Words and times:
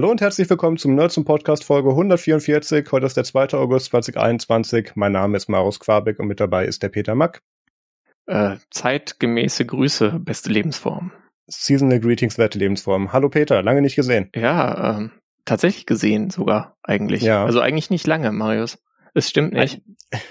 Hallo 0.00 0.10
und 0.10 0.22
herzlich 0.22 0.48
willkommen 0.48 0.78
zum 0.78 0.94
Nerds 0.94 1.12
zum 1.12 1.26
Podcast 1.26 1.62
Folge 1.62 1.90
144. 1.90 2.90
Heute 2.90 3.04
ist 3.04 3.18
der 3.18 3.24
2. 3.24 3.52
August 3.52 3.90
2021. 3.90 4.92
Mein 4.94 5.12
Name 5.12 5.36
ist 5.36 5.50
Marus 5.50 5.78
Quabeck 5.78 6.18
und 6.18 6.26
mit 6.26 6.40
dabei 6.40 6.64
ist 6.64 6.82
der 6.82 6.88
Peter 6.88 7.14
Mack. 7.14 7.42
Äh, 8.24 8.56
zeitgemäße 8.70 9.66
Grüße, 9.66 10.18
beste 10.20 10.48
Lebensform. 10.48 11.12
Seasonal 11.48 12.00
Greetings, 12.00 12.38
werte 12.38 12.58
Lebensform. 12.58 13.12
Hallo 13.12 13.28
Peter, 13.28 13.62
lange 13.62 13.82
nicht 13.82 13.94
gesehen. 13.94 14.30
Ja, 14.34 14.96
ähm, 14.96 15.10
tatsächlich 15.44 15.84
gesehen 15.84 16.30
sogar 16.30 16.78
eigentlich. 16.82 17.20
Ja. 17.20 17.44
Also 17.44 17.60
eigentlich 17.60 17.90
nicht 17.90 18.06
lange, 18.06 18.32
Marius. 18.32 18.78
Es 19.12 19.28
stimmt 19.28 19.52
nicht. 19.52 19.82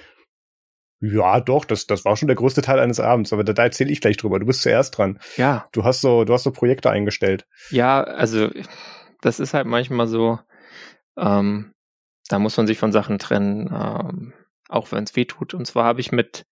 Ja, 1.02 1.40
doch, 1.40 1.64
das, 1.64 1.88
das 1.88 2.04
war 2.04 2.18
schon 2.18 2.28
der 2.28 2.36
größte 2.36 2.62
Teil 2.62 2.78
eines 2.78 3.00
Abends, 3.00 3.32
aber 3.32 3.46
da, 3.46 3.54
da 3.54 3.64
erzähle 3.64 3.90
ich 3.90 4.02
gleich 4.02 4.18
drüber. 4.18 4.38
Du 4.38 4.46
bist 4.46 4.62
zuerst 4.62 4.98
dran. 4.98 5.18
Ja. 5.38 5.66
Du 5.72 5.86
hast 5.86 6.02
so, 6.02 6.26
du 6.26 6.34
hast 6.34 6.44
so 6.44 6.52
Projekte 6.52 6.90
eingestellt. 6.90 7.48
Ja, 7.72 8.04
also 8.04 8.50
das 9.22 9.40
ist 9.40 9.54
halt 9.54 9.68
manchmal 9.68 10.08
so, 10.08 10.40
ähm, 11.18 11.74
da 12.30 12.40
muss 12.40 12.58
man 12.58 12.68
sich 12.68 12.78
von 12.78 12.92
Sachen 12.92 13.20
trennen, 13.20 13.70
ähm, 13.74 14.34
auch 14.68 14.92
wenn 14.92 15.04
es 15.04 15.16
weh 15.16 15.26
tut. 15.26 15.54
Und 15.54 15.66
zwar 15.66 15.86
habe 15.86 16.00
ich 16.00 16.12
mit 16.12 16.46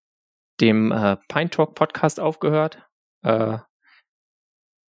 dem 0.60 0.92
äh, 0.92 1.18
Pine 1.28 1.50
Talk 1.50 1.76
Podcast 1.76 2.20
aufgehört. 2.20 2.84
Äh, 3.24 3.60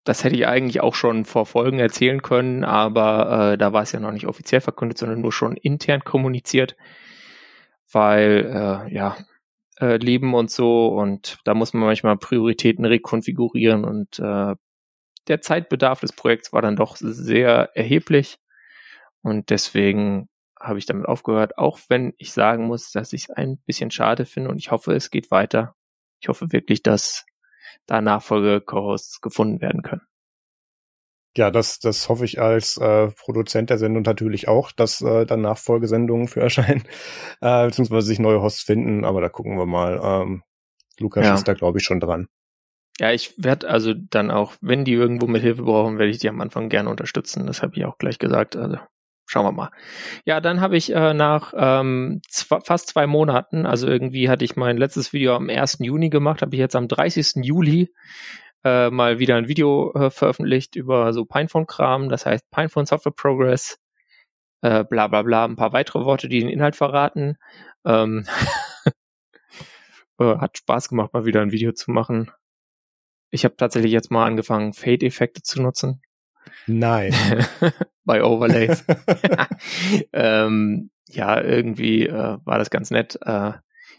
das 0.04 0.24
hätte 0.24 0.36
ich 0.36 0.46
eigentlich 0.46 0.80
auch 0.80 0.94
schon 0.94 1.26
vor 1.26 1.44
Folgen 1.44 1.78
erzählen 1.78 2.22
können, 2.22 2.64
aber 2.64 3.52
äh, 3.52 3.58
da 3.58 3.74
war 3.74 3.82
es 3.82 3.92
ja 3.92 4.00
noch 4.00 4.12
nicht 4.12 4.26
offiziell 4.26 4.62
verkündet, 4.62 4.96
sondern 4.96 5.20
nur 5.20 5.32
schon 5.32 5.56
intern 5.56 6.02
kommuniziert, 6.02 6.76
weil 7.92 8.46
äh, 8.46 8.94
ja 8.94 9.18
äh, 9.80 9.98
Leben 9.98 10.32
und 10.34 10.50
so 10.50 10.88
und 10.88 11.38
da 11.44 11.52
muss 11.52 11.74
man 11.74 11.84
manchmal 11.84 12.16
Prioritäten 12.16 12.86
rekonfigurieren 12.86 13.84
und 13.84 14.18
äh, 14.18 14.54
der 15.28 15.40
Zeitbedarf 15.40 16.00
des 16.00 16.12
Projekts 16.12 16.52
war 16.52 16.62
dann 16.62 16.76
doch 16.76 16.96
sehr 16.96 17.70
erheblich 17.74 18.38
und 19.22 19.50
deswegen 19.50 20.28
habe 20.58 20.78
ich 20.78 20.86
damit 20.86 21.06
aufgehört, 21.06 21.56
auch 21.58 21.78
wenn 21.88 22.14
ich 22.18 22.32
sagen 22.32 22.66
muss, 22.66 22.90
dass 22.90 23.12
ich 23.12 23.24
es 23.24 23.30
ein 23.30 23.58
bisschen 23.58 23.90
schade 23.90 24.24
finde 24.24 24.50
und 24.50 24.58
ich 24.58 24.70
hoffe, 24.70 24.92
es 24.94 25.10
geht 25.10 25.30
weiter. 25.30 25.74
Ich 26.20 26.28
hoffe 26.28 26.52
wirklich, 26.52 26.82
dass 26.82 27.26
da 27.86 28.00
Nachfolge-Co-Hosts 28.00 29.20
gefunden 29.20 29.60
werden 29.60 29.82
können. 29.82 30.02
Ja, 31.36 31.52
das, 31.52 31.78
das 31.78 32.08
hoffe 32.08 32.24
ich 32.24 32.40
als 32.40 32.78
äh, 32.78 33.12
Produzent 33.12 33.70
der 33.70 33.78
Sendung 33.78 34.02
natürlich 34.02 34.48
auch, 34.48 34.72
dass 34.72 35.00
äh, 35.00 35.24
dann 35.24 35.42
Nachfolgesendungen 35.42 36.26
für 36.26 36.40
erscheinen, 36.40 36.82
äh, 37.40 37.66
beziehungsweise 37.66 38.06
sich 38.06 38.18
neue 38.18 38.42
Hosts 38.42 38.62
finden, 38.62 39.04
aber 39.04 39.20
da 39.20 39.28
gucken 39.28 39.56
wir 39.56 39.66
mal. 39.66 40.00
Ähm, 40.02 40.42
Lukas 40.98 41.24
ja. 41.24 41.34
ist 41.34 41.46
da, 41.46 41.54
glaube 41.54 41.78
ich, 41.78 41.84
schon 41.84 42.00
dran. 42.00 42.26
Ja, 43.00 43.12
ich 43.12 43.34
werde 43.36 43.68
also 43.68 43.94
dann 43.94 44.30
auch, 44.30 44.54
wenn 44.60 44.84
die 44.84 44.92
irgendwo 44.92 45.26
mit 45.26 45.42
Hilfe 45.42 45.62
brauchen, 45.62 45.98
werde 45.98 46.10
ich 46.10 46.18
die 46.18 46.28
am 46.28 46.40
Anfang 46.40 46.68
gerne 46.68 46.90
unterstützen. 46.90 47.46
Das 47.46 47.62
habe 47.62 47.76
ich 47.76 47.84
auch 47.84 47.98
gleich 47.98 48.18
gesagt. 48.18 48.56
Also 48.56 48.78
schauen 49.28 49.44
wir 49.44 49.52
mal. 49.52 49.70
Ja, 50.24 50.40
dann 50.40 50.60
habe 50.60 50.76
ich 50.76 50.92
äh, 50.92 51.14
nach 51.14 51.52
ähm, 51.56 52.22
zwei, 52.28 52.60
fast 52.60 52.88
zwei 52.88 53.06
Monaten, 53.06 53.66
also 53.66 53.86
irgendwie 53.86 54.28
hatte 54.28 54.44
ich 54.44 54.56
mein 54.56 54.78
letztes 54.78 55.12
Video 55.12 55.36
am 55.36 55.48
1. 55.48 55.78
Juni 55.80 56.08
gemacht, 56.08 56.42
habe 56.42 56.56
ich 56.56 56.60
jetzt 56.60 56.74
am 56.74 56.88
30. 56.88 57.44
Juli 57.44 57.92
äh, 58.64 58.90
mal 58.90 59.18
wieder 59.18 59.36
ein 59.36 59.48
Video 59.48 59.92
äh, 59.94 60.10
veröffentlicht 60.10 60.76
über 60.76 61.12
so 61.12 61.24
Pinephone-Kram, 61.24 62.08
das 62.08 62.26
heißt 62.26 62.50
Pinephone 62.50 62.86
Software 62.86 63.12
Progress, 63.12 63.78
äh, 64.62 64.84
bla 64.84 65.08
bla 65.08 65.22
bla, 65.22 65.44
ein 65.44 65.56
paar 65.56 65.72
weitere 65.72 66.04
Worte, 66.04 66.28
die 66.28 66.40
den 66.40 66.48
Inhalt 66.48 66.76
verraten. 66.76 67.36
Ähm, 67.84 68.26
äh, 70.18 70.36
hat 70.38 70.58
Spaß 70.58 70.88
gemacht, 70.88 71.12
mal 71.12 71.26
wieder 71.26 71.42
ein 71.42 71.52
Video 71.52 71.72
zu 71.72 71.90
machen. 71.90 72.30
Ich 73.30 73.44
habe 73.44 73.56
tatsächlich 73.56 73.92
jetzt 73.92 74.10
mal 74.10 74.26
angefangen, 74.26 74.72
Fade-Effekte 74.72 75.42
zu 75.42 75.62
nutzen. 75.62 76.02
Nein. 76.66 77.14
Bei 78.04 78.24
Overlays. 78.24 78.84
ähm, 80.12 80.90
ja, 81.08 81.40
irgendwie 81.40 82.06
äh, 82.06 82.38
war 82.44 82.58
das 82.58 82.70
ganz 82.70 82.90
nett. 82.90 83.18
Äh, 83.22 83.52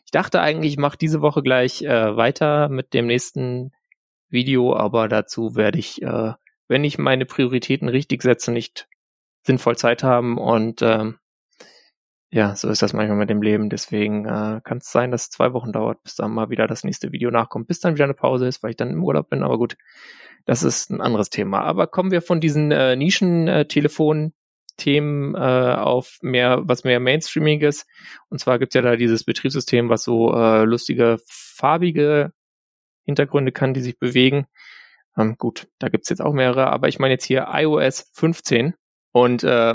ich 0.05 0.11
dachte 0.11 0.41
eigentlich, 0.41 0.73
ich 0.73 0.79
mache 0.79 0.97
diese 0.97 1.21
Woche 1.21 1.43
gleich 1.43 1.83
äh, 1.83 2.15
weiter 2.15 2.69
mit 2.69 2.93
dem 2.93 3.07
nächsten 3.07 3.71
Video, 4.29 4.75
aber 4.75 5.07
dazu 5.07 5.55
werde 5.55 5.79
ich, 5.79 6.01
äh, 6.01 6.33
wenn 6.67 6.83
ich 6.83 6.97
meine 6.97 7.25
Prioritäten 7.25 7.89
richtig 7.89 8.21
setze, 8.23 8.51
nicht 8.51 8.87
sinnvoll 9.43 9.77
Zeit 9.77 10.03
haben 10.03 10.37
und 10.37 10.81
ähm, 10.81 11.17
ja, 12.31 12.55
so 12.55 12.69
ist 12.69 12.83
das 12.83 12.93
manchmal 12.93 13.17
mit 13.17 13.29
dem 13.29 13.41
Leben. 13.41 13.69
Deswegen 13.69 14.25
äh, 14.25 14.61
kann 14.63 14.77
es 14.77 14.89
sein, 14.91 15.11
dass 15.11 15.23
es 15.23 15.29
zwei 15.31 15.51
Wochen 15.53 15.71
dauert, 15.71 16.03
bis 16.03 16.15
dann 16.15 16.31
mal 16.31 16.49
wieder 16.49 16.67
das 16.67 16.83
nächste 16.83 17.11
Video 17.11 17.31
nachkommt, 17.31 17.67
bis 17.67 17.79
dann 17.79 17.95
wieder 17.95 18.05
eine 18.05 18.13
Pause 18.13 18.47
ist, 18.47 18.61
weil 18.61 18.69
ich 18.71 18.77
dann 18.77 18.91
im 18.91 19.03
Urlaub 19.03 19.29
bin. 19.29 19.41
Aber 19.43 19.57
gut, 19.57 19.77
das 20.45 20.61
ist 20.63 20.91
ein 20.91 21.01
anderes 21.01 21.29
Thema. 21.31 21.61
Aber 21.61 21.87
kommen 21.87 22.11
wir 22.11 22.21
von 22.21 22.39
diesen 22.39 22.71
äh, 22.71 22.95
Nischen-Telefon-Themen 22.95 25.33
äh, 25.35 25.75
auf 25.75 26.19
mehr, 26.21 26.61
was 26.63 26.83
mehr 26.83 26.99
Mainstreamiges. 26.99 27.87
Und 28.29 28.39
zwar 28.39 28.59
gibt's 28.59 28.75
ja 28.75 28.83
da 28.83 28.95
dieses 28.95 29.23
Betriebssystem, 29.23 29.89
was 29.89 30.03
so 30.03 30.31
äh, 30.35 30.65
lustige, 30.65 31.17
farbige 31.27 32.31
Hintergründe 33.05 33.51
kann, 33.51 33.73
die 33.73 33.81
sich 33.81 33.97
bewegen. 33.97 34.45
Ähm, 35.17 35.35
gut, 35.39 35.67
da 35.79 35.89
gibt's 35.89 36.09
jetzt 36.09 36.21
auch 36.21 36.33
mehrere, 36.33 36.67
aber 36.67 36.89
ich 36.89 36.99
meine 36.99 37.15
jetzt 37.15 37.25
hier 37.25 37.47
iOS 37.51 38.11
15. 38.13 38.75
Und 39.11 39.43
äh, 39.43 39.73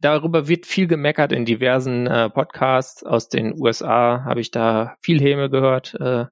Darüber 0.00 0.46
wird 0.46 0.66
viel 0.66 0.86
gemeckert 0.86 1.32
in 1.32 1.44
diversen 1.44 2.06
äh, 2.06 2.28
Podcasts 2.28 3.02
aus 3.02 3.28
den 3.28 3.58
USA, 3.58 4.24
habe 4.24 4.40
ich 4.40 4.50
da 4.50 4.96
viel 5.00 5.20
Häme 5.20 5.48
gehört, 5.48 5.94
äh, 5.98 6.26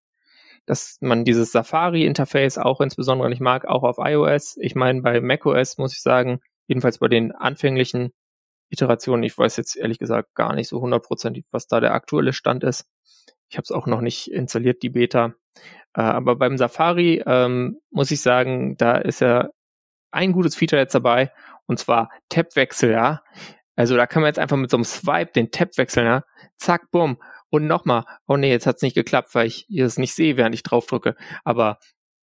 dass 0.67 0.99
man 1.01 1.25
dieses 1.25 1.53
Safari-Interface 1.53 2.59
auch 2.59 2.81
insbesondere 2.81 3.29
nicht 3.29 3.41
mag, 3.41 3.67
auch 3.67 3.83
auf 3.83 3.97
iOS. 3.99 4.57
Ich 4.61 4.75
meine, 4.75 5.03
bei 5.03 5.21
macOS 5.21 5.79
muss 5.79 5.95
ich 5.95 6.03
sagen, 6.03 6.41
jedenfalls 6.67 6.99
bei 6.99 7.09
den 7.09 7.33
anfänglichen 7.33 8.13
Iterationen, 8.71 9.23
ich 9.23 9.37
weiß 9.37 9.57
jetzt 9.57 9.77
ehrlich 9.77 9.99
gesagt 9.99 10.35
gar 10.35 10.55
nicht 10.55 10.69
so 10.69 10.81
hundertprozentig, 10.81 11.45
was 11.51 11.67
da 11.67 11.81
der 11.81 11.95
aktuelle 11.95 12.33
Stand 12.33 12.65
ist. 12.65 12.87
Ich 13.49 13.57
habe 13.57 13.65
es 13.65 13.73
auch 13.73 13.87
noch 13.87 14.01
nicht 14.01 14.31
installiert, 14.31 14.83
die 14.83 14.91
Beta. 14.91 15.35
Äh, 15.95 16.03
aber 16.03 16.37
beim 16.37 16.59
Safari 16.59 17.23
ähm, 17.27 17.79
muss 17.91 18.11
ich 18.11 18.21
sagen, 18.21 18.77
da 18.77 18.97
ist 18.97 19.21
ja 19.21 19.49
ein 20.11 20.33
gutes 20.33 20.55
Feature 20.55 20.81
jetzt 20.81 20.95
dabei 20.95 21.33
und 21.67 21.79
zwar 21.79 22.11
Tab-Wechsel, 22.29 22.93
ja. 22.93 23.23
Also 23.77 23.97
da 23.97 24.07
kann 24.07 24.23
man 24.23 24.29
jetzt 24.29 24.39
einfach 24.39 24.57
mit 24.57 24.71
so 24.71 24.77
einem 24.77 24.85
Swipe 24.85 25.33
den 25.33 25.51
Tab 25.51 25.77
wechseln, 25.77 26.07
ja. 26.07 26.25
Zack, 26.59 26.91
bumm. 26.91 27.21
Und 27.51 27.67
nochmal. 27.67 28.05
Oh 28.27 28.37
nee, 28.37 28.51
jetzt 28.51 28.67
hat's 28.67 28.83
nicht 28.83 28.95
geklappt, 28.95 29.35
weil 29.35 29.47
ich 29.47 29.69
es 29.71 29.99
nicht 29.99 30.15
sehe, 30.15 30.37
während 30.37 30.55
ich 30.55 30.63
drauf 30.63 30.87
drücke. 30.87 31.17
Aber 31.45 31.79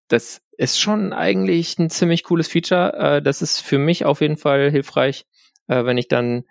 das 0.08 0.42
ist 0.58 0.80
schon 0.80 1.14
eigentlich 1.14 1.78
ein 1.78 1.90
ziemlich 1.90 2.24
cooles 2.24 2.48
Feature. 2.48 2.94
Äh, 2.94 3.22
das 3.22 3.42
ist 3.42 3.62
für 3.62 3.78
mich 3.78 4.06
auf 4.06 4.22
jeden 4.22 4.38
Fall 4.38 4.72
hilfreich, 4.72 5.26
äh, 5.68 5.86
wenn 5.86 5.98
ich 5.98 6.08
dann 6.08 6.46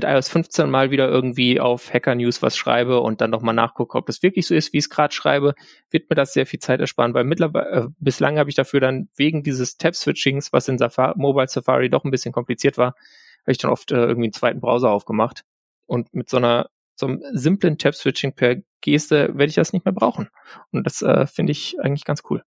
mit 0.00 0.08
iOS 0.08 0.30
15 0.30 0.70
mal 0.70 0.90
wieder 0.90 1.08
irgendwie 1.08 1.60
auf 1.60 1.92
Hacker 1.92 2.14
News 2.14 2.40
was 2.40 2.56
schreibe 2.56 3.00
und 3.00 3.20
dann 3.20 3.30
nochmal 3.30 3.54
nachgucke, 3.54 3.98
ob 3.98 4.06
das 4.06 4.22
wirklich 4.22 4.46
so 4.46 4.54
ist, 4.54 4.72
wie 4.72 4.78
ich 4.78 4.84
es 4.84 4.90
gerade 4.90 5.12
schreibe, 5.12 5.54
wird 5.90 6.08
mir 6.08 6.16
das 6.16 6.32
sehr 6.32 6.46
viel 6.46 6.58
Zeit 6.58 6.80
ersparen, 6.80 7.12
weil 7.12 7.24
mittlerweile, 7.24 7.70
äh, 7.70 7.88
bislang 7.98 8.38
habe 8.38 8.48
ich 8.48 8.56
dafür 8.56 8.80
dann 8.80 9.10
wegen 9.16 9.42
dieses 9.42 9.76
Tab-Switchings, 9.76 10.54
was 10.54 10.68
in 10.68 10.78
Safari, 10.78 11.18
Mobile 11.18 11.48
Safari 11.48 11.90
doch 11.90 12.04
ein 12.04 12.10
bisschen 12.10 12.32
kompliziert 12.32 12.78
war, 12.78 12.94
habe 13.42 13.52
ich 13.52 13.58
dann 13.58 13.70
oft 13.70 13.92
äh, 13.92 13.96
irgendwie 13.96 14.26
einen 14.26 14.32
zweiten 14.32 14.60
Browser 14.60 14.90
aufgemacht. 14.90 15.44
Und 15.86 16.14
mit 16.14 16.30
so 16.30 16.38
einer, 16.38 16.70
so 16.94 17.06
einem 17.06 17.22
simplen 17.32 17.76
Tab-Switching 17.76 18.32
per 18.32 18.56
Geste 18.80 19.28
werde 19.34 19.50
ich 19.50 19.54
das 19.54 19.74
nicht 19.74 19.84
mehr 19.84 19.92
brauchen. 19.92 20.30
Und 20.72 20.86
das 20.86 21.02
äh, 21.02 21.26
finde 21.26 21.52
ich 21.52 21.78
eigentlich 21.78 22.04
ganz 22.04 22.22
cool 22.30 22.42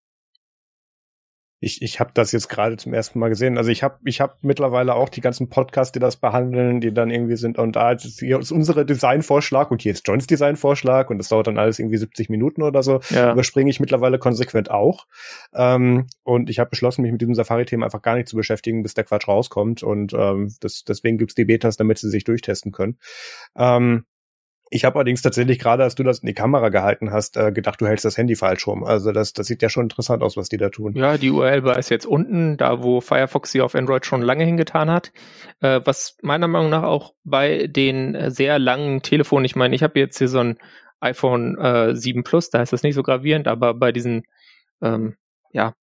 ich, 1.64 1.82
ich 1.82 2.00
habe 2.00 2.12
das 2.14 2.32
jetzt 2.32 2.50
gerade 2.50 2.78
zum 2.78 2.94
ersten 2.94 3.20
Mal 3.20 3.30
gesehen. 3.30 3.58
Also 3.58 3.70
ich 3.70 3.84
habe 3.84 3.98
ich 4.04 4.22
hab 4.22 4.44
mittlerweile 4.44 4.96
auch 4.96 5.10
die 5.10 5.22
ganzen 5.22 5.50
Podcasts, 5.50 5.92
die 5.92 6.00
das 6.00 6.18
behandeln, 6.18 6.82
die 6.82 6.94
dann 6.94 7.10
irgendwie 7.10 7.38
sind, 7.38 7.58
und 7.58 7.76
da 7.76 7.92
ist, 7.92 8.20
hier 8.20 8.40
ist 8.40 8.52
unsere 8.52 8.86
Designvorschlag 8.86 9.72
und 9.72 9.82
hier 9.82 9.94
ist 9.94 10.08
Johns 10.08 10.28
Designvorschlag 10.28 11.10
und 11.10 11.18
das 11.18 11.30
dauert 11.30 11.48
dann 11.48 11.58
alles 11.58 11.80
irgendwie 11.80 11.98
70 11.98 12.30
Minuten 12.30 12.62
oder 12.62 12.84
so. 12.84 13.00
Ja. 13.10 13.32
Überspringe 13.32 13.70
ich 13.70 13.80
mittlerweile 13.80 14.20
konsequent 14.20 14.70
auch. 14.70 15.08
Ähm, 15.54 16.08
und 16.24 16.50
ich 16.50 16.60
habe 16.60 16.70
beschlossen, 16.70 17.02
mich 17.02 17.12
mit 17.12 17.22
diesem 17.22 17.36
Safari-Thema 17.36 17.86
einfach 17.86 18.02
gar 18.02 18.16
nicht 18.16 18.28
zu 18.28 18.36
beschäftigen, 18.36 18.84
bis 18.84 18.94
der 18.94 19.06
Quatsch 19.06 19.28
rauskommt. 19.28 19.84
Und 19.84 20.14
ähm, 20.14 20.54
das, 20.60 20.84
deswegen 20.84 21.18
gibt's 21.18 21.36
die 21.36 21.46
Betas, 21.46 21.78
damit 21.78 21.98
sie 21.98 22.10
sich 22.10 22.24
durchtesten 22.24 22.72
können. 22.72 22.98
Ähm, 23.56 24.06
ich 24.70 24.86
habe 24.86 24.96
allerdings 24.96 25.22
tatsächlich 25.22 25.60
gerade, 25.60 25.84
als 25.84 25.96
du 25.96 26.04
das 26.04 26.20
in 26.20 26.28
die 26.28 26.34
Kamera 26.34 26.70
gehalten 26.70 27.12
hast, 27.12 27.38
äh, 27.38 27.52
gedacht, 27.52 27.80
du 27.80 27.88
hältst 27.88 28.06
das 28.06 28.18
Handy 28.18 28.36
falsch 28.36 28.66
rum. 28.66 28.84
Also 28.84 29.12
das, 29.12 29.34
das 29.34 29.48
sieht 29.48 29.62
ja 29.62 29.70
schon 29.70 29.84
interessant 29.84 30.24
aus, 30.24 30.36
was 30.36 30.50
die 30.50 30.58
da 30.58 30.70
tun. 30.70 30.94
Ja, 30.96 31.18
die 31.18 31.30
URL 31.30 31.64
war 31.64 31.78
es 31.78 31.90
jetzt 31.90 32.06
unten, 32.06 32.58
da 32.58 32.82
wo 32.82 33.00
Firefox 33.00 33.52
sie 33.52 33.62
auf 33.62 33.76
Android 33.76 34.06
schon 34.06 34.22
lange 34.22 34.46
hingetan 34.46 34.90
hat. 34.90 35.12
Äh, 35.62 35.82
was 35.86 36.18
meiner 36.22 36.48
Meinung 36.48 36.72
nach 36.72 36.84
auch 36.84 37.14
bei 37.24 37.68
den 37.68 38.16
äh, 38.16 38.32
sehr 38.32 38.58
langen 38.58 39.02
Telefonen, 39.02 39.46
ich 39.46 39.56
meine, 39.56 39.76
ich 39.76 39.84
habe 39.84 40.00
jetzt 40.00 40.18
hier 40.18 40.28
so 40.28 40.40
ein 40.40 40.58
iPhone 41.02 41.58
äh, 41.58 41.96
7 41.96 42.24
Plus, 42.24 42.50
da 42.50 42.62
ist 42.62 42.74
das 42.74 42.84
nicht 42.84 42.96
so 42.96 43.04
gravierend, 43.04 43.48
aber 43.48 43.74
bei 43.74 43.92
diesen 43.92 44.24
ähm, 44.82 45.18
ja 45.52 45.76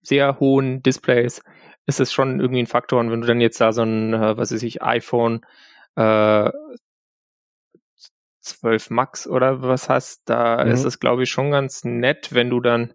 sehr 0.00 0.40
hohen 0.40 0.82
Displays 0.82 1.42
ist 1.86 2.00
es 2.00 2.12
schon 2.12 2.40
irgendwie 2.40 2.62
ein 2.62 2.66
Faktor. 2.66 2.98
Und 3.00 3.10
wenn 3.10 3.20
du 3.20 3.26
dann 3.26 3.40
jetzt 3.40 3.60
da 3.60 3.72
so 3.72 3.82
ein, 3.82 4.12
was 4.12 4.52
weiß 4.52 4.62
ich, 4.62 4.82
iPhone 4.82 5.42
äh, 5.96 6.50
12 8.42 8.90
Max 8.90 9.26
oder 9.26 9.62
was 9.62 9.88
hast, 9.88 10.22
da 10.26 10.64
mhm. 10.64 10.72
ist 10.72 10.84
es, 10.84 11.00
glaube 11.00 11.22
ich, 11.22 11.30
schon 11.30 11.50
ganz 11.50 11.84
nett, 11.84 12.34
wenn 12.34 12.50
du 12.50 12.60
dann 12.60 12.94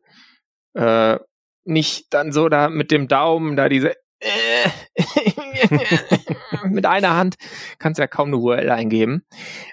äh, 0.73 1.17
nicht 1.65 2.13
dann 2.13 2.31
so 2.31 2.49
da 2.49 2.69
mit 2.69 2.91
dem 2.91 3.07
Daumen 3.07 3.55
da 3.55 3.69
diese 3.69 3.95
äh, 4.19 4.69
mit 6.69 6.85
einer 6.85 7.15
Hand 7.15 7.35
kannst 7.77 7.99
du 7.99 8.03
ja 8.03 8.07
kaum 8.07 8.29
eine 8.29 8.37
URL 8.37 8.69
eingeben. 8.69 9.23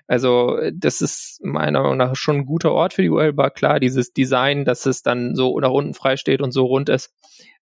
Also 0.06 0.58
das 0.72 1.00
ist 1.00 1.40
meiner 1.42 1.82
Meinung 1.82 1.96
nach 1.96 2.16
schon 2.16 2.36
ein 2.36 2.46
guter 2.46 2.72
Ort 2.72 2.94
für 2.94 3.02
die 3.02 3.08
URL-Bar. 3.08 3.50
Klar, 3.50 3.80
dieses 3.80 4.12
Design, 4.12 4.64
dass 4.64 4.86
es 4.86 5.02
dann 5.02 5.34
so 5.34 5.58
nach 5.60 5.70
unten 5.70 5.94
frei 5.94 6.16
steht 6.16 6.42
und 6.42 6.52
so 6.52 6.66
rund 6.66 6.88
ist, 6.88 7.14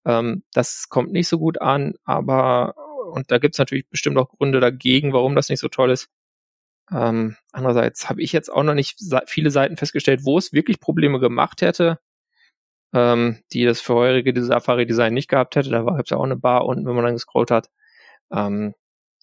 ähm, 0.05 0.43
das 0.53 0.89
kommt 0.89 1.13
nicht 1.13 1.29
so 1.29 1.39
gut 1.39 1.61
an, 1.61 1.95
aber 2.05 2.75
und 3.13 3.31
da 3.31 3.39
gibt's 3.39 3.59
natürlich 3.59 3.89
bestimmt 3.89 4.17
auch 4.19 4.31
Gründe 4.31 4.61
dagegen, 4.61 5.13
warum 5.13 5.37
das 5.37 5.49
nicht 5.49 5.61
so 5.61 5.69
toll 5.69 5.91
ist. 5.91 6.09
Ähm, 6.93 7.37
andererseits 7.53 8.09
habe 8.09 8.23
ich 8.23 8.33
jetzt 8.33 8.53
auch 8.53 8.63
noch 8.63 8.75
nicht 8.75 8.99
viele 9.27 9.51
Seiten 9.51 9.77
festgestellt, 9.77 10.25
wo 10.25 10.39
es 10.39 10.53
wirklich 10.53 10.81
Probleme 10.81 11.21
gemacht 11.21 11.63
hätte, 11.63 11.99
ähm, 12.93 13.43
die 13.53 13.65
das 13.65 13.81
vorherige 13.81 14.43
Safari-Design 14.43 15.15
nicht 15.15 15.29
gehabt 15.29 15.57
hätte. 15.57 15.71
Da 15.71 15.83
gab 15.83 16.01
es 16.05 16.11
ja 16.11 16.19
auch 16.19 16.25
eine 16.25 16.37
Bar 16.37 16.67
unten, 16.67 16.87
wenn 16.87 16.95
man 16.95 17.05
dann 17.05 17.15
gescrollt 17.15 17.51
hat. 17.51 17.71
Ähm, 18.33 18.75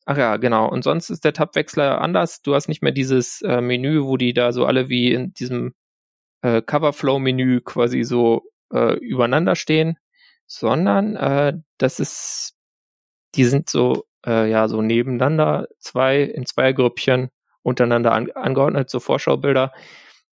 ach 0.06 0.18
ja, 0.18 0.38
genau. 0.38 0.70
Und 0.70 0.84
sonst 0.84 1.10
ist 1.10 1.26
der 1.26 1.34
Tabwechsler 1.34 2.02
anders. 2.02 2.42
Du 2.42 2.56
hast 2.56 2.70
nicht 2.70 2.84
mehr 2.84 2.92
dieses 2.94 3.42
äh, 3.44 3.62
Menü, 3.62 4.04
wo 4.04 4.18
die 4.18 4.34
da 4.34 4.52
so 4.52 4.66
alle 4.66 4.90
wie 4.90 5.14
in 5.14 5.34
diesem 5.34 5.74
äh, 6.42 6.62
Coverflow-Menü 6.62 7.62
quasi 7.62 8.04
so 8.04 8.44
äh, 8.74 8.96
übereinander 9.00 9.56
stehen, 9.56 9.98
sondern 10.48 11.16
äh, 11.16 11.54
das 11.78 12.00
ist, 12.00 12.56
die 13.36 13.46
sind 13.46 13.70
so 13.70 14.06
äh, 14.26 14.50
ja 14.50 14.68
so 14.68 14.82
nebeneinander, 14.82 15.68
zwei 15.80 16.22
in 16.24 16.46
zwei 16.46 16.74
Grüppchen 16.74 17.30
untereinander 17.70 18.12
an, 18.14 18.32
angeordnet, 18.32 18.90
so 18.90 19.00
Vorschaubilder. 19.00 19.72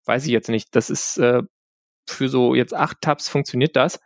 Weiß 0.06 0.24
ich 0.24 0.32
jetzt 0.32 0.48
nicht. 0.48 0.74
Das 0.74 0.90
ist 0.90 1.18
äh, 1.18 1.42
für 2.08 2.28
so 2.28 2.54
jetzt 2.54 2.74
acht 2.74 3.00
Tabs 3.00 3.28
funktioniert 3.28 3.76
das. 3.76 4.00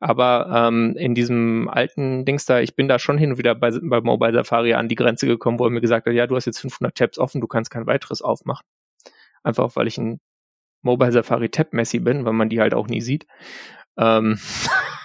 Aber 0.00 0.68
ähm, 0.68 0.96
in 0.96 1.14
diesem 1.14 1.68
alten 1.68 2.24
Dings 2.24 2.46
da, 2.46 2.60
ich 2.60 2.74
bin 2.74 2.88
da 2.88 2.98
schon 2.98 3.18
hin 3.18 3.32
und 3.32 3.38
wieder 3.38 3.54
bei, 3.54 3.70
bei 3.82 4.00
Mobile 4.00 4.32
Safari 4.32 4.72
an 4.72 4.88
die 4.88 4.94
Grenze 4.94 5.26
gekommen, 5.26 5.58
wo 5.58 5.64
er 5.64 5.70
mir 5.70 5.82
gesagt 5.82 6.06
hat, 6.06 6.14
ja, 6.14 6.26
du 6.26 6.36
hast 6.36 6.46
jetzt 6.46 6.60
500 6.60 6.96
Tabs 6.96 7.18
offen, 7.18 7.42
du 7.42 7.46
kannst 7.46 7.70
kein 7.70 7.86
weiteres 7.86 8.22
aufmachen. 8.22 8.66
Einfach, 9.42 9.76
weil 9.76 9.86
ich 9.86 9.98
ein 9.98 10.20
Mobile 10.82 11.12
Safari 11.12 11.50
Tab 11.50 11.74
Messi 11.74 11.98
bin, 11.98 12.24
weil 12.24 12.32
man 12.32 12.48
die 12.48 12.60
halt 12.60 12.72
auch 12.72 12.86
nie 12.86 13.02
sieht. 13.02 13.26
Ähm, 13.98 14.38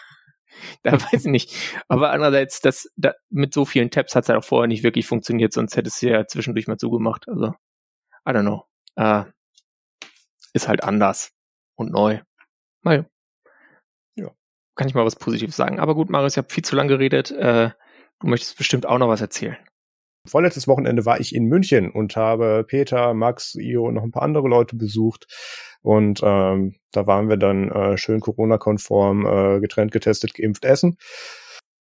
da 0.84 0.94
weiß 0.94 1.26
ich 1.26 1.32
nicht. 1.32 1.54
Aber 1.90 2.12
andererseits, 2.12 2.62
das, 2.62 2.90
da, 2.96 3.14
mit 3.30 3.54
so 3.54 3.66
vielen 3.66 3.92
Tabs 3.92 4.16
hat 4.16 4.24
es 4.24 4.30
halt 4.30 4.40
auch 4.40 4.48
vorher 4.48 4.68
nicht 4.68 4.84
wirklich 4.84 5.08
funktioniert, 5.08 5.52
sonst 5.52 5.76
hätte 5.76 5.90
es 5.90 6.00
ja 6.00 6.26
zwischendurch 6.26 6.68
mal 6.68 6.78
zugemacht. 6.78 7.28
Also, 7.28 7.54
I 8.28 8.32
don't 8.32 8.42
know. 8.42 8.64
Äh, 8.96 9.26
ist 10.54 10.68
halt 10.68 10.84
anders 10.84 11.32
und 11.76 11.92
neu. 11.92 12.20
Mal. 12.82 13.10
Ja. 14.16 14.32
Kann 14.76 14.88
ich 14.88 14.96
mal 14.96 15.06
was 15.06 15.16
Positives 15.16 15.56
sagen. 15.56 15.80
Aber 15.80 15.96
gut, 15.96 16.10
Marius, 16.10 16.34
ich 16.34 16.38
habe 16.38 16.50
viel 16.50 16.64
zu 16.64 16.76
lange 16.76 16.90
geredet. 16.90 17.32
Äh, 17.32 17.72
du 18.20 18.28
möchtest 18.28 18.58
bestimmt 18.58 18.86
auch 18.86 18.98
noch 18.98 19.10
was 19.10 19.22
erzählen. 19.22 19.58
Vorletztes 20.28 20.68
Wochenende 20.68 21.06
war 21.06 21.20
ich 21.20 21.36
in 21.36 21.46
München 21.46 21.92
und 21.92 22.16
habe 22.16 22.66
Peter, 22.68 23.14
Max, 23.14 23.54
Io 23.56 23.88
und 23.88 23.94
noch 23.94 24.04
ein 24.04 24.12
paar 24.12 24.24
andere 24.24 24.48
Leute 24.48 24.76
besucht. 24.76 25.28
Und 25.82 26.22
ähm, 26.24 26.76
da 26.92 27.06
waren 27.06 27.30
wir 27.30 27.38
dann 27.38 27.70
äh, 27.70 27.98
schön 27.98 28.22
Corona-konform 28.22 29.26
äh, 29.26 29.60
getrennt, 29.60 29.92
getestet, 29.92 30.34
geimpft 30.34 30.66
essen. 30.66 30.98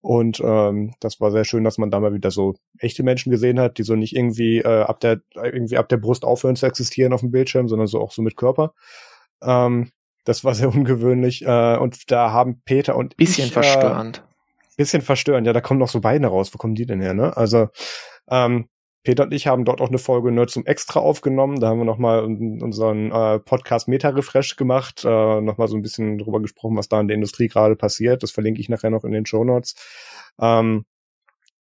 Und 0.05 0.39
ähm, 0.45 0.93
das 1.01 1.19
war 1.23 1.31
sehr 1.31 1.47
schön, 1.47 1.65
dass 1.65 1.79
man 1.79 1.91
da 1.91 1.99
mal 1.99 2.13
wieder 2.13 2.31
so 2.31 2.57
echte 2.79 3.03
Menschen 3.03 3.31
gesehen 3.31 3.59
hat, 3.59 3.79
die 3.79 3.85
so 3.85 3.97
nicht 3.97 4.15
irgendwie 4.15 4.59
äh, 4.59 4.83
ab 4.83 5.01
der 5.01 5.23
irgendwie 5.35 5.79
ab 5.79 5.89
der 5.89 5.97
Brust 5.97 6.27
aufhören 6.27 6.57
zu 6.57 6.67
existieren 6.67 7.15
auf 7.15 7.21
dem 7.21 7.31
Bildschirm, 7.31 7.69
sondern 7.69 7.87
so 7.87 8.03
auch 8.03 8.13
so 8.13 8.21
mit 8.21 8.37
Körper. 8.37 8.75
Ähm, 9.43 9.93
das 10.25 10.45
war 10.45 10.55
sehr 10.55 10.69
ungewöhnlich. 10.69 11.47
Äh, 11.47 11.79
und 11.79 12.11
da 12.11 12.33
haben 12.33 12.61
Peter 12.67 12.97
und 12.97 13.17
bisschen 13.17 13.47
ich, 13.47 13.53
verstörend. 13.55 14.19
Äh, 14.19 14.77
bisschen 14.77 15.01
verstörend. 15.01 15.47
Ja, 15.47 15.55
da 15.55 15.63
kommen 15.63 15.81
noch 15.81 15.89
so 15.89 16.03
Beine 16.03 16.27
raus. 16.27 16.53
Wo 16.53 16.59
kommen 16.59 16.75
die 16.75 16.85
denn 16.85 17.01
her? 17.01 17.15
Ne? 17.15 17.35
Also 17.35 17.69
ähm, 18.29 18.69
Peter 19.05 19.25
und 19.25 19.33
ich 19.33 19.47
haben 19.47 19.65
dort 19.65 19.81
auch 19.81 19.89
eine 19.89 19.99
Folge 19.99 20.33
Nerd 20.33 20.51
zum 20.51 20.65
Extra 20.67 20.99
aufgenommen. 21.01 21.61
Da 21.61 21.69
haben 21.69 21.79
wir 21.79 21.85
nochmal 21.85 22.25
unseren 22.25 23.13
äh, 23.13 23.39
Podcast 23.39 23.87
Meta-Refresh 23.87 24.57
gemacht, 24.57 25.05
äh, 25.05 25.41
nochmal 25.41 25.69
so 25.69 25.77
ein 25.77 25.83
bisschen 25.83 26.19
drüber 26.19 26.41
gesprochen, 26.41 26.77
was 26.77 26.89
da 26.89 27.01
in 27.01 27.09
der 27.09 27.15
Industrie 27.15 27.49
gerade 27.49 27.77
passiert. 27.77 28.23
Das 28.23 28.31
verlinke 28.31 28.61
ich 28.61 28.69
nachher 28.71 28.91
noch 28.91 29.05
in 29.05 29.13
den 29.13 29.27
Show 29.27 29.45
Notes. 29.45 29.75
Ähm, 30.41 30.87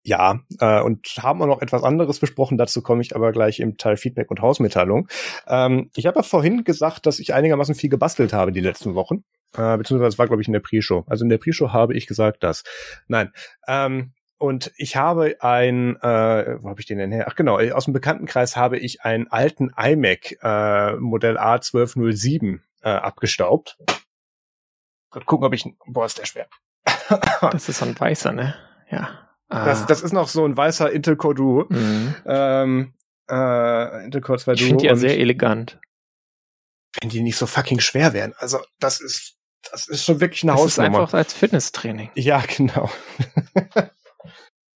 ja, 0.06 0.40
äh, 0.60 0.82
und 0.82 1.08
haben 1.22 1.42
auch 1.42 1.48
noch 1.48 1.62
etwas 1.62 1.84
anderes 1.84 2.20
besprochen. 2.20 2.58
Dazu 2.58 2.82
komme 2.82 3.02
ich 3.02 3.16
aber 3.16 3.32
gleich 3.32 3.60
im 3.60 3.78
Teil 3.78 3.98
Feedback 3.98 4.32
und 4.32 4.42
Hausmitteilung. 4.42 5.08
Ähm, 5.48 5.90
ich 5.96 6.06
habe 6.06 6.20
ja 6.20 6.24
vorhin 6.24 6.64
gesagt, 6.64 7.06
dass 7.06 7.20
ich 7.20 7.34
einigermaßen 7.34 7.76
viel 7.76 7.90
gebastelt 7.90 8.34
habe 8.34 8.52
die 8.52 8.60
letzten 8.60 8.96
Wochen. 8.96 9.24
Äh, 9.56 9.78
beziehungsweise 9.78 10.18
war, 10.18 10.28
glaube 10.28 10.42
ich, 10.42 10.48
in 10.48 10.54
der 10.54 10.60
Pre-Show. 10.60 11.06
Also 11.08 11.24
in 11.24 11.30
der 11.30 11.38
Pre-Show 11.38 11.72
habe 11.72 11.94
ich 11.94 12.08
gesagt, 12.08 12.44
dass. 12.44 12.64
Nein. 13.08 13.32
Ähm, 13.68 14.12
und 14.38 14.72
ich 14.78 14.96
habe 14.96 15.38
ein, 15.40 15.96
äh, 15.98 16.62
wo 16.62 16.70
habe 16.70 16.80
ich 16.80 16.86
den 16.86 16.98
denn 16.98 17.12
her? 17.12 17.26
Ach 17.30 17.36
genau, 17.36 17.60
aus 17.60 17.86
dem 17.86 17.94
Bekanntenkreis 17.94 18.58
habe 18.58 18.78
ich 18.78 19.02
einen 19.04 19.28
alten 19.28 19.72
iMac 19.78 20.38
äh, 20.42 20.96
Modell 20.98 21.38
A1207 21.38 22.60
äh, 22.82 22.90
abgestaubt. 22.90 23.78
Gerade 25.12 25.26
gucken, 25.26 25.46
ob 25.46 25.54
ich, 25.54 25.66
boah, 25.86 26.06
ist 26.06 26.18
der 26.18 26.26
schwer. 26.26 26.48
das 27.52 27.70
ist 27.70 27.80
so 27.80 27.86
ein 27.86 27.98
weißer, 27.98 28.34
ne? 28.34 28.56
Ja. 28.90 29.30
Ah. 29.50 29.66
Das, 29.66 29.86
das 29.86 30.02
ist 30.02 30.12
noch 30.12 30.28
so 30.28 30.46
ein 30.46 30.58
weißer 30.58 30.92
Intel 30.92 31.16
Core 31.16 31.36
Duo. 31.36 31.66
Mhm. 31.70 32.16
Ähm, 32.26 32.94
äh, 33.30 34.06
Intel 34.06 34.22
Core 34.22 34.40
2 34.40 34.54
Duo. 34.54 34.56
Ich 34.56 34.66
finde 34.66 34.82
die 34.82 34.88
ja 34.88 34.96
sehr 34.96 35.20
elegant. 35.20 35.80
Wenn 37.00 37.10
die 37.10 37.22
nicht 37.22 37.38
so 37.38 37.48
fucking 37.48 37.80
schwer 37.80 38.14
wären. 38.14 38.34
Also, 38.38 38.60
das 38.80 39.00
ist, 39.00 39.36
das 39.72 39.88
ist 39.88 40.04
schon 40.04 40.20
wirklich 40.20 40.44
eine 40.44 40.54
das 40.54 40.62
Hausnummer. 40.62 40.90
Das 40.90 40.98
ist 40.98 41.04
einfach 41.04 41.18
als 41.18 41.34
Fitnesstraining. 41.34 42.12
Ja, 42.16 42.44
genau. 42.58 42.90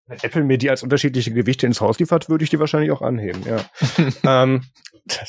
Wenn 0.07 0.19
Apple 0.21 0.43
mir 0.43 0.57
die 0.57 0.69
als 0.69 0.83
unterschiedliche 0.83 1.33
Gewichte 1.33 1.67
ins 1.67 1.81
Haus 1.81 1.99
liefert, 1.99 2.29
würde 2.29 2.43
ich 2.43 2.49
die 2.49 2.59
wahrscheinlich 2.59 2.91
auch 2.91 3.01
anheben, 3.01 3.43
ja. 3.45 3.57
ähm, 4.43 4.63
das 5.05 5.27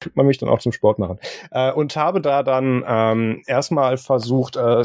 tut 0.00 0.16
man 0.16 0.26
mich 0.26 0.38
dann 0.38 0.48
auch 0.48 0.60
zum 0.60 0.72
Sport 0.72 0.98
machen. 0.98 1.18
Äh, 1.50 1.72
und 1.72 1.96
habe 1.96 2.20
da 2.20 2.42
dann 2.42 2.84
ähm, 2.86 3.42
erstmal 3.46 3.96
versucht, 3.96 4.56
äh, 4.56 4.84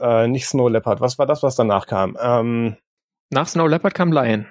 äh, 0.00 0.28
nicht 0.28 0.46
Snow 0.46 0.70
Leopard, 0.70 1.00
was 1.00 1.18
war 1.18 1.26
das, 1.26 1.42
was 1.42 1.56
danach 1.56 1.86
kam? 1.86 2.16
Ähm, 2.20 2.76
Nach 3.30 3.46
Snow 3.48 3.68
Leopard 3.68 3.94
kam 3.94 4.12
Lion. 4.12 4.46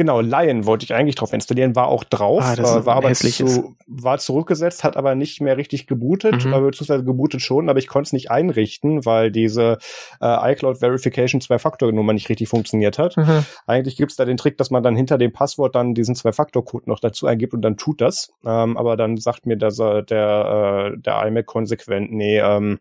Genau, 0.00 0.22
Lion 0.22 0.64
wollte 0.64 0.86
ich 0.86 0.94
eigentlich 0.94 1.16
drauf 1.16 1.34
installieren, 1.34 1.76
war 1.76 1.88
auch 1.88 2.04
drauf, 2.04 2.42
ah, 2.42 2.54
äh, 2.54 2.86
war 2.86 2.96
aber 2.96 3.12
zu, 3.12 3.76
war 3.86 4.16
zurückgesetzt, 4.16 4.82
hat 4.82 4.96
aber 4.96 5.14
nicht 5.14 5.42
mehr 5.42 5.58
richtig 5.58 5.86
gebootet, 5.86 6.46
mhm. 6.46 6.54
äh, 6.54 6.60
beziehungsweise 6.62 7.04
gebootet 7.04 7.42
schon, 7.42 7.68
aber 7.68 7.78
ich 7.78 7.86
konnte 7.86 8.06
es 8.06 8.14
nicht 8.14 8.30
einrichten, 8.30 9.04
weil 9.04 9.30
diese 9.30 9.76
äh, 10.22 10.52
iCloud 10.52 10.78
Verification 10.78 11.42
Zwei-Faktor-Nummer 11.42 12.14
nicht 12.14 12.30
richtig 12.30 12.48
funktioniert 12.48 12.98
hat. 12.98 13.18
Mhm. 13.18 13.44
Eigentlich 13.66 13.98
gibt's 13.98 14.16
da 14.16 14.24
den 14.24 14.38
Trick, 14.38 14.56
dass 14.56 14.70
man 14.70 14.82
dann 14.82 14.96
hinter 14.96 15.18
dem 15.18 15.34
Passwort 15.34 15.74
dann 15.74 15.92
diesen 15.92 16.14
Zwei-Faktor-Code 16.14 16.88
noch 16.88 17.00
dazu 17.00 17.26
eingibt 17.26 17.52
und 17.52 17.60
dann 17.60 17.76
tut 17.76 18.00
das. 18.00 18.32
Ähm, 18.42 18.78
aber 18.78 18.96
dann 18.96 19.18
sagt 19.18 19.44
mir 19.44 19.60
äh, 19.60 20.02
der, 20.02 20.92
äh, 20.94 20.98
der 20.98 21.26
iMac 21.26 21.44
konsequent, 21.44 22.10
nee, 22.10 22.38
ähm, 22.38 22.78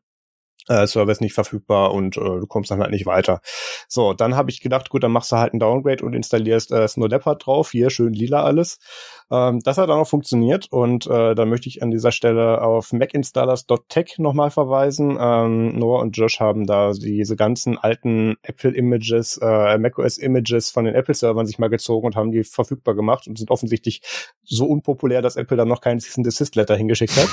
äh, 0.70 0.88
Service 0.88 1.20
nicht 1.20 1.34
verfügbar 1.34 1.94
und 1.94 2.16
äh, 2.18 2.22
du 2.22 2.48
kommst 2.48 2.72
dann 2.72 2.80
halt 2.80 2.92
nicht 2.92 3.06
weiter. 3.06 3.42
So, 3.88 4.14
dann 4.14 4.36
habe 4.36 4.52
ich 4.52 4.62
gedacht, 4.62 4.90
gut, 4.90 5.04
dann 5.04 5.12
machst 5.12 5.32
du 5.32 5.38
halt 5.38 5.54
einen 5.54 5.60
Downgrade 5.60 6.06
und 6.06 6.14
installierst 6.14 6.72
äh, 6.72 6.88
Snow 6.88 7.10
Leopard 7.10 7.46
drauf, 7.46 7.72
hier 7.72 7.90
schön 7.90 8.14
lila 8.14 8.44
alles. 8.44 8.80
Ähm, 9.32 9.60
das 9.60 9.78
hat 9.78 9.90
dann 9.90 10.00
auch 10.00 10.08
funktioniert 10.08 10.68
und 10.72 11.08
äh, 11.08 11.36
da 11.36 11.46
möchte 11.46 11.70
ich 11.70 11.84
an 11.84 11.92
dieser 11.92 12.12
Stelle 12.12 12.62
auf 12.62 12.94
macinstallers.tech 12.94 14.20
nochmal 14.20 14.52
verweisen. 14.52 15.18
Ähm, 15.20 15.78
Noah 15.78 16.02
und 16.02 16.18
Josh 16.18 16.40
haben 16.40 16.66
da 16.66 16.92
diese 16.92 17.36
ganzen 17.36 17.78
alten 17.78 18.38
Apple-Images, 18.44 19.40
äh, 19.42 19.78
macOS-Images 19.78 20.72
von 20.72 20.86
den 20.86 20.96
Apple-Servern 20.96 21.46
sich 21.46 21.60
mal 21.60 21.70
gezogen 21.70 22.08
und 22.08 22.16
haben 22.16 22.32
die 22.32 22.44
verfügbar 22.44 22.96
gemacht 22.96 23.28
und 23.28 23.38
sind 23.38 23.52
offensichtlich 23.52 24.02
so 24.44 24.66
unpopulär, 24.66 25.22
dass 25.22 25.36
Apple 25.36 25.58
dann 25.58 25.68
noch 25.68 25.82
keinen 25.82 26.00
Cease 26.00 26.22
Desist 26.22 26.56
Letter 26.56 26.76
hingeschickt 26.76 27.16
hat. 27.16 27.30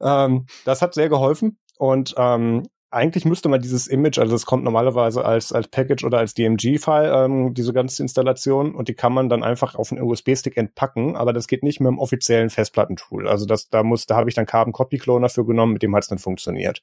Ähm, 0.00 0.46
das 0.64 0.82
hat 0.82 0.94
sehr 0.94 1.08
geholfen. 1.08 1.58
Und 1.78 2.14
ähm, 2.16 2.64
eigentlich 2.90 3.24
müsste 3.24 3.48
man 3.48 3.60
dieses 3.60 3.86
Image, 3.86 4.18
also 4.18 4.34
es 4.34 4.46
kommt 4.46 4.64
normalerweise 4.64 5.24
als, 5.24 5.52
als 5.52 5.68
Package 5.68 6.04
oder 6.04 6.18
als 6.18 6.34
DMG-File, 6.34 7.12
ähm, 7.12 7.54
diese 7.54 7.72
ganze 7.72 8.02
Installation, 8.02 8.74
und 8.74 8.88
die 8.88 8.94
kann 8.94 9.12
man 9.12 9.28
dann 9.28 9.42
einfach 9.42 9.74
auf 9.74 9.92
einen 9.92 10.02
USB-Stick 10.02 10.56
entpacken, 10.56 11.14
aber 11.14 11.32
das 11.32 11.48
geht 11.48 11.62
nicht 11.62 11.80
mit 11.80 11.88
dem 11.88 11.98
offiziellen 11.98 12.50
Festplattentool. 12.50 13.28
Also 13.28 13.44
das, 13.44 13.68
da 13.68 13.82
muss, 13.82 14.06
da 14.06 14.16
habe 14.16 14.30
ich 14.30 14.34
dann 14.34 14.46
Carbon 14.46 14.72
Copy 14.72 14.98
Cloner 14.98 15.28
für 15.28 15.44
genommen, 15.44 15.74
mit 15.74 15.82
dem 15.82 15.94
hat 15.94 16.04
es 16.04 16.08
dann 16.08 16.18
funktioniert. 16.18 16.82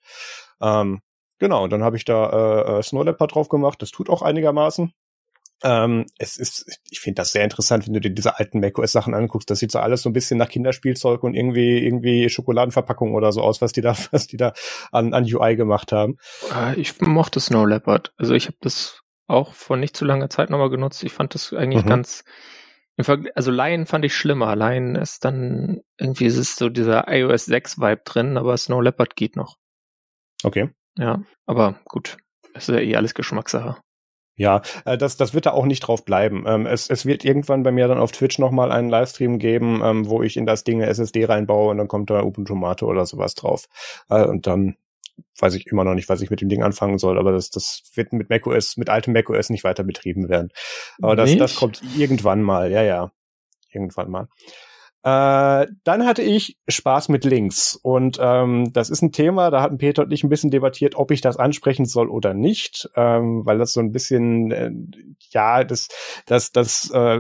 Ähm, 0.61 1.01
genau, 1.39 1.67
dann 1.67 1.83
habe 1.83 1.97
ich 1.97 2.05
da 2.05 2.29
äh, 2.29 2.79
äh 2.79 2.83
Snow 2.83 3.03
Leopard 3.03 3.33
drauf 3.33 3.49
gemacht, 3.49 3.81
das 3.81 3.89
tut 3.89 4.09
auch 4.09 4.21
einigermaßen. 4.21 4.93
Ähm, 5.63 6.05
es 6.17 6.37
ist, 6.37 6.79
ich 6.89 6.99
finde 6.99 7.21
das 7.21 7.31
sehr 7.31 7.43
interessant, 7.43 7.87
wenn 7.87 7.93
du 7.93 8.01
dir 8.01 8.09
diese 8.11 8.37
alten 8.37 8.59
macOS-Sachen 8.59 9.13
anguckst. 9.13 9.49
Das 9.49 9.59
sieht 9.59 9.71
so 9.71 9.79
alles 9.79 10.01
so 10.01 10.09
ein 10.09 10.13
bisschen 10.13 10.37
nach 10.37 10.49
Kinderspielzeug 10.49 11.23
und 11.23 11.33
irgendwie, 11.33 11.83
irgendwie 11.83 12.29
Schokoladenverpackung 12.29 13.13
oder 13.13 13.31
so 13.31 13.41
aus, 13.41 13.61
was 13.61 13.71
die 13.71 13.81
da, 13.81 13.95
was 14.11 14.27
die 14.27 14.37
da 14.37 14.53
an, 14.91 15.13
an 15.13 15.23
UI 15.23 15.55
gemacht 15.55 15.91
haben. 15.91 16.17
Äh, 16.53 16.79
ich 16.79 16.99
mochte 17.01 17.39
Snow 17.39 17.65
Leopard. 17.65 18.13
Also 18.17 18.33
ich 18.33 18.47
habe 18.47 18.57
das 18.61 19.01
auch 19.27 19.53
vor 19.53 19.77
nicht 19.77 19.95
zu 19.95 20.05
langer 20.05 20.29
Zeit 20.29 20.49
nochmal 20.49 20.69
genutzt. 20.69 21.03
Ich 21.03 21.13
fand 21.13 21.33
das 21.33 21.53
eigentlich 21.53 21.83
mhm. 21.85 21.89
ganz, 21.89 22.23
also 23.33 23.51
Lion 23.51 23.85
fand 23.85 24.05
ich 24.05 24.15
schlimmer. 24.15 24.55
Lion 24.55 24.95
ist 24.95 25.25
dann, 25.25 25.81
irgendwie 25.97 26.25
ist 26.25 26.37
es 26.37 26.55
so 26.55 26.69
dieser 26.69 27.07
iOS 27.07 27.45
6 27.45 27.79
Vibe 27.79 28.01
drin, 28.05 28.37
aber 28.37 28.57
Snow 28.57 28.81
Leopard 28.81 29.15
geht 29.15 29.35
noch. 29.35 29.57
Okay. 30.43 30.69
Ja, 30.97 31.23
aber 31.45 31.79
gut. 31.85 32.17
Das 32.53 32.69
ist 32.69 32.75
ja 32.75 32.81
eh 32.81 32.95
alles 32.95 33.15
Geschmackssache. 33.15 33.77
Ja, 34.37 34.61
äh, 34.85 34.97
das, 34.97 35.17
das 35.17 35.33
wird 35.33 35.45
da 35.45 35.51
auch 35.51 35.65
nicht 35.65 35.81
drauf 35.81 36.03
bleiben. 36.03 36.43
Ähm, 36.45 36.65
es, 36.65 36.89
es 36.89 37.05
wird 37.05 37.23
irgendwann 37.23 37.63
bei 37.63 37.71
mir 37.71 37.87
dann 37.87 37.99
auf 37.99 38.11
Twitch 38.11 38.37
nochmal 38.37 38.71
einen 38.71 38.89
Livestream 38.89 39.39
geben, 39.39 39.81
ähm, 39.83 40.09
wo 40.09 40.23
ich 40.23 40.35
in 40.37 40.45
das 40.45 40.63
Ding 40.63 40.81
eine 40.81 40.89
SSD 40.89 41.25
reinbaue 41.25 41.71
und 41.71 41.77
dann 41.77 41.87
kommt 41.87 42.09
da 42.09 42.21
Ubuntu 42.21 42.55
Mate 42.55 42.85
oder 42.85 43.05
sowas 43.05 43.35
drauf. 43.35 43.67
Äh, 44.09 44.25
und 44.25 44.47
dann 44.47 44.75
weiß 45.39 45.55
ich 45.55 45.67
immer 45.67 45.83
noch 45.83 45.95
nicht, 45.95 46.09
was 46.09 46.21
ich 46.21 46.29
mit 46.29 46.41
dem 46.41 46.49
Ding 46.49 46.63
anfangen 46.63 46.97
soll, 46.97 47.17
aber 47.17 47.31
das, 47.31 47.49
das 47.49 47.83
wird 47.93 48.11
mit 48.11 48.29
macOS, 48.29 48.77
mit 48.77 48.89
altem 48.89 49.13
macOS 49.13 49.49
nicht 49.49 49.63
weiter 49.63 49.83
betrieben 49.83 50.27
werden. 50.29 50.49
Aber 51.01 51.15
das, 51.15 51.35
das 51.37 51.55
kommt 51.55 51.81
irgendwann 51.97 52.41
mal, 52.41 52.71
ja, 52.71 52.83
ja. 52.83 53.11
Irgendwann 53.69 54.09
mal. 54.09 54.27
Äh, 55.05 55.67
dann 55.83 56.07
hatte 56.07 56.23
ich 56.23 56.57
Spaß 56.67 57.09
mit 57.09 57.25
Links. 57.25 57.75
Und 57.75 58.17
ähm, 58.19 58.73
das 58.73 58.89
ist 58.89 59.03
ein 59.03 59.11
Thema, 59.11 59.51
da 59.51 59.61
hatten 59.61 59.77
Peter 59.77 60.01
und 60.01 60.11
ich 60.11 60.23
ein 60.23 60.29
bisschen 60.29 60.49
debattiert, 60.49 60.95
ob 60.95 61.11
ich 61.11 61.21
das 61.21 61.37
ansprechen 61.37 61.85
soll 61.85 62.09
oder 62.09 62.33
nicht, 62.33 62.89
ähm, 62.95 63.45
weil 63.45 63.59
das 63.59 63.73
so 63.73 63.81
ein 63.81 63.91
bisschen, 63.91 64.51
äh, 64.51 64.71
ja, 65.29 65.63
das, 65.63 65.89
das, 66.25 66.51
das, 66.51 66.89
äh, 66.89 67.19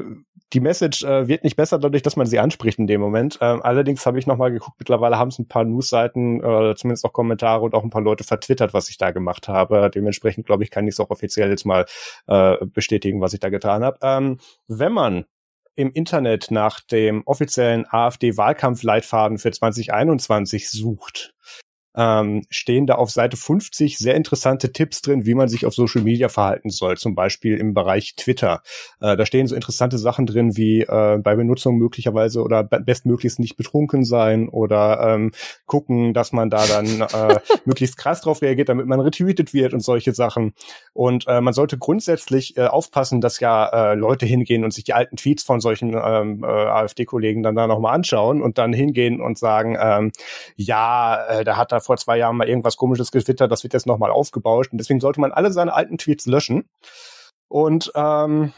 die 0.53 0.61
Message 0.61 1.03
äh, 1.03 1.27
wird 1.27 1.43
nicht 1.43 1.57
besser 1.57 1.77
dadurch, 1.77 2.01
dass 2.01 2.15
man 2.15 2.25
sie 2.25 2.39
anspricht 2.39 2.79
in 2.79 2.87
dem 2.87 3.01
Moment. 3.01 3.37
Ähm, 3.39 3.61
allerdings 3.61 4.03
habe 4.07 4.17
ich 4.17 4.25
nochmal 4.25 4.51
geguckt, 4.51 4.79
mittlerweile 4.79 5.19
haben 5.19 5.27
es 5.27 5.37
ein 5.37 5.47
paar 5.47 5.63
Newsseiten, 5.63 6.43
äh, 6.43 6.73
zumindest 6.75 7.05
auch 7.05 7.13
Kommentare 7.13 7.61
und 7.61 7.75
auch 7.75 7.83
ein 7.83 7.91
paar 7.91 8.01
Leute 8.01 8.23
vertwittert, 8.23 8.73
was 8.73 8.89
ich 8.89 8.97
da 8.97 9.11
gemacht 9.11 9.47
habe. 9.47 9.91
Dementsprechend, 9.93 10.47
glaube 10.47 10.63
ich, 10.63 10.71
kann 10.71 10.87
ich 10.87 10.95
es 10.95 10.99
auch 10.99 11.11
offiziell 11.11 11.51
jetzt 11.51 11.65
mal 11.65 11.85
äh, 12.25 12.57
bestätigen, 12.65 13.21
was 13.21 13.33
ich 13.33 13.39
da 13.41 13.49
getan 13.49 13.83
habe. 13.83 13.99
Ähm, 14.01 14.39
wenn 14.67 14.91
man 14.91 15.25
im 15.75 15.91
Internet 15.91 16.51
nach 16.51 16.79
dem 16.79 17.23
offiziellen 17.25 17.85
AfD-Wahlkampfleitfaden 17.89 19.37
für 19.37 19.51
2021 19.51 20.69
sucht, 20.69 21.33
ähm, 21.95 22.45
stehen 22.49 22.87
da 22.87 22.95
auf 22.95 23.11
Seite 23.11 23.37
50 23.37 23.97
sehr 23.97 24.15
interessante 24.15 24.71
Tipps 24.71 25.01
drin, 25.01 25.25
wie 25.25 25.35
man 25.35 25.47
sich 25.47 25.65
auf 25.65 25.73
Social 25.73 26.01
Media 26.01 26.29
verhalten 26.29 26.69
soll, 26.69 26.97
zum 26.97 27.15
Beispiel 27.15 27.57
im 27.57 27.73
Bereich 27.73 28.15
Twitter. 28.15 28.61
Äh, 29.01 29.15
da 29.17 29.25
stehen 29.25 29.47
so 29.47 29.55
interessante 29.55 29.97
Sachen 29.97 30.25
drin, 30.25 30.57
wie 30.57 30.81
äh, 30.81 31.17
bei 31.17 31.35
Benutzung 31.35 31.77
möglicherweise 31.77 32.41
oder 32.41 32.63
bestmöglichst 32.63 33.39
nicht 33.39 33.57
betrunken 33.57 34.03
sein 34.03 34.49
oder 34.49 34.99
ähm, 35.15 35.31
gucken, 35.65 36.13
dass 36.13 36.31
man 36.31 36.49
da 36.49 36.65
dann 36.65 37.01
äh, 37.01 37.39
möglichst 37.65 37.97
krass 37.97 38.21
drauf 38.21 38.41
reagiert, 38.41 38.69
damit 38.69 38.87
man 38.87 38.99
retweetet 38.99 39.53
wird 39.53 39.73
und 39.73 39.81
solche 39.81 40.13
Sachen. 40.13 40.53
Und 40.93 41.25
äh, 41.27 41.41
man 41.41 41.53
sollte 41.53 41.77
grundsätzlich 41.77 42.57
äh, 42.57 42.65
aufpassen, 42.65 43.21
dass 43.21 43.39
ja 43.39 43.91
äh, 43.91 43.95
Leute 43.95 44.25
hingehen 44.25 44.63
und 44.63 44.73
sich 44.73 44.83
die 44.83 44.93
alten 44.93 45.15
Tweets 45.15 45.43
von 45.43 45.59
solchen 45.59 45.93
ähm, 45.93 46.43
äh, 46.43 46.47
AfD-Kollegen 46.47 47.43
dann 47.43 47.55
da 47.55 47.67
nochmal 47.67 47.95
anschauen 47.95 48.41
und 48.41 48.57
dann 48.57 48.73
hingehen 48.73 49.21
und 49.21 49.37
sagen, 49.37 49.77
ähm, 49.79 50.11
ja, 50.55 51.25
äh, 51.27 51.43
da 51.43 51.57
hat 51.57 51.71
er 51.71 51.81
vor 51.85 51.97
zwei 51.97 52.17
Jahren 52.17 52.37
mal 52.37 52.49
irgendwas 52.49 52.77
komisches 52.77 53.11
getwittert, 53.11 53.51
das 53.51 53.63
wird 53.63 53.73
jetzt 53.73 53.87
nochmal 53.87 54.11
aufgebauscht. 54.11 54.71
Und 54.71 54.79
deswegen 54.79 54.99
sollte 54.99 55.21
man 55.21 55.31
alle 55.31 55.51
seine 55.51 55.73
alten 55.73 55.97
Tweets 55.97 56.25
löschen. 56.25 56.67
Und 57.47 57.91
ähm, 57.95 58.53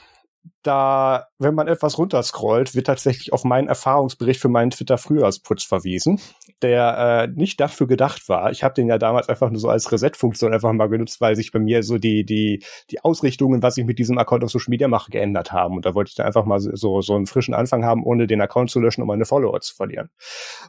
da, 0.64 1.28
wenn 1.40 1.56
man 1.56 1.68
etwas 1.68 1.98
runterscrollt, 1.98 2.76
wird 2.76 2.88
tatsächlich 2.88 3.32
auf 3.32 3.44
meinen 3.44 3.68
Erfahrungsbericht 3.68 4.42
für 4.42 4.50
meinen 4.50 4.72
Twitter-Frühjahrsputz 4.72 5.64
verwiesen, 5.64 6.20
der 6.62 7.28
äh, 7.28 7.28
nicht 7.28 7.60
dafür 7.60 7.88
gedacht 7.88 8.28
war. 8.28 8.52
Ich 8.52 8.64
habe 8.64 8.74
den 8.74 8.88
ja 8.88 8.98
damals 8.98 9.30
einfach 9.30 9.50
nur 9.50 9.60
so 9.60 9.70
als 9.70 9.92
Reset-Funktion 9.92 10.54
einfach 10.54 10.74
mal 10.74 10.90
genutzt, 10.90 11.22
weil 11.22 11.36
sich 11.36 11.52
bei 11.52 11.60
mir 11.60 11.84
so 11.84 11.98
die 11.98 12.26
die 12.26 12.64
die 12.90 13.04
Ausrichtungen, 13.04 13.62
was 13.62 13.78
ich 13.78 13.86
mit 13.86 14.00
diesem 14.00 14.18
Account 14.18 14.44
auf 14.44 14.52
Social 14.52 14.70
Media 14.70 14.88
mache, 14.88 15.12
geändert 15.12 15.52
haben. 15.52 15.76
Und 15.76 15.86
da 15.86 15.94
wollte 15.96 16.10
ich 16.10 16.16
dann 16.16 16.26
einfach 16.26 16.46
mal 16.46 16.60
so 16.60 17.02
so 17.02 17.16
einen 17.16 17.28
frischen 17.28 17.54
Anfang 17.54 17.86
haben, 17.86 18.04
ohne 18.04 18.28
den 18.28 18.42
Account 18.42 18.72
zu 18.72 18.80
löschen, 18.80 19.02
um 19.02 19.08
meine 19.08 19.26
Follower 19.26 19.60
zu 19.62 19.76
verlieren. 19.76 20.10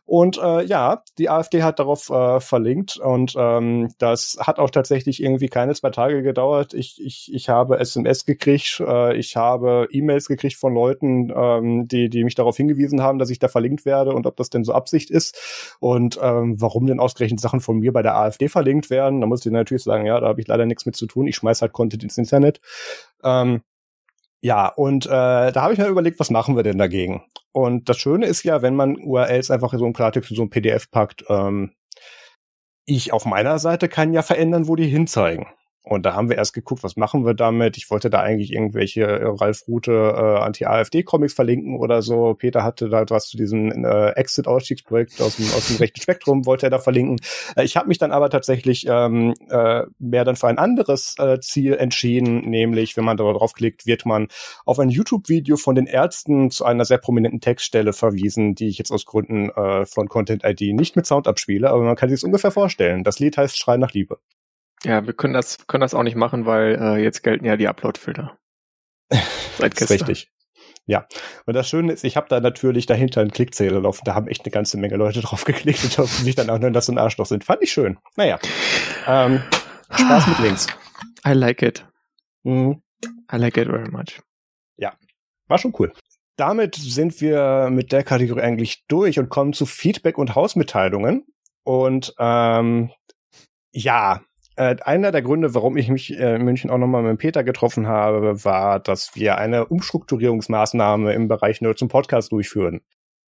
Und 0.05 0.39
äh, 0.39 0.65
ja, 0.65 1.03
die 1.19 1.31
AfD 1.31 1.63
hat 1.63 1.79
darauf 1.79 2.11
äh, 2.11 2.41
verlinkt 2.41 2.99
und 2.99 3.35
ähm, 3.37 3.93
das 3.99 4.37
hat 4.41 4.59
auch 4.59 4.71
tatsächlich 4.71 5.23
irgendwie 5.23 5.49
keine 5.49 5.75
zwei 5.75 5.91
Tage 5.91 6.23
gedauert. 6.23 6.75
Ich 6.75 7.01
ich 7.05 7.33
ich 7.33 7.49
habe 7.49 7.79
SMS 7.79 8.25
gekriegt, 8.25 8.81
äh, 8.87 9.17
ich 9.17 9.37
habe 9.37 9.78
E-Mails 9.91 10.29
gekriegt 10.29 10.57
von 10.57 10.75
Leuten, 10.75 11.33
ähm, 11.35 11.89
die, 11.89 12.09
die 12.09 12.25
mich 12.25 12.35
darauf 12.35 12.57
hingewiesen 12.57 13.03
haben, 13.03 13.19
dass 13.19 13.31
ich 13.31 13.39
da 13.39 13.49
verlinkt 13.49 13.85
werde 13.85 14.13
und 14.13 14.27
ob 14.27 14.37
das 14.37 14.51
denn 14.51 14.65
so 14.65 14.73
Absicht 14.73 15.11
ist 15.11 15.77
und 15.81 16.19
ähm, 16.23 16.61
warum 16.61 16.87
denn 16.87 17.01
ausgerechnet 17.01 17.41
Sachen 17.41 17.61
von 17.61 17.79
mir 17.79 17.93
bei 17.93 18.03
der 18.03 18.17
AfD 18.17 18.49
verlinkt 18.49 18.91
werden. 18.91 19.21
Da 19.21 19.27
muss 19.27 19.45
ich 19.45 19.53
natürlich 19.53 19.85
sagen, 19.85 20.07
ja, 20.07 20.21
da 20.21 20.29
habe 20.29 20.41
ich 20.41 20.47
leider 20.47 20.67
nichts 20.67 20.87
mit 20.87 20.97
zu 20.97 21.07
tun. 21.07 21.27
Ich 21.27 21.37
schmeiß 21.37 21.63
halt 21.63 21.73
Content 21.73 22.03
ins 22.03 22.19
Internet. 22.19 22.61
Ähm, 23.23 23.63
ja, 24.41 24.69
und 24.69 25.07
äh, 25.07 25.09
da 25.09 25.55
habe 25.57 25.73
ich 25.73 25.79
mir 25.79 25.89
überlegt, 25.89 26.21
was 26.21 26.31
machen 26.31 26.55
wir 26.55 26.63
denn 26.63 26.79
dagegen? 26.79 27.25
Und 27.53 27.89
das 27.89 27.99
Schöne 27.99 28.27
ist 28.27 28.45
ja, 28.45 28.63
wenn 28.63 28.77
man 28.77 28.97
URLs 28.97 29.51
einfach 29.51 29.75
so 29.75 29.85
im 29.85 29.93
Klartext 29.93 30.31
in 30.31 30.37
so 30.37 30.43
ein 30.43 30.51
PDF 30.51 30.91
packt, 30.91 31.25
ähm, 31.29 31.73
ich 32.87 33.13
auf 33.13 33.27
meiner 33.27 33.59
Seite 33.59 33.89
kann 33.89 34.13
ja 34.13 34.23
verändern, 34.23 34.69
wo 34.69 34.77
die 34.77 34.87
hinzeigen. 34.87 35.47
Und 35.89 36.05
da 36.05 36.15
haben 36.15 36.29
wir 36.29 36.37
erst 36.37 36.53
geguckt, 36.53 36.83
was 36.83 36.97
machen 36.97 37.25
wir 37.25 37.33
damit. 37.33 37.79
Ich 37.79 37.91
wollte 37.91 38.11
da 38.11 38.21
eigentlich 38.21 38.53
irgendwelche 38.53 39.05
äh, 39.05 39.25
Ralf 39.25 39.67
Rute 39.67 39.93
äh, 39.93 40.45
Anti-AfD-Comics 40.45 41.33
verlinken 41.33 41.79
oder 41.79 42.03
so. 42.03 42.35
Peter 42.35 42.63
hatte 42.63 42.91
da 42.91 43.05
was 43.09 43.29
zu 43.29 43.39
diesem 43.39 43.85
äh, 43.85 44.11
Exit-Ausstiegsprojekt 44.11 45.21
aus 45.23 45.37
dem, 45.37 45.47
aus 45.47 45.69
dem 45.69 45.77
rechten 45.79 46.01
Spektrum, 46.01 46.45
wollte 46.45 46.67
er 46.67 46.71
da 46.71 46.79
verlinken. 46.79 47.17
Äh, 47.57 47.65
ich 47.65 47.79
habe 47.79 47.89
mich 47.89 47.97
dann 47.97 48.13
aber 48.13 48.29
tatsächlich 48.29 48.87
ähm, 48.87 49.33
äh, 49.49 49.85
mehr 49.99 50.25
dann 50.25 50.37
für 50.37 50.49
ein 50.49 50.59
anderes 50.59 51.15
äh, 51.19 51.41
Ziel 51.41 51.73
entschieden, 51.75 52.41
nämlich, 52.41 52.99
wenn 52.99 53.05
man 53.05 53.17
da 53.17 53.25
draufklickt, 53.25 53.87
wird 53.87 54.05
man 54.05 54.29
auf 54.67 54.79
ein 54.79 54.91
YouTube-Video 54.91 55.57
von 55.57 55.75
den 55.75 55.87
Ärzten 55.87 56.51
zu 56.51 56.67
einer 56.67 56.85
sehr 56.85 56.99
prominenten 56.99 57.41
Textstelle 57.41 57.95
verwiesen, 57.95 58.55
die 58.55 58.69
ich 58.69 58.77
jetzt 58.77 58.91
aus 58.91 59.07
Gründen 59.07 59.49
äh, 59.51 59.87
von 59.87 60.09
Content 60.09 60.45
ID 60.45 60.75
nicht 60.75 60.97
mit 60.97 61.07
Sound 61.07 61.27
abspiele, 61.27 61.71
aber 61.71 61.83
man 61.83 61.97
kann 61.97 62.11
sich 62.11 62.23
ungefähr 62.23 62.51
vorstellen. 62.51 63.05
Das 63.05 63.19
Lied 63.21 63.39
heißt 63.39 63.59
Schrei 63.59 63.79
nach 63.79 63.93
Liebe. 63.93 64.19
Ja, 64.85 65.05
wir 65.07 65.13
können 65.13 65.35
das, 65.35 65.67
können 65.67 65.81
das 65.81 65.95
auch 65.95 66.03
nicht 66.03 66.17
machen, 66.17 66.47
weil 66.47 66.79
äh, 66.81 67.03
jetzt 67.03 67.23
gelten 67.23 67.45
ja 67.45 67.57
die 67.57 67.69
Upload-Filter. 67.69 68.39
Seit 69.59 69.81
das 69.81 69.91
ist 69.91 69.91
richtig. 69.91 70.31
Ja, 70.87 71.07
und 71.45 71.53
das 71.55 71.69
Schöne 71.69 71.93
ist, 71.93 72.03
ich 72.05 72.17
habe 72.17 72.29
da 72.31 72.41
natürlich 72.41 72.87
dahinter 72.87 73.21
einen 73.21 73.31
Klickzähler 73.31 73.81
laufen. 73.81 74.03
Da 74.05 74.15
haben 74.15 74.27
echt 74.27 74.45
eine 74.45 74.51
ganze 74.51 74.79
Menge 74.79 74.97
Leute 74.97 75.21
drauf 75.23 75.45
geklickt 75.45 75.85
und 75.85 75.99
hoffen 75.99 76.25
sich 76.25 76.35
dann 76.35 76.49
auch 76.49 76.59
nur, 76.59 76.71
dass 76.71 76.87
sie 76.87 76.93
ein 76.93 76.99
Arschloch 76.99 77.27
sind. 77.27 77.45
Fand 77.45 77.63
ich 77.63 77.73
schön. 77.73 77.99
Naja, 78.17 78.39
ähm, 79.07 79.43
Spaß 79.91 80.27
mit 80.29 80.39
Links. 80.41 80.67
I 81.27 81.33
like 81.33 81.63
it. 81.63 81.85
Mhm. 82.45 82.83
I 83.31 83.37
like 83.37 83.57
it 83.57 83.69
very 83.69 83.91
much. 83.91 84.23
Ja, 84.77 84.95
war 85.49 85.59
schon 85.59 85.75
cool. 85.79 85.93
Damit 86.37 86.77
sind 86.77 87.21
wir 87.21 87.69
mit 87.71 87.93
der 87.93 88.05
Kategorie 88.05 88.43
eigentlich 88.43 88.85
durch 88.87 89.19
und 89.19 89.29
kommen 89.29 89.53
zu 89.53 89.67
Feedback 89.67 90.17
und 90.17 90.35
Hausmitteilungen. 90.35 91.27
Und 91.65 92.15
ähm, 92.19 92.93
ja, 93.73 94.23
äh, 94.59 94.77
einer 94.83 95.13
der 95.13 95.23
Gründe, 95.23 95.55
warum 95.55 95.77
ich 95.77 95.89
mich 95.89 96.19
äh, 96.19 96.35
in 96.35 96.45
München 96.45 96.71
auch 96.71 96.79
nochmal 96.79 97.03
mit 97.03 97.19
Peter 97.19 97.45
getroffen 97.45 97.87
habe, 97.87 98.45
war, 98.45 98.81
dass 98.81 99.15
wir 99.15 99.39
eine 99.39 99.67
Umstrukturierungsmaßnahme 99.67 101.13
im 101.13 101.29
Bereich 101.29 101.61
Nerd 101.61 101.79
zum 101.79 101.89
Podcast 101.89 102.33
durchführen. 102.33 102.81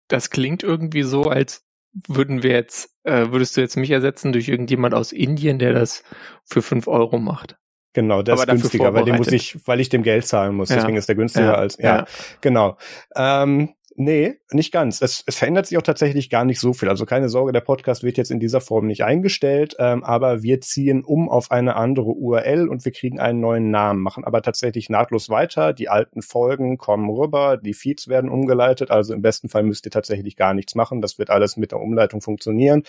Das 0.08 0.32
klingt 0.32 0.64
irgendwie 0.64 1.04
so, 1.04 1.24
als 1.24 1.66
würden 2.08 2.42
wir 2.42 2.52
jetzt, 2.52 2.96
äh, 3.04 3.28
würdest 3.30 3.56
du 3.56 3.62
jetzt 3.62 3.78
mich 3.78 3.92
ersetzen 3.92 4.32
durch 4.32 4.50
irgendjemand 4.50 4.96
aus 4.96 5.12
Indien, 5.12 5.60
der 5.60 5.74
das 5.74 6.04
für 6.46 6.64
fünf 6.64 6.88
Euro 6.88 7.20
macht? 7.20 7.58
Genau, 7.94 8.22
der 8.22 8.36
ist 8.36 8.48
günstiger, 8.48 8.94
weil 8.94 9.06
dem 9.06 9.18
muss 9.18 9.32
ich, 9.32 9.68
weil 9.68 9.80
ich 9.80 9.90
dem 9.90 10.04
Geld 10.04 10.26
zahlen 10.26 10.56
muss. 10.56 10.70
Ja. 10.70 10.78
Deswegen 10.78 10.98
ist 10.98 11.10
der 11.10 11.16
günstiger 11.16 11.46
ja. 11.46 11.56
als 11.56 11.78
ja, 11.78 11.98
ja. 11.98 12.06
genau. 12.42 12.78
Ähm, 13.16 13.74
Nee, 14.02 14.38
nicht 14.54 14.72
ganz. 14.72 15.02
Es, 15.02 15.26
es 15.26 15.36
verändert 15.36 15.66
sich 15.66 15.78
auch 15.78 15.82
tatsächlich 15.82 16.30
gar 16.30 16.46
nicht 16.46 16.62
so 16.62 16.72
viel. 16.72 16.88
Also 16.88 17.06
keine 17.06 17.28
Sorge, 17.28 17.52
der 17.52 17.60
Podcast 17.60 18.02
wird 18.02 18.16
jetzt 18.16 18.32
in 18.32 18.40
dieser 18.40 18.62
Form 18.62 18.88
nicht 18.88 19.04
eingestellt, 19.04 19.76
ähm, 19.78 20.06
aber 20.06 20.42
wir 20.42 20.62
ziehen 20.62 21.04
um 21.04 21.28
auf 21.28 21.52
eine 21.52 21.76
andere 21.76 22.12
URL 22.12 22.70
und 22.70 22.86
wir 22.86 22.94
kriegen 22.94 23.20
einen 23.20 23.42
neuen 23.42 23.72
Namen, 23.72 24.02
machen 24.02 24.24
aber 24.24 24.42
tatsächlich 24.42 24.90
nahtlos 24.90 25.28
weiter. 25.28 25.74
Die 25.74 25.90
alten 25.90 26.22
Folgen 26.22 26.78
kommen 26.78 27.10
rüber, 27.10 27.58
die 27.58 27.74
Feeds 27.74 28.08
werden 28.08 28.30
umgeleitet. 28.30 28.90
Also 28.90 29.14
im 29.14 29.22
besten 29.22 29.50
Fall 29.50 29.64
müsst 29.64 29.86
ihr 29.86 29.92
tatsächlich 29.92 30.38
gar 30.38 30.54
nichts 30.54 30.76
machen. 30.76 31.02
Das 31.02 31.20
wird 31.20 31.30
alles 31.30 31.58
mit 31.58 31.74
der 31.74 31.82
Umleitung 31.82 32.22
funktionieren. 32.22 32.84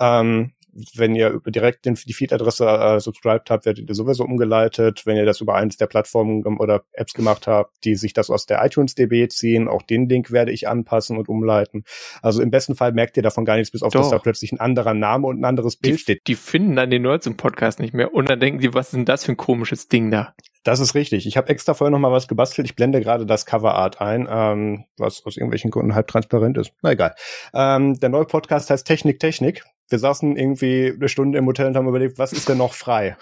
Ähm, 0.00 0.52
wenn 0.94 1.14
ihr 1.14 1.40
direkt 1.46 1.84
den, 1.86 1.94
die 1.94 2.12
Feed-Adresse 2.12 2.66
äh, 2.66 3.00
subscribed 3.00 3.50
habt, 3.50 3.66
werdet 3.66 3.88
ihr 3.88 3.94
sowieso 3.94 4.24
umgeleitet. 4.24 5.06
Wenn 5.06 5.16
ihr 5.16 5.24
das 5.24 5.40
über 5.40 5.54
eins 5.54 5.76
der 5.76 5.86
Plattformen 5.86 6.44
oder 6.58 6.84
Apps 6.92 7.14
gemacht 7.14 7.46
habt, 7.46 7.72
die 7.84 7.94
sich 7.94 8.12
das 8.12 8.30
aus 8.30 8.46
der 8.46 8.64
iTunes 8.64 8.94
DB 8.94 9.28
ziehen, 9.28 9.68
auch 9.68 9.82
den 9.82 10.08
Link 10.08 10.30
werde 10.30 10.52
ich 10.52 10.68
anpassen 10.68 11.16
und 11.16 11.28
umleiten. 11.28 11.84
Also 12.22 12.42
im 12.42 12.50
besten 12.50 12.74
Fall 12.74 12.92
merkt 12.92 13.16
ihr 13.16 13.22
davon 13.22 13.44
gar 13.44 13.56
nichts, 13.56 13.70
bis 13.70 13.82
auf 13.82 13.92
Doch. 13.92 14.00
dass 14.00 14.10
da 14.10 14.18
plötzlich 14.18 14.52
ein 14.52 14.60
anderer 14.60 14.94
Name 14.94 15.26
und 15.26 15.40
ein 15.40 15.44
anderes 15.44 15.76
Bild 15.76 15.96
die, 15.96 15.98
steht. 15.98 16.26
Die 16.26 16.34
finden 16.34 16.76
dann 16.76 16.90
den 16.90 17.02
Nerds 17.02 17.26
im 17.26 17.36
Podcast 17.36 17.80
nicht 17.80 17.94
mehr 17.94 18.12
und 18.14 18.28
dann 18.28 18.40
denken 18.40 18.60
die, 18.60 18.74
was 18.74 18.88
ist 18.88 18.94
denn 18.94 19.04
das 19.04 19.24
für 19.24 19.32
ein 19.32 19.36
komisches 19.36 19.88
Ding 19.88 20.10
da? 20.10 20.34
Das 20.66 20.80
ist 20.80 20.96
richtig. 20.96 21.26
Ich 21.28 21.36
habe 21.36 21.48
extra 21.48 21.74
vorher 21.74 21.92
noch 21.92 22.00
mal 22.00 22.10
was 22.10 22.26
gebastelt. 22.26 22.66
Ich 22.66 22.74
blende 22.74 23.00
gerade 23.00 23.24
das 23.24 23.46
Coverart 23.46 24.00
ein, 24.00 24.26
ähm, 24.28 24.84
was 24.98 25.24
aus 25.24 25.36
irgendwelchen 25.36 25.70
Gründen 25.70 25.94
halb 25.94 26.08
transparent 26.08 26.58
ist. 26.58 26.72
Na 26.82 26.90
egal. 26.90 27.14
Ähm, 27.54 27.94
der 28.00 28.08
neue 28.08 28.24
Podcast 28.24 28.68
heißt 28.70 28.84
Technik 28.84 29.20
Technik. 29.20 29.62
Wir 29.88 29.98
saßen 29.98 30.36
irgendwie 30.36 30.92
eine 30.94 31.08
Stunde 31.08 31.38
im 31.38 31.46
Hotel 31.46 31.66
und 31.66 31.76
haben 31.76 31.88
überlegt, 31.88 32.18
was 32.18 32.32
ist 32.32 32.48
denn 32.48 32.58
noch 32.58 32.74
frei? 32.74 33.16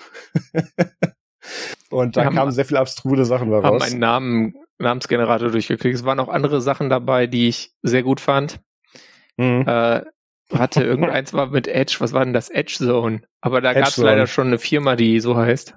und 1.90 2.16
da 2.16 2.30
kamen 2.30 2.52
sehr 2.52 2.64
viele 2.64 2.80
abstruse 2.80 3.24
Sachen 3.24 3.50
daraus. 3.50 3.82
Haben 3.82 3.82
einen 3.82 4.00
Namen, 4.00 4.54
Namensgenerator 4.78 5.50
durchgeklickt. 5.50 5.96
Es 5.96 6.04
waren 6.04 6.20
auch 6.20 6.28
andere 6.28 6.60
Sachen 6.60 6.88
dabei, 6.88 7.26
die 7.26 7.48
ich 7.48 7.72
sehr 7.82 8.02
gut 8.02 8.20
fand. 8.20 8.60
Mhm. 9.36 9.64
Äh, 9.66 10.02
hatte 10.52 10.84
irgendeins 10.84 11.32
war 11.32 11.48
mit 11.48 11.68
Edge, 11.68 11.96
was 11.98 12.12
war 12.12 12.24
denn 12.24 12.34
das? 12.34 12.50
Edge 12.50 12.76
Zone. 12.78 13.22
Aber 13.40 13.60
da 13.60 13.72
gab 13.72 13.88
es 13.88 13.96
leider 13.96 14.26
schon 14.26 14.48
eine 14.48 14.58
Firma, 14.58 14.96
die 14.96 15.20
so 15.20 15.36
heißt. 15.36 15.74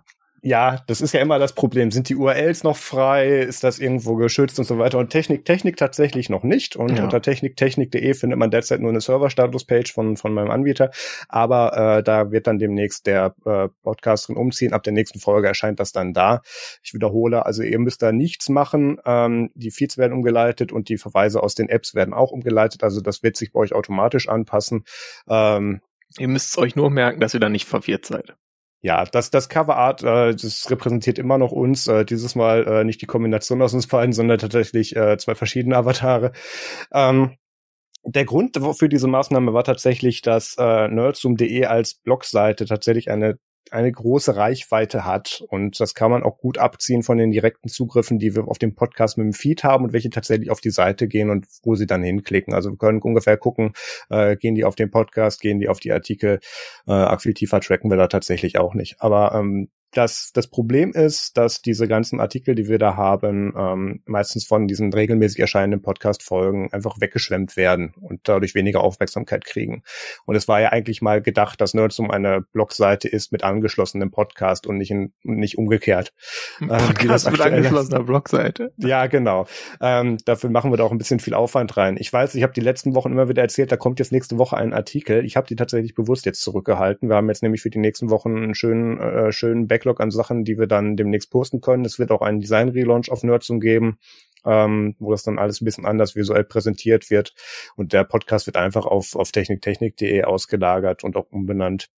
Ja, 0.47 0.81
das 0.87 1.01
ist 1.01 1.13
ja 1.13 1.19
immer 1.19 1.39
das 1.39 1.51
Problem. 1.51 1.91
Sind 1.91 2.07
die 2.07 2.15
URLs 2.15 2.63
noch 2.63 2.77
frei? 2.77 3.39
Ist 3.39 3.65
das 3.65 3.79
irgendwo 3.79 4.15
geschützt 4.15 4.57
und 4.59 4.65
so 4.65 4.79
weiter? 4.79 4.97
Und 4.97 5.09
Technik, 5.09 5.43
Technik 5.43 5.75
tatsächlich 5.75 6.29
noch 6.29 6.43
nicht. 6.43 6.77
Und 6.77 6.97
ja. 6.97 7.03
unter 7.03 7.21
techniktechnik.de 7.21 8.13
findet 8.13 8.39
man 8.39 8.49
derzeit 8.49 8.79
nur 8.79 8.89
eine 8.89 9.01
Server-Status-Page 9.01 9.91
von, 9.91 10.15
von 10.15 10.33
meinem 10.33 10.49
Anbieter. 10.49 10.91
Aber 11.27 11.97
äh, 11.97 12.03
da 12.03 12.31
wird 12.31 12.47
dann 12.47 12.59
demnächst 12.59 13.07
der 13.07 13.35
äh, 13.45 13.67
Podcast 13.83 14.29
drin 14.29 14.37
umziehen. 14.37 14.71
Ab 14.71 14.83
der 14.83 14.93
nächsten 14.93 15.19
Folge 15.19 15.49
erscheint 15.49 15.81
das 15.81 15.91
dann 15.91 16.13
da. 16.13 16.41
Ich 16.81 16.93
wiederhole, 16.93 17.45
also 17.45 17.61
ihr 17.61 17.79
müsst 17.79 18.01
da 18.01 18.13
nichts 18.13 18.47
machen. 18.47 18.99
Ähm, 19.05 19.51
die 19.53 19.71
Feeds 19.71 19.97
werden 19.97 20.13
umgeleitet 20.13 20.71
und 20.71 20.87
die 20.87 20.97
Verweise 20.97 21.43
aus 21.43 21.55
den 21.55 21.67
Apps 21.67 21.93
werden 21.93 22.13
auch 22.13 22.31
umgeleitet. 22.31 22.83
Also 22.83 23.01
das 23.01 23.21
wird 23.21 23.35
sich 23.35 23.51
bei 23.51 23.59
euch 23.59 23.73
automatisch 23.73 24.29
anpassen. 24.29 24.85
Ähm, 25.27 25.81
ihr 26.17 26.29
müsst 26.29 26.57
euch 26.57 26.77
nur 26.77 26.89
merken, 26.89 27.19
dass 27.19 27.33
ihr 27.33 27.41
da 27.41 27.49
nicht 27.49 27.67
verwirrt 27.67 28.05
seid 28.05 28.37
ja, 28.81 29.05
das, 29.05 29.31
das 29.31 29.49
Coverart, 29.49 30.03
äh, 30.03 30.35
das 30.35 30.69
repräsentiert 30.69 31.19
immer 31.19 31.37
noch 31.37 31.51
uns. 31.51 31.87
Äh, 31.87 32.05
dieses 32.05 32.35
Mal 32.35 32.67
äh, 32.67 32.83
nicht 32.83 33.01
die 33.01 33.07
Kombination 33.07 33.61
aus 33.61 33.73
uns 33.73 33.87
beiden, 33.87 34.13
sondern 34.13 34.37
tatsächlich 34.37 34.95
äh, 34.95 35.17
zwei 35.17 35.35
verschiedene 35.35 35.75
Avatare. 35.75 36.31
Ähm, 36.93 37.37
der 38.03 38.25
Grund 38.25 38.57
für 38.77 38.87
diese 38.87 39.07
Maßnahme 39.07 39.53
war 39.53 39.63
tatsächlich, 39.63 40.21
dass 40.21 40.55
äh, 40.57 40.87
nerdzoom.de 40.87 41.65
als 41.65 41.95
Blogseite 41.95 42.65
tatsächlich 42.65 43.11
eine 43.11 43.37
eine 43.73 43.91
große 43.91 44.35
Reichweite 44.35 45.05
hat. 45.05 45.43
Und 45.49 45.79
das 45.79 45.93
kann 45.93 46.11
man 46.11 46.23
auch 46.23 46.37
gut 46.37 46.57
abziehen 46.57 47.03
von 47.03 47.17
den 47.17 47.31
direkten 47.31 47.69
Zugriffen, 47.69 48.19
die 48.19 48.35
wir 48.35 48.47
auf 48.47 48.57
dem 48.57 48.75
Podcast 48.75 49.17
mit 49.17 49.25
dem 49.25 49.33
Feed 49.33 49.63
haben 49.63 49.85
und 49.85 49.93
welche 49.93 50.09
tatsächlich 50.09 50.51
auf 50.51 50.61
die 50.61 50.69
Seite 50.69 51.07
gehen 51.07 51.29
und 51.29 51.47
wo 51.63 51.75
sie 51.75 51.87
dann 51.87 52.03
hinklicken. 52.03 52.53
Also 52.53 52.71
wir 52.71 52.77
können 52.77 53.01
ungefähr 53.01 53.37
gucken, 53.37 53.73
äh, 54.09 54.35
gehen 54.35 54.55
die 54.55 54.65
auf 54.65 54.75
den 54.75 54.91
Podcast, 54.91 55.41
gehen 55.41 55.59
die 55.59 55.69
auf 55.69 55.79
die 55.79 55.91
Artikel. 55.91 56.39
Äh, 56.87 56.91
arg 56.91 57.21
viel 57.21 57.33
tiefer 57.33 57.59
tracken 57.59 57.89
wir 57.89 57.97
da 57.97 58.07
tatsächlich 58.07 58.57
auch 58.57 58.73
nicht. 58.73 59.01
Aber 59.01 59.33
ähm, 59.33 59.69
das, 59.91 60.31
das 60.33 60.47
Problem 60.47 60.91
ist, 60.91 61.37
dass 61.37 61.61
diese 61.61 61.87
ganzen 61.87 62.19
Artikel, 62.19 62.55
die 62.55 62.67
wir 62.67 62.77
da 62.77 62.95
haben, 62.95 63.53
ähm, 63.57 64.01
meistens 64.05 64.45
von 64.45 64.67
diesen 64.67 64.91
regelmäßig 64.91 65.39
erscheinenden 65.39 65.81
Podcast-Folgen 65.81 66.71
einfach 66.73 66.99
weggeschwemmt 66.99 67.55
werden 67.55 67.93
und 68.01 68.21
dadurch 68.23 68.53
weniger 68.53 68.81
Aufmerksamkeit 68.81 69.45
kriegen. 69.45 69.83
Und 70.25 70.35
es 70.35 70.47
war 70.47 70.61
ja 70.61 70.69
eigentlich 70.69 71.01
mal 71.01 71.21
gedacht, 71.21 71.61
dass 71.61 71.73
Nerdsum 71.73 72.11
eine 72.11 72.41
Blogseite 72.41 73.07
ist 73.07 73.31
mit 73.31 73.43
angeschlossenem 73.43 74.11
Podcast 74.11 74.67
und 74.67 74.77
nicht, 74.77 74.91
in, 74.91 75.13
nicht 75.23 75.57
umgekehrt. 75.57 76.13
Ein 76.59 76.69
ähm, 76.69 76.77
Podcast 76.87 77.31
mit 77.31 77.41
angeschlossener 77.41 78.03
Blogseite? 78.03 78.73
Ja, 78.77 79.07
genau. 79.07 79.47
Ähm, 79.81 80.17
dafür 80.25 80.49
machen 80.49 80.71
wir 80.71 80.77
da 80.77 80.83
auch 80.83 80.91
ein 80.91 80.97
bisschen 80.97 81.19
viel 81.19 81.33
Aufwand 81.33 81.77
rein. 81.77 81.95
Ich 81.97 82.11
weiß, 82.11 82.35
ich 82.35 82.43
habe 82.43 82.53
die 82.53 82.61
letzten 82.61 82.93
Wochen 82.93 83.11
immer 83.11 83.29
wieder 83.29 83.41
erzählt, 83.41 83.71
da 83.71 83.77
kommt 83.77 83.99
jetzt 83.99 84.11
nächste 84.11 84.37
Woche 84.37 84.57
ein 84.57 84.73
Artikel. 84.73 85.25
Ich 85.25 85.37
habe 85.37 85.47
die 85.47 85.55
tatsächlich 85.55 85.95
bewusst 85.95 86.25
jetzt 86.25 86.41
zurückgehalten. 86.41 87.09
Wir 87.09 87.15
haben 87.15 87.29
jetzt 87.29 87.41
nämlich 87.41 87.61
für 87.61 87.69
die 87.69 87.79
nächsten 87.79 88.09
Wochen 88.09 88.35
einen 88.35 88.55
schönen, 88.55 88.99
äh, 88.99 89.31
schönen 89.31 89.69
Backlog 89.77 90.01
an 90.01 90.11
Sachen, 90.11 90.43
die 90.43 90.57
wir 90.57 90.67
dann 90.67 90.97
demnächst 90.97 91.29
posten 91.29 91.61
können. 91.61 91.85
Es 91.85 91.99
wird 91.99 92.11
auch 92.11 92.21
einen 92.21 92.39
Design-Relaunch 92.39 93.11
auf 93.11 93.23
Nerdsum 93.23 93.59
geben, 93.59 93.99
ähm, 94.45 94.95
wo 94.99 95.11
das 95.11 95.23
dann 95.23 95.37
alles 95.37 95.61
ein 95.61 95.65
bisschen 95.65 95.85
anders 95.85 96.15
visuell 96.15 96.43
präsentiert 96.43 97.09
wird. 97.09 97.35
Und 97.75 97.93
der 97.93 98.03
Podcast 98.03 98.47
wird 98.47 98.57
einfach 98.57 98.85
auf, 98.85 99.15
auf 99.15 99.31
techniktechnik.de 99.31 100.23
ausgelagert 100.23 101.03
und 101.03 101.15
auch 101.15 101.27
umbenannt. 101.29 101.89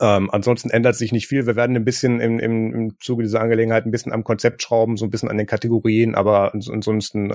Ähm, 0.00 0.30
ansonsten 0.30 0.70
ändert 0.70 0.96
sich 0.96 1.12
nicht 1.12 1.28
viel. 1.28 1.46
Wir 1.46 1.54
werden 1.54 1.76
ein 1.76 1.84
bisschen 1.84 2.18
im, 2.18 2.38
im, 2.38 2.74
im 2.74 2.98
Zuge 2.98 3.22
dieser 3.22 3.40
Angelegenheit 3.40 3.84
ein 3.84 3.90
bisschen 3.90 4.12
am 4.12 4.24
Konzept 4.24 4.62
schrauben, 4.62 4.96
so 4.96 5.04
ein 5.04 5.10
bisschen 5.10 5.28
an 5.28 5.36
den 5.36 5.46
Kategorien, 5.46 6.14
aber 6.14 6.54
ansonsten 6.54 7.30
äh, 7.30 7.34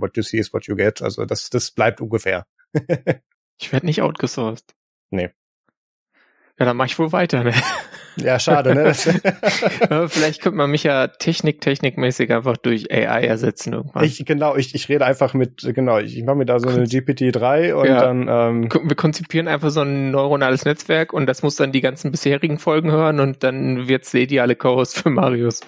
what 0.00 0.16
you 0.16 0.22
see 0.22 0.38
is 0.38 0.52
what 0.52 0.66
you 0.66 0.76
get. 0.76 1.02
Also 1.02 1.24
das, 1.24 1.50
das 1.50 1.70
bleibt 1.70 2.00
ungefähr. 2.00 2.46
ich 3.58 3.72
werde 3.72 3.86
nicht 3.86 4.02
outgesourced. 4.02 4.74
Nee. 5.10 5.30
Ja, 6.58 6.66
dann 6.66 6.76
mache 6.76 6.86
ich 6.86 6.98
wohl 6.98 7.10
weiter, 7.12 7.42
ne? 7.42 7.52
Ja, 8.16 8.38
schade, 8.38 8.74
ne? 8.74 8.94
Vielleicht 10.08 10.40
könnte 10.40 10.56
man 10.56 10.70
mich 10.70 10.84
ja 10.84 11.08
technik 11.08 11.60
technikmäßig 11.60 12.32
einfach 12.32 12.56
durch 12.56 12.92
AI 12.92 13.24
ersetzen 13.24 13.72
irgendwann. 13.72 14.04
Ich, 14.04 14.24
genau, 14.24 14.54
ich, 14.54 14.74
ich 14.74 14.88
rede 14.88 15.04
einfach 15.04 15.34
mit, 15.34 15.62
genau, 15.74 15.98
ich 15.98 16.22
mache 16.22 16.36
mir 16.36 16.44
da 16.44 16.60
so 16.60 16.68
eine 16.68 16.84
GPT-3 16.84 17.74
und 17.74 17.86
ja. 17.86 18.00
dann. 18.00 18.28
Ähm, 18.28 18.68
Wir 18.70 18.94
konzipieren 18.96 19.48
einfach 19.48 19.70
so 19.70 19.80
ein 19.80 20.12
neuronales 20.12 20.64
Netzwerk 20.64 21.12
und 21.12 21.26
das 21.26 21.42
muss 21.42 21.56
dann 21.56 21.72
die 21.72 21.80
ganzen 21.80 22.12
bisherigen 22.12 22.58
Folgen 22.58 22.92
hören 22.92 23.18
und 23.18 23.42
dann 23.42 23.88
wird's 23.88 24.12
der 24.12 24.22
ideale 24.22 24.54
Co-Host 24.54 24.96
für 24.96 25.10
Marius. 25.10 25.60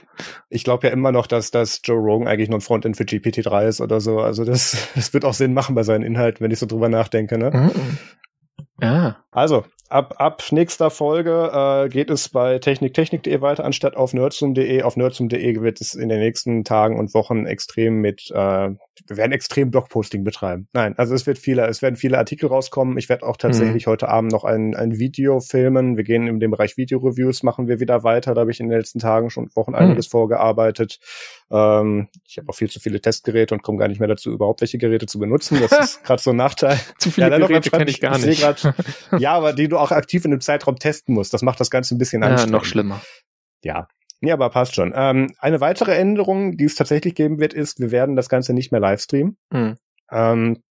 Ich 0.48 0.62
glaube 0.62 0.86
ja 0.86 0.92
immer 0.92 1.10
noch, 1.10 1.26
dass 1.26 1.50
das 1.50 1.80
Joe 1.82 1.98
Rogan 1.98 2.28
eigentlich 2.28 2.48
nur 2.48 2.58
ein 2.58 2.62
Frontend 2.62 2.96
für 2.96 3.04
GPT-3 3.04 3.66
ist 3.66 3.80
oder 3.80 4.00
so. 4.00 4.20
Also 4.20 4.44
das, 4.44 4.88
das 4.94 5.12
wird 5.12 5.24
auch 5.24 5.34
Sinn 5.34 5.52
machen 5.52 5.74
bei 5.74 5.82
seinen 5.82 6.04
Inhalten, 6.04 6.44
wenn 6.44 6.52
ich 6.52 6.60
so 6.60 6.66
drüber 6.66 6.88
nachdenke, 6.88 7.38
ne? 7.38 7.50
Mhm. 7.50 7.98
Ja. 8.80 9.16
Also, 9.30 9.64
ab, 9.88 10.14
ab 10.18 10.42
nächster 10.50 10.90
Folge 10.90 11.50
äh, 11.52 11.88
geht 11.88 12.10
es 12.10 12.28
bei 12.28 12.58
techniktechnik.de 12.58 13.40
weiter, 13.40 13.64
anstatt 13.64 13.96
auf 13.96 14.12
nerdzoom.de. 14.12 14.82
Auf 14.82 14.96
nerdzoom.de 14.96 15.60
wird 15.62 15.80
es 15.80 15.94
in 15.94 16.08
den 16.08 16.20
nächsten 16.20 16.64
Tagen 16.64 16.98
und 16.98 17.14
Wochen 17.14 17.46
extrem 17.46 18.00
mit 18.00 18.30
äh, 18.34 18.70
wir 19.06 19.16
werden 19.16 19.32
extrem 19.32 19.70
Blogposting 19.70 20.24
betreiben. 20.24 20.68
Nein, 20.72 20.94
also 20.96 21.14
es 21.14 21.26
wird 21.26 21.38
viele, 21.38 21.66
es 21.66 21.82
werden 21.82 21.96
viele 21.96 22.18
Artikel 22.18 22.48
rauskommen. 22.48 22.96
Ich 22.98 23.08
werde 23.08 23.26
auch 23.26 23.36
tatsächlich 23.36 23.86
mhm. 23.86 23.90
heute 23.90 24.08
Abend 24.08 24.32
noch 24.32 24.44
ein, 24.44 24.74
ein 24.74 24.98
Video 24.98 25.40
filmen. 25.40 25.96
Wir 25.96 26.04
gehen 26.04 26.26
in 26.26 26.40
dem 26.40 26.50
Bereich 26.50 26.76
Video-Reviews, 26.76 27.42
machen 27.42 27.68
wir 27.68 27.80
wieder 27.80 28.04
weiter. 28.04 28.34
Da 28.34 28.42
habe 28.42 28.50
ich 28.50 28.60
in 28.60 28.68
den 28.68 28.78
letzten 28.78 28.98
Tagen 28.98 29.30
schon 29.30 29.50
Wochen 29.54 29.72
mhm. 29.72 29.76
einiges 29.76 30.06
vorgearbeitet. 30.06 30.98
Ähm, 31.50 32.08
ich 32.26 32.38
habe 32.38 32.48
auch 32.48 32.54
viel 32.54 32.70
zu 32.70 32.80
viele 32.80 33.00
Testgeräte 33.00 33.54
und 33.54 33.62
komme 33.62 33.78
gar 33.78 33.88
nicht 33.88 34.00
mehr 34.00 34.08
dazu, 34.08 34.30
überhaupt 34.32 34.60
welche 34.62 34.78
Geräte 34.78 35.06
zu 35.06 35.18
benutzen. 35.18 35.58
Das 35.60 35.72
ist 35.72 36.04
gerade 36.04 36.22
so 36.22 36.30
ein 36.30 36.36
Nachteil. 36.36 36.78
zu 36.98 37.10
viele 37.10 37.30
ja, 37.30 37.38
Geräte 37.38 37.70
kenne 37.70 37.90
ich 37.90 38.00
gar 38.00 38.18
nicht. 38.18 38.40
Grad, 38.40 38.74
ja, 39.18 39.32
aber 39.32 39.52
die 39.52 39.68
du 39.68 39.78
auch 39.78 39.90
aktiv 39.90 40.24
in 40.24 40.30
dem 40.30 40.40
Zeitraum 40.40 40.76
testen 40.76 41.14
musst. 41.14 41.34
Das 41.34 41.42
macht 41.42 41.60
das 41.60 41.70
Ganze 41.70 41.94
ein 41.94 41.98
bisschen 41.98 42.22
anstrengend. 42.22 42.52
Ja, 42.52 42.58
noch 42.58 42.64
schlimmer. 42.64 43.00
Ja, 43.62 43.88
ja, 44.26 44.34
aber 44.34 44.50
passt 44.50 44.74
schon. 44.74 44.92
Ähm, 44.94 45.32
eine 45.38 45.60
weitere 45.60 45.94
Änderung, 45.94 46.56
die 46.56 46.64
es 46.64 46.74
tatsächlich 46.74 47.14
geben 47.14 47.38
wird, 47.40 47.54
ist, 47.54 47.80
wir 47.80 47.90
werden 47.90 48.16
das 48.16 48.28
Ganze 48.28 48.52
nicht 48.52 48.72
mehr 48.72 48.80
livestreamen. 48.80 49.36
Mhm. 49.50 49.76
Ähm, 50.10 50.62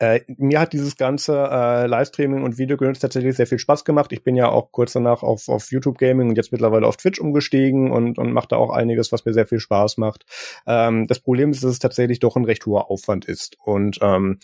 äh, 0.00 0.20
mir 0.38 0.60
hat 0.60 0.72
dieses 0.72 0.96
ganze 0.96 1.34
äh, 1.34 1.86
Livestreaming 1.86 2.42
und 2.42 2.56
Videogedöns 2.56 3.00
tatsächlich 3.00 3.36
sehr 3.36 3.46
viel 3.46 3.58
Spaß 3.58 3.84
gemacht. 3.84 4.12
Ich 4.12 4.24
bin 4.24 4.34
ja 4.34 4.48
auch 4.48 4.72
kurz 4.72 4.94
danach 4.94 5.22
auf, 5.22 5.50
auf 5.50 5.70
YouTube 5.70 5.98
Gaming 5.98 6.30
und 6.30 6.36
jetzt 6.36 6.52
mittlerweile 6.52 6.86
auf 6.86 6.96
Twitch 6.96 7.20
umgestiegen 7.20 7.90
und, 7.90 8.16
und 8.16 8.32
mache 8.32 8.48
da 8.48 8.56
auch 8.56 8.70
einiges, 8.70 9.12
was 9.12 9.26
mir 9.26 9.34
sehr 9.34 9.46
viel 9.46 9.60
Spaß 9.60 9.98
macht. 9.98 10.24
Ähm, 10.66 11.06
das 11.06 11.20
Problem 11.20 11.50
ist, 11.50 11.62
dass 11.62 11.72
es 11.72 11.78
tatsächlich 11.80 12.18
doch 12.18 12.34
ein 12.36 12.46
recht 12.46 12.64
hoher 12.64 12.90
Aufwand 12.90 13.26
ist. 13.26 13.58
Und 13.62 13.98
ähm, 14.00 14.38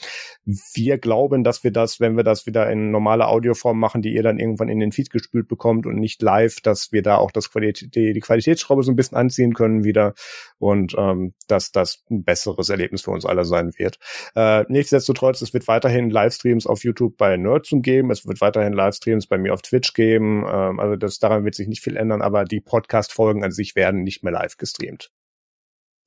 wir 0.45 0.99
glauben, 0.99 1.43
dass 1.43 1.65
wir 1.65 1.71
das, 1.71 2.01
wenn 2.01 2.19
wir 2.19 2.25
das 2.25 2.45
wieder 2.45 2.71
in 2.71 2.91
normale 2.91 3.27
Audioform 3.27 3.81
machen, 3.81 4.03
die 4.03 4.13
ihr 4.15 4.23
dann 4.23 4.39
irgendwann 4.39 4.69
in 4.69 4.79
den 4.79 4.93
Feed 4.93 5.09
gespült 5.09 5.49
bekommt 5.49 5.87
und 5.87 5.97
nicht 5.97 6.21
live, 6.21 6.61
dass 6.61 6.93
wir 6.93 7.01
da 7.01 7.17
auch 7.17 7.31
das 7.31 7.51
Qualität, 7.51 7.95
die, 7.95 8.13
die 8.13 8.21
Qualitätsschraube 8.21 8.83
so 8.83 8.93
ein 8.93 8.97
bisschen 8.97 9.17
anziehen 9.17 9.55
können 9.55 9.85
wieder 9.85 10.13
und 10.59 10.95
ähm, 10.99 11.33
dass 11.49 11.73
das 11.73 12.05
ein 12.11 12.25
besseres 12.25 12.69
Erlebnis 12.69 13.01
für 13.01 13.13
uns 13.13 13.25
alle 13.25 13.47
sein 13.47 13.73
wird. 13.79 13.99
Äh, 14.35 14.65
nichtsdestotrotz 14.69 15.46
es 15.47 15.55
wird 15.55 15.69
weiterhin 15.69 16.11
Livestreams 16.11 16.67
auf 16.67 16.83
YouTube 16.83 17.17
bei 17.17 17.37
Nerdzoom 17.37 17.81
geben. 17.81 18.11
Es 18.11 18.27
wird 18.27 18.41
weiterhin 18.41 18.73
Livestreams 18.73 19.29
bei 19.29 19.39
mir 19.39 19.55
auf 19.55 19.63
Twitch 19.63 19.95
geben. 19.95 20.45
Ähm, 20.49 20.81
also 20.81 20.97
das, 20.97 21.21
daran 21.21 21.45
wird 21.45 21.55
sich 21.55 21.69
nicht 21.69 21.83
viel 21.83 21.97
ändern, 21.97 22.21
aber 22.21 22.45
die 22.45 22.61
Podcast-Folgen 22.61 23.45
an 23.45 23.53
sich 23.53 23.77
werden 23.77 24.03
nicht 24.03 24.25
mehr 24.25 24.33
live 24.33 24.57
gestreamt. 24.57 25.13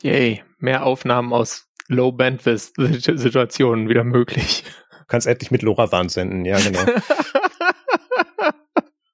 Yay, 0.01 0.43
mehr 0.57 0.85
Aufnahmen 0.85 1.31
aus 1.31 1.69
Low-Bandwidth-Situationen 1.87 3.87
wieder 3.87 4.03
möglich. 4.03 4.65
Du 4.91 5.05
kannst 5.07 5.25
endlich 5.25 5.51
mit 5.51 5.61
LoRaWAN 5.61 6.09
senden, 6.09 6.43
ja 6.45 6.59
genau. 6.59 6.79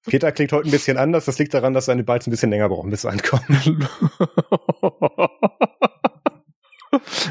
Peter 0.07 0.31
klingt 0.31 0.51
heute 0.51 0.67
ein 0.67 0.71
bisschen 0.71 0.97
anders. 0.97 1.25
Das 1.25 1.39
liegt 1.39 1.53
daran, 1.53 1.73
dass 1.73 1.85
seine 1.85 2.03
Bytes 2.03 2.27
ein 2.27 2.31
bisschen 2.31 2.49
länger 2.49 2.69
brauchen, 2.69 2.89
bis 2.89 3.03
sie 3.03 3.09
ankommen. 3.09 3.87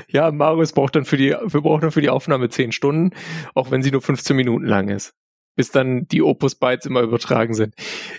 ja, 0.09 0.31
Marius 0.31 0.73
braucht 0.73 0.97
dann 0.97 1.05
für 1.05 1.17
die, 1.17 1.31
wir 1.31 1.61
brauchen 1.61 1.83
dann 1.83 1.93
für 1.93 2.01
die 2.01 2.11
Aufnahme 2.11 2.49
zehn 2.49 2.73
Stunden, 2.73 3.11
auch 3.55 3.71
wenn 3.71 3.83
sie 3.83 3.91
nur 3.91 4.03
15 4.03 4.37
Minuten 4.37 4.67
lang 4.67 4.89
ist. 4.89 5.15
Bis 5.57 5.71
dann 5.71 6.09
die 6.09 6.23
Opus 6.23 6.57
Bytes 6.57 6.87
immer 6.87 7.03
übertragen 7.03 7.55
sind. 7.55 7.75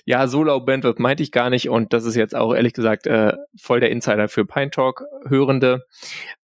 Ja, 0.06 0.28
so 0.28 0.44
low 0.44 0.62
Bandwidth 0.62 1.00
meinte 1.00 1.22
ich 1.22 1.32
gar 1.32 1.50
nicht 1.50 1.70
und 1.70 1.92
das 1.92 2.06
ist 2.06 2.16
jetzt 2.16 2.34
auch 2.34 2.54
ehrlich 2.54 2.74
gesagt 2.74 3.08
äh, 3.08 3.34
voll 3.60 3.82
der 3.82 3.92
Insider 3.92 4.30
für 4.30 4.46
Pine 4.46 4.72
Talk 4.72 5.04
Hörende. 5.28 5.86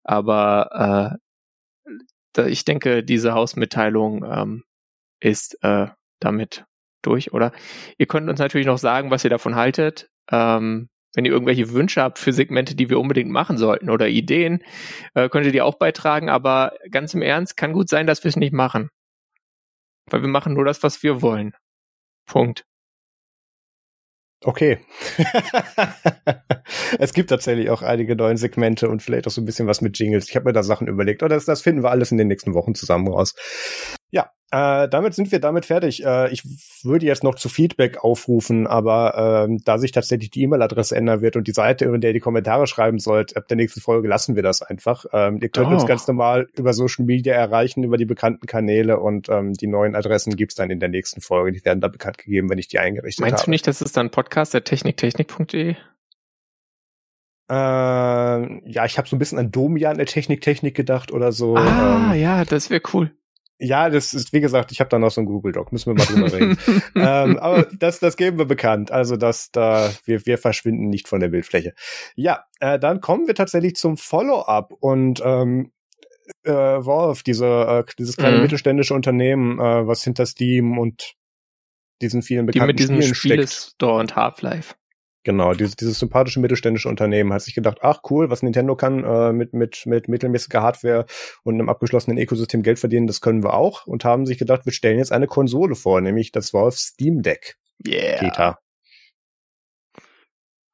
Aber 0.03 1.17
äh, 1.87 1.93
da, 2.33 2.45
ich 2.45 2.65
denke, 2.65 3.03
diese 3.03 3.33
Hausmitteilung 3.33 4.25
ähm, 4.25 4.63
ist 5.21 5.57
äh, 5.63 5.87
damit 6.19 6.65
durch, 7.01 7.33
oder? 7.33 7.51
Ihr 7.97 8.05
könnt 8.05 8.29
uns 8.29 8.39
natürlich 8.39 8.67
noch 8.67 8.77
sagen, 8.77 9.11
was 9.11 9.23
ihr 9.23 9.29
davon 9.29 9.55
haltet. 9.55 10.09
Ähm, 10.31 10.89
wenn 11.13 11.26
ihr 11.26 11.32
irgendwelche 11.32 11.71
Wünsche 11.71 12.02
habt 12.02 12.19
für 12.19 12.34
Segmente, 12.34 12.76
die 12.76 12.89
wir 12.89 13.00
unbedingt 13.00 13.32
machen 13.32 13.58
sollten 13.58 13.89
oder 13.89 14.08
Ideen, 14.08 14.63
äh, 15.13 15.30
könnt 15.30 15.45
ihr 15.45 15.52
die 15.52 15.62
auch 15.62 15.76
beitragen. 15.76 16.30
Aber 16.30 16.74
ganz 16.89 17.13
im 17.13 17.21
Ernst, 17.21 17.58
kann 17.58 17.74
gut 17.74 17.89
sein, 17.89 18.08
dass 18.08 18.24
wir 18.24 18.30
es 18.30 18.36
nicht 18.36 18.54
machen. 18.54 18.89
Weil 20.10 20.21
wir 20.21 20.30
machen 20.30 20.54
nur 20.54 20.65
das, 20.65 20.84
was 20.84 21.04
wir 21.04 21.21
wollen. 21.21 21.54
Punkt. 22.26 22.65
Okay. 24.43 24.80
es 27.00 27.13
gibt 27.13 27.30
tatsächlich 27.30 27.69
auch 27.69 27.84
einige 27.84 28.15
neue 28.15 28.38
Segmente 28.38 28.89
und 28.89 29.04
vielleicht 29.04 29.28
auch 29.28 29.32
so 29.32 29.39
ein 29.39 29.45
bisschen 29.45 29.67
was 29.67 29.82
mit 29.82 30.00
Jingles. 30.00 30.30
Ich 30.30 30.36
habe 30.36 30.45
mir 30.45 30.54
da 30.54 30.63
Sachen 30.63 30.88
überlegt. 30.88 31.21
Oder 31.21 31.36
das, 31.36 31.45
das 31.45 31.62
finden 31.62 31.84
wir 31.84 31.91
alles 31.91 32.12
in 32.12 32.17
den 32.17 32.28
nächsten 32.28 32.56
Wochen 32.56 32.74
zusammen 32.74 33.08
raus. 33.08 33.36
Ja, 34.12 34.32
äh, 34.52 34.89
damit 34.89 35.13
sind 35.13 35.32
wir 35.32 35.39
damit 35.39 35.65
fertig. 35.65 36.06
Äh, 36.06 36.30
ich 36.34 36.43
würde 36.84 37.06
jetzt 37.06 37.24
noch 37.24 37.36
zu 37.36 37.47
Feedback 37.47 38.04
aufrufen, 38.04 38.67
aber 38.67 39.47
äh, 39.50 39.58
da 39.63 39.78
sich 39.78 39.93
tatsächlich 39.93 40.30
die 40.30 40.43
E-Mail-Adresse 40.43 40.93
ändern 40.93 41.21
wird 41.21 41.38
und 41.38 41.47
die 41.47 41.54
Seite, 41.54 41.86
in 41.86 42.02
der 42.02 42.10
ihr 42.10 42.15
die 42.15 42.19
Kommentare 42.19 42.67
schreiben 42.67 43.00
sollt, 43.00 43.38
ab 43.38 43.47
der 43.47 43.56
nächsten 43.56 43.80
Folge 43.80 44.10
lassen 44.10 44.36
wir 44.36 44.43
das 44.43 44.62
einfach. 44.62 45.06
Ähm, 45.13 45.39
ihr 45.41 45.47
könnt 45.47 45.67
oh. 45.67 45.74
uns 45.74 45.86
ganz 45.86 46.06
normal 46.06 46.50
über 46.58 46.74
Social 46.74 47.06
Media 47.06 47.34
erreichen, 47.34 47.86
über 47.86 47.95
die 47.95 48.06
bekannten 48.06 48.45
Kanäle 48.45 49.00
und 49.00 49.30
ähm, 49.30 49.54
die 49.54 49.67
neuen 49.67 49.95
Adressen 49.95 50.36
gibt's 50.36 50.56
dann 50.56 50.69
in 50.69 50.82
der 50.82 50.89
nächsten 50.89 51.21
Folge. 51.21 51.54
Die 51.54 51.63
werden 51.63 51.80
da 51.80 51.88
bekannt 51.88 52.17
gegeben, 52.17 52.50
wenn 52.50 52.58
ich 52.58 52.67
die 52.67 52.80
eingerichtet 52.80 53.21
Meinst 53.21 53.32
habe. 53.32 53.38
Meinst 53.39 53.47
du 53.47 53.52
nicht, 53.52 53.67
dass 53.67 53.80
es 53.80 53.93
dann 53.93 54.12
Podcast 54.12 54.54
der 54.54 54.65
techniktechnik.de? 54.65 55.76
Äh, 57.50 57.54
ja, 57.54 58.86
ich 58.86 58.97
habe 58.97 59.08
so 59.08 59.15
ein 59.15 59.19
bisschen 59.19 59.39
an 59.39 59.52
Domian 59.52 59.95
der 59.95 60.08
Technik 60.08 60.41
Technik 60.41 60.76
gedacht 60.76 61.13
oder 61.13 61.32
so. 61.32 61.56
Ah, 61.56 62.12
ähm, 62.13 62.21
ja, 62.21 62.43
das 62.43 62.69
wäre 62.69 62.82
cool. 62.93 63.12
Ja, 63.63 63.91
das 63.91 64.15
ist, 64.15 64.34
wie 64.34 64.41
gesagt, 64.41 64.71
ich 64.71 64.80
habe 64.80 64.89
da 64.89 64.97
noch 64.97 65.12
so 65.12 65.21
ein 65.21 65.26
Google 65.26 65.52
Doc, 65.52 65.71
müssen 65.71 65.91
wir 65.91 65.93
mal 65.93 66.06
drüber 66.06 66.34
reden. 66.34 66.58
ähm, 66.95 67.38
aber 67.38 67.67
das, 67.78 68.00
das 68.00 68.17
geben 68.17 68.39
wir 68.39 68.45
bekannt. 68.45 68.91
Also, 68.91 69.17
dass 69.17 69.52
da, 69.52 69.91
wir, 70.06 70.26
wir 70.26 70.39
verschwinden 70.39 70.89
nicht 70.89 71.08
von 71.08 71.19
der 71.19 71.28
Bildfläche. 71.28 71.76
Ja, 72.15 72.45
äh, 72.60 72.80
dann 72.80 73.02
kommen 73.02 73.28
wir 73.28 73.36
tatsächlich 73.36 73.76
zum 73.76 73.97
Follow-up 73.97 74.74
und 74.80 75.21
ähm, 75.24 75.71
äh, 76.43 76.52
Wolf, 76.52 77.21
diese, 77.21 77.45
äh, 77.45 77.84
dieses 78.00 78.17
kleine 78.17 78.38
mhm. 78.38 78.43
mittelständische 78.43 78.95
Unternehmen, 78.95 79.60
äh, 79.60 79.88
was 79.88 80.04
hinter 80.04 80.26
Steam 80.26 80.80
und 80.80 81.13
diesen 82.02 82.24
vielen 82.24 82.47
bekannten 82.47 82.76
Die 82.76 82.84
mit 82.88 83.00
diesem 83.00 83.13
Spielen 83.13 83.47
Store 83.47 84.00
und 84.00 84.15
Half-Life. 84.15 84.74
Genau, 85.23 85.53
dieses, 85.53 85.75
dieses 85.75 85.99
sympathische 85.99 86.39
mittelständische 86.39 86.89
Unternehmen 86.89 87.31
hat 87.31 87.43
sich 87.43 87.53
gedacht, 87.53 87.79
ach 87.81 87.99
cool, 88.10 88.31
was 88.31 88.41
Nintendo 88.41 88.75
kann 88.75 89.03
äh, 89.03 89.31
mit, 89.31 89.53
mit, 89.53 89.86
mit 89.86 90.07
mittelmäßiger 90.07 90.63
Hardware 90.63 91.05
und 91.43 91.55
einem 91.55 91.69
abgeschlossenen 91.69 92.17
Ökosystem 92.17 92.63
Geld 92.63 92.79
verdienen, 92.79 93.05
das 93.05 93.21
können 93.21 93.43
wir 93.43 93.53
auch 93.53 93.86
und 93.86 94.03
haben 94.03 94.25
sich 94.25 94.39
gedacht, 94.39 94.65
wir 94.65 94.73
stellen 94.73 94.97
jetzt 94.97 95.12
eine 95.12 95.27
Konsole 95.27 95.75
vor, 95.75 96.01
nämlich 96.01 96.31
das 96.31 96.53
Valve 96.53 96.75
Steam 96.75 97.21
Deck. 97.21 97.57
Yeah. 97.86 98.19
Peter. 98.19 98.60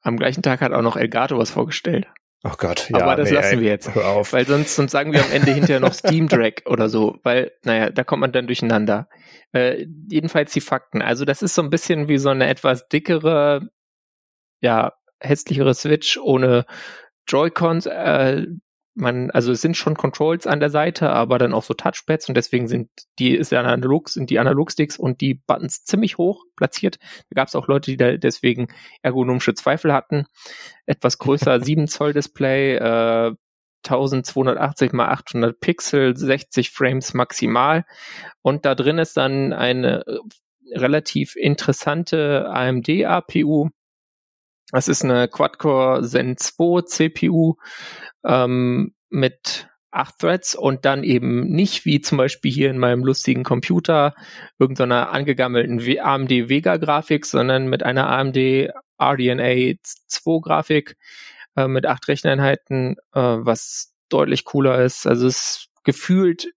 Am 0.01 0.15
gleichen 0.17 0.43
Tag 0.43 0.61
hat 0.61 0.71
auch 0.71 0.81
noch 0.81 0.95
Elgato 0.95 1.37
was 1.37 1.51
vorgestellt. 1.51 2.07
Oh 2.43 2.53
Gott, 2.57 2.89
ja. 2.89 3.01
Aber 3.01 3.15
das 3.15 3.29
nee, 3.29 3.35
lassen 3.35 3.59
wir 3.59 3.67
jetzt. 3.67 3.93
Hör 3.93 4.07
auf. 4.07 4.31
Weil 4.31 4.45
sonst, 4.45 4.75
sonst 4.75 4.91
sagen 4.91 5.11
wir 5.11 5.21
am 5.21 5.31
Ende 5.31 5.51
hinterher 5.51 5.79
noch 5.81 5.93
Steam 5.93 6.27
Drag 6.27 6.65
oder 6.65 6.87
so, 6.87 7.17
weil, 7.23 7.51
naja, 7.63 7.89
da 7.89 8.03
kommt 8.03 8.21
man 8.21 8.31
dann 8.31 8.47
durcheinander. 8.47 9.09
Äh, 9.51 9.87
jedenfalls 10.09 10.53
die 10.53 10.61
Fakten. 10.61 11.01
Also 11.01 11.25
das 11.25 11.41
ist 11.41 11.55
so 11.55 11.61
ein 11.61 11.69
bisschen 11.69 12.07
wie 12.07 12.19
so 12.19 12.29
eine 12.29 12.47
etwas 12.47 12.87
dickere 12.87 13.67
ja, 14.61 14.93
hässlichere 15.19 15.73
Switch 15.73 16.17
ohne 16.17 16.65
Joy-Cons. 17.27 17.85
Äh, 17.87 18.47
man, 18.97 19.29
also 19.29 19.51
es 19.51 19.61
sind 19.61 19.77
schon 19.77 19.95
Controls 19.95 20.47
an 20.47 20.59
der 20.59 20.71
Seite, 20.71 21.11
aber 21.11 21.37
dann 21.37 21.53
auch 21.53 21.63
so 21.63 21.75
Touchpads 21.75 22.29
und 22.29 22.35
deswegen 22.35 22.67
sind 22.67 22.89
die 23.19 23.35
ist 23.35 23.51
ja 23.51 23.59
analog, 23.59 24.09
sind 24.09 24.31
die 24.31 24.39
Analogsticks 24.39 24.97
und 24.97 25.21
die 25.21 25.35
Buttons 25.35 25.83
ziemlich 25.83 26.17
hoch 26.17 26.43
platziert. 26.55 26.97
Da 27.29 27.35
gab 27.35 27.47
es 27.47 27.55
auch 27.55 27.67
Leute, 27.67 27.91
die 27.91 27.97
da 27.97 28.17
deswegen 28.17 28.69
ergonomische 29.03 29.53
Zweifel 29.53 29.93
hatten. 29.93 30.25
Etwas 30.87 31.19
größer 31.19 31.59
7 31.63 31.87
Zoll 31.87 32.13
Display, 32.13 32.75
äh, 32.75 33.35
1280 33.85 34.93
mal 34.93 35.09
800 35.09 35.59
Pixel, 35.59 36.17
60 36.17 36.71
Frames 36.71 37.13
maximal 37.13 37.85
und 38.41 38.65
da 38.65 38.73
drin 38.73 38.97
ist 38.97 39.15
dann 39.15 39.53
eine 39.53 40.05
äh, 40.07 40.17
relativ 40.73 41.35
interessante 41.35 42.49
AMD 42.49 42.89
APU 43.05 43.69
das 44.71 44.87
ist 44.87 45.03
eine 45.03 45.27
Quad-Core 45.27 46.03
Zen 46.03 46.37
2 46.37 46.81
CPU 46.85 47.55
ähm, 48.25 48.93
mit 49.09 49.69
acht 49.91 50.19
Threads 50.19 50.53
und 50.55 50.85
dann 50.85 51.03
eben 51.03 51.47
nicht 51.47 51.85
wie 51.85 52.01
zum 52.01 52.17
Beispiel 52.17 52.51
hier 52.51 52.69
in 52.69 52.77
meinem 52.77 53.03
lustigen 53.03 53.43
Computer 53.43 54.13
irgendeiner 54.59 55.11
angegammelten 55.11 55.79
AMD 55.99 56.29
Vega 56.49 56.77
Grafik, 56.77 57.25
sondern 57.25 57.67
mit 57.67 57.83
einer 57.83 58.09
AMD 58.09 58.37
RDNA 58.99 59.75
2 60.07 60.41
Grafik 60.41 60.97
äh, 61.55 61.67
mit 61.67 61.85
acht 61.85 62.07
Recheneinheiten, 62.07 62.97
äh, 63.13 63.19
was 63.19 63.93
deutlich 64.09 64.45
cooler 64.45 64.83
ist. 64.83 65.07
Also 65.07 65.27
es 65.27 65.67
gefühlt 65.83 66.47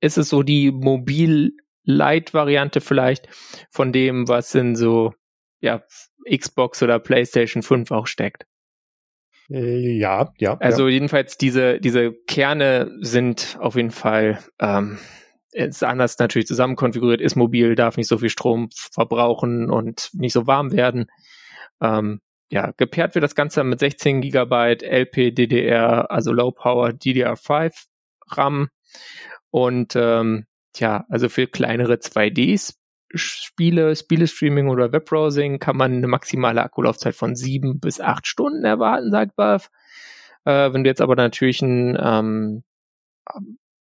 ist 0.00 0.18
es 0.18 0.28
so 0.28 0.42
die 0.42 0.70
mobil 0.70 1.52
Light 1.82 2.34
Variante 2.34 2.80
vielleicht 2.80 3.28
von 3.70 3.92
dem, 3.92 4.28
was 4.28 4.54
in 4.54 4.74
so 4.76 5.12
ja 5.66 5.82
Xbox 6.28 6.82
oder 6.82 6.98
PlayStation 6.98 7.62
5 7.62 7.90
auch 7.90 8.06
steckt. 8.06 8.46
Äh, 9.50 9.98
ja, 9.98 10.32
ja. 10.38 10.56
Also 10.58 10.86
ja. 10.86 10.94
jedenfalls 10.94 11.36
diese, 11.36 11.80
diese 11.80 12.12
Kerne 12.26 12.90
sind 13.00 13.56
auf 13.60 13.76
jeden 13.76 13.90
Fall 13.92 14.38
ähm, 14.58 14.98
ist 15.52 15.82
anders 15.82 16.18
natürlich 16.18 16.46
zusammen 16.46 16.76
konfiguriert, 16.76 17.20
ist 17.20 17.34
mobil, 17.34 17.74
darf 17.74 17.96
nicht 17.96 18.08
so 18.08 18.18
viel 18.18 18.28
Strom 18.28 18.68
verbrauchen 18.92 19.70
und 19.70 20.10
nicht 20.12 20.34
so 20.34 20.46
warm 20.46 20.72
werden. 20.72 21.06
Ähm, 21.80 22.20
ja, 22.50 22.72
gepaart 22.76 23.14
wird 23.14 23.24
das 23.24 23.34
Ganze 23.34 23.64
mit 23.64 23.80
16 23.80 24.20
Gigabyte 24.20 24.82
LPDDR, 24.82 26.10
also 26.10 26.32
Low 26.32 26.52
Power 26.52 26.90
DDR5 26.90 27.72
RAM 28.28 28.68
und 29.50 29.94
ähm, 29.96 30.44
ja, 30.76 31.06
also 31.08 31.28
für 31.28 31.46
kleinere 31.46 31.94
2Ds 31.94 32.74
Spiele, 33.14 33.94
Spielestreaming 33.94 34.68
oder 34.68 34.92
Webbrowsing 34.92 35.58
kann 35.58 35.76
man 35.76 35.92
eine 35.92 36.08
maximale 36.08 36.62
Akkulaufzeit 36.62 37.14
von 37.14 37.36
sieben 37.36 37.80
bis 37.80 38.00
acht 38.00 38.26
Stunden 38.26 38.64
erwarten, 38.64 39.10
sagt 39.10 39.38
Valve. 39.38 39.68
Äh, 40.44 40.72
wenn 40.72 40.84
du 40.84 40.90
jetzt 40.90 41.00
aber 41.00 41.16
natürlich 41.16 41.62
einen 41.62 41.96
ähm, 42.00 42.64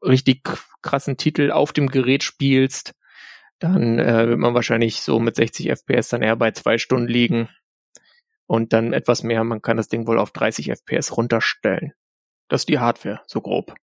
richtig 0.03 0.43
krassen 0.83 1.17
Titel 1.17 1.51
auf 1.51 1.73
dem 1.73 1.89
Gerät 1.89 2.23
spielst, 2.23 2.95
dann 3.59 3.99
äh, 3.99 4.29
wird 4.29 4.39
man 4.39 4.55
wahrscheinlich 4.55 5.01
so 5.01 5.19
mit 5.19 5.37
60 5.37 5.71
FPS 5.71 6.09
dann 6.09 6.23
eher 6.23 6.37
bei 6.37 6.51
zwei 6.51 6.79
Stunden 6.79 7.09
liegen. 7.09 7.49
Und 8.47 8.73
dann 8.73 8.93
etwas 8.93 9.23
mehr, 9.23 9.43
man 9.43 9.63
kann 9.63 9.79
das 9.79 9.89
Ding 9.89 10.07
wohl 10.07 10.19
auf 10.19 10.31
30 10.33 10.71
FPS 10.71 11.17
runterstellen. 11.17 11.93
Das 12.49 12.63
ist 12.63 12.69
die 12.69 12.79
Hardware, 12.79 13.23
so 13.27 13.41
grob. 13.41 13.75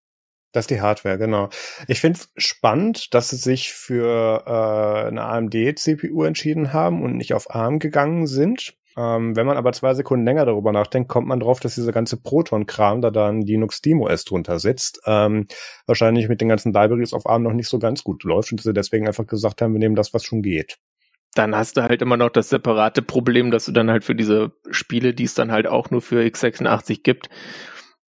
Das 0.52 0.64
ist 0.64 0.70
die 0.70 0.82
Hardware, 0.82 1.18
genau. 1.18 1.50
Ich 1.88 2.02
finde 2.02 2.20
es 2.20 2.32
spannend, 2.36 3.14
dass 3.14 3.30
sie 3.30 3.38
sich 3.38 3.72
für 3.72 4.44
äh, 4.46 5.08
eine 5.08 5.24
AMD-CPU 5.24 6.24
entschieden 6.24 6.74
haben 6.74 7.04
und 7.04 7.16
nicht 7.16 7.34
auf 7.34 7.54
ARM 7.56 7.80
gegangen 7.80 8.28
sind. 8.28 8.76
Ähm, 8.98 9.38
wenn 9.38 9.46
man 9.46 9.56
aber 9.56 9.72
zwei 9.72 9.94
Sekunden 9.94 10.26
länger 10.26 10.46
darüber 10.46 10.74
nachdenkt, 10.74 11.10
kommt 11.10 11.28
man 11.28 11.40
drauf, 11.40 11.62
dass 11.62 11.76
dieser 11.76 11.94
ganze 11.94 12.18
Proton-Kram, 12.18 13.02
da 13.02 13.10
dann 13.10 13.42
Linux 13.42 13.78
SteamOS 13.78 14.26
drunter 14.26 14.60
sitzt, 14.60 15.00
ähm, 15.06 15.48
wahrscheinlich 15.86 16.28
mit 16.28 16.42
den 16.42 16.50
ganzen 16.50 16.74
Libraries 16.74 17.14
auf 17.14 17.26
ARM 17.26 17.44
noch 17.44 17.54
nicht 17.54 17.70
so 17.70 17.80
ganz 17.80 18.04
gut 18.04 18.24
läuft 18.24 18.52
und 18.52 18.62
sie 18.62 18.74
deswegen 18.74 19.08
einfach 19.08 19.28
gesagt 19.28 19.62
haben, 19.62 19.74
wir 19.74 19.80
nehmen 19.80 19.96
das, 19.96 20.14
was 20.14 20.26
schon 20.26 20.42
geht. 20.42 20.78
Dann 21.34 21.56
hast 21.56 21.78
du 21.78 21.84
halt 21.84 22.02
immer 22.02 22.18
noch 22.18 22.30
das 22.30 22.50
separate 22.50 23.02
Problem, 23.02 23.52
dass 23.52 23.66
du 23.66 23.72
dann 23.72 23.90
halt 23.90 24.04
für 24.04 24.16
diese 24.16 24.52
Spiele, 24.70 25.14
die 25.14 25.24
es 25.24 25.34
dann 25.34 25.54
halt 25.54 25.66
auch 25.66 25.90
nur 25.90 26.02
für 26.02 26.22
x86 26.22 27.04
gibt, 27.04 27.30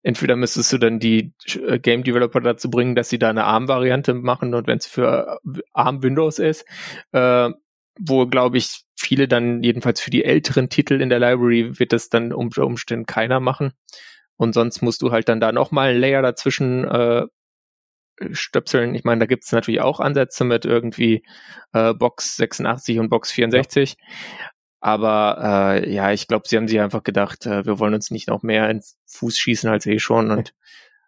entweder 0.03 0.35
müsstest 0.35 0.71
du 0.73 0.77
dann 0.77 0.99
die 0.99 1.33
äh, 1.67 1.79
Game 1.79 2.03
Developer 2.03 2.41
dazu 2.41 2.69
bringen, 2.69 2.95
dass 2.95 3.09
sie 3.09 3.19
da 3.19 3.29
eine 3.29 3.45
ARM-Variante 3.45 4.13
machen 4.13 4.53
und 4.53 4.67
wenn 4.67 4.77
es 4.77 4.85
für 4.85 5.39
äh, 5.43 5.59
ARM 5.73 6.03
Windows 6.03 6.39
ist, 6.39 6.65
äh, 7.13 7.49
wo 7.99 8.27
glaube 8.27 8.57
ich 8.57 8.83
viele 8.95 9.27
dann 9.27 9.63
jedenfalls 9.63 10.01
für 10.01 10.11
die 10.11 10.25
älteren 10.25 10.69
Titel 10.69 11.01
in 11.01 11.09
der 11.09 11.19
Library 11.19 11.79
wird 11.79 11.93
das 11.93 12.09
dann 12.09 12.33
unter 12.33 12.65
Umständen 12.65 13.05
keiner 13.05 13.39
machen 13.39 13.73
und 14.35 14.53
sonst 14.53 14.81
musst 14.81 15.01
du 15.01 15.11
halt 15.11 15.29
dann 15.29 15.39
da 15.39 15.51
nochmal 15.51 15.91
ein 15.91 15.99
Layer 15.99 16.21
dazwischen 16.21 16.85
äh, 16.85 17.25
stöpseln. 18.31 18.95
Ich 18.95 19.03
meine, 19.03 19.19
da 19.19 19.25
gibt 19.25 19.43
es 19.43 19.51
natürlich 19.51 19.81
auch 19.81 19.99
Ansätze 19.99 20.43
mit 20.43 20.65
irgendwie 20.65 21.25
äh, 21.73 21.93
Box 21.93 22.35
86 22.37 22.99
und 22.99 23.09
Box 23.09 23.31
64. 23.31 23.95
Ja. 23.97 24.49
Aber 24.85 25.79
äh, 25.81 25.89
ja, 25.89 26.11
ich 26.11 26.27
glaube, 26.27 26.45
sie 26.45 26.57
haben 26.57 26.67
sich 26.67 26.81
einfach 26.81 27.03
gedacht, 27.03 27.45
äh, 27.45 27.65
wir 27.65 27.79
wollen 27.79 27.93
uns 27.93 28.11
nicht 28.11 28.27
noch 28.27 28.43
mehr 28.43 28.69
in 28.69 28.81
Fuß 29.05 29.37
schießen 29.37 29.69
als 29.69 29.85
eh 29.85 29.97
schon 29.97 30.29
und 30.29 30.53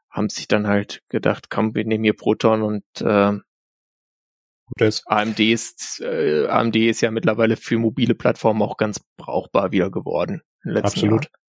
haben 0.09 0.29
sich 0.29 0.47
dann 0.47 0.65
halt 0.65 1.03
gedacht, 1.09 1.49
komm, 1.49 1.75
wir 1.75 1.83
nehmen 1.83 2.05
hier 2.05 2.15
Proton 2.15 2.61
und 2.63 2.85
äh, 3.01 3.37
AMD 5.07 5.39
ist 5.41 5.99
äh, 5.99 6.47
AMD 6.47 6.77
ist 6.77 7.01
ja 7.01 7.11
mittlerweile 7.11 7.57
für 7.57 7.77
mobile 7.77 8.15
Plattformen 8.15 8.61
auch 8.61 8.77
ganz 8.77 9.01
brauchbar 9.17 9.73
wieder 9.73 9.91
geworden. 9.91 10.41
Absolut. 10.63 11.25
Jahren. 11.25 11.44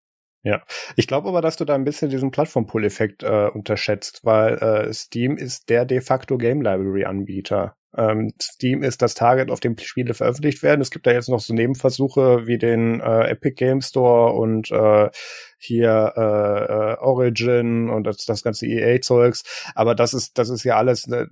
Ja, 0.46 0.62
ich 0.94 1.08
glaube 1.08 1.28
aber, 1.28 1.42
dass 1.42 1.56
du 1.56 1.64
da 1.64 1.74
ein 1.74 1.82
bisschen 1.82 2.08
diesen 2.08 2.30
Plattform-Pull-Effekt 2.30 3.24
äh, 3.24 3.48
unterschätzt, 3.52 4.20
weil 4.22 4.54
äh, 4.58 4.92
Steam 4.94 5.36
ist 5.36 5.68
der 5.70 5.84
de 5.84 6.00
facto 6.00 6.38
Game 6.38 6.62
Library-Anbieter. 6.62 7.74
Ähm, 7.96 8.32
Steam 8.40 8.84
ist 8.84 9.02
das 9.02 9.14
Target, 9.14 9.50
auf 9.50 9.58
dem 9.58 9.76
Spiele 9.76 10.14
veröffentlicht 10.14 10.62
werden. 10.62 10.80
Es 10.82 10.92
gibt 10.92 11.08
da 11.08 11.10
jetzt 11.10 11.28
noch 11.28 11.40
so 11.40 11.52
Nebenversuche 11.52 12.46
wie 12.46 12.58
den 12.58 13.00
äh, 13.00 13.30
Epic 13.30 13.56
Game 13.56 13.80
Store 13.80 14.34
und 14.34 14.70
äh, 14.70 15.10
hier 15.58 16.12
äh, 16.16 16.92
äh, 16.92 16.96
Origin 17.00 17.90
und 17.90 18.04
das, 18.04 18.18
das 18.18 18.44
ganze 18.44 18.66
EA-Zeugs. 18.68 19.42
Aber 19.74 19.96
das 19.96 20.14
ist, 20.14 20.38
das 20.38 20.48
ist 20.48 20.62
ja 20.62 20.76
alles, 20.76 21.08
ne, 21.08 21.28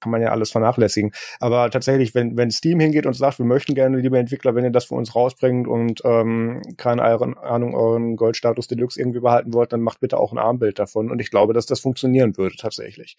kann 0.00 0.10
man 0.10 0.22
ja 0.22 0.30
alles 0.30 0.50
vernachlässigen. 0.50 1.12
Aber 1.38 1.70
tatsächlich, 1.70 2.14
wenn, 2.14 2.36
wenn 2.36 2.50
Steam 2.50 2.80
hingeht 2.80 3.06
und 3.06 3.14
sagt, 3.14 3.38
wir 3.38 3.46
möchten 3.46 3.74
gerne, 3.74 3.98
liebe 3.98 4.18
Entwickler, 4.18 4.54
wenn 4.54 4.64
ihr 4.64 4.70
das 4.70 4.86
für 4.86 4.94
uns 4.94 5.14
rausbringt 5.14 5.68
und 5.68 6.02
ähm, 6.04 6.62
keine 6.76 7.02
Ahnung, 7.02 7.74
euren 7.74 8.16
Goldstatus 8.16 8.66
Deluxe 8.66 9.00
irgendwie 9.00 9.20
behalten 9.20 9.52
wollt, 9.52 9.72
dann 9.72 9.80
macht 9.80 10.00
bitte 10.00 10.18
auch 10.18 10.32
ein 10.32 10.38
Armbild 10.38 10.78
davon. 10.78 11.10
Und 11.10 11.20
ich 11.20 11.30
glaube, 11.30 11.52
dass 11.52 11.66
das 11.66 11.80
funktionieren 11.80 12.36
würde 12.36 12.56
tatsächlich. 12.56 13.16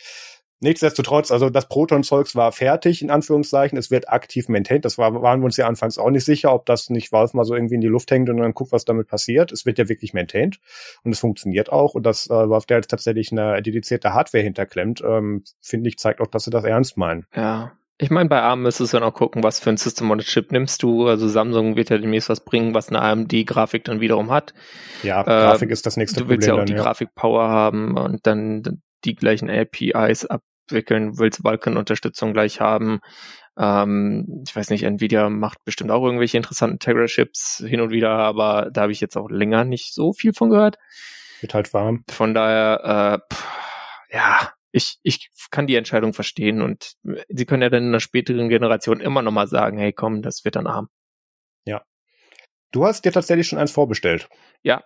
Nichtsdestotrotz, 0.64 1.32
also 1.32 1.50
das 1.50 1.68
Proton-Zeugs 1.68 2.36
war 2.36 2.52
fertig, 2.52 3.02
in 3.02 3.10
Anführungszeichen. 3.10 3.80
Es 3.80 3.90
wird 3.90 4.10
aktiv 4.10 4.48
maintained. 4.48 4.86
Das 4.86 5.00
war, 5.00 5.20
waren 5.24 5.42
wir 5.42 5.46
uns 5.46 5.58
ja 5.58 5.68
anfangs 5.68 5.98
auch 5.98 6.12
nicht 6.12 6.24
sicher, 6.24 6.54
ob 6.54 6.68
das 6.68 6.92
nicht 6.92 7.12
Valve 7.12 7.36
mal 7.36 7.46
so 7.46 7.56
irgendwie 7.56 7.76
in 7.76 7.82
die 7.82 7.88
Luft 7.88 8.12
hängt 8.12 8.30
und 8.30 8.38
dann 8.38 8.54
guckt, 8.54 8.72
was 8.72 8.86
damit 8.86 9.08
passiert. 9.08 9.52
Es 9.52 9.66
wird 9.66 9.80
ja 9.80 9.90
wirklich 9.90 10.14
maintained 10.14 10.60
und 11.04 11.12
es 11.12 11.20
funktioniert 11.20 11.72
auch. 11.72 11.96
Und 11.96 12.06
dass 12.06 12.28
äh, 12.28 12.50
Valve 12.50 12.66
da 12.68 12.76
jetzt 12.76 12.92
tatsächlich 12.92 13.32
eine 13.32 13.60
dedizierte 13.64 14.14
Hardware 14.14 14.44
hinterklemmt, 14.44 15.02
ähm, 15.04 15.44
finde 15.62 15.90
ich, 15.90 15.98
zeigt 15.98 16.22
auch, 16.22 16.28
dass 16.28 16.44
sie 16.44 16.52
das 16.52 16.64
ernst 16.64 16.96
meinen. 16.96 17.26
Ja. 17.36 17.72
Ich 17.98 18.12
meine, 18.12 18.30
bei 18.30 18.42
ARM 18.42 18.62
müsstest 18.62 18.94
du 18.94 18.98
dann 18.98 19.10
auch 19.10 19.16
gucken, 19.16 19.44
was 19.44 19.60
für 19.60 19.72
ein 19.72 19.78
System 19.78 20.12
on 20.12 20.20
Chip 20.20 20.52
nimmst 20.52 20.84
du. 20.84 21.08
Also 21.08 21.28
Samsung 21.28 21.76
wird 21.76 21.90
ja 21.90 21.98
demnächst 21.98 22.30
was 22.30 22.40
bringen, 22.40 22.76
was 22.76 22.90
eine 22.90 23.02
AMD-Grafik 23.02 23.84
dann 23.84 24.00
wiederum 24.00 24.30
hat. 24.30 24.54
Ja, 25.02 25.24
Grafik 25.24 25.70
äh, 25.70 25.74
ist 25.74 25.88
das 25.88 25.98
nächste 25.98 26.22
Problem. 26.22 26.40
Du 26.40 26.46
willst 26.46 26.48
ja 26.48 26.54
auch 26.54 26.58
dann, 26.58 26.66
die 26.68 26.74
ja. 26.74 26.82
Grafik-Power 26.82 27.48
haben 27.48 27.98
und 27.98 28.28
dann 28.28 28.82
die 29.06 29.16
gleichen 29.16 29.50
APIs 29.50 30.26
ab 30.26 30.42
entwickeln, 30.72 31.18
willst 31.18 31.44
Vulkan-Unterstützung 31.44 32.34
gleich 32.34 32.62
haben. 32.62 33.00
Ähm, 33.58 34.44
ich 34.48 34.56
weiß 34.56 34.70
nicht, 34.70 34.84
Nvidia 34.84 35.30
macht 35.30 35.64
bestimmt 35.66 35.92
auch 35.92 36.04
irgendwelche 36.04 36.38
interessanten 36.38 36.80
Tegra-Chips 36.80 37.64
hin 37.66 37.82
und 37.82 37.92
wieder, 37.92 38.12
aber 38.12 38.70
da 38.72 38.82
habe 38.84 38.92
ich 38.92 39.02
jetzt 39.02 39.18
auch 39.18 39.30
länger 39.30 39.66
nicht 39.66 39.94
so 39.94 40.14
viel 40.14 40.34
von 40.34 40.50
gehört. 40.50 40.78
Wird 41.42 41.54
halt 41.54 41.74
warm. 41.74 42.04
Von 42.10 42.34
daher, 42.34 43.22
äh, 43.30 43.34
pff, 43.34 43.46
ja, 44.12 44.54
ich, 44.72 45.00
ich 45.04 45.30
kann 45.50 45.68
die 45.68 45.76
Entscheidung 45.76 46.14
verstehen 46.14 46.62
und 46.62 46.94
sie 47.28 47.46
können 47.46 47.62
ja 47.62 47.70
dann 47.70 47.84
in 47.84 47.90
einer 47.90 48.00
späteren 48.00 48.48
Generation 48.50 49.02
immer 49.02 49.22
noch 49.22 49.32
mal 49.32 49.48
sagen, 49.48 49.78
hey 49.78 49.92
komm, 49.92 50.22
das 50.22 50.46
wird 50.46 50.56
dann 50.56 50.68
arm. 50.68 50.88
Ja. 51.66 51.84
Du 52.72 52.86
hast 52.86 53.04
dir 53.04 53.12
tatsächlich 53.12 53.48
schon 53.48 53.60
eins 53.60 53.72
vorbestellt. 53.72 54.30
Ja, 54.64 54.84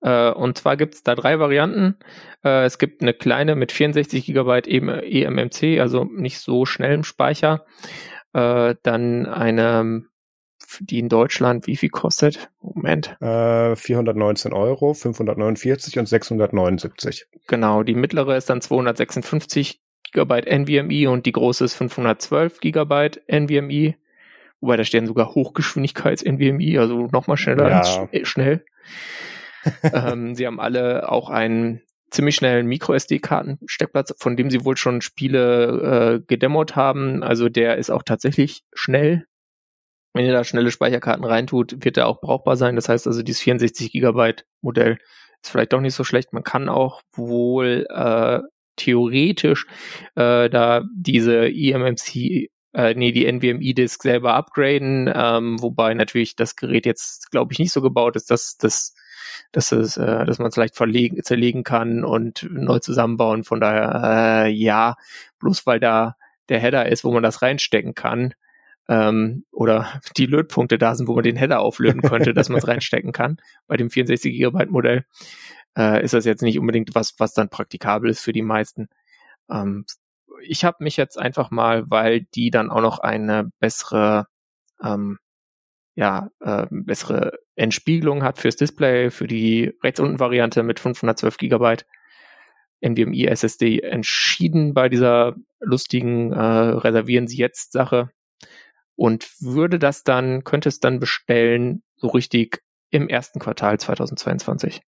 äh, 0.00 0.30
und 0.30 0.58
zwar 0.58 0.76
gibt 0.76 0.94
es 0.94 1.02
da 1.02 1.14
drei 1.14 1.38
Varianten. 1.38 1.96
Äh, 2.44 2.64
es 2.64 2.78
gibt 2.78 3.02
eine 3.02 3.14
kleine 3.14 3.56
mit 3.56 3.72
64 3.72 4.26
GB 4.26 4.60
eMMC, 4.66 5.80
also 5.80 6.04
nicht 6.04 6.38
so 6.38 6.66
schnell 6.66 6.94
im 6.94 7.04
Speicher. 7.04 7.64
Äh, 8.32 8.76
dann 8.82 9.26
eine, 9.26 10.04
die 10.80 10.98
in 10.98 11.08
Deutschland 11.08 11.66
wie 11.66 11.76
viel 11.76 11.88
kostet? 11.88 12.50
Moment. 12.60 13.16
419 13.20 14.52
Euro, 14.52 14.94
549 14.94 15.98
und 15.98 16.06
679. 16.06 17.26
Genau, 17.48 17.82
die 17.82 17.94
mittlere 17.94 18.36
ist 18.36 18.50
dann 18.50 18.60
256 18.60 19.80
GB 20.12 20.42
NVMe 20.46 21.10
und 21.10 21.26
die 21.26 21.32
große 21.32 21.64
ist 21.64 21.74
512 21.74 22.60
GB 22.60 23.10
NVMe. 23.26 23.94
Wobei 24.60 24.76
da 24.76 24.84
stehen 24.84 25.06
sogar 25.06 25.34
Hochgeschwindigkeits 25.34 26.22
NVMe, 26.24 26.78
also 26.78 27.08
nochmal 27.12 27.36
schneller 27.36 27.68
Ja. 27.68 27.78
als 27.78 27.88
sch 27.88 28.26
schnell 28.28 28.64
ähm, 29.82 30.34
sie 30.34 30.46
haben 30.46 30.60
alle 30.60 31.10
auch 31.10 31.30
einen 31.30 31.82
ziemlich 32.10 32.36
schnellen 32.36 32.66
Micro-SD-Karten-Steckplatz, 32.66 34.14
von 34.18 34.36
dem 34.36 34.50
sie 34.50 34.64
wohl 34.64 34.76
schon 34.76 35.00
Spiele 35.00 36.20
äh, 36.20 36.24
gedemot 36.26 36.76
haben. 36.76 37.22
Also 37.22 37.48
der 37.48 37.76
ist 37.76 37.90
auch 37.90 38.02
tatsächlich 38.02 38.62
schnell. 38.72 39.26
Wenn 40.14 40.24
ihr 40.24 40.32
da 40.32 40.44
schnelle 40.44 40.70
Speicherkarten 40.70 41.24
reintut, 41.24 41.84
wird 41.84 41.96
er 41.96 42.08
auch 42.08 42.20
brauchbar 42.20 42.56
sein. 42.56 42.76
Das 42.76 42.88
heißt 42.88 43.06
also, 43.06 43.22
dieses 43.22 43.42
64 43.42 43.92
Gigabyte 43.92 44.46
Modell 44.62 44.98
ist 45.42 45.50
vielleicht 45.50 45.72
doch 45.72 45.80
nicht 45.80 45.94
so 45.94 46.02
schlecht. 46.04 46.32
Man 46.32 46.44
kann 46.44 46.68
auch 46.68 47.02
wohl 47.12 47.86
äh, 47.90 48.40
theoretisch 48.76 49.66
äh, 50.14 50.48
da 50.48 50.84
diese 50.94 51.48
eMMC 51.48 52.48
äh, 52.74 52.94
nee, 52.94 53.12
die 53.12 53.26
NVMe-Disk 53.26 54.02
selber 54.02 54.34
upgraden, 54.34 55.10
ähm, 55.12 55.60
wobei 55.60 55.94
natürlich 55.94 56.36
das 56.36 56.54
Gerät 56.54 56.86
jetzt, 56.86 57.30
glaube 57.30 57.52
ich, 57.52 57.58
nicht 57.58 57.72
so 57.72 57.80
gebaut 57.80 58.14
ist, 58.14 58.30
dass 58.30 58.56
das 58.56 58.94
dass 59.52 59.72
es, 59.72 59.96
äh, 59.96 60.24
dass 60.24 60.38
man 60.38 60.48
es 60.48 60.56
leicht 60.56 60.76
verlegen, 60.76 61.22
zerlegen 61.22 61.64
kann 61.64 62.04
und 62.04 62.46
neu 62.50 62.78
zusammenbauen. 62.78 63.44
Von 63.44 63.60
daher, 63.60 64.46
äh, 64.46 64.50
ja, 64.50 64.96
bloß 65.38 65.66
weil 65.66 65.80
da 65.80 66.16
der 66.48 66.60
Header 66.60 66.88
ist, 66.88 67.04
wo 67.04 67.12
man 67.12 67.22
das 67.22 67.42
reinstecken 67.42 67.94
kann, 67.94 68.34
ähm, 68.88 69.44
oder 69.52 70.00
die 70.16 70.26
Lötpunkte 70.26 70.78
da 70.78 70.94
sind, 70.94 71.08
wo 71.08 71.14
man 71.14 71.24
den 71.24 71.36
Header 71.36 71.60
auflöten 71.60 72.02
könnte, 72.02 72.34
dass 72.34 72.48
man 72.48 72.58
es 72.58 72.68
reinstecken 72.68 73.12
kann. 73.12 73.38
Bei 73.66 73.76
dem 73.76 73.90
64 73.90 74.32
Gigabyte 74.32 74.70
Modell 74.70 75.04
äh, 75.76 76.02
ist 76.02 76.14
das 76.14 76.24
jetzt 76.24 76.42
nicht 76.42 76.58
unbedingt 76.58 76.94
was, 76.94 77.14
was 77.18 77.34
dann 77.34 77.50
praktikabel 77.50 78.10
ist 78.10 78.20
für 78.20 78.32
die 78.32 78.42
meisten. 78.42 78.88
Ähm, 79.50 79.84
ich 80.42 80.64
habe 80.64 80.84
mich 80.84 80.96
jetzt 80.96 81.18
einfach 81.18 81.50
mal, 81.50 81.90
weil 81.90 82.22
die 82.34 82.50
dann 82.50 82.70
auch 82.70 82.80
noch 82.80 82.98
eine 83.00 83.50
bessere 83.60 84.26
ähm, 84.82 85.18
ja, 85.98 86.30
äh, 86.38 86.64
bessere 86.70 87.40
Entspiegelung 87.56 88.22
hat 88.22 88.38
fürs 88.38 88.54
Display, 88.54 89.10
für 89.10 89.26
die 89.26 89.72
rechts 89.82 89.98
unten 89.98 90.20
Variante 90.20 90.62
mit 90.62 90.78
512 90.78 91.38
Gigabyte 91.38 91.86
NVMe 92.80 93.26
SSD 93.26 93.80
entschieden 93.80 94.74
bei 94.74 94.88
dieser 94.88 95.34
lustigen 95.58 96.32
äh, 96.32 96.38
reservieren 96.38 97.26
Sie 97.26 97.38
jetzt 97.38 97.72
Sache 97.72 98.10
und 98.94 99.28
würde 99.40 99.80
das 99.80 100.04
dann, 100.04 100.44
könnte 100.44 100.68
es 100.68 100.78
dann 100.78 101.00
bestellen, 101.00 101.82
so 101.96 102.06
richtig 102.06 102.62
im 102.90 103.08
ersten 103.08 103.40
Quartal 103.40 103.80
2022. 103.80 104.80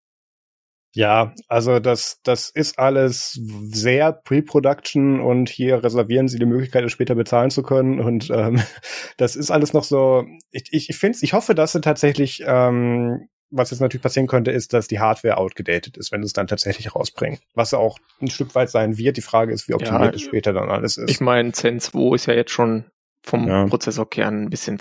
Ja, 0.93 1.33
also 1.47 1.79
das, 1.79 2.19
das 2.25 2.51
ist 2.51 2.79
alles 2.79 3.41
sehr 3.63 4.13
Pre-Production 4.13 5.21
und 5.21 5.49
hier 5.49 5.85
reservieren 5.85 6.27
sie 6.27 6.39
die 6.39 6.47
Möglichkeit, 6.47 6.85
es 6.85 6.93
später 6.93 7.15
bezahlen 7.15 7.51
zu 7.51 7.63
können. 7.63 8.01
Und 8.01 8.29
ähm, 8.31 8.61
das 9.17 9.37
ist 9.37 9.51
alles 9.51 9.73
noch 9.73 9.85
so. 9.85 10.25
Ich, 10.51 10.65
ich, 10.73 10.91
ich 10.91 10.97
finde 10.99 11.19
ich 11.23 11.33
hoffe, 11.33 11.55
dass 11.55 11.73
sie 11.73 11.81
tatsächlich, 11.81 12.43
ähm, 12.45 13.29
was 13.51 13.71
jetzt 13.71 13.81
natürlich 13.81 14.03
passieren 14.03 14.27
könnte, 14.27 14.51
ist, 14.51 14.73
dass 14.73 14.89
die 14.89 14.99
Hardware 15.01 15.37
outgedatet 15.39 15.97
ist, 15.97 16.11
wenn 16.13 16.23
sie 16.23 16.27
es 16.27 16.33
dann 16.33 16.47
tatsächlich 16.49 16.95
rausbringen. 16.95 17.39
Was 17.55 17.73
auch 17.75 17.99
ein 18.21 18.31
Stück 18.31 18.55
weit 18.55 18.71
sein 18.71 18.97
wird. 18.99 19.17
Die 19.17 19.23
Frage 19.23 19.53
ist, 19.53 19.69
wie 19.69 19.75
optimiert 19.75 20.03
Ja, 20.03 20.11
es 20.17 20.23
später 20.23 20.53
dann 20.53 20.71
alles 20.71 20.97
ist. 20.97 21.11
Ich 21.11 21.21
meine, 21.21 21.53
Zen 21.53 21.81
2 21.81 22.15
ist 22.15 22.27
ja 22.27 22.35
jetzt 22.35 22.51
schon 22.53 22.85
vom 23.23 23.47
Ja. 23.49 23.67
Prozessorkern 23.67 24.43
ein 24.45 24.51
bisschen 24.51 24.81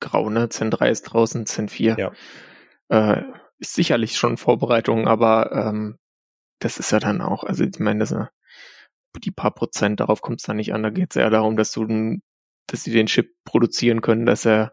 grau, 0.00 0.30
ne? 0.30 0.48
Zen 0.48 0.70
3 0.70 0.90
ist 0.90 1.02
draußen, 1.02 1.46
Zen 1.46 1.68
4 1.68 1.96
Ja. 1.98 2.12
äh, 2.88 3.22
ist 3.58 3.74
sicherlich 3.74 4.16
schon 4.16 4.36
Vorbereitung, 4.36 5.08
aber 5.08 5.52
ähm, 5.52 5.98
das 6.60 6.78
ist 6.78 6.92
ja 6.92 6.98
dann 6.98 7.20
auch, 7.20 7.44
also 7.44 7.64
ich 7.64 7.78
meine, 7.78 8.00
das, 8.00 8.12
äh, 8.12 8.26
die 9.24 9.30
paar 9.30 9.52
Prozent, 9.54 10.00
darauf 10.00 10.20
kommt 10.20 10.40
es 10.40 10.46
dann 10.46 10.56
nicht 10.56 10.72
an. 10.72 10.82
Da 10.82 10.90
geht 10.90 11.10
es 11.10 11.16
eher 11.16 11.30
darum, 11.30 11.56
dass 11.56 11.72
du, 11.72 12.18
dass 12.66 12.84
sie 12.84 12.92
den 12.92 13.06
Chip 13.06 13.30
produzieren 13.44 14.00
können, 14.00 14.26
dass 14.26 14.46
er 14.46 14.72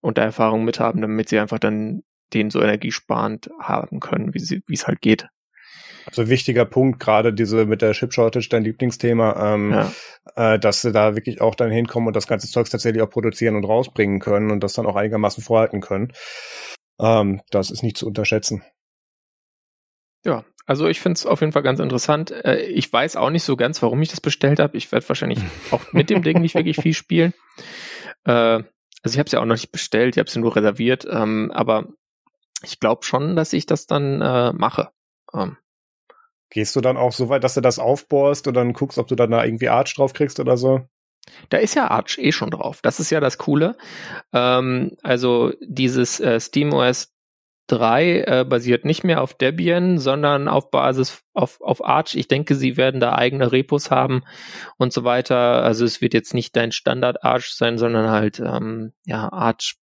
und 0.00 0.18
da 0.18 0.22
Erfahrung 0.22 0.64
mit 0.64 0.80
haben, 0.80 1.00
damit 1.00 1.28
sie 1.28 1.38
einfach 1.38 1.58
dann 1.58 2.02
den 2.32 2.50
so 2.50 2.60
energiesparend 2.60 3.50
haben 3.60 4.00
können, 4.00 4.34
wie 4.34 4.40
sie, 4.40 4.62
wie 4.66 4.74
es 4.74 4.86
halt 4.86 5.00
geht. 5.00 5.28
Also 6.06 6.28
wichtiger 6.28 6.64
Punkt, 6.64 7.00
gerade 7.00 7.32
diese 7.32 7.66
mit 7.66 7.82
der 7.82 7.92
Chip 7.92 8.12
Shortage, 8.12 8.48
dein 8.48 8.62
Lieblingsthema, 8.62 9.54
ähm, 9.54 9.72
Ja. 9.72 9.92
äh, 10.36 10.58
dass 10.58 10.82
sie 10.82 10.92
da 10.92 11.16
wirklich 11.16 11.40
auch 11.40 11.54
dann 11.56 11.70
hinkommen 11.70 12.06
und 12.06 12.16
das 12.16 12.28
ganze 12.28 12.48
Zeugs 12.48 12.70
tatsächlich 12.70 13.02
auch 13.02 13.10
produzieren 13.10 13.56
und 13.56 13.64
rausbringen 13.64 14.20
können 14.20 14.50
und 14.50 14.60
das 14.62 14.74
dann 14.74 14.86
auch 14.86 14.96
einigermaßen 14.96 15.42
vorhalten 15.42 15.80
können. 15.80 16.12
Ähm, 16.98 17.42
das 17.50 17.70
ist 17.70 17.82
nicht 17.82 17.96
zu 17.96 18.06
unterschätzen. 18.06 18.62
Ja, 20.24 20.44
also 20.66 20.88
ich 20.88 21.00
finde 21.00 21.16
es 21.16 21.26
auf 21.26 21.40
jeden 21.40 21.52
Fall 21.52 21.62
ganz 21.62 21.78
interessant. 21.78 22.30
Äh, 22.30 22.66
ich 22.66 22.92
weiß 22.92 23.16
auch 23.16 23.30
nicht 23.30 23.44
so 23.44 23.56
ganz, 23.56 23.80
warum 23.82 24.02
ich 24.02 24.10
das 24.10 24.20
bestellt 24.20 24.58
habe. 24.58 24.76
Ich 24.76 24.90
werde 24.90 25.08
wahrscheinlich 25.08 25.38
auch 25.70 25.92
mit 25.92 26.10
dem 26.10 26.22
Ding 26.22 26.40
nicht 26.40 26.54
wirklich 26.54 26.76
viel 26.76 26.94
spielen. 26.94 27.32
Äh, 28.24 28.62
also 29.02 29.14
ich 29.14 29.18
habe 29.18 29.26
es 29.26 29.32
ja 29.32 29.40
auch 29.40 29.44
noch 29.44 29.54
nicht 29.54 29.70
bestellt, 29.70 30.16
ich 30.16 30.18
habe 30.18 30.28
es 30.28 30.34
nur 30.34 30.56
reserviert, 30.56 31.06
ähm, 31.08 31.52
aber 31.54 31.86
ich 32.62 32.80
glaube 32.80 33.04
schon, 33.04 33.36
dass 33.36 33.52
ich 33.52 33.66
das 33.66 33.86
dann 33.86 34.20
äh, 34.20 34.52
mache. 34.52 34.90
Ähm, 35.32 35.56
Gehst 36.50 36.74
du 36.74 36.80
dann 36.80 36.96
auch 36.96 37.12
so 37.12 37.28
weit, 37.28 37.44
dass 37.44 37.54
du 37.54 37.60
das 37.60 37.78
aufbohrst 37.78 38.48
und 38.48 38.54
dann 38.54 38.72
guckst, 38.72 38.98
ob 38.98 39.06
du 39.06 39.14
dann 39.14 39.30
da 39.30 39.44
irgendwie 39.44 39.68
Arch 39.68 39.94
drauf 39.94 40.12
kriegst 40.12 40.40
oder 40.40 40.56
so? 40.56 40.88
Da 41.48 41.58
ist 41.58 41.74
ja 41.74 41.90
Arch 41.90 42.18
eh 42.18 42.32
schon 42.32 42.50
drauf. 42.50 42.80
Das 42.82 43.00
ist 43.00 43.10
ja 43.10 43.20
das 43.20 43.38
Coole. 43.38 43.76
Ähm, 44.32 44.96
also 45.02 45.52
dieses 45.60 46.20
äh, 46.20 46.40
SteamOS 46.40 47.12
3 47.68 48.20
äh, 48.20 48.44
basiert 48.48 48.84
nicht 48.84 49.02
mehr 49.02 49.22
auf 49.22 49.34
Debian, 49.34 49.98
sondern 49.98 50.48
auf 50.48 50.70
Basis 50.70 51.24
auf, 51.34 51.60
auf 51.60 51.84
Arch. 51.84 52.14
Ich 52.14 52.28
denke, 52.28 52.54
sie 52.54 52.76
werden 52.76 53.00
da 53.00 53.14
eigene 53.14 53.50
Repos 53.50 53.90
haben 53.90 54.22
und 54.76 54.92
so 54.92 55.04
weiter. 55.04 55.62
Also 55.62 55.84
es 55.84 56.00
wird 56.00 56.14
jetzt 56.14 56.34
nicht 56.34 56.54
dein 56.56 56.72
Standard 56.72 57.24
Arch 57.24 57.54
sein, 57.54 57.78
sondern 57.78 58.10
halt 58.10 58.40
ähm, 58.40 58.92
ja 59.04 59.32
Arch 59.32 59.76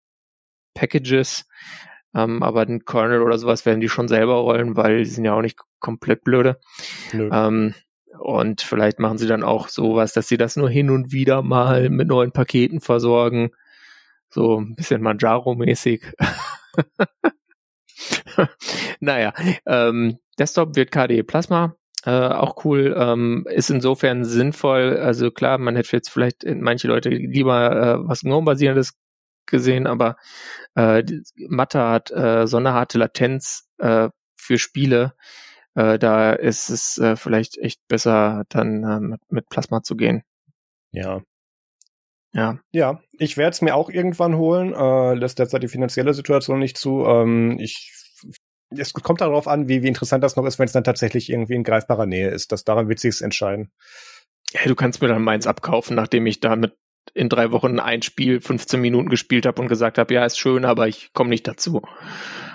Packages. 0.72 1.46
Ähm, 2.14 2.42
aber 2.42 2.64
den 2.64 2.84
Kernel 2.84 3.22
oder 3.22 3.38
sowas 3.38 3.66
werden 3.66 3.80
die 3.80 3.88
schon 3.88 4.08
selber 4.08 4.34
rollen, 4.34 4.76
weil 4.76 4.98
die 4.98 5.10
sind 5.10 5.24
ja 5.24 5.34
auch 5.34 5.42
nicht 5.42 5.58
komplett 5.80 6.24
blöde. 6.24 6.60
Ähm, 7.12 7.74
und 8.18 8.60
vielleicht 8.60 8.98
machen 8.98 9.18
sie 9.18 9.26
dann 9.26 9.42
auch 9.42 9.68
sowas, 9.68 10.12
dass 10.12 10.28
sie 10.28 10.36
das 10.36 10.56
nur 10.56 10.70
hin 10.70 10.90
und 10.90 11.12
wieder 11.12 11.42
mal 11.42 11.90
mit 11.90 12.08
neuen 12.08 12.32
Paketen 12.32 12.80
versorgen. 12.80 13.50
So 14.30 14.60
ein 14.60 14.74
bisschen 14.74 15.02
Manjaro-mäßig. 15.02 16.02
naja, 19.00 19.32
ähm, 19.66 20.18
Desktop 20.38 20.76
wird 20.76 20.90
KDE 20.90 21.22
Plasma. 21.22 21.76
Äh, 22.04 22.10
auch 22.10 22.64
cool, 22.64 22.94
ähm, 22.98 23.46
ist 23.48 23.70
insofern 23.70 24.24
sinnvoll. 24.24 24.98
Also 24.98 25.30
klar, 25.30 25.58
man 25.58 25.76
hätte 25.76 25.92
jetzt 25.92 26.10
vielleicht 26.10 26.44
manche 26.44 26.88
Leute 26.88 27.08
lieber 27.08 27.72
äh, 27.72 28.08
was 28.08 28.22
GNOME-basierendes 28.22 28.92
gesehen, 29.46 29.86
aber 29.86 30.16
äh, 30.74 31.02
Mathe 31.48 31.80
hat 31.80 32.10
äh, 32.10 32.46
so 32.46 32.56
eine 32.58 32.72
harte 32.72 32.98
Latenz 32.98 33.68
äh, 33.78 34.08
für 34.36 34.58
Spiele, 34.58 35.14
Äh, 35.74 35.98
da 35.98 36.32
ist 36.32 36.70
es 36.70 36.98
äh, 36.98 37.16
vielleicht 37.16 37.58
echt 37.58 37.80
besser, 37.88 38.44
dann 38.48 38.84
äh, 38.84 39.00
mit, 39.00 39.20
mit 39.30 39.48
Plasma 39.48 39.82
zu 39.82 39.96
gehen. 39.96 40.22
Ja. 40.92 41.22
Ja. 42.32 42.58
Ja, 42.72 43.00
ich 43.12 43.36
werde 43.36 43.50
es 43.50 43.62
mir 43.62 43.76
auch 43.76 43.90
irgendwann 43.90 44.36
holen. 44.36 44.74
Äh, 44.74 45.14
lässt 45.14 45.38
derzeit 45.38 45.62
die 45.62 45.68
finanzielle 45.68 46.14
Situation 46.14 46.58
nicht 46.58 46.76
zu. 46.76 47.04
Ähm, 47.04 47.58
ich 47.60 47.92
es 48.76 48.92
kommt 48.92 49.20
darauf 49.20 49.46
an, 49.48 49.68
wie, 49.68 49.82
wie 49.82 49.88
interessant 49.88 50.24
das 50.24 50.36
noch 50.36 50.44
ist, 50.46 50.58
wenn 50.58 50.66
es 50.66 50.72
dann 50.72 50.84
tatsächlich 50.84 51.30
irgendwie 51.30 51.54
in 51.54 51.64
greifbarer 51.64 52.06
Nähe 52.06 52.30
ist. 52.30 52.52
Das 52.52 52.64
daran 52.64 52.88
wird 52.88 52.98
sich's 52.98 53.20
entscheiden. 53.20 53.70
Ja, 54.52 54.60
du 54.66 54.74
kannst 54.74 55.02
mir 55.02 55.08
dann 55.08 55.22
meins 55.22 55.46
abkaufen, 55.46 55.96
nachdem 55.96 56.26
ich 56.26 56.40
damit 56.40 56.76
in 57.12 57.28
drei 57.28 57.52
Wochen 57.52 57.78
ein 57.78 58.02
Spiel 58.02 58.40
15 58.40 58.80
Minuten 58.80 59.10
gespielt 59.10 59.46
habe 59.46 59.60
und 59.60 59.68
gesagt 59.68 59.98
habe, 59.98 60.14
ja, 60.14 60.24
ist 60.24 60.38
schön, 60.38 60.64
aber 60.64 60.88
ich 60.88 61.12
komme 61.12 61.30
nicht 61.30 61.46
dazu. 61.46 61.82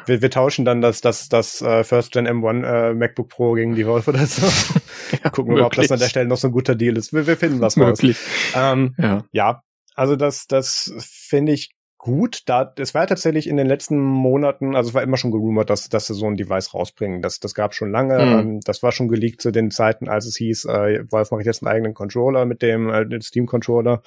Wir, 0.09 0.21
wir 0.21 0.29
tauschen 0.29 0.65
dann 0.65 0.81
das, 0.81 0.99
das, 0.99 1.29
das 1.29 1.61
uh, 1.61 1.83
First 1.83 2.11
Gen 2.11 2.27
M1 2.27 2.91
uh, 2.91 2.95
MacBook 2.95 3.29
Pro 3.29 3.53
gegen 3.53 3.75
die 3.75 3.87
Wolf 3.87 4.07
oder 4.07 4.25
so. 4.25 4.45
ja, 5.23 5.29
Gucken 5.29 5.55
wir 5.55 5.61
mal, 5.61 5.67
ob 5.67 5.75
das 5.75 5.91
an 5.91 5.99
der 5.99 6.09
Stelle 6.09 6.27
noch 6.27 6.37
so 6.37 6.47
ein 6.47 6.51
guter 6.51 6.75
Deal 6.75 6.97
ist. 6.97 7.13
Wir, 7.13 7.25
wir 7.25 7.37
finden 7.37 7.61
was 7.61 7.77
möglich. 7.77 8.17
Ähm, 8.55 8.95
ja. 8.97 9.23
ja, 9.31 9.63
also 9.95 10.15
das, 10.15 10.47
das 10.47 10.93
finde 10.99 11.53
ich 11.53 11.71
gut. 11.99 12.41
Da, 12.47 12.73
es 12.77 12.95
war 12.95 13.03
ja 13.03 13.07
tatsächlich 13.07 13.47
in 13.47 13.57
den 13.57 13.67
letzten 13.67 13.99
Monaten, 13.99 14.75
also 14.75 14.89
es 14.89 14.93
war 14.95 15.03
immer 15.03 15.17
schon 15.17 15.31
gerumort, 15.31 15.69
dass, 15.69 15.87
dass 15.89 16.07
sie 16.07 16.15
so 16.15 16.25
ein 16.25 16.35
Device 16.35 16.73
rausbringen. 16.73 17.21
Das, 17.21 17.39
das 17.39 17.53
gab 17.53 17.75
schon 17.75 17.91
lange. 17.91 18.17
Mhm. 18.17 18.39
Ähm, 18.39 18.59
das 18.61 18.81
war 18.81 18.91
schon 18.91 19.07
geleakt 19.07 19.41
zu 19.41 19.51
den 19.51 19.69
Zeiten, 19.69 20.09
als 20.09 20.25
es 20.25 20.37
hieß, 20.37 20.65
äh, 20.65 21.03
Wolf 21.11 21.29
mache 21.29 21.41
ich 21.41 21.47
jetzt 21.47 21.61
einen 21.61 21.71
eigenen 21.71 21.93
Controller 21.93 22.45
mit 22.45 22.63
dem, 22.63 22.89
äh, 22.89 23.21
Steam-Controller 23.21 24.01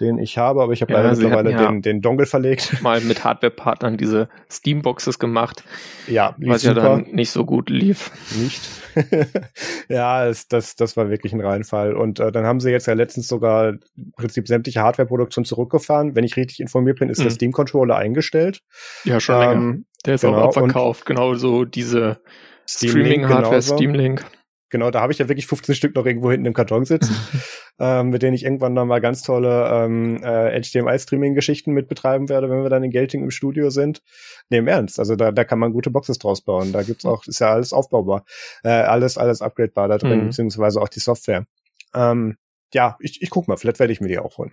den 0.00 0.18
ich 0.18 0.38
habe, 0.38 0.62
aber 0.62 0.72
ich 0.72 0.80
habe 0.80 0.92
ja, 0.92 1.00
leider 1.00 1.16
mittlerweile 1.16 1.50
ja 1.50 1.66
den, 1.70 1.82
den 1.82 2.00
Dongle 2.00 2.26
verlegt. 2.26 2.80
Mal 2.82 3.00
mit 3.00 3.24
Hardware-Partnern 3.24 3.96
diese 3.96 4.28
Steam-Boxes 4.50 5.18
gemacht. 5.18 5.64
Ja, 6.06 6.34
was 6.38 6.62
super. 6.62 6.76
ja 6.76 6.82
dann 6.82 7.06
nicht 7.12 7.30
so 7.30 7.44
gut 7.44 7.68
lief. 7.68 8.10
Nicht. 8.36 8.68
ja, 9.88 10.26
es, 10.26 10.48
das, 10.48 10.76
das 10.76 10.96
war 10.96 11.10
wirklich 11.10 11.32
ein 11.32 11.40
Reinfall. 11.40 11.94
Und 11.94 12.20
äh, 12.20 12.30
dann 12.30 12.44
haben 12.44 12.60
sie 12.60 12.70
jetzt 12.70 12.86
ja 12.86 12.94
letztens 12.94 13.28
sogar 13.28 13.70
im 13.70 14.12
Prinzip 14.16 14.46
sämtliche 14.46 14.82
Hardware-Produktion 14.82 15.44
zurückgefahren. 15.44 16.14
Wenn 16.14 16.24
ich 16.24 16.36
richtig 16.36 16.60
informiert 16.60 17.00
bin, 17.00 17.08
ist 17.08 17.18
mhm. 17.18 17.24
der 17.24 17.30
Steam-Controller 17.30 17.96
eingestellt. 17.96 18.62
Ja, 19.04 19.20
schon 19.20 19.36
ähm, 19.36 19.42
länger. 19.42 19.76
Der 20.06 20.14
ist 20.14 20.20
genau, 20.20 20.38
auch 20.38 20.56
abverkauft. 20.56 21.06
Genau 21.06 21.34
so 21.34 21.64
diese 21.64 22.20
Streaming-Hardware, 22.66 23.62
Steam-Link. 23.62 24.24
Genau, 24.70 24.90
da 24.90 25.00
habe 25.00 25.12
ich 25.12 25.18
ja 25.18 25.28
wirklich 25.28 25.46
15 25.46 25.74
Stück 25.74 25.94
noch 25.94 26.04
irgendwo 26.04 26.30
hinten 26.30 26.46
im 26.46 26.52
Karton 26.52 26.84
sitzen, 26.84 27.14
ähm, 27.78 28.10
mit 28.10 28.22
denen 28.22 28.34
ich 28.34 28.44
irgendwann 28.44 28.74
noch 28.74 28.84
mal 28.84 29.00
ganz 29.00 29.22
tolle 29.22 29.68
ähm, 29.72 30.22
äh, 30.22 30.60
HDMI-Streaming-Geschichten 30.60 31.72
mit 31.72 31.88
betreiben 31.88 32.28
werde, 32.28 32.50
wenn 32.50 32.62
wir 32.62 32.68
dann 32.68 32.84
in 32.84 32.90
Gelting 32.90 33.22
im 33.22 33.30
Studio 33.30 33.70
sind. 33.70 34.02
Nee, 34.50 34.58
im 34.58 34.68
Ernst, 34.68 34.98
also 34.98 35.16
da, 35.16 35.32
da 35.32 35.44
kann 35.44 35.58
man 35.58 35.72
gute 35.72 35.90
Boxes 35.90 36.18
draus 36.18 36.42
bauen. 36.42 36.72
Da 36.72 36.82
gibt's 36.82 37.06
auch, 37.06 37.26
ist 37.26 37.40
ja 37.40 37.52
alles 37.52 37.72
aufbaubar, 37.72 38.24
äh, 38.62 38.68
alles, 38.68 39.16
alles 39.16 39.40
upgradebar 39.40 39.88
da 39.88 39.98
drin, 39.98 40.20
mhm. 40.20 40.26
beziehungsweise 40.26 40.80
auch 40.80 40.88
die 40.88 41.00
Software. 41.00 41.46
Ähm, 41.94 42.36
ja, 42.74 42.96
ich, 43.00 43.22
ich 43.22 43.30
guck 43.30 43.48
mal, 43.48 43.56
vielleicht 43.56 43.78
werde 43.78 43.92
ich 43.92 44.00
mir 44.00 44.08
die 44.08 44.18
auch 44.18 44.36
holen. 44.36 44.52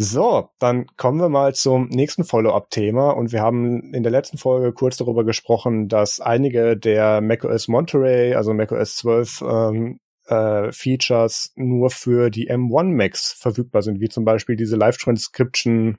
So, 0.00 0.50
dann 0.60 0.86
kommen 0.96 1.18
wir 1.18 1.28
mal 1.28 1.56
zum 1.56 1.88
nächsten 1.88 2.22
Follow-up-Thema 2.22 3.10
und 3.10 3.32
wir 3.32 3.42
haben 3.42 3.92
in 3.92 4.04
der 4.04 4.12
letzten 4.12 4.38
Folge 4.38 4.72
kurz 4.72 4.96
darüber 4.96 5.24
gesprochen, 5.24 5.88
dass 5.88 6.20
einige 6.20 6.76
der 6.76 7.20
macOS 7.20 7.66
Monterey, 7.66 8.32
also 8.34 8.54
macOS 8.54 8.94
12 8.98 9.42
ähm, 9.42 10.00
äh, 10.26 10.70
Features 10.70 11.52
nur 11.56 11.90
für 11.90 12.30
die 12.30 12.48
M1 12.48 12.94
Macs 12.94 13.32
verfügbar 13.32 13.82
sind, 13.82 13.98
wie 13.98 14.08
zum 14.08 14.24
Beispiel 14.24 14.54
diese 14.54 14.76
Live-Transcription 14.76 15.96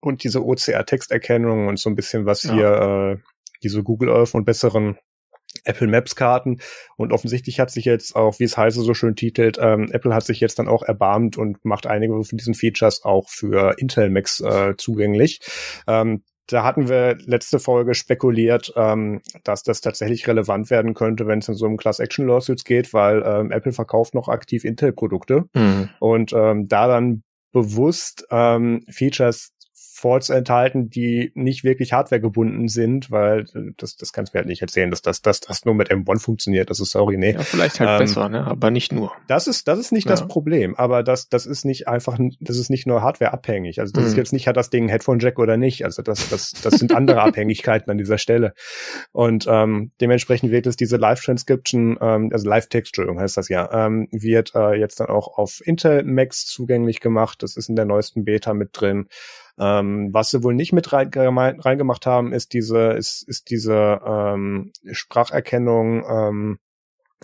und 0.00 0.22
diese 0.22 0.44
OCR-Texterkennung 0.44 1.66
und 1.66 1.80
so 1.80 1.90
ein 1.90 1.96
bisschen 1.96 2.26
was 2.26 2.44
ja. 2.44 2.54
hier, 2.54 2.68
äh, 2.68 3.16
diese 3.64 3.82
Google 3.82 4.10
Earth 4.10 4.36
und 4.36 4.44
besseren 4.44 4.96
Apple 5.64 5.86
Maps 5.86 6.16
Karten 6.16 6.58
und 6.96 7.12
offensichtlich 7.12 7.60
hat 7.60 7.70
sich 7.70 7.84
jetzt 7.84 8.16
auch, 8.16 8.38
wie 8.38 8.44
es 8.44 8.56
heiße 8.56 8.82
so 8.82 8.94
schön 8.94 9.16
titelt, 9.16 9.58
ähm, 9.60 9.88
Apple 9.92 10.14
hat 10.14 10.24
sich 10.24 10.40
jetzt 10.40 10.58
dann 10.58 10.68
auch 10.68 10.82
erbarmt 10.82 11.36
und 11.36 11.64
macht 11.64 11.86
einige 11.86 12.22
von 12.22 12.38
diesen 12.38 12.54
Features 12.54 13.04
auch 13.04 13.28
für 13.28 13.76
Intel 13.78 14.10
Macs 14.10 14.40
äh, 14.40 14.74
zugänglich. 14.76 15.40
Ähm, 15.86 16.22
da 16.46 16.62
hatten 16.62 16.88
wir 16.88 17.16
letzte 17.24 17.58
Folge 17.58 17.94
spekuliert, 17.94 18.72
ähm, 18.76 19.22
dass 19.44 19.62
das 19.62 19.80
tatsächlich 19.80 20.26
relevant 20.28 20.70
werden 20.70 20.92
könnte, 20.94 21.26
wenn 21.26 21.38
es 21.38 21.48
in 21.48 21.54
so 21.54 21.64
einem 21.64 21.78
Class 21.78 22.00
Action 22.00 22.26
Lawsuits 22.26 22.64
geht, 22.64 22.92
weil 22.92 23.22
ähm, 23.24 23.50
Apple 23.50 23.72
verkauft 23.72 24.14
noch 24.14 24.28
aktiv 24.28 24.64
Intel 24.64 24.92
Produkte 24.92 25.44
mhm. 25.54 25.88
und 26.00 26.32
ähm, 26.34 26.66
da 26.68 26.86
dann 26.86 27.22
bewusst 27.52 28.26
ähm, 28.30 28.84
Features 28.90 29.53
Faults 30.04 30.28
enthalten, 30.28 30.90
die 30.90 31.32
nicht 31.34 31.64
wirklich 31.64 31.94
hardwaregebunden 31.94 32.68
sind, 32.68 33.10
weil 33.10 33.46
äh, 33.54 33.72
das, 33.78 33.96
das 33.96 34.12
kannst 34.12 34.34
du 34.34 34.36
mir 34.36 34.40
halt 34.40 34.48
nicht 34.48 34.60
erzählen, 34.60 34.90
dass 34.90 35.00
das, 35.00 35.22
dass 35.22 35.40
das 35.40 35.64
nur 35.64 35.74
mit 35.74 35.90
M1 35.90 36.20
funktioniert. 36.20 36.68
Das 36.68 36.78
ist 36.78 36.90
sorry, 36.90 37.16
nee. 37.16 37.32
Ja, 37.32 37.40
vielleicht 37.40 37.80
halt 37.80 37.88
ähm, 37.88 37.98
besser, 38.00 38.28
ne? 38.28 38.46
aber 38.46 38.70
nicht 38.70 38.92
nur. 38.92 39.12
Das 39.28 39.46
ist, 39.46 39.66
das 39.66 39.78
ist 39.78 39.92
nicht 39.92 40.04
ja. 40.04 40.10
das 40.10 40.28
Problem, 40.28 40.74
aber 40.74 41.02
das, 41.02 41.30
das 41.30 41.46
ist 41.46 41.64
nicht 41.64 41.88
einfach, 41.88 42.18
das 42.38 42.58
ist 42.58 42.68
nicht 42.68 42.86
nur 42.86 43.00
hardwareabhängig. 43.00 43.80
Also 43.80 43.94
das 43.94 44.02
mhm. 44.02 44.08
ist 44.10 44.16
jetzt 44.18 44.32
nicht, 44.34 44.46
hat 44.46 44.58
das 44.58 44.68
Ding 44.68 44.90
Headphone 44.90 45.20
Jack 45.20 45.38
oder 45.38 45.56
nicht. 45.56 45.86
Also 45.86 46.02
das, 46.02 46.28
das, 46.28 46.52
das 46.52 46.74
sind 46.74 46.94
andere 46.94 47.22
Abhängigkeiten 47.22 47.90
an 47.90 47.96
dieser 47.96 48.18
Stelle. 48.18 48.52
Und 49.12 49.46
ähm, 49.48 49.90
dementsprechend 50.02 50.50
wird 50.50 50.66
es 50.66 50.76
diese 50.76 50.98
Live-Transcription, 50.98 51.96
ähm, 51.98 52.28
also 52.30 52.46
Live-Text, 52.46 52.90
Entschuldigung, 52.90 53.20
heißt 53.20 53.38
das 53.38 53.48
ja, 53.48 53.86
ähm, 53.86 54.08
wird 54.12 54.54
äh, 54.54 54.74
jetzt 54.74 55.00
dann 55.00 55.08
auch 55.08 55.38
auf 55.38 55.66
Intel 55.66 56.04
Macs 56.04 56.44
zugänglich 56.44 57.00
gemacht. 57.00 57.42
Das 57.42 57.56
ist 57.56 57.70
in 57.70 57.76
der 57.76 57.86
neuesten 57.86 58.26
Beta 58.26 58.52
mit 58.52 58.68
drin. 58.72 59.08
Ähm, 59.58 60.12
was 60.12 60.30
sie 60.30 60.42
wohl 60.42 60.54
nicht 60.54 60.72
mit 60.72 60.92
reingemacht 60.92 62.06
haben, 62.06 62.32
ist 62.32 62.52
diese, 62.52 62.92
ist, 62.92 63.22
ist 63.28 63.50
diese 63.50 64.00
ähm, 64.04 64.72
Spracherkennung, 64.90 66.04
ähm, 66.08 66.58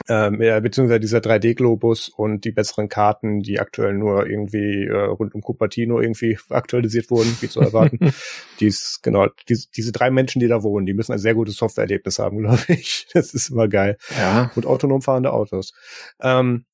äh, 0.07 0.61
beziehungsweise 0.61 1.01
dieser 1.01 1.19
3D-Globus 1.19 2.09
und 2.09 2.45
die 2.45 2.53
besseren 2.53 2.89
Karten, 2.89 3.41
die 3.41 3.61
aktuell 3.61 3.95
nur 3.95 4.27
irgendwie 4.27 4.87
äh, 4.87 4.97
rund 4.97 5.35
um 5.35 5.43
Cupertino 5.43 6.01
irgendwie 6.01 6.39
aktualisiert 6.49 7.11
wurden, 7.11 7.37
wie 7.41 7.49
zu 7.49 7.61
erwarten. 7.61 7.99
Dies, 8.61 9.01
genau, 9.03 9.27
die, 9.49 9.59
diese 9.77 9.93
drei 9.93 10.11
Menschen, 10.11 10.41
die 10.41 10.49
da 10.49 10.63
wohnen, 10.63 10.87
die 10.87 10.95
müssen 10.95 11.13
ein 11.13 11.19
sehr 11.19 11.35
gutes 11.35 11.57
Softwareerlebnis 11.57 12.19
haben, 12.19 12.39
glaube 12.43 12.63
ich. 12.69 13.09
Das 13.13 13.35
ist 13.35 13.51
immer 13.51 13.69
geil. 13.69 13.97
Ja. 14.17 14.51
Und 14.55 14.67
autonom 14.67 15.03
fahrende 15.03 15.33
Autos. 15.33 15.73
Ähm, 16.21 16.65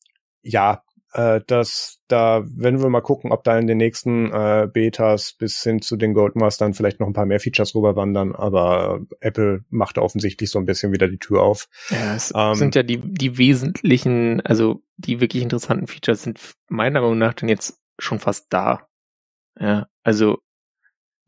ja, 0.43 0.83
äh, 1.17 1.41
dass 1.47 2.03
da, 2.09 2.45
wenn 2.47 2.83
wir 2.83 2.91
mal 2.91 3.01
gucken, 3.01 3.33
ob 3.33 3.43
da 3.43 3.59
in 3.59 3.67
den 3.67 3.79
nächsten 3.79 4.31
äh, 4.31 4.69
Betas 4.71 5.33
bis 5.33 5.63
hin 5.63 5.81
zu 5.81 5.97
den 5.97 6.13
Goldmastern 6.13 6.75
vielleicht 6.75 7.01
noch 7.01 7.07
ein 7.07 7.15
paar 7.15 7.25
mehr 7.25 7.41
Features 7.41 7.75
rüberwandern, 7.75 8.35
aber 8.35 9.01
Apple 9.21 9.65
macht 9.71 9.97
offensichtlich 9.97 10.51
so 10.51 10.59
ein 10.59 10.67
bisschen 10.67 10.93
wieder 10.93 11.09
die 11.09 11.19
Tür 11.19 11.43
auf. 11.43 11.69
Ja, 11.89 12.15
es 12.15 12.35
ähm, 12.37 12.55
sind 12.55 12.75
ja 12.75 12.83
die, 12.83 12.99
die 12.99 13.39
wesentlichen, 13.39 14.43
also 14.43 14.83
die 14.99 15.21
wirklich 15.21 15.43
interessanten 15.43 15.87
Features 15.87 16.23
sind 16.23 16.39
meiner 16.69 17.01
Meinung 17.01 17.19
nach 17.19 17.33
dann 17.33 17.49
jetzt 17.49 17.81
schon 17.99 18.19
fast 18.19 18.53
da. 18.53 18.87
Ja, 19.59 19.89
also 20.03 20.39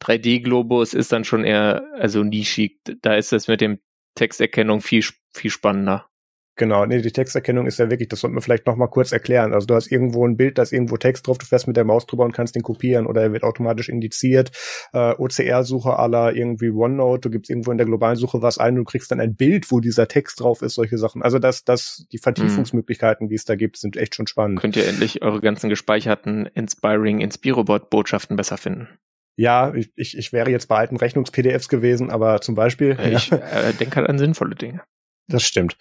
3D-Globus 0.03 0.92
ist 0.92 1.12
dann 1.12 1.24
schon 1.24 1.44
eher, 1.44 1.83
also 1.94 2.22
nischig. 2.22 2.79
Da 3.01 3.14
ist 3.14 3.33
es 3.33 3.48
mit 3.48 3.62
dem 3.62 3.79
Texterkennung 4.14 4.83
viel, 4.83 5.05
viel 5.33 5.51
spannender. 5.51 6.11
Genau, 6.59 6.85
nee, 6.85 7.01
die 7.01 7.12
Texterkennung 7.12 7.66
ist 7.66 7.79
ja 7.79 7.88
wirklich, 7.88 8.09
das 8.09 8.21
sollte 8.21 8.35
man 8.35 8.42
vielleicht 8.42 8.66
noch 8.66 8.75
mal 8.75 8.88
kurz 8.88 9.12
erklären. 9.12 9.55
Also 9.55 9.68
du 9.68 9.75
hast 9.77 9.92
irgendwo 9.92 10.27
ein 10.27 10.37
Bild, 10.37 10.59
da 10.59 10.62
ist 10.62 10.73
irgendwo 10.73 10.97
Text 10.97 11.27
drauf, 11.27 11.38
du 11.38 11.47
fährst 11.47 11.68
mit 11.68 11.77
der 11.77 11.85
Maus 11.85 12.05
drüber 12.05 12.25
und 12.25 12.33
kannst 12.33 12.57
den 12.57 12.62
kopieren 12.62 13.07
oder 13.07 13.23
er 13.23 13.33
wird 13.33 13.44
automatisch 13.44 13.88
indiziert. 13.88 14.51
Äh, 14.92 15.14
OCR-Suche 15.16 15.97
aller 15.97 16.35
irgendwie 16.35 16.71
OneNote, 16.71 17.21
du 17.21 17.31
gibst 17.31 17.48
irgendwo 17.48 17.71
in 17.71 17.79
der 17.79 17.87
globalen 17.87 18.17
Suche 18.17 18.42
was 18.42 18.59
ein 18.59 18.71
und 18.71 18.79
du 18.79 18.85
kriegst 18.85 19.13
dann 19.13 19.21
ein 19.21 19.37
Bild, 19.37 19.71
wo 19.71 19.79
dieser 19.79 20.09
Text 20.09 20.40
drauf 20.40 20.61
ist, 20.63 20.75
solche 20.75 20.98
Sachen. 20.98 21.23
Also 21.23 21.38
das, 21.38 21.63
das, 21.63 22.06
die 22.11 22.19
Vertiefungsmöglichkeiten, 22.19 23.29
die 23.29 23.37
es 23.37 23.44
da 23.44 23.54
gibt, 23.54 23.77
sind 23.77 23.96
echt 23.96 24.17
schon 24.17 24.27
spannend. 24.27 24.59
Könnt 24.59 24.77
ihr 24.77 24.88
endlich 24.88 25.23
eure 25.23 25.40
ganzen 25.40 25.71
gespeicherten 25.71 26.46
Inspiring 26.46 27.21
Inspirobot-Botschaften 27.21 28.35
besser 28.35 28.56
finden? 28.56 28.88
Ja, 29.37 29.73
ich, 29.73 29.92
ich, 29.94 30.19
ich 30.19 30.33
wäre 30.33 30.50
jetzt 30.50 30.67
bei 30.67 30.79
alten 30.79 30.96
Rechnungs-PDFs 30.96 31.69
gewesen, 31.69 32.11
aber 32.11 32.40
zum 32.40 32.56
Beispiel. 32.56 32.98
Ich 33.13 33.31
äh, 33.31 33.73
denke 33.79 33.94
halt 33.94 34.09
an 34.09 34.19
sinnvolle 34.19 34.56
Dinge. 34.56 34.83
Das 35.29 35.42
stimmt. 35.42 35.76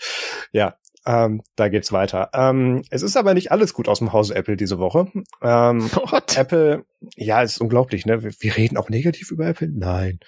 Ja, 0.51 0.77
ähm, 1.07 1.41
da 1.55 1.69
geht's 1.69 1.93
weiter. 1.93 2.29
Ähm, 2.33 2.83
es 2.89 3.01
ist 3.01 3.15
aber 3.15 3.33
nicht 3.33 3.51
alles 3.51 3.73
gut 3.73 3.87
aus 3.87 3.99
dem 3.99 4.11
Hause 4.11 4.35
Apple 4.35 4.57
diese 4.57 4.77
Woche. 4.77 5.09
Ähm, 5.41 5.89
Apple, 6.35 6.83
ja, 7.15 7.41
ist 7.41 7.61
unglaublich, 7.61 8.05
ne? 8.05 8.23
Wir, 8.23 8.31
wir, 8.37 8.57
reden 8.57 8.75
auch 8.75 8.89
negativ 8.89 9.31
über 9.31 9.47
Apple? 9.47 9.69
Nein. 9.73 10.19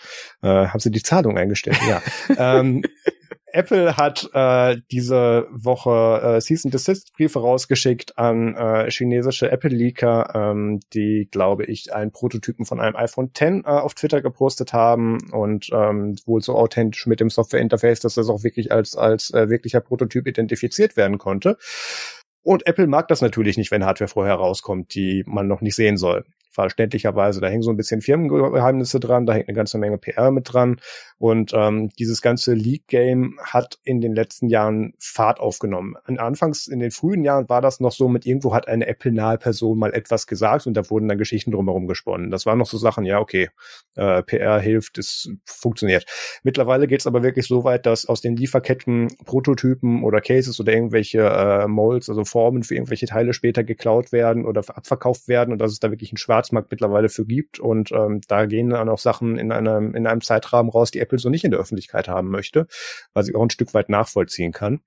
Äh, 0.41 0.67
haben 0.67 0.79
sie 0.79 0.89
die 0.89 1.03
Zahlung 1.03 1.37
eingestellt? 1.37 1.77
Ja. 1.87 2.01
ähm, 2.59 2.83
Apple 3.53 3.97
hat 3.97 4.29
äh, 4.33 4.77
diese 4.91 5.47
Woche 5.51 6.37
äh, 6.37 6.41
Cease 6.41 6.67
and 6.67 6.73
Desist 6.73 7.13
Briefe 7.13 7.39
rausgeschickt 7.39 8.17
an 8.17 8.55
äh, 8.55 8.89
chinesische 8.89 9.51
Apple 9.51 9.69
Leaker, 9.69 10.31
ähm, 10.33 10.79
die, 10.93 11.27
glaube 11.31 11.65
ich, 11.65 11.93
einen 11.93 12.11
Prototypen 12.11 12.65
von 12.65 12.79
einem 12.79 12.95
iPhone 12.95 13.27
X 13.27 13.41
äh, 13.41 13.61
auf 13.65 13.93
Twitter 13.93 14.21
gepostet 14.21 14.73
haben 14.73 15.31
und 15.31 15.69
ähm, 15.71 16.15
wohl 16.25 16.41
so 16.41 16.55
authentisch 16.55 17.07
mit 17.07 17.19
dem 17.19 17.29
Software 17.29 17.61
Interface, 17.61 17.99
dass 17.99 18.15
das 18.15 18.29
auch 18.29 18.43
wirklich 18.43 18.71
als 18.71 18.95
als 18.95 19.31
äh, 19.33 19.49
wirklicher 19.49 19.81
Prototyp 19.81 20.27
identifiziert 20.27 20.97
werden 20.97 21.17
konnte. 21.17 21.57
Und 22.41 22.65
Apple 22.65 22.87
mag 22.87 23.07
das 23.09 23.21
natürlich 23.21 23.57
nicht, 23.57 23.71
wenn 23.71 23.85
Hardware 23.85 24.07
vorher 24.07 24.35
rauskommt, 24.35 24.95
die 24.95 25.23
man 25.27 25.47
noch 25.47 25.61
nicht 25.61 25.75
sehen 25.75 25.97
soll. 25.97 26.25
Verständlicherweise. 26.61 27.41
Da 27.41 27.47
hängen 27.47 27.61
so 27.61 27.71
ein 27.71 27.77
bisschen 27.77 28.01
Firmengeheimnisse 28.01 28.99
dran, 28.99 29.25
da 29.25 29.33
hängt 29.33 29.47
eine 29.47 29.55
ganze 29.55 29.77
Menge 29.77 29.97
PR 29.97 30.31
mit 30.31 30.53
dran. 30.53 30.79
Und 31.17 31.51
ähm, 31.53 31.89
dieses 31.99 32.21
ganze 32.21 32.53
League-Game 32.53 33.39
hat 33.43 33.79
in 33.83 34.01
den 34.01 34.13
letzten 34.13 34.49
Jahren 34.49 34.93
Fahrt 34.99 35.39
aufgenommen. 35.39 35.95
Anfangs, 36.05 36.67
in 36.67 36.79
den 36.79 36.91
frühen 36.91 37.23
Jahren 37.23 37.49
war 37.49 37.61
das 37.61 37.79
noch 37.79 37.91
so, 37.91 38.07
mit 38.07 38.25
irgendwo 38.25 38.53
hat 38.53 38.67
eine 38.67 38.87
Apple-nahe 38.87 39.37
Person 39.37 39.77
mal 39.77 39.93
etwas 39.93 40.27
gesagt 40.27 40.67
und 40.67 40.75
da 40.75 40.89
wurden 40.89 41.07
dann 41.07 41.17
Geschichten 41.17 41.51
drumherum 41.51 41.87
gesponnen. 41.87 42.31
Das 42.31 42.45
waren 42.45 42.57
noch 42.57 42.67
so 42.67 42.77
Sachen, 42.77 43.05
ja, 43.05 43.19
okay, 43.19 43.49
äh, 43.95 44.23
PR 44.23 44.59
hilft, 44.59 44.97
es 44.97 45.29
funktioniert. 45.45 46.05
Mittlerweile 46.43 46.87
geht 46.87 47.01
es 47.01 47.07
aber 47.07 47.23
wirklich 47.23 47.47
so 47.47 47.63
weit, 47.63 47.85
dass 47.85 48.05
aus 48.05 48.21
den 48.21 48.35
Lieferketten 48.35 49.07
Prototypen 49.25 50.03
oder 50.03 50.21
Cases 50.21 50.59
oder 50.59 50.73
irgendwelche 50.73 51.21
äh, 51.21 51.67
Molds, 51.67 52.09
also 52.09 52.23
Formen 52.23 52.63
für 52.63 52.75
irgendwelche 52.75 53.07
Teile 53.07 53.33
später 53.33 53.63
geklaut 53.63 54.11
werden 54.11 54.45
oder 54.45 54.61
abverkauft 54.69 55.27
werden 55.27 55.51
und 55.51 55.59
dass 55.59 55.71
es 55.71 55.79
da 55.79 55.91
wirklich 55.91 56.11
einen 56.11 56.17
Schwarzmarkt 56.49 56.71
mittlerweile 56.71 57.09
für 57.09 57.25
gibt. 57.25 57.59
Und 57.59 57.91
ähm, 57.91 58.21
da 58.27 58.45
gehen 58.45 58.69
dann 58.69 58.89
auch 58.89 58.99
Sachen 58.99 59.37
in 59.37 59.51
einem, 59.51 59.95
in 59.95 60.07
einem 60.07 60.21
Zeitrahmen 60.21 60.71
raus, 60.71 60.91
die 60.91 60.99
Apple 60.99 61.19
so 61.19 61.29
nicht 61.29 61.43
in 61.43 61.51
der 61.51 61.59
Öffentlichkeit 61.59 62.07
haben 62.07 62.29
möchte, 62.29 62.67
was 63.13 63.27
ich 63.27 63.35
auch 63.35 63.43
ein 63.43 63.49
Stück 63.49 63.73
weit 63.73 63.89
nachvollziehen 63.89 64.51
kann. 64.51 64.81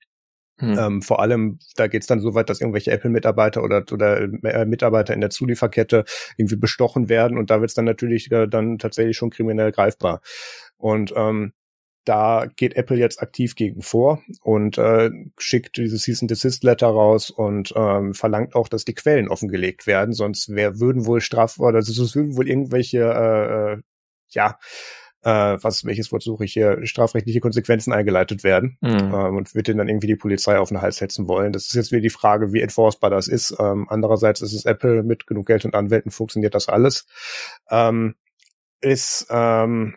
Hm. 0.59 0.79
Ähm, 0.79 1.03
vor 1.03 1.21
allem, 1.21 1.59
da 1.77 1.87
geht's 1.87 2.07
dann 2.07 2.21
so 2.21 2.35
weit, 2.35 2.51
dass 2.51 2.61
irgendwelche 2.61 2.91
Apple-Mitarbeiter 2.91 3.63
oder, 3.63 3.85
oder 3.91 4.21
äh, 4.21 4.67
Mitarbeiter 4.67 5.15
in 5.15 5.21
der 5.21 5.31
Zulieferkette 5.31 6.05
irgendwie 6.37 6.57
bestochen 6.57 7.09
werden 7.09 7.39
und 7.39 7.51
da 7.51 7.61
wird's 7.61 7.75
dann 7.75 7.87
natürlich 7.87 8.31
äh, 8.31 8.47
dann 8.47 8.79
tatsächlich 8.79 9.17
schon 9.17 9.31
kriminell 9.31 9.73
greifbar. 9.73 10.21
Und 10.77 11.15
ähm, 11.17 11.53
da 12.05 12.47
geht 12.57 12.75
Apple 12.77 12.97
jetzt 12.97 13.23
aktiv 13.23 13.55
gegen 13.55 13.83
vor 13.83 14.23
und 14.43 14.79
äh, 14.79 15.11
schickt 15.39 15.77
dieses 15.77 16.03
Cease 16.03 16.23
and 16.23 16.31
Desist 16.31 16.65
Letter 16.65 16.89
raus 16.89 17.31
und 17.31 17.73
ähm, 17.77 18.15
verlangt 18.15 18.55
auch, 18.55 18.69
dass 18.69 18.85
die 18.85 18.95
Quellen 18.95 19.29
offengelegt 19.29 19.87
werden, 19.87 20.13
sonst 20.13 20.49
wer 20.51 20.81
würden 20.81 21.07
wohl 21.07 21.21
straf 21.21 21.59
oder 21.59 21.79
es 21.79 22.15
würden 22.15 22.37
wohl 22.37 22.49
irgendwelche 22.49 22.99
äh, 22.99 23.73
äh, 23.75 23.83
ja 24.31 24.59
äh, 25.23 25.57
was, 25.63 25.85
welches 25.85 26.11
Wort 26.13 26.23
suche 26.23 26.45
ich 26.45 26.53
hier, 26.53 26.85
strafrechtliche 26.85 27.41
Konsequenzen 27.41 27.93
eingeleitet 27.93 28.43
werden 28.43 28.77
mhm. 28.81 29.15
ähm, 29.15 29.37
und 29.37 29.55
wird 29.55 29.69
denen 29.69 29.79
dann 29.79 29.89
irgendwie 29.89 30.09
die 30.09 30.17
Polizei 30.17 30.59
auf 30.59 30.69
den 30.69 30.83
Hals 30.83 30.97
setzen 30.97 31.29
wollen. 31.29 31.53
Das 31.53 31.67
ist 31.67 31.75
jetzt 31.75 31.93
wieder 31.93 32.03
die 32.03 32.11
Frage, 32.11 32.53
wie 32.53 32.61
enforcebar 32.61 33.11
das 33.11 33.29
ist. 33.29 33.55
Ähm, 33.59 33.87
andererseits 33.89 34.41
ist 34.43 34.53
es 34.53 34.65
Apple, 34.65 35.03
mit 35.03 35.27
genug 35.27 35.47
Geld 35.47 35.65
und 35.65 35.75
Anwälten 35.75 36.11
funktioniert 36.11 36.55
das 36.55 36.69
alles. 36.69 37.07
Ähm, 37.71 38.17
ist, 38.81 39.27
ähm, 39.31 39.95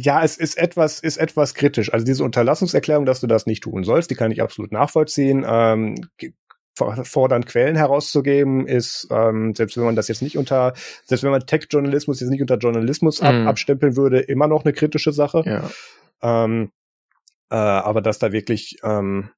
ja, 0.00 0.24
es 0.24 0.36
ist 0.36 0.56
etwas, 0.56 1.00
ist 1.00 1.18
etwas 1.18 1.54
kritisch. 1.54 1.92
Also 1.92 2.06
diese 2.06 2.24
Unterlassungserklärung, 2.24 3.04
dass 3.04 3.20
du 3.20 3.26
das 3.26 3.46
nicht 3.46 3.62
tun 3.62 3.84
sollst, 3.84 4.10
die 4.10 4.14
kann 4.14 4.32
ich 4.32 4.40
absolut 4.40 4.72
nachvollziehen. 4.72 5.44
Ähm, 5.46 6.08
fordern, 6.74 7.44
Quellen 7.44 7.76
herauszugeben, 7.76 8.66
ist, 8.66 9.08
ähm, 9.10 9.54
selbst 9.54 9.76
wenn 9.76 9.84
man 9.84 9.96
das 9.96 10.08
jetzt 10.08 10.22
nicht 10.22 10.38
unter, 10.38 10.72
selbst 11.04 11.22
wenn 11.22 11.30
man 11.30 11.44
Tech-Journalismus 11.44 12.20
jetzt 12.20 12.30
nicht 12.30 12.40
unter 12.40 12.56
Journalismus 12.56 13.20
ab, 13.20 13.34
mm. 13.34 13.48
abstempeln 13.48 13.96
würde, 13.96 14.20
immer 14.20 14.46
noch 14.46 14.64
eine 14.64 14.72
kritische 14.72 15.12
Sache. 15.12 15.42
Ja. 15.44 15.70
Ähm, 16.22 16.70
äh, 17.50 17.56
aber 17.56 18.00
dass 18.00 18.18
da 18.18 18.32
wirklich 18.32 18.78
ähm, 18.82 19.28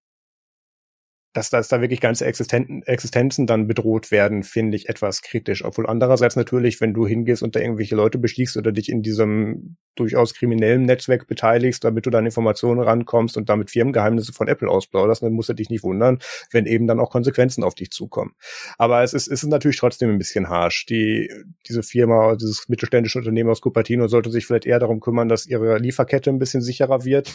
dass, 1.32 1.48
dass 1.50 1.68
da 1.68 1.80
wirklich 1.80 2.00
ganze 2.00 2.26
Existenten, 2.26 2.82
Existenzen 2.82 3.46
dann 3.46 3.66
bedroht 3.66 4.10
werden, 4.10 4.42
finde 4.42 4.76
ich 4.76 4.88
etwas 4.88 5.22
kritisch. 5.22 5.64
Obwohl 5.64 5.86
andererseits 5.86 6.36
natürlich, 6.36 6.80
wenn 6.80 6.92
du 6.92 7.06
hingehst 7.06 7.42
und 7.42 7.56
da 7.56 7.60
irgendwelche 7.60 7.96
Leute 7.96 8.18
bestiegst 8.18 8.56
oder 8.56 8.70
dich 8.70 8.90
in 8.90 9.02
diesem 9.02 9.76
durchaus 9.94 10.34
kriminellen 10.34 10.82
Netzwerk 10.82 11.26
beteiligst, 11.26 11.84
damit 11.84 12.06
du 12.06 12.10
dann 12.10 12.26
Informationen 12.26 12.80
rankommst 12.80 13.36
und 13.36 13.48
damit 13.48 13.70
Firmengeheimnisse 13.70 14.32
von 14.32 14.48
Apple 14.48 14.68
ausplauderst, 14.68 15.22
dann 15.22 15.32
musst 15.32 15.48
du 15.48 15.54
dich 15.54 15.70
nicht 15.70 15.84
wundern, 15.84 16.18
wenn 16.50 16.66
eben 16.66 16.86
dann 16.86 17.00
auch 17.00 17.10
Konsequenzen 17.10 17.64
auf 17.64 17.74
dich 17.74 17.90
zukommen. 17.90 18.32
Aber 18.76 19.02
es 19.02 19.14
ist, 19.14 19.28
es 19.28 19.42
ist 19.42 19.48
natürlich 19.48 19.78
trotzdem 19.78 20.10
ein 20.10 20.18
bisschen 20.18 20.48
harsch. 20.48 20.86
Die, 20.86 21.30
diese 21.66 21.82
Firma, 21.82 22.36
dieses 22.36 22.68
mittelständische 22.68 23.18
Unternehmen 23.18 23.50
aus 23.50 23.60
Cupertino 23.60 24.06
sollte 24.06 24.30
sich 24.30 24.46
vielleicht 24.46 24.66
eher 24.66 24.78
darum 24.78 25.00
kümmern, 25.00 25.28
dass 25.28 25.46
ihre 25.46 25.78
Lieferkette 25.78 26.30
ein 26.30 26.38
bisschen 26.38 26.62
sicherer 26.62 27.04
wird 27.04 27.32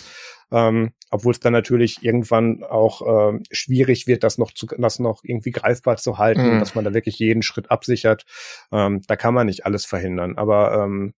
ähm, 0.52 0.92
obwohl 1.10 1.32
es 1.32 1.40
dann 1.40 1.54
natürlich 1.54 2.04
irgendwann 2.04 2.64
auch 2.64 3.02
ähm, 3.30 3.44
schwierig 3.52 4.08
wird, 4.08 4.24
das 4.24 4.38
noch 4.38 4.52
zu, 4.52 4.66
das 4.66 5.00
noch 5.00 5.22
irgendwie 5.24 5.52
greifbar 5.52 5.98
zu 5.98 6.18
halten, 6.18 6.56
mhm. 6.56 6.60
dass 6.60 6.76
man 6.76 6.86
da 6.86 6.94
wirklich 6.94 7.20
jeden 7.20 7.42
Schritt 7.42 7.72
absichert. 7.72 8.26
Ähm, 8.72 9.02
da 9.08 9.16
kann 9.16 9.34
man 9.34 9.48
nicht 9.48 9.66
alles 9.66 9.86
verhindern. 9.86 10.38
Aber 10.38 10.84
ähm, 10.84 11.14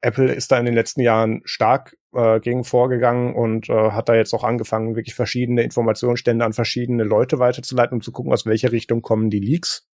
Apple 0.00 0.32
ist 0.32 0.52
da 0.52 0.58
in 0.58 0.66
den 0.66 0.74
letzten 0.74 1.00
Jahren 1.00 1.40
stark 1.44 1.96
äh, 2.12 2.38
gegen 2.40 2.64
vorgegangen 2.64 3.34
und 3.34 3.68
äh, 3.70 3.90
hat 3.90 4.08
da 4.08 4.14
jetzt 4.14 4.34
auch 4.34 4.44
angefangen, 4.44 4.96
wirklich 4.96 5.14
verschiedene 5.14 5.62
Informationsstände 5.62 6.44
an 6.44 6.52
verschiedene 6.52 7.04
Leute 7.04 7.38
weiterzuleiten, 7.38 7.96
um 7.96 8.02
zu 8.02 8.12
gucken, 8.12 8.32
aus 8.32 8.46
welcher 8.46 8.72
Richtung 8.72 9.02
kommen 9.02 9.30
die 9.30 9.40
Leaks 9.40 9.88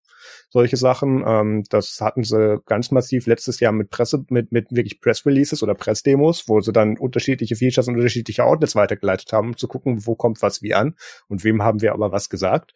solche 0.50 0.76
Sachen. 0.76 1.24
Ähm, 1.26 1.64
das 1.70 2.00
hatten 2.00 2.24
sie 2.24 2.60
ganz 2.66 2.90
massiv 2.90 3.26
letztes 3.26 3.60
Jahr 3.60 3.72
mit 3.72 3.90
Presse, 3.90 4.24
mit, 4.28 4.52
mit 4.52 4.70
wirklich 4.70 5.00
Press 5.00 5.24
Releases 5.24 5.62
oder 5.62 5.74
Pressdemos, 5.74 6.48
wo 6.48 6.60
sie 6.60 6.72
dann 6.72 6.98
unterschiedliche 6.98 7.56
Features 7.56 7.88
und 7.88 7.96
unterschiedliche 7.96 8.44
Outlets 8.44 8.74
weitergeleitet 8.74 9.32
haben, 9.32 9.48
um 9.48 9.56
zu 9.56 9.68
gucken, 9.68 10.06
wo 10.06 10.14
kommt 10.14 10.42
was 10.42 10.62
wie 10.62 10.74
an 10.74 10.96
und 11.28 11.44
wem 11.44 11.62
haben 11.62 11.80
wir 11.80 11.92
aber 11.92 12.12
was 12.12 12.28
gesagt. 12.28 12.74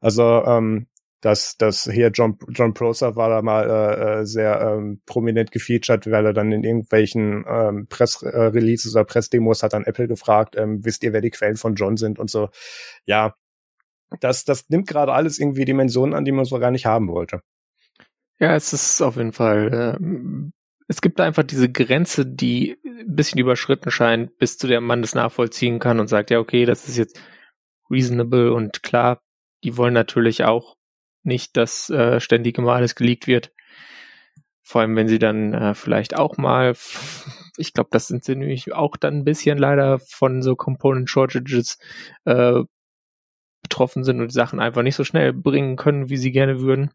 Also 0.00 0.44
ähm, 0.46 0.86
dass 1.20 1.56
das 1.56 1.90
hier 1.90 2.10
John 2.10 2.38
John 2.50 2.74
Prosser 2.74 3.16
war 3.16 3.30
da 3.30 3.42
mal 3.42 3.68
äh, 3.68 4.20
äh, 4.20 4.24
sehr 4.26 4.60
ähm, 4.60 5.00
prominent 5.06 5.50
gefeatured, 5.50 6.08
weil 6.10 6.26
er 6.26 6.32
dann 6.32 6.52
in 6.52 6.62
irgendwelchen 6.62 7.44
ähm, 7.48 7.86
Pressreleases 7.88 8.94
oder 8.94 9.04
Pressdemos 9.04 9.62
hat 9.62 9.72
dann 9.72 9.84
Apple 9.84 10.08
gefragt, 10.08 10.54
ähm, 10.56 10.84
wisst 10.84 11.02
ihr, 11.02 11.12
wer 11.12 11.22
die 11.22 11.30
Quellen 11.30 11.56
von 11.56 11.74
John 11.74 11.96
sind 11.96 12.18
und 12.18 12.30
so. 12.30 12.50
Ja, 13.06 13.34
das, 14.20 14.44
das 14.44 14.68
nimmt 14.68 14.86
gerade 14.86 15.12
alles 15.12 15.38
irgendwie 15.38 15.64
Dimensionen 15.64 16.14
an, 16.14 16.24
die 16.24 16.32
man 16.32 16.44
so 16.44 16.58
gar 16.58 16.70
nicht 16.70 16.86
haben 16.86 17.08
wollte. 17.08 17.40
Ja, 18.38 18.54
es 18.54 18.72
ist 18.72 19.00
auf 19.00 19.16
jeden 19.16 19.32
Fall, 19.32 19.98
äh, 19.98 20.50
es 20.88 21.00
gibt 21.00 21.20
einfach 21.20 21.42
diese 21.42 21.70
Grenze, 21.70 22.26
die 22.26 22.76
ein 22.84 23.16
bisschen 23.16 23.40
überschritten 23.40 23.90
scheint, 23.90 24.36
bis 24.38 24.58
zu 24.58 24.66
der 24.66 24.80
man 24.80 25.02
das 25.02 25.14
nachvollziehen 25.14 25.78
kann 25.78 26.00
und 26.00 26.08
sagt, 26.08 26.30
ja, 26.30 26.38
okay, 26.38 26.64
das 26.64 26.88
ist 26.88 26.96
jetzt 26.96 27.20
reasonable 27.90 28.52
und 28.52 28.82
klar, 28.82 29.22
die 29.64 29.76
wollen 29.76 29.94
natürlich 29.94 30.44
auch 30.44 30.76
nicht, 31.22 31.56
dass 31.56 31.90
äh, 31.90 32.20
ständig 32.20 32.58
immer 32.58 32.74
alles 32.74 32.94
geleakt 32.94 33.26
wird. 33.26 33.52
Vor 34.62 34.80
allem, 34.80 34.96
wenn 34.96 35.08
sie 35.08 35.18
dann 35.18 35.52
äh, 35.54 35.74
vielleicht 35.74 36.16
auch 36.16 36.36
mal, 36.36 36.74
ich 37.56 37.72
glaube, 37.72 37.88
das 37.92 38.06
sind 38.08 38.24
sie 38.24 38.36
nämlich 38.36 38.72
auch 38.72 38.96
dann 38.96 39.18
ein 39.18 39.24
bisschen 39.24 39.58
leider 39.58 39.98
von 39.98 40.42
so 40.42 40.56
Component 40.56 41.08
Shortages 41.08 41.78
äh, 42.24 42.62
betroffen 43.66 44.04
sind 44.04 44.20
und 44.20 44.28
die 44.28 44.34
Sachen 44.34 44.60
einfach 44.60 44.82
nicht 44.82 44.94
so 44.94 45.02
schnell 45.02 45.32
bringen 45.32 45.76
können, 45.76 46.08
wie 46.08 46.16
sie 46.16 46.30
gerne 46.30 46.60
würden. 46.60 46.90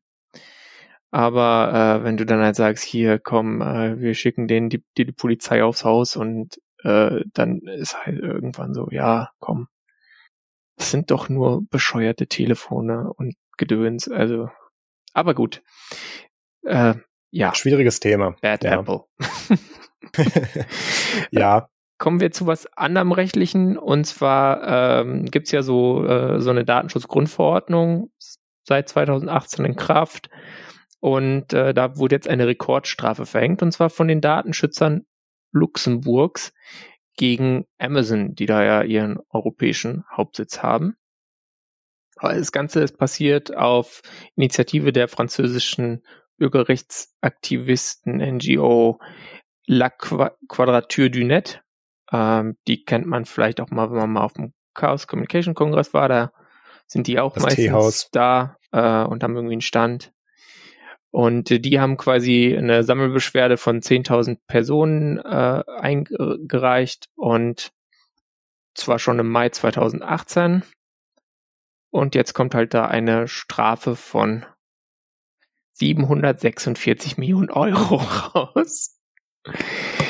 Aber 1.11 1.99
äh, 1.99 2.03
wenn 2.05 2.15
du 2.15 2.25
dann 2.25 2.39
halt 2.39 2.55
sagst, 2.55 2.85
hier 2.85 3.19
komm, 3.19 3.61
äh, 3.61 3.99
wir 3.99 4.13
schicken 4.13 4.47
denen 4.47 4.69
die, 4.69 4.81
die, 4.97 5.05
die 5.05 5.11
Polizei 5.11 5.63
aufs 5.63 5.83
Haus 5.83 6.15
und 6.15 6.61
äh, 6.83 7.21
dann 7.33 7.59
ist 7.67 8.05
halt 8.05 8.19
irgendwann 8.19 8.73
so, 8.73 8.87
ja, 8.91 9.31
komm, 9.39 9.67
das 10.77 10.91
sind 10.91 11.11
doch 11.11 11.27
nur 11.27 11.63
bescheuerte 11.69 12.27
Telefone 12.27 13.11
und 13.13 13.35
Gedöns. 13.57 14.07
Also, 14.07 14.49
aber 15.13 15.33
gut. 15.33 15.61
Äh, 16.63 16.95
ja. 17.29 17.53
Schwieriges 17.53 17.99
Thema. 17.99 18.35
Bad 18.41 18.63
ja. 18.63 18.79
Apple. 18.79 19.03
ja 21.31 21.67
kommen 22.01 22.19
wir 22.19 22.31
zu 22.31 22.47
was 22.47 22.65
anderem 22.75 23.11
rechtlichen 23.11 23.77
und 23.77 24.05
zwar 24.05 25.01
ähm, 25.03 25.25
gibt 25.25 25.51
ja 25.51 25.61
so 25.61 26.03
äh, 26.03 26.41
so 26.41 26.49
eine 26.49 26.65
Datenschutzgrundverordnung 26.65 28.11
seit 28.63 28.89
2018 28.89 29.65
in 29.65 29.75
Kraft 29.75 30.31
und 30.99 31.53
äh, 31.53 31.75
da 31.75 31.97
wurde 31.97 32.15
jetzt 32.15 32.27
eine 32.27 32.47
Rekordstrafe 32.47 33.27
verhängt 33.27 33.61
und 33.61 33.71
zwar 33.71 33.91
von 33.91 34.07
den 34.07 34.19
Datenschützern 34.19 35.05
Luxemburgs 35.51 36.53
gegen 37.17 37.65
Amazon, 37.77 38.33
die 38.33 38.47
da 38.47 38.63
ja 38.63 38.81
ihren 38.81 39.19
europäischen 39.29 40.03
Hauptsitz 40.11 40.63
haben. 40.63 40.95
Aber 42.15 42.33
das 42.33 42.51
Ganze 42.51 42.81
ist 42.81 42.97
passiert 42.97 43.55
auf 43.55 44.01
Initiative 44.35 44.91
der 44.91 45.07
französischen 45.07 46.01
Bürgerrechtsaktivisten 46.37 48.17
NGO 48.17 48.99
La 49.67 49.91
Quadrature 49.91 51.11
du 51.11 51.23
Net. 51.23 51.61
Ähm, 52.11 52.57
die 52.67 52.83
kennt 52.83 53.07
man 53.07 53.25
vielleicht 53.25 53.61
auch 53.61 53.69
mal, 53.69 53.89
wenn 53.91 53.97
man 53.97 54.13
mal 54.13 54.23
auf 54.23 54.33
dem 54.33 54.53
Chaos 54.73 55.07
Communication 55.07 55.53
Kongress 55.53 55.93
war. 55.93 56.09
Da 56.09 56.31
sind 56.87 57.07
die 57.07 57.19
auch 57.19 57.33
das 57.33 57.43
meistens 57.43 58.09
da 58.11 58.57
äh, 58.71 59.03
und 59.03 59.23
haben 59.23 59.35
irgendwie 59.35 59.53
einen 59.53 59.61
Stand. 59.61 60.13
Und 61.09 61.51
äh, 61.51 61.59
die 61.59 61.79
haben 61.79 61.97
quasi 61.97 62.55
eine 62.57 62.83
Sammelbeschwerde 62.83 63.57
von 63.57 63.81
10.000 63.81 64.39
Personen 64.47 65.17
äh, 65.19 65.63
eingereicht 65.67 67.09
und 67.15 67.71
zwar 68.73 68.99
schon 68.99 69.19
im 69.19 69.29
Mai 69.29 69.49
2018. 69.49 70.63
Und 71.91 72.15
jetzt 72.15 72.33
kommt 72.33 72.55
halt 72.55 72.73
da 72.73 72.85
eine 72.85 73.27
Strafe 73.27 73.97
von 73.97 74.45
746 75.73 77.17
Millionen 77.17 77.49
Euro 77.49 77.95
raus. 78.35 78.97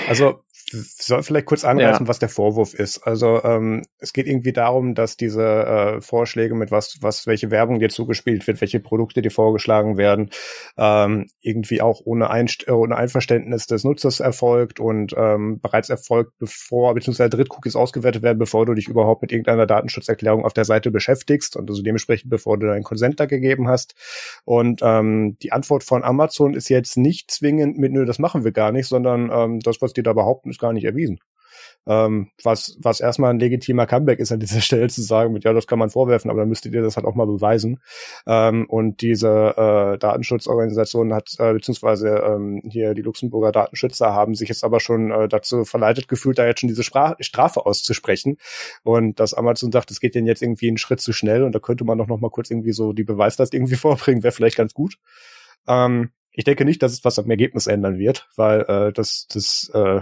Also 0.08 0.43
soll 0.72 1.24
vielleicht 1.24 1.45
kurz 1.45 1.63
anreißen, 1.63 2.05
ja. 2.05 2.07
was 2.07 2.19
der 2.19 2.30
Vorwurf 2.30 2.74
ist. 2.74 2.99
Also 3.05 3.43
ähm, 3.43 3.84
es 3.99 4.13
geht 4.13 4.28
irgendwie 4.28 4.53
darum, 4.53 4.95
dass 4.95 5.17
diese 5.17 5.43
äh, 5.43 6.01
Vorschläge 6.01 6.55
mit 6.55 6.72
was, 6.72 6.97
was, 7.01 7.28
welche 7.28 7.51
Werbung 7.51 7.80
dir 7.80 7.89
zugespielt 7.89 8.47
wird, 8.47 8.61
welche 8.61 8.80
Produkte 8.80 9.22
dir 9.22 9.32
vorgeschlagen 9.32 9.97
werden, 9.97 10.30
ähm, 10.78 11.28
irgendwie 11.41 11.82
auch 11.82 12.01
ohne, 12.05 12.30
Einst 12.30 12.67
äh, 12.67 12.72
ohne 12.72 12.95
Einverständnis 12.95 13.67
des 13.67 13.84
Nutzers 13.84 14.19
erfolgt 14.19 14.80
und 14.80 15.13
ähm, 15.17 15.59
bereits 15.59 15.89
erfolgt, 15.89 16.38
bevor, 16.39 16.93
beziehungsweise 16.93 17.30
Drittcookies 17.30 17.76
ausgewertet 17.76 18.24
werden, 18.24 18.39
bevor 18.39 18.65
du 18.65 18.74
dich 18.74 18.88
überhaupt 18.88 19.22
mit 19.22 19.32
irgendeiner 19.32 19.65
Datenschutzerklärung 19.65 20.45
auf 20.45 20.53
der 20.53 20.65
Seite 20.65 20.91
beschäftigst 20.91 21.55
und 21.55 21.69
also 21.69 21.84
dementsprechend, 21.84 22.30
bevor 22.30 22.57
du 22.57 22.67
deinen 22.67 22.84
Konsent 22.84 23.19
da 23.19 23.26
gegeben 23.26 23.67
hast. 23.67 23.95
Und 24.45 24.82
ähm, 24.84 25.38
die 25.41 25.51
Antwort 25.51 25.84
von 25.84 26.03
Amazon 26.03 26.53
ist 26.53 26.69
jetzt 26.69 26.97
nicht 26.97 27.32
zwingend 27.32 27.78
mit, 27.78 27.91
nö, 27.91 28.05
das 28.05 28.19
machen 28.19 28.43
wir 28.43 28.51
gar 28.51 28.72
nicht, 28.72 28.88
sondern 28.88 29.30
ähm, 29.32 29.59
das, 29.59 29.82
was 29.82 29.93
die 29.93 30.03
da 30.03 30.13
behaupten, 30.13 30.49
ist 30.49 30.61
gar 30.62 30.74
nicht 30.74 30.86
erwiesen. 30.86 31.20
Ähm, 31.88 32.30
was, 32.43 32.78
was 32.80 32.99
erstmal 32.99 33.32
ein 33.32 33.39
legitimer 33.39 33.88
Comeback 33.88 34.20
ist 34.20 34.32
an 34.32 34.39
dieser 34.39 34.62
Stelle 34.62 34.88
zu 34.88 35.01
sagen, 35.01 35.34
mit 35.34 35.43
ja, 35.43 35.53
das 35.53 35.68
kann 35.68 35.80
man 35.80 35.89
vorwerfen, 35.89 36.30
aber 36.30 36.41
dann 36.41 36.49
müsstet 36.49 36.74
ihr 36.74 36.82
das 36.82 36.95
halt 36.95 37.05
auch 37.05 37.16
mal 37.16 37.26
beweisen. 37.26 37.80
Ähm, 38.28 38.66
und 38.70 39.01
diese 39.01 39.55
äh, 39.57 39.97
Datenschutzorganisation 39.97 41.14
hat, 41.14 41.36
äh, 41.39 41.53
beziehungsweise 41.53 42.09
ähm, 42.09 42.62
hier 42.70 42.93
die 42.93 43.01
Luxemburger 43.01 43.51
Datenschützer 43.51 44.14
haben 44.14 44.36
sich 44.36 44.49
jetzt 44.49 44.64
aber 44.64 44.80
schon 44.80 45.12
äh, 45.12 45.28
dazu 45.28 45.66
verleitet 45.66 46.07
gefühlt, 46.07 46.38
da 46.38 46.45
jetzt 46.45 46.59
schon 46.59 46.70
diese 46.70 46.84
Spra 46.84 47.16
Strafe 47.20 47.66
auszusprechen. 47.66 48.38
Und 48.84 49.20
dass 49.20 49.34
Amazon 49.34 49.72
sagt, 49.72 49.91
es 49.91 49.99
geht 49.99 50.16
denen 50.16 50.28
jetzt 50.28 50.41
irgendwie 50.41 50.68
einen 50.68 50.78
Schritt 50.78 51.01
zu 51.01 51.14
schnell 51.14 51.43
und 51.43 51.53
da 51.53 51.59
könnte 51.59 51.84
man 51.84 51.97
doch 51.97 52.07
noch 52.07 52.20
mal 52.20 52.30
kurz 52.30 52.51
irgendwie 52.51 52.74
so 52.74 52.93
die 52.93 53.03
Beweislast 53.03 53.53
irgendwie 53.53 53.76
vorbringen, 53.76 54.24
wäre 54.24 54.32
vielleicht 54.32 54.57
ganz 54.57 54.74
gut. 54.74 54.97
Ähm, 55.68 56.12
ich 56.34 56.45
denke 56.45 56.64
nicht, 56.64 56.82
dass 56.82 56.93
es 56.93 57.03
was 57.03 57.20
am 57.20 57.30
Ergebnis 57.30 57.68
ändern 57.68 57.97
wird, 57.97 58.30
weil 58.38 58.62
äh, 58.62 58.93
das, 58.93 59.28
das 59.30 59.70
äh, 59.74 60.01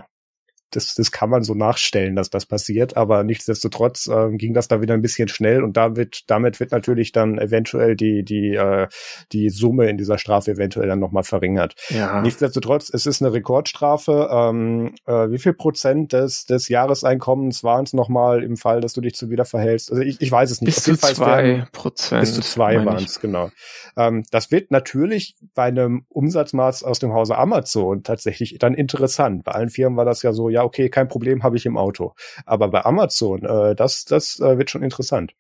das, 0.71 0.93
das 0.93 1.11
kann 1.11 1.29
man 1.29 1.43
so 1.43 1.53
nachstellen, 1.53 2.15
dass 2.15 2.29
das 2.29 2.45
passiert, 2.45 2.97
aber 2.97 3.23
nichtsdestotrotz 3.23 4.07
ähm, 4.07 4.37
ging 4.37 4.53
das 4.53 4.67
da 4.67 4.81
wieder 4.81 4.93
ein 4.93 5.01
bisschen 5.01 5.27
schnell 5.27 5.63
und 5.63 5.77
damit, 5.77 6.23
damit 6.27 6.59
wird 6.59 6.71
natürlich 6.71 7.11
dann 7.11 7.37
eventuell 7.37 7.95
die, 7.95 8.23
die, 8.23 8.55
äh, 8.55 8.87
die 9.31 9.49
Summe 9.49 9.89
in 9.89 9.97
dieser 9.97 10.17
Strafe 10.17 10.51
eventuell 10.51 10.87
dann 10.87 10.99
nochmal 10.99 11.23
verringert. 11.23 11.75
Ja. 11.89 12.21
Nichtsdestotrotz, 12.21 12.89
es 12.93 13.05
ist 13.05 13.21
eine 13.21 13.33
Rekordstrafe. 13.33 14.29
Ähm, 14.31 14.95
äh, 15.05 15.29
wie 15.29 15.39
viel 15.39 15.53
Prozent 15.53 16.13
des, 16.13 16.45
des 16.45 16.69
Jahreseinkommens 16.69 17.63
waren 17.63 17.85
es 17.85 17.93
nochmal 17.93 18.43
im 18.43 18.57
Fall, 18.57 18.81
dass 18.81 18.93
du 18.93 19.01
dich 19.01 19.15
zu 19.15 19.29
wieder 19.29 19.45
verhältst? 19.45 19.91
Also 19.91 20.03
ich, 20.03 20.21
ich 20.21 20.31
weiß 20.31 20.51
es 20.51 20.61
nicht. 20.61 20.75
Bis 20.75 20.83
zu 20.83 20.95
zwei 20.95 21.65
Prozent. 21.71 22.21
Bis 22.21 22.33
zu 22.33 22.41
zwei 22.41 22.85
waren 22.85 23.03
es, 23.03 23.19
genau. 23.19 23.49
Ähm, 23.97 24.23
das 24.31 24.51
wird 24.51 24.71
natürlich 24.71 25.35
bei 25.55 25.63
einem 25.63 26.05
Umsatzmaß 26.09 26.83
aus 26.83 26.99
dem 26.99 27.13
Hause 27.13 27.37
Amazon 27.37 28.03
tatsächlich 28.03 28.57
dann 28.59 28.73
interessant. 28.73 29.43
Bei 29.43 29.53
allen 29.53 29.69
Firmen 29.69 29.97
war 29.97 30.05
das 30.05 30.21
ja 30.23 30.33
so, 30.33 30.49
ja, 30.49 30.58
ja, 30.59 30.65
okay, 30.65 30.89
kein 30.89 31.07
Problem, 31.07 31.43
habe 31.43 31.57
ich 31.57 31.65
im 31.65 31.77
Auto. 31.77 32.13
Aber 32.45 32.67
bei 32.67 32.83
Amazon, 32.83 33.43
äh, 33.45 33.75
das, 33.75 34.03
das 34.03 34.39
äh, 34.39 34.57
wird 34.57 34.69
schon 34.69 34.83
interessant. 34.83 35.33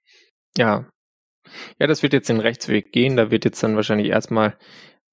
Ja. 0.57 0.89
Ja, 1.77 1.87
das 1.87 2.03
wird 2.03 2.13
jetzt 2.13 2.29
den 2.29 2.39
Rechtsweg 2.39 2.91
gehen. 2.91 3.17
Da 3.17 3.31
wird 3.31 3.45
jetzt 3.45 3.61
dann 3.61 3.75
wahrscheinlich 3.75 4.07
erstmal 4.07 4.57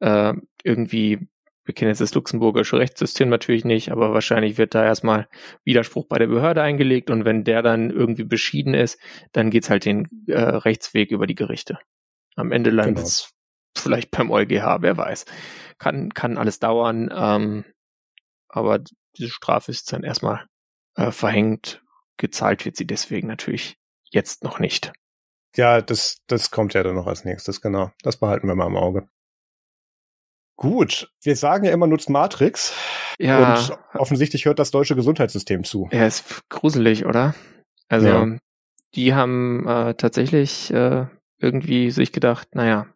äh, 0.00 0.34
irgendwie, 0.62 1.28
wir 1.64 1.74
kennen 1.74 1.90
jetzt 1.90 2.00
das 2.00 2.14
luxemburgische 2.14 2.78
Rechtssystem 2.78 3.28
natürlich 3.28 3.64
nicht, 3.64 3.90
aber 3.90 4.12
wahrscheinlich 4.12 4.58
wird 4.58 4.74
da 4.74 4.84
erstmal 4.84 5.28
Widerspruch 5.64 6.06
bei 6.06 6.18
der 6.18 6.28
Behörde 6.28 6.62
eingelegt 6.62 7.10
und 7.10 7.24
wenn 7.24 7.42
der 7.42 7.62
dann 7.62 7.90
irgendwie 7.90 8.24
beschieden 8.24 8.74
ist, 8.74 9.00
dann 9.32 9.50
geht's 9.50 9.70
halt 9.70 9.84
den 9.86 10.06
äh, 10.28 10.38
Rechtsweg 10.38 11.10
über 11.10 11.26
die 11.26 11.34
Gerichte. 11.34 11.78
Am 12.36 12.52
Ende 12.52 12.70
landet 12.70 13.04
es 13.04 13.32
genau. 13.74 13.82
vielleicht 13.82 14.10
beim 14.12 14.30
EuGH, 14.30 14.82
wer 14.82 14.96
weiß. 14.96 15.24
Kann, 15.78 16.10
kann 16.14 16.38
alles 16.38 16.60
dauern. 16.60 17.10
Ähm, 17.12 17.64
aber 18.48 18.80
diese 19.16 19.30
Strafe 19.30 19.70
ist 19.70 19.92
dann 19.92 20.02
erstmal 20.02 20.46
äh, 20.94 21.10
verhängt. 21.10 21.82
Gezahlt 22.16 22.64
wird 22.64 22.76
sie 22.76 22.86
deswegen 22.86 23.28
natürlich 23.28 23.76
jetzt 24.10 24.42
noch 24.42 24.58
nicht. 24.58 24.92
Ja, 25.54 25.80
das, 25.80 26.18
das 26.26 26.50
kommt 26.50 26.74
ja 26.74 26.82
dann 26.82 26.94
noch 26.94 27.06
als 27.06 27.24
nächstes, 27.24 27.60
genau. 27.60 27.90
Das 28.02 28.18
behalten 28.18 28.46
wir 28.46 28.54
mal 28.54 28.66
im 28.66 28.76
Auge. 28.76 29.08
Gut, 30.56 31.10
wir 31.22 31.36
sagen 31.36 31.64
ja 31.64 31.72
immer, 31.72 31.86
nutzt 31.86 32.08
Matrix. 32.08 32.74
Ja. 33.18 33.54
Und 33.54 33.78
offensichtlich 33.94 34.46
hört 34.46 34.58
das 34.58 34.70
deutsche 34.70 34.96
Gesundheitssystem 34.96 35.64
zu. 35.64 35.88
Ja, 35.92 36.06
ist 36.06 36.48
gruselig, 36.48 37.04
oder? 37.04 37.34
Also, 37.88 38.08
ja. 38.08 38.38
die 38.94 39.14
haben 39.14 39.66
äh, 39.68 39.94
tatsächlich 39.94 40.72
äh, 40.72 41.06
irgendwie 41.38 41.90
sich 41.90 42.12
gedacht, 42.12 42.54
naja, 42.54 42.86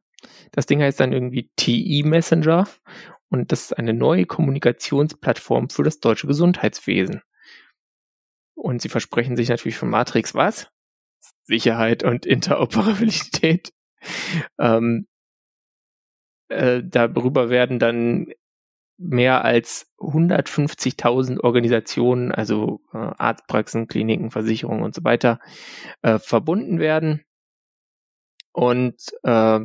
das 0.52 0.66
Ding 0.66 0.82
heißt 0.82 1.00
dann 1.00 1.12
irgendwie 1.12 1.50
TI 1.56 2.02
Messenger 2.04 2.66
und 3.30 3.52
das 3.52 3.62
ist 3.62 3.78
eine 3.78 3.94
neue 3.94 4.26
Kommunikationsplattform 4.26 5.70
für 5.70 5.84
das 5.84 6.00
deutsche 6.00 6.26
Gesundheitswesen. 6.26 7.22
Und 8.54 8.82
sie 8.82 8.88
versprechen 8.88 9.36
sich 9.36 9.48
natürlich 9.48 9.78
von 9.78 9.88
Matrix 9.88 10.34
was? 10.34 10.68
Sicherheit 11.44 12.02
und 12.04 12.26
Interoperabilität. 12.26 13.72
Ähm, 14.58 15.06
äh, 16.48 16.82
darüber 16.82 17.50
werden 17.50 17.78
dann 17.78 18.32
mehr 18.96 19.44
als 19.44 19.92
150.000 19.98 21.40
Organisationen, 21.40 22.32
also 22.32 22.80
äh, 22.94 22.96
Arztpraxen, 22.96 23.88
Kliniken, 23.88 24.30
Versicherungen 24.30 24.82
und 24.82 24.94
so 24.94 25.04
weiter, 25.04 25.38
äh, 26.00 26.18
verbunden 26.18 26.78
werden. 26.78 27.24
Und 28.52 28.96
äh, 29.22 29.60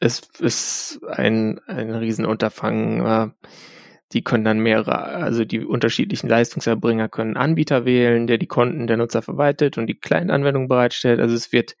es 0.00 0.22
ist 0.38 1.00
ein, 1.06 1.60
ein 1.66 1.94
Riesenunterfangen. 1.94 3.04
Äh, 3.04 3.28
die 4.12 4.22
können 4.22 4.44
dann 4.44 4.60
mehrere, 4.60 5.04
also 5.04 5.44
die 5.44 5.60
unterschiedlichen 5.60 6.28
Leistungserbringer 6.28 7.08
können 7.08 7.36
Anbieter 7.36 7.84
wählen, 7.84 8.26
der 8.26 8.38
die 8.38 8.46
Konten 8.46 8.86
der 8.86 8.96
Nutzer 8.96 9.20
verwaltet 9.20 9.76
und 9.76 9.86
die 9.86 9.98
Client-Anwendung 9.98 10.68
bereitstellt. 10.68 11.20
Also 11.20 11.34
es 11.34 11.52
wird 11.52 11.76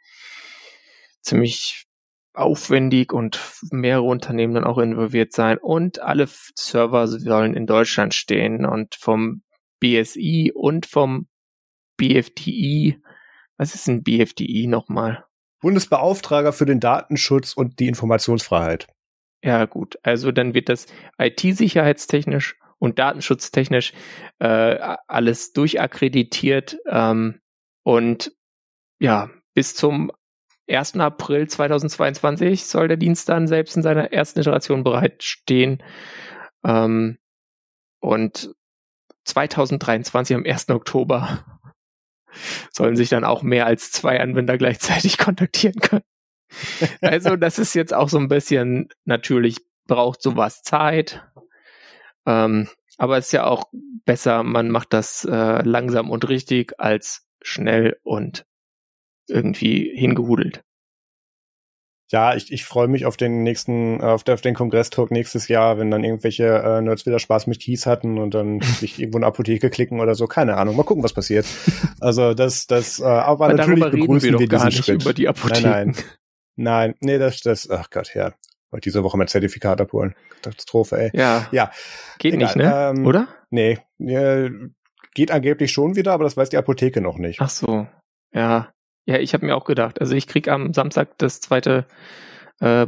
ziemlich 1.22 1.86
aufwendig 2.34 3.12
und 3.12 3.40
mehrere 3.70 4.02
Unternehmen 4.02 4.54
dann 4.54 4.64
auch 4.64 4.78
involviert 4.78 5.32
sein 5.32 5.58
und 5.58 6.00
alle 6.00 6.28
Server 6.28 7.08
sollen 7.08 7.54
in 7.54 7.66
Deutschland 7.66 8.14
stehen 8.14 8.64
und 8.64 8.94
vom 8.94 9.42
BSI 9.80 10.52
und 10.54 10.86
vom 10.86 11.28
BFDI. 11.96 13.00
Was 13.56 13.74
ist 13.74 13.88
ein 13.88 14.02
BFDI 14.02 14.66
nochmal? 14.68 15.24
Bundesbeauftrager 15.60 16.52
für 16.52 16.66
den 16.66 16.80
Datenschutz 16.80 17.52
und 17.54 17.78
die 17.78 17.88
Informationsfreiheit. 17.88 18.86
Ja, 19.42 19.64
gut. 19.66 19.98
Also 20.02 20.32
dann 20.32 20.54
wird 20.54 20.68
das 20.68 20.86
IT-sicherheitstechnisch 21.18 22.56
und 22.78 22.98
datenschutztechnisch 22.98 23.92
äh, 24.38 24.96
alles 25.06 25.52
durchakkreditiert 25.52 26.78
ähm, 26.88 27.40
und 27.82 28.32
ja, 29.00 29.30
bis 29.54 29.74
zum 29.74 30.12
1. 30.68 30.96
April 30.96 31.48
2022 31.48 32.66
soll 32.66 32.88
der 32.88 32.96
Dienst 32.96 33.28
dann 33.28 33.46
selbst 33.46 33.76
in 33.76 33.82
seiner 33.82 34.12
ersten 34.12 34.40
Iteration 34.40 34.84
bereitstehen. 34.84 35.82
Ähm, 36.64 37.18
und 38.00 38.54
2023 39.24 40.36
am 40.36 40.44
1. 40.44 40.70
Oktober 40.70 41.57
sollen 42.72 42.96
sich 42.96 43.08
dann 43.08 43.24
auch 43.24 43.42
mehr 43.42 43.66
als 43.66 43.90
zwei 43.90 44.20
Anwender 44.20 44.58
gleichzeitig 44.58 45.18
kontaktieren 45.18 45.80
können. 45.80 46.04
Also 47.00 47.36
das 47.36 47.58
ist 47.58 47.74
jetzt 47.74 47.92
auch 47.92 48.08
so 48.08 48.18
ein 48.18 48.28
bisschen, 48.28 48.88
natürlich 49.04 49.58
braucht 49.86 50.22
sowas 50.22 50.62
Zeit. 50.62 51.22
Ähm, 52.26 52.68
aber 52.96 53.18
es 53.18 53.26
ist 53.26 53.32
ja 53.32 53.46
auch 53.46 53.64
besser, 54.04 54.42
man 54.42 54.70
macht 54.70 54.92
das 54.92 55.24
äh, 55.24 55.62
langsam 55.62 56.10
und 56.10 56.28
richtig 56.28 56.80
als 56.80 57.26
schnell 57.42 57.98
und 58.02 58.46
irgendwie 59.28 59.92
hingehudelt 59.94 60.64
ja, 62.10 62.34
ich, 62.34 62.50
ich 62.50 62.64
freue 62.64 62.88
mich 62.88 63.04
auf 63.04 63.16
den 63.16 63.42
nächsten, 63.42 64.00
äh, 64.00 64.04
auf, 64.04 64.24
der, 64.24 64.34
auf 64.34 64.40
den 64.40 64.54
Kongress-Talk 64.54 65.10
nächstes 65.10 65.48
Jahr, 65.48 65.78
wenn 65.78 65.90
dann 65.90 66.04
irgendwelche 66.04 66.46
äh, 66.46 66.80
Nerds 66.80 67.04
wieder 67.04 67.18
Spaß 67.18 67.46
mit 67.46 67.60
Keys 67.60 67.86
hatten 67.86 68.18
und 68.18 68.34
dann 68.34 68.60
sich 68.80 68.98
irgendwo 68.98 69.18
eine 69.18 69.26
Apotheke 69.26 69.70
klicken 69.70 70.00
oder 70.00 70.14
so. 70.14 70.26
Keine 70.26 70.56
Ahnung. 70.56 70.76
Mal 70.76 70.84
gucken, 70.84 71.04
was 71.04 71.12
passiert. 71.12 71.46
Also 72.00 72.32
das, 72.32 72.68
das, 72.68 73.00
äh, 73.00 73.04
aber, 73.04 73.46
aber 73.46 73.54
natürlich 73.54 73.90
begrüßen 73.90 74.32
wir, 74.32 74.38
wir 74.38 74.48
diesen 74.48 74.70
Schritt. 74.70 75.02
Über 75.02 75.12
die 75.12 75.26
Apotheken. 75.26 75.68
Nein, 75.68 75.94
nein. 75.94 76.04
Nein, 76.56 76.94
nee, 77.00 77.18
das, 77.18 77.40
das, 77.40 77.68
ach 77.68 77.90
Gott, 77.90 78.14
ja. 78.14 78.32
Wollte 78.70 78.84
diese 78.84 79.02
Woche 79.02 79.16
mein 79.16 79.26
Zertifikat 79.26 79.80
abholen. 79.80 80.14
Katastrophe, 80.42 80.96
ey. 80.98 81.10
Ja. 81.12 81.48
Ja. 81.50 81.70
Geht 82.18 82.34
Egal. 82.34 82.46
nicht, 82.46 82.56
ne? 82.56 82.92
Ähm, 82.96 83.06
Oder? 83.06 83.28
Nee. 83.50 83.78
Ja, 83.98 84.48
geht 85.14 85.30
angeblich 85.30 85.72
schon 85.72 85.96
wieder, 85.96 86.12
aber 86.12 86.24
das 86.24 86.36
weiß 86.36 86.50
die 86.50 86.56
Apotheke 86.56 87.00
noch 87.00 87.18
nicht. 87.18 87.40
Ach 87.40 87.50
so. 87.50 87.88
Ja. 88.32 88.72
Ja, 89.08 89.16
ich 89.16 89.32
habe 89.32 89.46
mir 89.46 89.56
auch 89.56 89.64
gedacht. 89.64 90.02
Also 90.02 90.14
ich 90.14 90.26
krieg 90.26 90.48
am 90.48 90.74
Samstag 90.74 91.16
das 91.16 91.40
zweite 91.40 91.86
äh, 92.60 92.86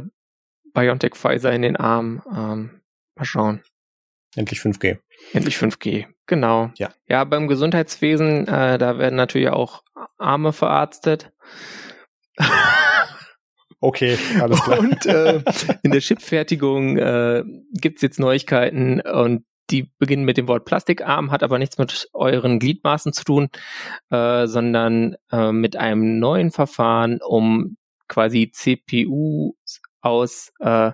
BioNTech 0.71 1.15
Pfizer 1.15 1.51
in 1.51 1.63
den 1.63 1.77
Arm. 1.77 2.21
Ähm, 2.31 2.81
mal 3.15 3.25
schauen. 3.25 3.63
Endlich 4.35 4.59
5G. 4.59 4.99
Endlich 5.33 5.57
5G, 5.57 6.05
genau. 6.27 6.69
Ja. 6.77 6.91
Ja, 7.07 7.23
beim 7.23 7.47
Gesundheitswesen, 7.47 8.47
äh, 8.47 8.77
da 8.77 8.99
werden 8.99 9.15
natürlich 9.15 9.49
auch 9.49 9.81
Arme 10.17 10.53
verarztet. 10.53 11.31
Okay, 13.83 14.15
alles 14.39 14.61
klar. 14.61 14.77
Und 14.77 15.07
äh, 15.07 15.41
in 15.81 15.89
der 15.89 16.01
Chipfertigung 16.01 16.97
äh, 16.97 17.43
gibt's 17.73 18.03
jetzt 18.03 18.19
Neuigkeiten 18.19 19.01
und 19.01 19.43
die 19.71 19.91
beginnen 19.97 20.25
mit 20.25 20.37
dem 20.37 20.47
Wort 20.47 20.65
Plastikarm, 20.65 21.31
hat 21.31 21.43
aber 21.43 21.59
nichts 21.59 21.77
mit 21.77 22.09
euren 22.13 22.59
Gliedmaßen 22.59 23.13
zu 23.13 23.23
tun, 23.23 23.49
äh, 24.09 24.47
sondern 24.47 25.15
äh, 25.31 25.51
mit 25.51 25.77
einem 25.77 26.19
neuen 26.19 26.51
Verfahren, 26.51 27.19
um 27.21 27.77
quasi 28.07 28.51
CPU 28.51 29.53
aus 30.01 30.51
äh, 30.59 30.91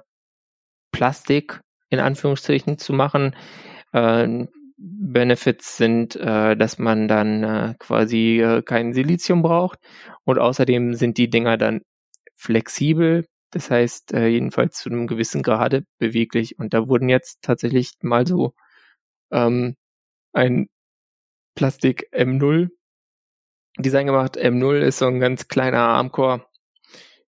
Plastik 0.92 1.62
in 1.90 2.00
Anführungsstrichen 2.00 2.78
zu 2.78 2.94
machen. 2.94 3.36
Äh, 3.94 4.46
Benefits 4.78 5.78
sind, 5.78 6.16
äh, 6.16 6.56
dass 6.56 6.78
man 6.78 7.08
dann 7.08 7.44
äh, 7.44 7.74
quasi 7.80 8.40
äh, 8.40 8.62
kein 8.62 8.94
Silizium 8.94 9.42
braucht. 9.42 9.80
Und 10.24 10.38
außerdem 10.38 10.94
sind 10.94 11.18
die 11.18 11.30
Dinger 11.30 11.58
dann 11.58 11.82
flexibel, 12.36 13.26
das 13.50 13.72
heißt 13.72 14.12
jedenfalls 14.12 14.78
zu 14.78 14.90
einem 14.90 15.08
gewissen 15.08 15.42
Grade 15.42 15.86
beweglich. 15.98 16.60
Und 16.60 16.74
da 16.74 16.88
wurden 16.88 17.10
jetzt 17.10 17.42
tatsächlich 17.42 17.94
mal 18.02 18.28
so 18.28 18.54
ähm, 19.32 19.76
ein 20.34 20.68
Plastik 21.56 22.10
M0 22.14 22.70
Design 23.80 24.08
gemacht. 24.08 24.38
M0 24.38 24.80
ist 24.80 25.00
so 25.00 25.08
ein 25.08 25.20
ganz 25.20 25.48
kleiner 25.48 25.82
Armcore 25.82 26.46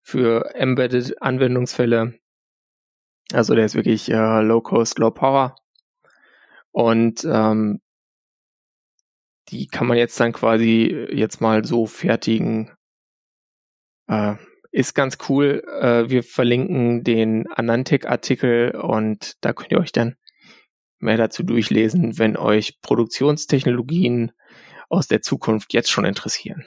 für 0.01 0.55
Embedded 0.55 1.21
Anwendungsfälle. 1.21 2.19
Also 3.31 3.53
der 3.53 3.65
ist 3.65 3.75
wirklich 3.75 4.09
äh, 4.09 4.41
Low 4.41 4.61
Cost, 4.61 4.97
Low 4.97 5.11
Power. 5.11 5.55
Und 6.71 7.23
ähm, 7.25 7.81
die 9.49 9.67
kann 9.67 9.87
man 9.87 9.97
jetzt 9.97 10.19
dann 10.19 10.33
quasi 10.33 11.07
jetzt 11.11 11.41
mal 11.41 11.65
so 11.65 11.85
fertigen. 11.85 12.71
Äh, 14.07 14.35
ist 14.71 14.93
ganz 14.93 15.17
cool. 15.27 15.63
Äh, 15.79 16.09
wir 16.09 16.23
verlinken 16.23 17.03
den 17.03 17.47
Anantec-Artikel 17.47 18.75
und 18.75 19.33
da 19.41 19.53
könnt 19.53 19.71
ihr 19.71 19.79
euch 19.79 19.91
dann 19.91 20.15
mehr 20.99 21.17
dazu 21.17 21.43
durchlesen, 21.43 22.17
wenn 22.17 22.37
euch 22.37 22.81
Produktionstechnologien 22.81 24.31
aus 24.89 25.07
der 25.07 25.21
Zukunft 25.21 25.73
jetzt 25.73 25.89
schon 25.89 26.05
interessieren. 26.05 26.65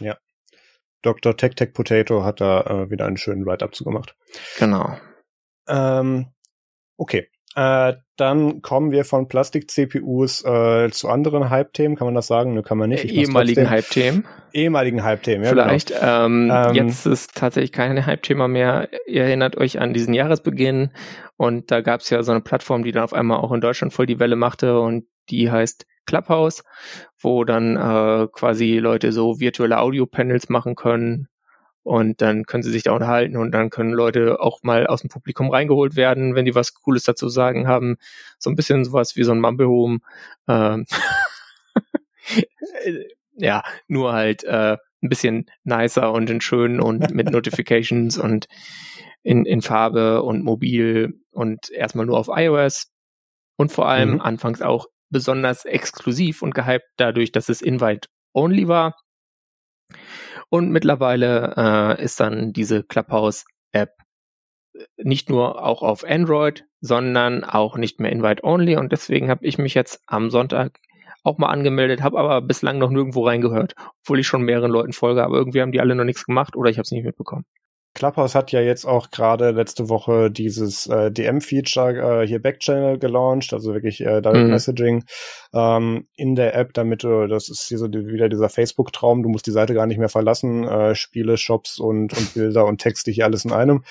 Ja. 0.00 0.18
Dr. 1.02 1.36
Tech 1.36 1.54
Tech 1.54 1.72
Potato 1.72 2.24
hat 2.24 2.40
da 2.40 2.62
äh, 2.62 2.90
wieder 2.90 3.06
einen 3.06 3.16
schönen 3.16 3.46
Write-up 3.46 3.74
zugemacht. 3.74 4.16
Genau. 4.58 4.98
Ähm, 5.68 6.32
okay. 6.96 7.28
Äh, 7.56 7.94
dann 8.16 8.60
kommen 8.60 8.92
wir 8.92 9.06
von 9.06 9.28
Plastik-CPUs 9.28 10.44
äh, 10.44 10.90
zu 10.90 11.08
anderen 11.08 11.48
Hype-Themen, 11.48 11.96
kann 11.96 12.06
man 12.06 12.14
das 12.14 12.26
sagen? 12.26 12.52
Ne, 12.52 12.62
kann 12.62 12.76
man 12.76 12.90
nicht. 12.90 13.04
Ich 13.04 13.14
ehemaligen 13.14 13.70
Hype-Themen. 13.70 14.26
Ehemaligen 14.52 15.02
Hype-Themen, 15.02 15.44
ja. 15.44 15.50
Vielleicht. 15.50 15.88
Genau. 15.88 16.26
Ähm, 16.26 16.52
ähm, 16.54 16.74
jetzt 16.74 17.06
ist 17.06 17.34
tatsächlich 17.34 17.72
kein 17.72 18.04
Hype-Thema 18.04 18.46
mehr. 18.46 18.90
Ihr 19.06 19.24
erinnert 19.24 19.56
euch 19.56 19.80
an 19.80 19.94
diesen 19.94 20.12
Jahresbeginn 20.12 20.90
und 21.38 21.70
da 21.70 21.80
gab 21.80 22.02
es 22.02 22.10
ja 22.10 22.22
so 22.22 22.30
eine 22.32 22.42
Plattform, 22.42 22.84
die 22.84 22.92
dann 22.92 23.04
auf 23.04 23.14
einmal 23.14 23.38
auch 23.38 23.52
in 23.52 23.62
Deutschland 23.62 23.94
voll 23.94 24.04
die 24.04 24.20
Welle 24.20 24.36
machte 24.36 24.78
und 24.78 25.06
die 25.30 25.50
heißt 25.50 25.86
Clubhouse, 26.04 26.62
wo 27.18 27.44
dann 27.44 27.76
äh, 27.76 28.28
quasi 28.32 28.76
Leute 28.78 29.12
so 29.12 29.40
virtuelle 29.40 29.78
Audio-Panels 29.78 30.50
machen 30.50 30.74
können 30.74 31.28
und 31.86 32.20
dann 32.20 32.46
können 32.46 32.64
sie 32.64 32.72
sich 32.72 32.82
da 32.82 32.92
unterhalten 32.92 33.36
und 33.36 33.52
dann 33.52 33.70
können 33.70 33.92
Leute 33.92 34.40
auch 34.40 34.64
mal 34.64 34.88
aus 34.88 35.02
dem 35.02 35.08
Publikum 35.08 35.50
reingeholt 35.50 35.94
werden, 35.94 36.34
wenn 36.34 36.44
die 36.44 36.56
was 36.56 36.74
Cooles 36.74 37.04
dazu 37.04 37.28
sagen 37.28 37.68
haben. 37.68 37.96
So 38.40 38.50
ein 38.50 38.56
bisschen 38.56 38.84
sowas 38.84 39.14
wie 39.14 39.22
so 39.22 39.30
ein 39.30 39.40
Mumble 39.40 39.68
Home. 39.68 39.98
Ähm 40.48 40.86
ja, 43.36 43.62
nur 43.86 44.12
halt 44.12 44.42
äh, 44.42 44.78
ein 45.00 45.08
bisschen 45.08 45.46
nicer 45.62 46.12
und 46.12 46.28
in 46.28 46.40
schön 46.40 46.80
und 46.80 47.14
mit 47.14 47.30
Notifications 47.30 48.18
und 48.22 48.48
in, 49.22 49.46
in 49.46 49.62
Farbe 49.62 50.24
und 50.24 50.42
mobil 50.42 51.20
und 51.30 51.70
erstmal 51.70 52.06
nur 52.06 52.18
auf 52.18 52.26
iOS 52.28 52.90
und 53.56 53.70
vor 53.70 53.88
allem 53.88 54.14
mhm. 54.14 54.20
anfangs 54.22 54.60
auch 54.60 54.86
besonders 55.10 55.64
exklusiv 55.64 56.42
und 56.42 56.52
gehypt 56.52 56.88
dadurch, 56.96 57.30
dass 57.30 57.48
es 57.48 57.62
Invite 57.62 58.08
only 58.34 58.66
war. 58.66 58.96
Und 60.56 60.70
mittlerweile 60.70 61.52
äh, 61.98 62.02
ist 62.02 62.18
dann 62.18 62.54
diese 62.54 62.82
Clubhouse-App 62.82 63.90
äh, 64.72 64.84
nicht 64.96 65.28
nur 65.28 65.62
auch 65.62 65.82
auf 65.82 66.02
Android, 66.02 66.64
sondern 66.80 67.44
auch 67.44 67.76
nicht 67.76 68.00
mehr 68.00 68.10
Invite-Only. 68.10 68.78
Und 68.78 68.90
deswegen 68.90 69.28
habe 69.28 69.44
ich 69.44 69.58
mich 69.58 69.74
jetzt 69.74 70.00
am 70.06 70.30
Sonntag 70.30 70.80
auch 71.24 71.36
mal 71.36 71.48
angemeldet, 71.48 72.02
habe 72.02 72.18
aber 72.18 72.40
bislang 72.40 72.78
noch 72.78 72.88
nirgendwo 72.88 73.26
reingehört, 73.26 73.74
obwohl 74.02 74.20
ich 74.20 74.26
schon 74.26 74.42
mehreren 74.42 74.70
Leuten 74.70 74.94
folge, 74.94 75.24
aber 75.24 75.36
irgendwie 75.36 75.60
haben 75.60 75.72
die 75.72 75.80
alle 75.80 75.94
noch 75.94 76.04
nichts 76.04 76.24
gemacht 76.24 76.56
oder 76.56 76.70
ich 76.70 76.78
habe 76.78 76.84
es 76.84 76.90
nicht 76.92 77.04
mitbekommen. 77.04 77.44
Clubhouse 77.96 78.34
hat 78.34 78.52
ja 78.52 78.60
jetzt 78.60 78.84
auch 78.84 79.10
gerade 79.10 79.52
letzte 79.52 79.88
Woche 79.88 80.30
dieses 80.30 80.86
äh, 80.86 81.10
DM-Feature 81.10 82.22
äh, 82.22 82.26
hier 82.26 82.40
Backchannel 82.42 82.98
gelauncht, 82.98 83.54
also 83.54 83.72
wirklich 83.72 84.02
äh, 84.02 84.20
Direct 84.20 84.44
mhm. 84.44 84.50
Messaging 84.50 85.04
ähm, 85.54 86.06
in 86.14 86.34
der 86.34 86.54
App, 86.54 86.74
damit 86.74 87.04
du, 87.04 87.26
das 87.26 87.48
ist 87.48 87.66
hier 87.68 87.78
so 87.78 87.88
die, 87.88 88.06
wieder 88.06 88.28
dieser 88.28 88.50
Facebook-Traum, 88.50 89.22
du 89.22 89.30
musst 89.30 89.46
die 89.46 89.50
Seite 89.50 89.72
gar 89.72 89.86
nicht 89.86 89.96
mehr 89.96 90.10
verlassen, 90.10 90.64
äh, 90.64 90.94
Spiele, 90.94 91.38
Shops 91.38 91.78
und, 91.78 92.12
und 92.12 92.34
Bilder 92.34 92.66
und 92.66 92.82
Texte 92.82 93.10
hier 93.10 93.24
alles 93.24 93.46
in 93.46 93.52
einem. 93.52 93.82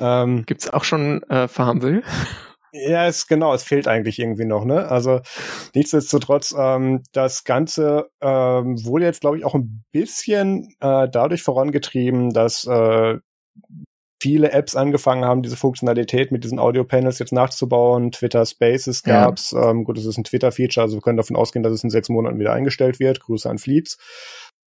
Ähm, 0.00 0.42
Gibt's 0.44 0.68
auch 0.68 0.84
schon 0.84 1.22
äh, 1.30 1.46
Farmville? 1.46 2.02
Ja, 2.72 3.06
es 3.06 3.26
genau, 3.26 3.54
es 3.54 3.62
fehlt 3.62 3.86
eigentlich 3.86 4.18
irgendwie 4.18 4.46
noch, 4.46 4.64
ne? 4.64 4.88
Also 4.88 5.20
nichtsdestotrotz, 5.74 6.54
ähm, 6.58 7.02
das 7.12 7.44
Ganze 7.44 8.08
ähm, 8.22 8.82
wurde 8.84 9.04
jetzt, 9.04 9.20
glaube 9.20 9.36
ich, 9.36 9.44
auch 9.44 9.54
ein 9.54 9.84
bisschen 9.92 10.74
äh, 10.80 11.06
dadurch 11.06 11.42
vorangetrieben, 11.42 12.32
dass 12.32 12.66
äh, 12.66 13.18
viele 14.22 14.52
Apps 14.52 14.76
angefangen 14.76 15.24
haben, 15.24 15.42
diese 15.42 15.56
Funktionalität 15.56 16.30
mit 16.30 16.44
diesen 16.44 16.60
Audio-Panels 16.60 17.18
jetzt 17.18 17.32
nachzubauen. 17.32 18.12
Twitter 18.12 18.46
Spaces 18.46 19.02
gab's. 19.02 19.50
Ja. 19.50 19.70
Ähm, 19.70 19.82
gut, 19.82 19.98
das 19.98 20.04
ist 20.04 20.16
ein 20.16 20.22
Twitter-Feature, 20.22 20.84
also 20.84 20.96
wir 20.96 21.02
können 21.02 21.16
davon 21.16 21.34
ausgehen, 21.34 21.64
dass 21.64 21.72
es 21.72 21.82
in 21.82 21.90
sechs 21.90 22.08
Monaten 22.08 22.38
wieder 22.38 22.52
eingestellt 22.52 23.00
wird. 23.00 23.18
Grüße 23.18 23.50
an 23.50 23.58
Fleets. 23.58 23.98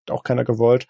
Hat 0.07 0.11
auch 0.11 0.23
keiner 0.23 0.43
gewollt. 0.43 0.87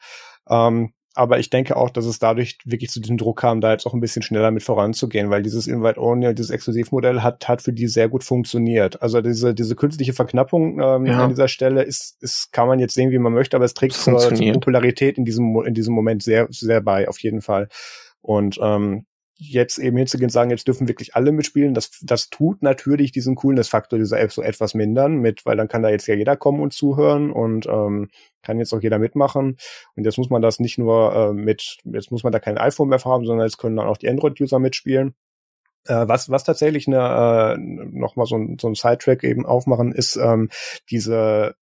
Ähm, 0.50 0.94
aber 1.16 1.40
ich 1.40 1.50
denke 1.50 1.78
auch, 1.78 1.90
dass 1.90 2.06
es 2.06 2.20
dadurch 2.20 2.58
wirklich 2.66 2.92
zu 2.92 3.00
diesem 3.00 3.18
Druck 3.18 3.40
kam, 3.40 3.62
da 3.62 3.72
jetzt 3.72 3.86
auch 3.86 3.94
ein 3.94 4.02
bisschen 4.02 4.22
schneller 4.22 4.52
mit 4.52 4.64
voranzugehen, 4.64 5.30
weil 5.30 5.42
dieses 5.42 5.66
Invite-Only, 5.66 6.36
dieses 6.36 6.52
Exklusivmodell 6.52 7.22
hat, 7.22 7.48
hat 7.48 7.62
für 7.62 7.74
die 7.74 7.88
sehr 7.88 8.10
gut 8.10 8.24
funktioniert. 8.24 9.02
Also 9.02 9.22
diese, 9.22 9.54
diese 9.54 9.76
künstliche 9.76 10.14
Verknappung 10.14 10.80
ähm, 10.82 11.06
ja. 11.06 11.24
an 11.24 11.30
dieser 11.30 11.48
Stelle 11.48 11.84
ist, 11.84 12.22
ist, 12.22 12.52
kann 12.52 12.68
man 12.68 12.80
jetzt 12.80 12.94
sehen, 12.94 13.12
wie 13.12 13.18
man 13.18 13.34
möchte, 13.34 13.56
aber 13.56 13.66
es 13.66 13.74
trägt 13.74 13.94
zur, 13.94 14.18
zur 14.20 14.52
Popularität 14.54 15.18
in 15.18 15.26
diesem, 15.26 15.56
in 15.66 15.74
diesem 15.74 15.94
Moment 15.94 16.22
sehr, 16.22 16.48
sehr 16.50 16.82
bei, 16.82 17.08
auf 17.08 17.20
jeden 17.20 17.42
Fall. 17.42 17.70
Und 18.22 18.60
ähm, 18.62 19.06
jetzt 19.38 19.78
eben 19.80 19.98
hinzugehen 19.98 20.28
und 20.28 20.32
sagen, 20.32 20.50
jetzt 20.50 20.68
dürfen 20.68 20.88
wirklich 20.88 21.16
alle 21.16 21.32
mitspielen, 21.32 21.74
das, 21.74 21.92
das 22.02 22.30
tut 22.30 22.64
natürlich 22.64 23.12
diesen 23.12 23.36
Coolness-Faktor 23.36 24.00
dieser 24.00 24.20
App 24.20 24.32
so 24.32 24.42
etwas 24.42 24.74
mindern, 24.74 25.18
mit, 25.18 25.46
weil 25.46 25.58
dann 25.58 25.68
kann 25.68 25.84
da 25.84 25.90
jetzt 25.90 26.08
ja 26.08 26.16
jeder 26.16 26.38
kommen 26.38 26.62
und 26.62 26.74
zuhören 26.74 27.32
und 27.32 27.66
ähm, 27.68 28.10
kann 28.42 28.60
jetzt 28.60 28.74
auch 28.74 28.82
jeder 28.82 29.00
mitmachen. 29.00 29.58
Und 29.96 30.06
jetzt 30.06 30.18
muss 30.18 30.30
man 30.30 30.42
das 30.42 30.60
nicht 30.60 30.78
nur 30.78 31.14
äh, 31.14 31.34
mit, 31.34 31.78
jetzt 31.84 32.12
muss 32.12 32.24
man 32.24 32.32
da 32.32 32.40
kein 32.40 32.58
iPhone 32.58 32.90
mehr 32.90 33.04
haben, 33.04 33.26
sondern 33.26 33.46
jetzt 33.46 33.58
können 33.58 33.76
dann 33.76 33.88
auch 33.88 33.98
die 33.98 34.10
Android-User 34.10 34.60
mitspielen. 34.60 35.16
Äh, 35.88 36.08
was, 36.08 36.30
was 36.30 36.44
tatsächlich 36.44 36.88
eine, 36.88 37.56
äh, 37.56 37.58
nochmal 37.58 38.26
so 38.26 38.38
ein, 38.38 38.58
so 38.60 38.68
ein 38.68 38.76
Sidetrack 38.76 39.24
eben 39.24 39.46
aufmachen, 39.46 39.92
ist 39.92 40.16
ähm, 40.16 40.50
diese 40.90 41.56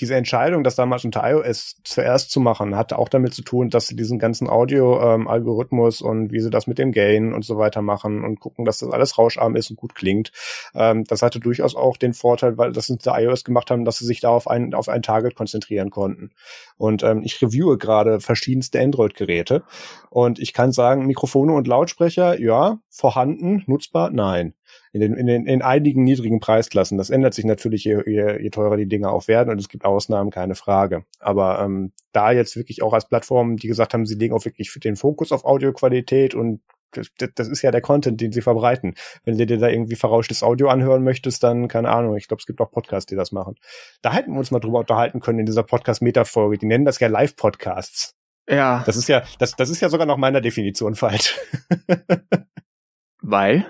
diese 0.00 0.14
Entscheidung, 0.14 0.64
das 0.64 0.74
damals 0.74 1.04
unter 1.04 1.22
iOS 1.24 1.76
zuerst 1.84 2.30
zu 2.30 2.40
machen, 2.40 2.76
hatte 2.76 2.98
auch 2.98 3.08
damit 3.08 3.34
zu 3.34 3.42
tun, 3.42 3.68
dass 3.68 3.86
sie 3.86 3.96
diesen 3.96 4.18
ganzen 4.18 4.48
Audio-Algorithmus 4.48 6.00
ähm, 6.00 6.06
und 6.06 6.32
wie 6.32 6.40
sie 6.40 6.50
das 6.50 6.66
mit 6.66 6.78
dem 6.78 6.92
Gain 6.92 7.32
und 7.32 7.44
so 7.44 7.58
weiter 7.58 7.82
machen 7.82 8.24
und 8.24 8.40
gucken, 8.40 8.64
dass 8.64 8.78
das 8.78 8.90
alles 8.90 9.18
rauscharm 9.18 9.54
ist 9.54 9.70
und 9.70 9.76
gut 9.76 9.94
klingt. 9.94 10.32
Ähm, 10.74 11.04
das 11.04 11.22
hatte 11.22 11.40
durchaus 11.40 11.76
auch 11.76 11.96
den 11.96 12.14
Vorteil, 12.14 12.58
weil 12.58 12.72
das 12.72 12.90
unter 12.90 13.20
iOS 13.20 13.44
gemacht 13.44 13.70
haben, 13.70 13.84
dass 13.84 13.98
sie 13.98 14.06
sich 14.06 14.20
da 14.20 14.30
auf 14.30 14.48
ein, 14.48 14.74
auf 14.74 14.88
ein 14.88 15.02
Target 15.02 15.34
konzentrieren 15.34 15.90
konnten. 15.90 16.30
Und 16.78 17.02
ähm, 17.02 17.22
ich 17.22 17.40
reviewe 17.42 17.78
gerade 17.78 18.20
verschiedenste 18.20 18.80
Android-Geräte 18.80 19.62
und 20.10 20.38
ich 20.38 20.52
kann 20.52 20.72
sagen, 20.72 21.06
Mikrofone 21.06 21.52
und 21.52 21.66
Lautsprecher, 21.66 22.40
ja, 22.40 22.78
vorhanden, 22.88 23.62
nutzbar, 23.66 24.10
nein 24.10 24.54
in, 24.92 25.00
den, 25.00 25.14
in, 25.14 25.26
den, 25.26 25.46
in 25.46 25.62
einigen 25.62 26.04
niedrigen 26.04 26.40
Preisklassen. 26.40 26.98
Das 26.98 27.10
ändert 27.10 27.34
sich 27.34 27.44
natürlich, 27.44 27.84
je, 27.84 28.02
je, 28.06 28.40
je 28.40 28.50
teurer 28.50 28.76
die 28.76 28.88
Dinge 28.88 29.10
auch 29.10 29.28
werden 29.28 29.50
und 29.50 29.58
es 29.58 29.68
gibt 29.68 29.84
Ausnahmen, 29.84 30.30
keine 30.30 30.54
Frage. 30.54 31.04
Aber 31.20 31.60
ähm, 31.60 31.92
da 32.12 32.32
jetzt 32.32 32.56
wirklich 32.56 32.82
auch 32.82 32.92
als 32.92 33.08
Plattform, 33.08 33.56
die 33.56 33.68
gesagt 33.68 33.94
haben, 33.94 34.06
sie 34.06 34.16
legen 34.16 34.34
auch 34.34 34.44
wirklich 34.44 34.72
den 34.82 34.96
Fokus 34.96 35.32
auf 35.32 35.44
Audioqualität 35.44 36.34
und 36.34 36.60
das, 36.92 37.10
das 37.34 37.48
ist 37.48 37.62
ja 37.62 37.70
der 37.70 37.80
Content, 37.80 38.20
den 38.20 38.32
sie 38.32 38.42
verbreiten. 38.42 38.94
Wenn 39.24 39.38
du 39.38 39.46
dir 39.46 39.58
da 39.58 39.68
irgendwie 39.68 39.96
verrauschtes 39.96 40.42
Audio 40.42 40.68
anhören 40.68 41.02
möchtest, 41.02 41.42
dann 41.42 41.68
keine 41.68 41.88
Ahnung. 41.88 42.16
Ich 42.16 42.28
glaube, 42.28 42.40
es 42.40 42.46
gibt 42.46 42.60
auch 42.60 42.70
Podcasts, 42.70 43.06
die 43.06 43.16
das 43.16 43.32
machen. 43.32 43.54
Da 44.02 44.12
hätten 44.12 44.32
wir 44.32 44.38
uns 44.38 44.50
mal 44.50 44.60
drüber 44.60 44.80
unterhalten 44.80 45.20
können 45.20 45.40
in 45.40 45.46
dieser 45.46 45.62
Podcast-Meta-Folge. 45.62 46.58
Die 46.58 46.66
nennen 46.66 46.84
das 46.84 47.00
ja 47.00 47.08
Live-Podcasts. 47.08 48.14
Ja. 48.48 48.82
Das 48.86 48.96
ist 48.96 49.08
ja, 49.08 49.22
das, 49.38 49.56
das 49.56 49.70
ist 49.70 49.80
ja 49.80 49.88
sogar 49.88 50.06
nach 50.06 50.16
meiner 50.16 50.40
Definition 50.40 50.94
falsch. 50.94 51.38
Weil? 53.22 53.66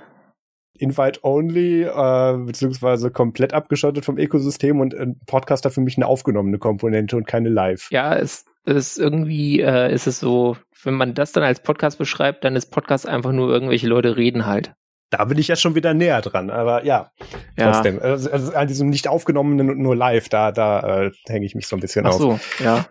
Invite-only, 0.82 1.84
äh, 1.84 2.36
beziehungsweise 2.44 3.10
komplett 3.10 3.54
abgeschottet 3.54 4.04
vom 4.04 4.18
Ökosystem 4.18 4.80
und 4.80 4.94
ein 4.94 5.18
Podcast 5.26 5.64
hat 5.64 5.72
für 5.72 5.80
mich 5.80 5.96
eine 5.96 6.06
aufgenommene 6.06 6.58
Komponente 6.58 7.16
und 7.16 7.26
keine 7.26 7.48
Live. 7.48 7.88
Ja, 7.90 8.14
es 8.16 8.44
ist 8.64 8.98
irgendwie, 8.98 9.60
äh, 9.60 9.92
ist 9.92 10.06
es 10.06 10.20
so, 10.20 10.56
wenn 10.84 10.94
man 10.94 11.14
das 11.14 11.32
dann 11.32 11.44
als 11.44 11.62
Podcast 11.62 11.98
beschreibt, 11.98 12.44
dann 12.44 12.56
ist 12.56 12.66
Podcast 12.66 13.08
einfach 13.08 13.32
nur 13.32 13.50
irgendwelche 13.50 13.86
Leute 13.86 14.16
reden 14.16 14.46
halt. 14.46 14.74
da 15.10 15.24
bin 15.26 15.38
ich 15.38 15.48
ja 15.48 15.56
schon 15.56 15.74
wieder 15.74 15.94
näher 15.94 16.22
dran, 16.22 16.50
aber 16.50 16.84
ja, 16.84 17.12
ja. 17.56 17.70
trotzdem. 17.70 18.00
Also, 18.00 18.30
also 18.30 18.52
an 18.54 18.66
diesem 18.66 18.88
nicht 18.88 19.08
aufgenommenen 19.08 19.80
nur 19.80 19.94
live, 19.94 20.28
da, 20.28 20.52
da 20.52 21.02
äh, 21.02 21.10
hänge 21.28 21.44
ich 21.44 21.54
mich 21.54 21.66
so 21.66 21.76
ein 21.76 21.80
bisschen 21.80 22.06
Ach 22.06 22.12
so, 22.12 22.32
auf. 22.32 22.60
ja. 22.60 22.86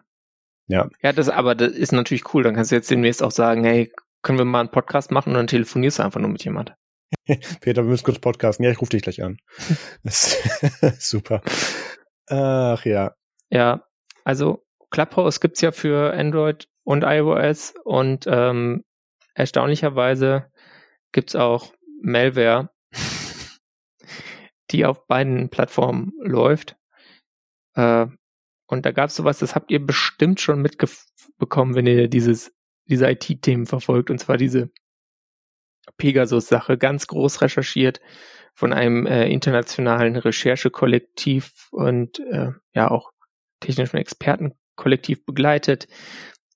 Ja. 0.67 0.87
Ja, 1.01 1.11
das, 1.11 1.27
aber 1.27 1.55
das 1.55 1.73
ist 1.73 1.91
natürlich 1.91 2.33
cool. 2.33 2.43
Dann 2.43 2.55
kannst 2.55 2.71
du 2.71 2.75
jetzt 2.75 2.89
demnächst 2.89 3.21
auch 3.21 3.31
sagen, 3.31 3.63
hey, 3.63 3.91
können 4.21 4.37
wir 4.37 4.45
mal 4.45 4.61
einen 4.61 4.69
Podcast 4.69 5.11
machen 5.11 5.29
und 5.29 5.35
dann 5.35 5.47
telefonierst 5.47 5.99
du 5.99 6.03
einfach 6.03 6.21
nur 6.21 6.29
mit 6.29 6.45
jemand. 6.45 6.73
Peter, 7.61 7.83
wir 7.83 7.89
müssen 7.89 8.05
kurz 8.05 8.19
podcasten. 8.19 8.65
Ja, 8.65 8.71
ich 8.71 8.81
rufe 8.81 8.91
dich 8.91 9.01
gleich 9.01 9.23
an. 9.23 9.37
super. 10.03 11.41
Ach 12.27 12.83
ja. 12.85 13.15
Ja, 13.49 13.85
also 14.23 14.65
Clubhouse 14.89 15.39
gibt's 15.39 15.61
ja 15.61 15.71
für 15.71 16.13
Android 16.13 16.67
und 16.83 17.03
iOS 17.03 17.73
und 17.83 18.25
ähm, 18.27 18.83
erstaunlicherweise 19.33 20.51
gibt's 21.11 21.35
auch 21.35 21.73
Malware, 22.01 22.69
die 24.71 24.85
auf 24.85 25.05
beiden 25.07 25.49
Plattformen 25.49 26.13
läuft. 26.19 26.77
Äh, 27.75 28.07
und 28.67 28.85
da 28.85 28.91
gab's 28.91 29.15
sowas, 29.15 29.39
das 29.39 29.53
habt 29.53 29.69
ihr 29.69 29.85
bestimmt 29.85 30.39
schon 30.39 30.61
mitbekommen, 30.61 31.75
wenn 31.75 31.87
ihr 31.87 32.07
dieses 32.07 32.53
diese 32.91 33.09
IT-Themen 33.09 33.65
verfolgt, 33.65 34.09
und 34.09 34.19
zwar 34.19 34.37
diese 34.37 34.69
Pegasus-Sache, 36.01 36.79
ganz 36.79 37.05
groß 37.05 37.43
recherchiert 37.43 38.01
von 38.55 38.73
einem 38.73 39.05
äh, 39.05 39.29
internationalen 39.29 40.15
Recherchekollektiv 40.15 41.67
und 41.69 42.17
äh, 42.19 42.53
ja 42.73 42.89
auch 42.89 43.11
technischen 43.59 43.97
Expertenkollektiv 43.97 45.23
begleitet, 45.25 45.87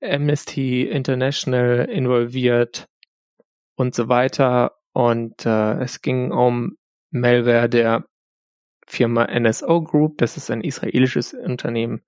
Amnesty 0.02 0.82
International 0.82 1.86
involviert 1.86 2.88
und 3.76 3.94
so 3.94 4.10
weiter. 4.10 4.80
Und 4.94 5.46
äh, 5.46 5.80
es 5.84 6.02
ging 6.02 6.32
um 6.32 6.78
Malware 7.12 7.70
der 7.70 8.06
Firma 8.88 9.28
NSO 9.28 9.84
Group, 9.84 10.18
das 10.18 10.38
ist 10.38 10.50
ein 10.50 10.62
israelisches 10.62 11.36
Unternehmen, 11.36 12.02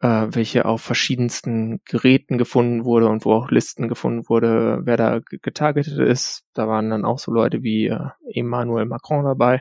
äh, 0.00 0.26
welche 0.30 0.64
auf 0.64 0.82
verschiedensten 0.82 1.80
Geräten 1.84 2.38
gefunden 2.38 2.84
wurde 2.84 3.08
und 3.08 3.24
wo 3.24 3.34
auch 3.34 3.50
Listen 3.50 3.88
gefunden 3.88 4.28
wurde, 4.28 4.80
wer 4.84 4.96
da 4.96 5.20
getargetet 5.20 5.98
ist. 5.98 6.42
Da 6.54 6.68
waren 6.68 6.90
dann 6.90 7.04
auch 7.04 7.18
so 7.18 7.32
Leute 7.32 7.62
wie 7.62 7.86
äh, 7.86 8.08
Emmanuel 8.32 8.86
Macron 8.86 9.24
dabei. 9.24 9.60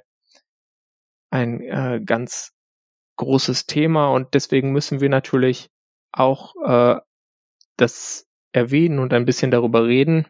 Ein 1.30 1.62
äh, 1.62 2.02
ganz 2.04 2.54
großes 3.18 3.66
Thema 3.66 4.12
und 4.14 4.34
deswegen 4.34 4.72
müssen 4.72 5.02
wir 5.02 5.10
natürlich 5.10 5.70
auch 6.12 6.56
äh, 6.66 7.00
das 7.78 8.28
erwähnen 8.52 9.00
und 9.00 9.14
ein 9.14 9.26
bisschen 9.26 9.52
darüber 9.52 9.86
reden. 9.86 10.26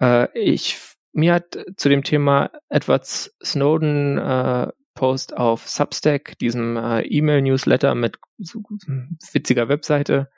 Äh, 0.00 0.28
ich 0.38 0.78
mir 1.12 1.34
hat 1.34 1.58
zu 1.76 1.88
dem 1.88 2.02
Thema 2.02 2.50
Edward 2.68 3.04
Snowden 3.04 4.18
äh, 4.18 4.68
Post 4.94 5.36
auf 5.36 5.68
Substack, 5.68 6.38
diesem 6.38 6.76
äh, 6.76 7.02
E-Mail-Newsletter 7.02 7.94
mit 7.94 8.18
so, 8.38 8.62
witziger 9.32 9.68
Webseite, 9.68 10.28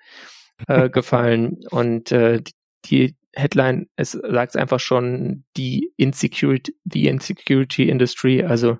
äh, 0.68 0.88
gefallen. 0.90 1.60
Und 1.70 2.12
äh, 2.12 2.42
die 2.84 3.16
Headline, 3.34 3.88
es 3.96 4.12
sagt 4.12 4.56
einfach 4.56 4.80
schon, 4.80 5.44
die 5.56 5.92
Insecurity, 5.96 6.76
the 6.84 7.06
Insecurity 7.08 7.88
Industry, 7.88 8.42
also 8.42 8.78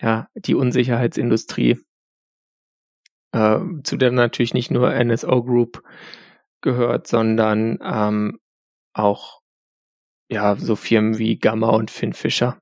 ja, 0.00 0.28
die 0.34 0.54
Unsicherheitsindustrie, 0.54 1.78
äh, 3.32 3.58
zu 3.82 3.96
der 3.96 4.12
natürlich 4.12 4.54
nicht 4.54 4.70
nur 4.70 4.92
NSO 4.92 5.42
Group 5.42 5.82
gehört, 6.60 7.06
sondern 7.08 7.78
ähm, 7.82 8.38
auch 8.92 9.40
ja 10.30 10.56
so 10.56 10.76
Firmen 10.76 11.18
wie 11.18 11.38
Gamma 11.38 11.70
und 11.70 11.90
Finn 11.90 12.12
Fischer 12.12 12.60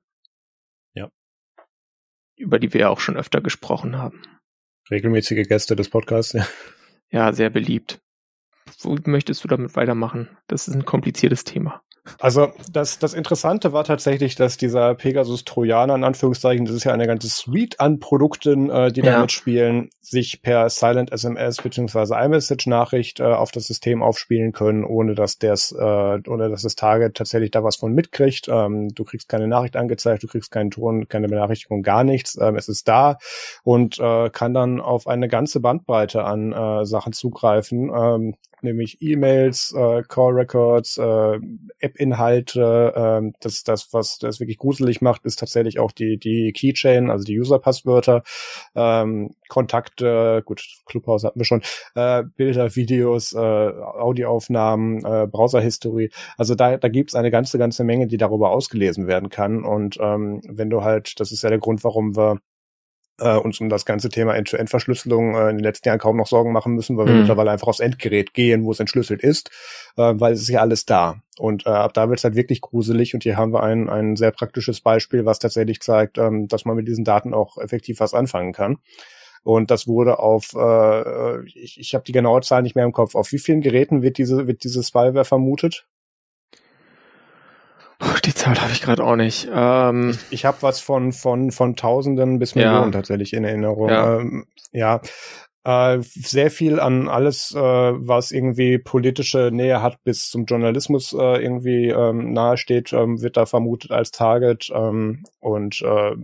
über 2.37 2.59
die 2.59 2.73
wir 2.73 2.81
ja 2.81 2.89
auch 2.89 2.99
schon 2.99 3.17
öfter 3.17 3.41
gesprochen 3.41 3.97
haben. 3.97 4.21
Regelmäßige 4.89 5.47
Gäste 5.47 5.75
des 5.75 5.89
Podcasts, 5.89 6.33
ja. 6.33 6.47
Ja, 7.09 7.33
sehr 7.33 7.49
beliebt. 7.49 7.99
Wo 8.79 8.97
möchtest 9.05 9.43
du 9.43 9.47
damit 9.47 9.75
weitermachen? 9.75 10.29
Das 10.47 10.67
ist 10.67 10.75
ein 10.75 10.85
kompliziertes 10.85 11.43
Thema. 11.43 11.81
Also 12.19 12.51
das, 12.71 12.99
das 12.99 13.13
Interessante 13.13 13.73
war 13.73 13.83
tatsächlich, 13.83 14.35
dass 14.35 14.57
dieser 14.57 14.95
Pegasus 14.95 15.45
Trojaner, 15.45 15.95
in 15.95 16.03
Anführungszeichen, 16.03 16.65
das 16.65 16.75
ist 16.75 16.83
ja 16.83 16.93
eine 16.93 17.07
ganze 17.07 17.27
Suite 17.27 17.79
an 17.79 17.99
Produkten, 17.99 18.69
äh, 18.69 18.91
die 18.91 19.01
ja. 19.01 19.13
da 19.13 19.21
mitspielen, 19.21 19.89
sich 20.01 20.41
per 20.41 20.69
Silent 20.69 21.11
SMS 21.11 21.57
bzw. 21.57 22.15
iMessage-Nachricht 22.25 23.19
äh, 23.19 23.23
auf 23.23 23.51
das 23.51 23.65
System 23.65 24.01
aufspielen 24.01 24.53
können, 24.53 24.85
ohne 24.85 25.15
dass 25.15 25.37
das, 25.37 25.71
äh, 25.71 25.75
ohne 26.27 26.49
dass 26.49 26.61
das 26.61 26.75
Target 26.75 27.15
tatsächlich 27.15 27.51
da 27.51 27.63
was 27.63 27.75
von 27.75 27.93
mitkriegt. 27.93 28.47
Ähm, 28.47 28.89
du 28.89 29.03
kriegst 29.03 29.29
keine 29.29 29.47
Nachricht 29.47 29.75
angezeigt, 29.75 30.23
du 30.23 30.27
kriegst 30.27 30.51
keinen 30.51 30.71
Ton, 30.71 31.07
keine 31.07 31.27
Benachrichtigung, 31.27 31.83
gar 31.83 32.03
nichts. 32.03 32.37
Ähm, 32.39 32.55
es 32.55 32.69
ist 32.69 32.87
da 32.87 33.17
und 33.63 33.99
äh, 33.99 34.29
kann 34.29 34.53
dann 34.53 34.79
auf 34.79 35.07
eine 35.07 35.27
ganze 35.27 35.59
Bandbreite 35.59 36.23
an 36.23 36.53
äh, 36.53 36.85
Sachen 36.85 37.13
zugreifen. 37.13 37.91
Ähm, 37.93 38.35
nämlich 38.63 39.01
E-Mails, 39.01 39.73
äh, 39.75 40.03
Call 40.07 40.33
Records, 40.33 40.97
äh, 40.97 41.39
App-Inhalte. 41.79 42.93
Ähm, 42.95 43.33
das, 43.39 43.63
das, 43.63 43.93
was 43.93 44.17
das 44.19 44.39
wirklich 44.39 44.57
gruselig 44.57 45.01
macht, 45.01 45.25
ist 45.25 45.39
tatsächlich 45.39 45.79
auch 45.79 45.91
die, 45.91 46.17
die 46.17 46.51
Keychain, 46.53 47.09
also 47.09 47.23
die 47.23 47.39
User-Passwörter, 47.39 48.23
ähm, 48.75 49.35
Kontakte, 49.47 50.41
gut, 50.45 50.63
Clubhouse 50.85 51.23
hatten 51.23 51.39
wir 51.39 51.45
schon, 51.45 51.61
äh, 51.95 52.23
Bilder, 52.35 52.75
Videos, 52.75 53.33
äh, 53.33 53.37
Audioaufnahmen, 53.37 55.05
äh, 55.05 55.27
Browser-History. 55.27 56.11
Also 56.37 56.55
da, 56.55 56.77
da 56.77 56.87
gibt's 56.87 57.15
eine 57.15 57.31
ganze, 57.31 57.57
ganze 57.57 57.83
Menge, 57.83 58.07
die 58.07 58.17
darüber 58.17 58.51
ausgelesen 58.51 59.07
werden 59.07 59.29
kann. 59.29 59.63
Und 59.63 59.97
ähm, 60.01 60.41
wenn 60.47 60.69
du 60.69 60.83
halt, 60.83 61.19
das 61.19 61.31
ist 61.31 61.43
ja 61.43 61.49
der 61.49 61.59
Grund, 61.59 61.83
warum 61.83 62.15
wir 62.15 62.39
äh, 63.19 63.35
uns 63.35 63.59
um 63.59 63.69
das 63.69 63.85
ganze 63.85 64.09
Thema 64.09 64.35
End-to-End-Verschlüsselung 64.35 65.35
äh, 65.35 65.49
in 65.49 65.57
den 65.57 65.63
letzten 65.63 65.87
Jahren 65.87 65.99
kaum 65.99 66.17
noch 66.17 66.27
Sorgen 66.27 66.51
machen 66.51 66.73
müssen, 66.73 66.97
weil 66.97 67.05
mhm. 67.05 67.09
wir 67.09 67.15
mittlerweile 67.19 67.51
einfach 67.51 67.67
aufs 67.67 67.79
Endgerät 67.79 68.33
gehen, 68.33 68.63
wo 68.63 68.71
es 68.71 68.79
entschlüsselt 68.79 69.21
ist, 69.21 69.49
äh, 69.97 70.13
weil 70.15 70.33
es 70.33 70.41
ist 70.41 70.49
ja 70.49 70.61
alles 70.61 70.85
da. 70.85 71.21
Und 71.37 71.65
äh, 71.65 71.69
ab 71.69 71.93
da 71.93 72.09
wird 72.09 72.19
es 72.19 72.23
halt 72.23 72.35
wirklich 72.35 72.61
gruselig 72.61 73.13
und 73.13 73.23
hier 73.23 73.37
haben 73.37 73.53
wir 73.53 73.63
ein, 73.63 73.89
ein 73.89 74.15
sehr 74.15 74.31
praktisches 74.31 74.81
Beispiel, 74.81 75.25
was 75.25 75.39
tatsächlich 75.39 75.81
zeigt, 75.81 76.17
ähm, 76.17 76.47
dass 76.47 76.65
man 76.65 76.75
mit 76.75 76.87
diesen 76.87 77.03
Daten 77.03 77.33
auch 77.33 77.57
effektiv 77.57 77.99
was 77.99 78.13
anfangen 78.13 78.53
kann. 78.53 78.77
Und 79.43 79.71
das 79.71 79.87
wurde 79.87 80.19
auf, 80.19 80.53
äh, 80.55 81.45
ich, 81.47 81.79
ich 81.79 81.93
habe 81.93 82.03
die 82.03 82.11
genaue 82.11 82.41
Zahl 82.41 82.63
nicht 82.63 82.75
mehr 82.75 82.85
im 82.85 82.91
Kopf, 82.91 83.15
auf 83.15 83.31
wie 83.31 83.39
vielen 83.39 83.61
Geräten 83.61 84.01
wird 84.01 84.17
diese, 84.17 84.47
wird 84.47 84.63
diese 84.63 84.83
Spyware 84.83 85.25
vermutet? 85.25 85.87
Die 88.25 88.33
Zahl 88.33 88.59
habe 88.61 88.71
ich 88.71 88.81
gerade 88.81 89.03
auch 89.03 89.15
nicht. 89.15 89.47
Ähm, 89.51 90.11
ich 90.29 90.37
ich 90.37 90.45
habe 90.45 90.57
was 90.61 90.79
von, 90.79 91.13
von, 91.13 91.51
von 91.51 91.75
Tausenden 91.75 92.39
bis 92.39 92.55
Millionen 92.55 92.91
ja. 92.91 92.99
tatsächlich 92.99 93.33
in 93.33 93.43
Erinnerung. 93.43 93.89
Ja, 93.89 94.19
ähm, 94.19 94.45
ja. 94.71 95.01
Äh, 95.63 95.99
sehr 96.01 96.51
viel 96.51 96.79
an 96.79 97.09
alles, 97.09 97.53
äh, 97.53 97.59
was 97.59 98.31
irgendwie 98.31 98.77
politische 98.77 99.49
Nähe 99.51 99.81
hat, 99.81 100.01
bis 100.03 100.29
zum 100.29 100.45
Journalismus 100.45 101.11
äh, 101.11 101.43
irgendwie 101.43 101.89
ähm, 101.89 102.31
nahesteht, 102.31 102.93
ähm, 102.93 103.21
wird 103.21 103.35
da 103.35 103.45
vermutet 103.45 103.91
als 103.91 104.11
Target. 104.11 104.71
Ähm, 104.73 105.23
und 105.39 105.81
äh, 105.81 106.15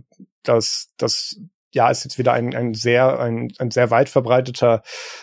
das, 0.44 0.88
das 0.96 1.40
ja, 1.74 1.90
ist 1.90 2.04
jetzt 2.04 2.18
wieder 2.18 2.32
ein, 2.32 2.54
ein 2.54 2.72
sehr, 2.74 3.18
ein, 3.18 3.52
ein 3.58 3.70
sehr 3.70 3.90
weit 3.90 4.08
verbreiteter, 4.08 4.82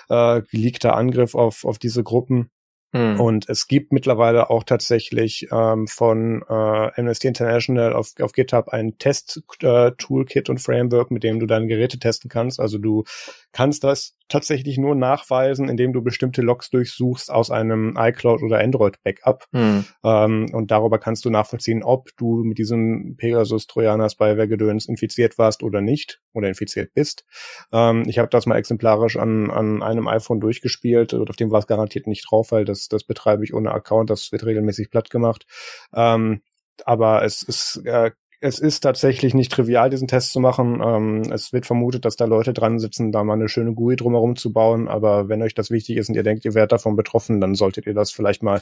äh, 0.10 0.42
geleakter 0.52 0.96
Angriff 0.96 1.34
auf, 1.34 1.66
auf 1.66 1.80
diese 1.80 2.04
Gruppen. 2.04 2.52
Hm. 2.94 3.20
Und 3.20 3.48
es 3.48 3.68
gibt 3.68 3.94
mittlerweile 3.94 4.50
auch 4.50 4.64
tatsächlich 4.64 5.48
ähm, 5.52 5.88
von 5.88 6.44
äh, 6.50 6.54
Amnesty 6.54 7.28
International 7.28 7.94
auf, 7.94 8.12
auf 8.20 8.34
GitHub 8.34 8.70
ein 8.70 8.98
Test-Toolkit 8.98 10.48
äh, 10.48 10.52
und 10.52 10.60
Framework, 10.60 11.10
mit 11.10 11.24
dem 11.24 11.40
du 11.40 11.46
deine 11.46 11.68
Geräte 11.68 12.00
testen 12.00 12.30
kannst. 12.30 12.60
Also 12.60 12.78
du 12.78 13.06
kannst 13.54 13.86
das 13.86 14.16
tatsächlich 14.32 14.78
nur 14.78 14.96
nachweisen, 14.96 15.70
indem 15.70 15.94
du 15.94 16.02
bestimmte 16.02 16.42
Logs 16.42 16.70
durchsuchst 16.70 17.30
aus 17.30 17.52
einem 17.52 17.96
iCloud 17.98 18.42
oder 18.42 18.60
Android 18.60 19.02
Backup. 19.04 19.46
Hm. 19.52 19.86
Ähm, 20.04 20.48
und 20.54 20.72
darüber 20.72 21.00
kannst 21.00 21.26
du 21.26 21.30
nachvollziehen, 21.30 21.84
ob 21.84 22.10
du 22.18 22.44
mit 22.44 22.58
diesem 22.58 23.16
Pegasus 23.18 23.68
Trojaner 23.68 24.10
Spyware 24.10 24.48
Gedöns 24.48 24.88
infiziert 24.88 25.38
warst 25.38 25.64
oder 25.64 25.82
nicht 25.82 26.22
oder 26.34 26.48
infiziert 26.48 26.94
bist. 26.94 27.26
Ähm, 27.72 28.04
ich 28.08 28.18
habe 28.20 28.30
das 28.30 28.46
mal 28.46 28.58
exemplarisch 28.58 29.18
an, 29.18 29.52
an 29.52 29.84
einem 29.84 30.08
iPhone 30.08 30.40
durchgespielt 30.40 31.14
und 31.14 31.30
auf 31.30 31.36
dem 31.36 31.52
war 31.52 31.60
es 31.60 31.68
garantiert 31.68 32.08
nicht 32.08 32.26
drauf, 32.30 32.52
weil 32.52 32.66
das, 32.66 32.88
das 32.88 33.04
betreibe 33.04 33.44
ich 33.44 33.54
ohne 33.54 33.72
Account, 33.72 34.10
das 34.10 34.32
wird 34.32 34.46
regelmäßig 34.46 34.90
platt 34.90 35.10
gemacht. 35.10 35.46
Ähm, 35.94 36.42
aber 36.86 37.24
es 37.24 37.44
ist 37.44 37.82
äh, 37.86 38.12
es 38.44 38.58
ist 38.58 38.82
tatsächlich 38.82 39.36
nicht 39.36 39.52
trivial, 39.52 39.92
diesen 39.92 40.08
Test 40.08 40.32
zu 40.32 40.40
machen. 40.40 40.82
Ähm, 40.84 41.22
es 41.32 41.54
wird 41.54 41.68
vermutet, 41.68 42.06
dass 42.06 42.16
da 42.16 42.26
Leute 42.26 42.54
dran 42.54 42.80
sitzen, 42.80 43.12
da 43.12 43.24
mal 43.24 43.36
eine 43.36 43.48
schöne 43.48 43.74
GUI 43.74 43.96
drumherum 43.96 44.36
zu 44.36 44.52
bauen. 44.52 44.88
Aber 44.88 45.30
wenn 45.30 45.44
euch 45.44 45.54
das 45.54 45.70
wichtig 45.70 45.98
ist 45.98 46.10
und 46.10 46.16
ihr 46.16 46.24
denkt, 46.24 46.44
ihr 46.44 46.56
werdet 46.56 46.72
davon 46.72 46.96
betroffen, 46.96 47.40
dann 47.40 47.54
solltet 47.54 47.86
ihr 47.86 47.94
das 47.94 48.12
vielleicht 48.12 48.42
mal 48.42 48.62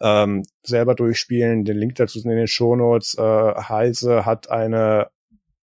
ähm, 0.00 0.44
selber 0.62 0.94
durchspielen. 0.94 1.64
Den 1.64 1.76
Link 1.76 1.96
dazu 1.96 2.20
sind 2.20 2.30
in 2.30 2.36
den 2.36 2.46
Shownotes. 2.46 3.16
Äh, 3.18 3.22
Heise 3.22 4.24
hat 4.24 4.48
eine 4.48 5.08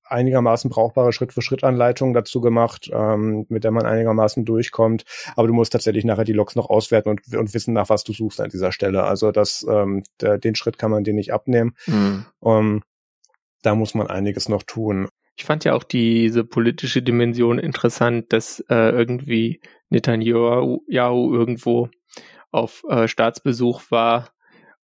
einigermaßen 0.03 0.69
brauchbare 0.69 1.13
Schritt-für-Schritt-Anleitung 1.13 2.13
dazu 2.13 2.41
gemacht, 2.41 2.91
ähm, 2.93 3.45
mit 3.47 3.63
der 3.63 3.71
man 3.71 3.85
einigermaßen 3.85 4.43
durchkommt. 4.43 5.05
Aber 5.37 5.47
du 5.47 5.53
musst 5.53 5.71
tatsächlich 5.71 6.03
nachher 6.03 6.25
die 6.25 6.33
Logs 6.33 6.55
noch 6.55 6.69
auswerten 6.69 7.09
und, 7.09 7.21
und 7.33 7.53
wissen, 7.53 7.73
nach 7.73 7.89
was 7.89 8.03
du 8.03 8.11
suchst 8.11 8.41
an 8.41 8.49
dieser 8.49 8.73
Stelle. 8.73 9.05
Also 9.05 9.31
das, 9.31 9.65
ähm, 9.67 10.03
der, 10.19 10.37
den 10.37 10.55
Schritt 10.55 10.77
kann 10.77 10.91
man 10.91 11.05
dir 11.05 11.13
nicht 11.13 11.31
abnehmen. 11.31 11.75
Mhm. 11.87 12.25
Um, 12.39 12.83
da 13.63 13.75
muss 13.75 13.95
man 13.95 14.07
einiges 14.07 14.49
noch 14.49 14.63
tun. 14.63 15.07
Ich 15.35 15.45
fand 15.45 15.63
ja 15.63 15.73
auch 15.73 15.83
diese 15.83 16.43
politische 16.43 17.01
Dimension 17.01 17.57
interessant, 17.57 18.31
dass 18.31 18.59
äh, 18.69 18.91
irgendwie 18.91 19.61
Netanyahu 19.89 20.83
irgendwo 20.87 21.89
auf 22.51 22.83
äh, 22.87 23.07
Staatsbesuch 23.07 23.89
war 23.89 24.29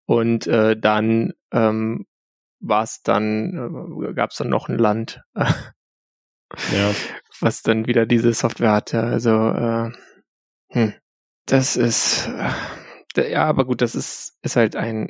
und 0.06 0.48
äh, 0.48 0.76
dann 0.76 1.34
ähm, 1.52 2.08
war 2.60 2.84
es 2.84 3.04
dann, 3.04 4.02
äh, 4.04 4.14
gab 4.14 4.32
es 4.32 4.38
dann 4.38 4.50
noch 4.50 4.70
ein 4.70 4.80
Land, 4.80 5.22
ja. 5.36 6.92
was 7.40 7.62
dann 7.62 7.86
wieder 7.86 8.08
diese 8.08 8.34
Software 8.34 8.72
hatte. 8.72 9.04
Also 9.04 9.30
äh, 9.30 9.92
hm, 10.72 10.94
das 11.46 11.76
ist 11.76 12.28
äh, 13.16 13.32
ja, 13.32 13.46
aber 13.46 13.66
gut, 13.66 13.82
das 13.82 13.96
ist 13.96 14.38
ist 14.42 14.56
halt 14.56 14.76
ein 14.76 15.10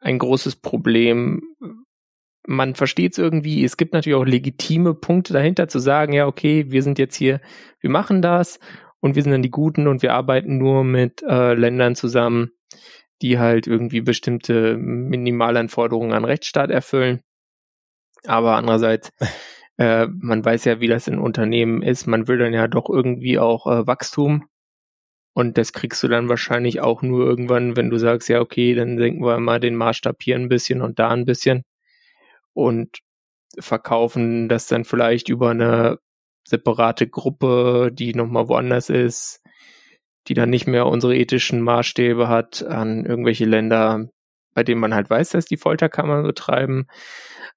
ein 0.00 0.18
großes 0.18 0.56
Problem. 0.56 1.51
Man 2.46 2.74
versteht 2.74 3.12
es 3.12 3.18
irgendwie. 3.18 3.64
Es 3.64 3.76
gibt 3.76 3.92
natürlich 3.94 4.16
auch 4.16 4.24
legitime 4.24 4.94
Punkte 4.94 5.32
dahinter 5.32 5.68
zu 5.68 5.78
sagen, 5.78 6.12
ja, 6.12 6.26
okay, 6.26 6.70
wir 6.70 6.82
sind 6.82 6.98
jetzt 6.98 7.14
hier, 7.16 7.40
wir 7.80 7.90
machen 7.90 8.20
das 8.20 8.58
und 9.00 9.14
wir 9.14 9.22
sind 9.22 9.32
dann 9.32 9.42
die 9.42 9.50
Guten 9.50 9.86
und 9.86 10.02
wir 10.02 10.14
arbeiten 10.14 10.58
nur 10.58 10.84
mit 10.84 11.22
äh, 11.22 11.54
Ländern 11.54 11.94
zusammen, 11.94 12.50
die 13.20 13.38
halt 13.38 13.66
irgendwie 13.66 14.00
bestimmte 14.00 14.76
Minimalanforderungen 14.76 16.12
an 16.12 16.24
Rechtsstaat 16.24 16.70
erfüllen. 16.70 17.20
Aber 18.26 18.56
andererseits, 18.56 19.10
äh, 19.78 20.06
man 20.06 20.44
weiß 20.44 20.64
ja, 20.64 20.80
wie 20.80 20.88
das 20.88 21.08
in 21.08 21.18
Unternehmen 21.18 21.82
ist. 21.82 22.06
Man 22.06 22.28
will 22.28 22.38
dann 22.38 22.52
ja 22.52 22.68
doch 22.68 22.88
irgendwie 22.88 23.38
auch 23.38 23.66
äh, 23.66 23.86
Wachstum. 23.86 24.46
Und 25.34 25.56
das 25.58 25.72
kriegst 25.72 26.02
du 26.02 26.08
dann 26.08 26.28
wahrscheinlich 26.28 26.80
auch 26.80 27.02
nur 27.02 27.24
irgendwann, 27.24 27.76
wenn 27.76 27.88
du 27.88 27.98
sagst, 27.98 28.28
ja, 28.28 28.40
okay, 28.40 28.74
dann 28.74 28.98
senken 28.98 29.24
wir 29.24 29.38
mal 29.38 29.60
den 29.60 29.76
Maßstab 29.76 30.16
hier 30.22 30.36
ein 30.36 30.48
bisschen 30.48 30.82
und 30.82 30.98
da 30.98 31.08
ein 31.08 31.24
bisschen 31.24 31.62
und 32.54 32.98
verkaufen 33.58 34.48
das 34.48 34.66
dann 34.66 34.84
vielleicht 34.84 35.28
über 35.28 35.50
eine 35.50 35.98
separate 36.46 37.08
Gruppe, 37.08 37.90
die 37.92 38.14
nochmal 38.14 38.48
woanders 38.48 38.88
ist, 38.88 39.40
die 40.28 40.34
dann 40.34 40.50
nicht 40.50 40.66
mehr 40.66 40.86
unsere 40.86 41.16
ethischen 41.16 41.60
Maßstäbe 41.60 42.28
hat 42.28 42.62
an 42.62 43.04
irgendwelche 43.04 43.44
Länder, 43.44 44.08
bei 44.54 44.62
denen 44.62 44.80
man 44.80 44.94
halt 44.94 45.10
weiß, 45.10 45.30
dass 45.30 45.46
die 45.46 45.56
Folterkammern 45.56 46.24
betreiben. 46.24 46.86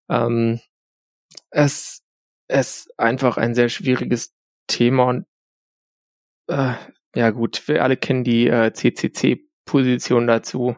Ähm, 0.10 0.60
es 1.50 2.02
ist 2.48 2.92
einfach 2.98 3.38
ein 3.38 3.56
sehr 3.56 3.70
schwieriges 3.70 4.34
Thema 4.68 5.06
und 5.06 5.26
äh, 6.48 6.74
ja 7.16 7.30
gut, 7.32 7.68
wir 7.68 7.84
alle 7.84 7.98
kennen 7.98 8.24
die 8.24 8.48
äh, 8.48 8.72
CCC-Position 8.74 10.28
dazu, 10.28 10.76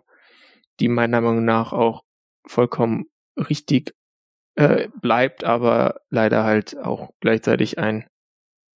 die 0.79 0.87
meiner 0.87 1.21
Meinung 1.21 1.45
nach 1.45 1.73
auch 1.73 2.03
vollkommen 2.45 3.05
richtig 3.37 3.93
äh, 4.57 4.89
bleibt, 5.01 5.43
aber 5.43 6.01
leider 6.09 6.43
halt 6.43 6.77
auch 6.77 7.11
gleichzeitig 7.19 7.77
ein 7.77 8.07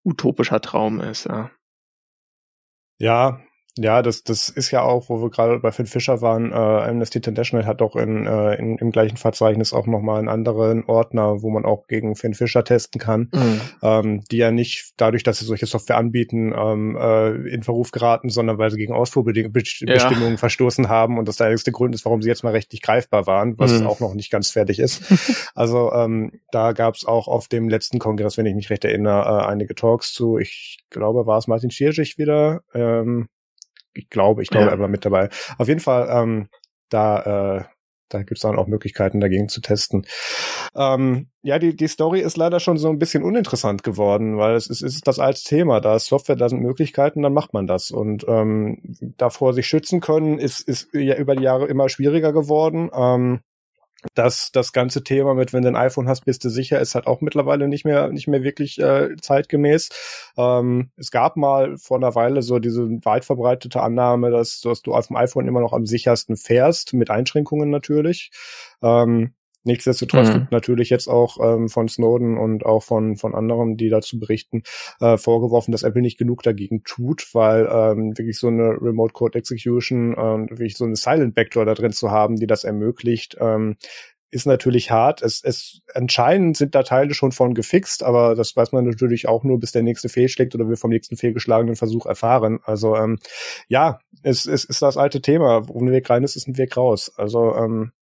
utopischer 0.04 0.60
Traum 0.60 1.00
ist. 1.00 1.24
Ja. 1.24 1.50
Ja, 2.98 3.40
ja, 3.78 4.02
das, 4.02 4.24
das 4.24 4.48
ist 4.48 4.70
ja 4.70 4.82
auch, 4.82 5.08
wo 5.08 5.22
wir 5.22 5.30
gerade 5.30 5.58
bei 5.60 5.72
Finn 5.72 5.86
Fischer 5.86 6.20
waren, 6.20 6.52
äh, 6.52 6.54
Amnesty 6.54 7.18
International 7.18 7.66
hat 7.66 7.80
doch 7.80 7.96
in, 7.96 8.26
äh, 8.26 8.54
in, 8.54 8.78
im 8.78 8.90
gleichen 8.90 9.16
Verzeichnis 9.16 9.72
auch 9.72 9.86
nochmal 9.86 10.18
einen 10.18 10.28
anderen 10.28 10.84
Ordner, 10.84 11.42
wo 11.42 11.50
man 11.50 11.64
auch 11.64 11.86
gegen 11.86 12.16
Finn 12.16 12.34
Fischer 12.34 12.64
testen 12.64 13.00
kann, 13.00 13.28
mhm. 13.32 13.60
ähm, 13.82 14.20
die 14.30 14.38
ja 14.38 14.50
nicht 14.50 14.92
dadurch, 14.96 15.22
dass 15.22 15.38
sie 15.38 15.44
solche 15.44 15.66
Software 15.66 15.98
anbieten, 15.98 16.52
ähm, 16.56 16.96
äh, 16.96 17.30
in 17.48 17.62
Verruf 17.62 17.90
geraten, 17.90 18.28
sondern 18.28 18.58
weil 18.58 18.70
sie 18.70 18.78
gegen 18.78 18.92
Ausfuhrbestimmungen 18.92 20.32
ja. 20.32 20.36
verstoßen 20.36 20.88
haben 20.88 21.18
und 21.18 21.28
das 21.28 21.36
der 21.36 21.48
einzige 21.48 21.72
Grund 21.72 21.94
ist, 21.94 22.04
warum 22.04 22.22
sie 22.22 22.28
jetzt 22.28 22.44
mal 22.44 22.52
rechtlich 22.52 22.82
greifbar 22.82 23.26
waren, 23.26 23.58
was 23.58 23.72
mhm. 23.72 23.86
auch 23.86 24.00
noch 24.00 24.14
nicht 24.14 24.30
ganz 24.30 24.50
fertig 24.50 24.78
ist. 24.78 25.02
also 25.54 25.92
ähm, 25.92 26.40
da 26.50 26.72
gab 26.72 26.94
es 26.94 27.04
auch 27.04 27.28
auf 27.28 27.48
dem 27.48 27.68
letzten 27.68 27.98
Kongress, 27.98 28.36
wenn 28.36 28.46
ich 28.46 28.54
mich 28.54 28.70
recht 28.70 28.84
erinnere, 28.84 29.42
äh, 29.42 29.46
einige 29.46 29.74
Talks 29.74 30.12
zu. 30.12 30.38
Ich 30.38 30.78
glaube, 30.90 31.26
war 31.26 31.38
es 31.38 31.46
Martin 31.46 31.70
Schierschich 31.70 32.18
wieder. 32.18 32.62
Ähm, 32.74 33.28
ich 33.94 34.08
glaube, 34.08 34.42
ich 34.42 34.48
glaube, 34.48 34.66
ja. 34.66 34.72
er 34.72 34.78
war 34.78 34.88
mit 34.88 35.04
dabei. 35.04 35.28
Auf 35.58 35.68
jeden 35.68 35.80
Fall, 35.80 36.08
ähm, 36.10 36.48
da, 36.88 37.58
äh, 37.58 37.64
da 38.08 38.22
gibt's 38.22 38.42
dann 38.42 38.58
auch 38.58 38.66
Möglichkeiten, 38.66 39.20
dagegen 39.20 39.48
zu 39.48 39.60
testen. 39.60 40.04
Ähm, 40.74 41.28
ja, 41.42 41.58
die, 41.58 41.76
die 41.76 41.88
Story 41.88 42.20
ist 42.20 42.36
leider 42.36 42.60
schon 42.60 42.76
so 42.76 42.88
ein 42.88 42.98
bisschen 42.98 43.22
uninteressant 43.22 43.82
geworden, 43.82 44.36
weil 44.36 44.54
es 44.56 44.66
ist, 44.66 44.82
ist 44.82 45.06
das 45.06 45.18
als 45.18 45.44
Thema. 45.44 45.80
Da 45.80 45.96
ist 45.96 46.06
Software, 46.06 46.36
da 46.36 46.48
sind 46.48 46.60
Möglichkeiten, 46.60 47.22
dann 47.22 47.32
macht 47.32 47.54
man 47.54 47.66
das. 47.66 47.90
Und 47.90 48.24
ähm, 48.28 48.96
davor 49.16 49.52
sich 49.52 49.66
schützen 49.66 50.00
können, 50.00 50.38
ist, 50.38 50.60
ist 50.60 50.88
ja 50.92 51.16
über 51.16 51.36
die 51.36 51.44
Jahre 51.44 51.66
immer 51.66 51.88
schwieriger 51.88 52.32
geworden. 52.32 52.90
Ähm, 52.92 53.40
dass 54.14 54.50
das 54.52 54.72
ganze 54.72 55.02
Thema 55.04 55.34
mit, 55.34 55.52
wenn 55.52 55.62
du 55.62 55.68
ein 55.68 55.76
iPhone 55.76 56.08
hast, 56.08 56.24
bist 56.24 56.44
du 56.44 56.48
sicher, 56.48 56.80
ist 56.80 56.94
halt 56.94 57.06
auch 57.06 57.20
mittlerweile 57.20 57.68
nicht 57.68 57.84
mehr 57.84 58.08
nicht 58.08 58.28
mehr 58.28 58.42
wirklich 58.42 58.78
äh, 58.78 59.16
zeitgemäß. 59.20 59.90
Ähm, 60.36 60.90
es 60.96 61.10
gab 61.10 61.36
mal 61.36 61.76
vor 61.76 61.96
einer 61.98 62.14
Weile 62.14 62.42
so 62.42 62.58
diese 62.58 62.88
weit 63.04 63.24
verbreitete 63.24 63.80
Annahme, 63.80 64.30
dass, 64.30 64.60
dass 64.60 64.82
du 64.82 64.94
auf 64.94 65.08
dem 65.08 65.16
iPhone 65.16 65.48
immer 65.48 65.60
noch 65.60 65.72
am 65.72 65.86
sichersten 65.86 66.36
fährst, 66.36 66.94
mit 66.94 67.10
Einschränkungen 67.10 67.70
natürlich. 67.70 68.30
Ähm, 68.82 69.34
Nichtsdestotrotz 69.64 70.28
mhm. 70.28 70.34
wird 70.34 70.52
natürlich 70.52 70.90
jetzt 70.90 71.08
auch 71.08 71.38
ähm, 71.42 71.68
von 71.68 71.88
Snowden 71.88 72.38
und 72.38 72.64
auch 72.64 72.82
von, 72.82 73.16
von 73.16 73.34
anderen, 73.34 73.76
die 73.76 73.90
dazu 73.90 74.18
berichten, 74.18 74.62
äh, 75.00 75.16
vorgeworfen, 75.18 75.72
dass 75.72 75.82
Apple 75.82 76.02
nicht 76.02 76.18
genug 76.18 76.42
dagegen 76.42 76.82
tut, 76.84 77.28
weil 77.34 77.68
ähm, 77.70 78.16
wirklich 78.16 78.38
so 78.38 78.48
eine 78.48 78.80
Remote 78.80 79.12
Code 79.12 79.38
Execution 79.38 80.14
und 80.14 80.50
wirklich 80.50 80.76
so 80.76 80.84
eine 80.84 80.96
Silent 80.96 81.34
Backdoor 81.34 81.66
da 81.66 81.74
drin 81.74 81.92
zu 81.92 82.10
haben, 82.10 82.36
die 82.36 82.46
das 82.46 82.64
ermöglicht, 82.64 83.36
ähm, 83.38 83.76
ist 84.30 84.46
natürlich 84.46 84.90
hart. 84.90 85.22
Es, 85.22 85.42
es 85.42 85.82
anscheinend 85.94 86.56
sind 86.56 86.74
da 86.74 86.82
Teile 86.82 87.14
schon 87.14 87.32
von 87.32 87.54
gefixt, 87.54 88.02
aber 88.02 88.34
das 88.34 88.54
weiß 88.54 88.72
man 88.72 88.84
natürlich 88.84 89.28
auch 89.28 89.42
nur, 89.42 89.58
bis 89.58 89.72
der 89.72 89.82
nächste 89.82 90.08
fehlschlägt 90.08 90.54
oder 90.54 90.68
wir 90.68 90.76
vom 90.76 90.90
nächsten 90.90 91.16
fehlgeschlagenen 91.16 91.76
Versuch 91.76 92.06
erfahren. 92.06 92.60
Also 92.64 92.96
ähm, 92.96 93.18
ja, 93.68 93.98
es, 94.22 94.46
es 94.46 94.64
ist 94.64 94.82
das 94.82 94.96
alte 94.96 95.20
Thema. 95.20 95.68
Wo 95.68 95.80
ein 95.80 95.90
Weg 95.90 96.08
rein 96.08 96.22
ist, 96.22 96.36
ist 96.36 96.46
ein 96.46 96.58
Weg 96.58 96.76
raus. 96.76 97.12
Also 97.16 97.54
ähm, 97.56 97.92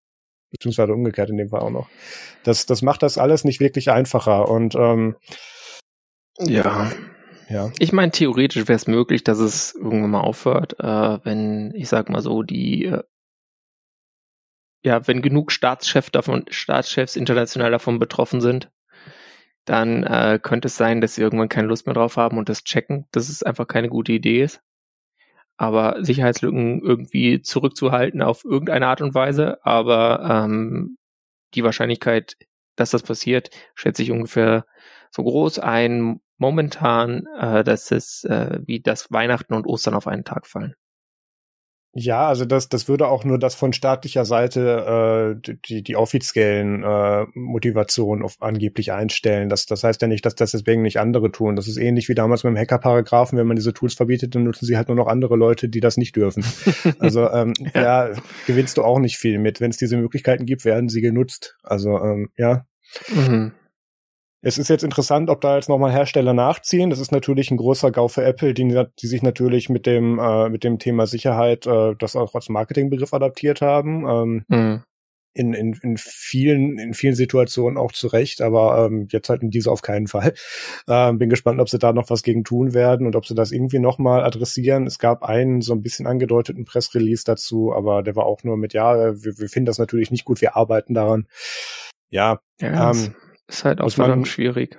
beziehungsweise 0.50 0.92
umgekehrt 0.92 1.30
in 1.30 1.36
dem 1.36 1.50
Fall 1.50 1.60
auch 1.60 1.70
noch. 1.70 1.88
Das, 2.44 2.66
das 2.66 2.82
macht 2.82 3.02
das 3.02 3.18
alles 3.18 3.44
nicht 3.44 3.60
wirklich 3.60 3.90
einfacher 3.90 4.48
und 4.48 4.74
ähm, 4.74 5.16
ja. 6.38 6.90
Ja. 7.48 7.72
Ich 7.78 7.92
meine, 7.92 8.12
theoretisch 8.12 8.68
wäre 8.68 8.76
es 8.76 8.86
möglich, 8.86 9.24
dass 9.24 9.38
es 9.38 9.74
irgendwann 9.74 10.10
mal 10.10 10.20
aufhört, 10.20 10.78
äh, 10.80 11.24
wenn, 11.24 11.72
ich 11.74 11.88
sag 11.88 12.10
mal 12.10 12.20
so, 12.20 12.42
die 12.42 12.84
äh, 12.84 13.02
ja, 14.84 15.06
wenn 15.08 15.22
genug 15.22 15.50
Staatschefs 15.50 16.12
davon, 16.12 16.44
Staatschefs 16.50 17.16
international 17.16 17.70
davon 17.70 17.98
betroffen 17.98 18.40
sind, 18.40 18.70
dann 19.64 20.04
äh, 20.04 20.38
könnte 20.42 20.68
es 20.68 20.76
sein, 20.76 21.00
dass 21.00 21.14
sie 21.14 21.22
irgendwann 21.22 21.48
keine 21.48 21.68
Lust 21.68 21.86
mehr 21.86 21.94
drauf 21.94 22.16
haben 22.16 22.38
und 22.38 22.48
das 22.48 22.64
checken, 22.64 23.06
dass 23.12 23.28
es 23.28 23.42
einfach 23.42 23.66
keine 23.66 23.88
gute 23.88 24.12
Idee 24.12 24.42
ist 24.42 24.62
aber 25.58 26.02
Sicherheitslücken 26.04 26.80
irgendwie 26.80 27.42
zurückzuhalten 27.42 28.22
auf 28.22 28.44
irgendeine 28.44 28.86
Art 28.86 29.02
und 29.02 29.14
Weise. 29.14 29.58
Aber 29.64 30.44
ähm, 30.46 30.96
die 31.54 31.64
Wahrscheinlichkeit, 31.64 32.36
dass 32.76 32.92
das 32.92 33.02
passiert, 33.02 33.50
schätze 33.74 34.02
ich 34.02 34.12
ungefähr 34.12 34.64
so 35.10 35.24
groß 35.24 35.58
ein 35.58 36.20
momentan, 36.38 37.26
äh, 37.38 37.64
dass 37.64 37.90
es 37.90 38.24
äh, 38.24 38.60
wie 38.64 38.80
das 38.80 39.10
Weihnachten 39.10 39.52
und 39.52 39.66
Ostern 39.66 39.94
auf 39.94 40.06
einen 40.06 40.24
Tag 40.24 40.46
fallen. 40.46 40.74
Ja, 42.00 42.28
also 42.28 42.44
das, 42.44 42.68
das 42.68 42.86
würde 42.86 43.08
auch 43.08 43.24
nur 43.24 43.40
das 43.40 43.56
von 43.56 43.72
staatlicher 43.72 44.24
Seite 44.24 45.34
äh, 45.42 45.52
die, 45.66 45.82
die 45.82 45.96
offiziellen 45.96 46.84
äh, 46.84 47.26
Motivationen 47.34 48.24
auf, 48.24 48.36
angeblich 48.38 48.92
einstellen. 48.92 49.48
Das, 49.48 49.66
das 49.66 49.82
heißt 49.82 50.00
ja 50.00 50.06
nicht, 50.06 50.24
dass 50.24 50.36
das 50.36 50.52
deswegen 50.52 50.82
nicht 50.82 51.00
andere 51.00 51.32
tun. 51.32 51.56
Das 51.56 51.66
ist 51.66 51.76
ähnlich 51.76 52.08
wie 52.08 52.14
damals 52.14 52.44
mit 52.44 52.52
dem 52.52 52.56
Hacker-Paragraphen, 52.56 53.36
wenn 53.36 53.48
man 53.48 53.56
diese 53.56 53.72
Tools 53.72 53.94
verbietet, 53.94 54.36
dann 54.36 54.44
nutzen 54.44 54.64
sie 54.64 54.76
halt 54.76 54.86
nur 54.86 54.96
noch 54.96 55.08
andere 55.08 55.34
Leute, 55.34 55.68
die 55.68 55.80
das 55.80 55.96
nicht 55.96 56.14
dürfen. 56.14 56.44
also 57.00 57.28
ähm, 57.30 57.52
ja. 57.74 58.10
ja, 58.10 58.14
gewinnst 58.46 58.76
du 58.76 58.84
auch 58.84 59.00
nicht 59.00 59.18
viel 59.18 59.40
mit. 59.40 59.60
Wenn 59.60 59.70
es 59.70 59.76
diese 59.76 59.96
Möglichkeiten 59.96 60.46
gibt, 60.46 60.64
werden 60.64 60.88
sie 60.88 61.00
genutzt. 61.00 61.56
Also 61.64 61.98
ähm, 61.98 62.28
ja. 62.36 62.64
Mhm. 63.12 63.52
Es 64.40 64.56
ist 64.56 64.68
jetzt 64.68 64.84
interessant, 64.84 65.30
ob 65.30 65.40
da 65.40 65.56
jetzt 65.56 65.68
nochmal 65.68 65.90
Hersteller 65.90 66.32
nachziehen. 66.32 66.90
Das 66.90 67.00
ist 67.00 67.10
natürlich 67.10 67.50
ein 67.50 67.56
großer 67.56 67.90
GAU 67.90 68.06
für 68.06 68.24
Apple, 68.24 68.54
die, 68.54 68.84
die 69.00 69.06
sich 69.06 69.22
natürlich 69.22 69.68
mit 69.68 69.84
dem, 69.84 70.18
äh, 70.20 70.48
mit 70.48 70.62
dem 70.62 70.78
Thema 70.78 71.06
Sicherheit 71.06 71.66
äh, 71.66 71.94
das 71.98 72.14
auch 72.14 72.34
als 72.34 72.48
Marketingbegriff 72.48 73.12
adaptiert 73.12 73.62
haben. 73.62 74.06
Ähm, 74.06 74.44
mhm. 74.46 74.82
in, 75.34 75.54
in, 75.54 75.72
in 75.82 75.96
vielen, 75.96 76.78
in 76.78 76.94
vielen 76.94 77.16
Situationen 77.16 77.76
auch 77.76 77.90
zu 77.90 78.06
Recht, 78.06 78.40
aber 78.40 78.86
ähm, 78.86 79.08
jetzt 79.10 79.28
halt 79.28 79.42
in 79.42 79.50
dieser 79.50 79.72
auf 79.72 79.82
keinen 79.82 80.06
Fall. 80.06 80.34
Ähm, 80.90 81.18
bin 81.18 81.28
gespannt, 81.28 81.60
ob 81.60 81.68
sie 81.68 81.78
da 81.78 81.92
noch 81.92 82.08
was 82.08 82.22
gegen 82.22 82.44
tun 82.44 82.72
werden 82.72 83.06
und 83.06 83.14
ob 83.14 83.26
sie 83.26 83.34
das 83.34 83.52
irgendwie 83.52 83.78
nochmal 83.78 84.24
adressieren. 84.24 84.86
Es 84.86 84.98
gab 84.98 85.22
einen 85.22 85.60
so 85.60 85.74
ein 85.74 85.82
bisschen 85.82 86.06
angedeuteten 86.06 86.64
Pressrelease 86.64 87.24
dazu, 87.26 87.74
aber 87.74 88.02
der 88.02 88.16
war 88.16 88.24
auch 88.24 88.42
nur 88.42 88.56
mit, 88.56 88.72
ja, 88.72 89.12
wir, 89.22 89.38
wir 89.38 89.48
finden 89.50 89.66
das 89.66 89.78
natürlich 89.78 90.10
nicht 90.10 90.24
gut, 90.24 90.40
wir 90.40 90.56
arbeiten 90.56 90.94
daran. 90.94 91.26
Ja, 92.08 92.40
ja 92.58 92.92
ähm, 92.92 93.14
Ist 93.48 93.64
halt 93.64 93.80
auch 93.80 93.90
verdammt 93.90 94.28
schwierig 94.28 94.78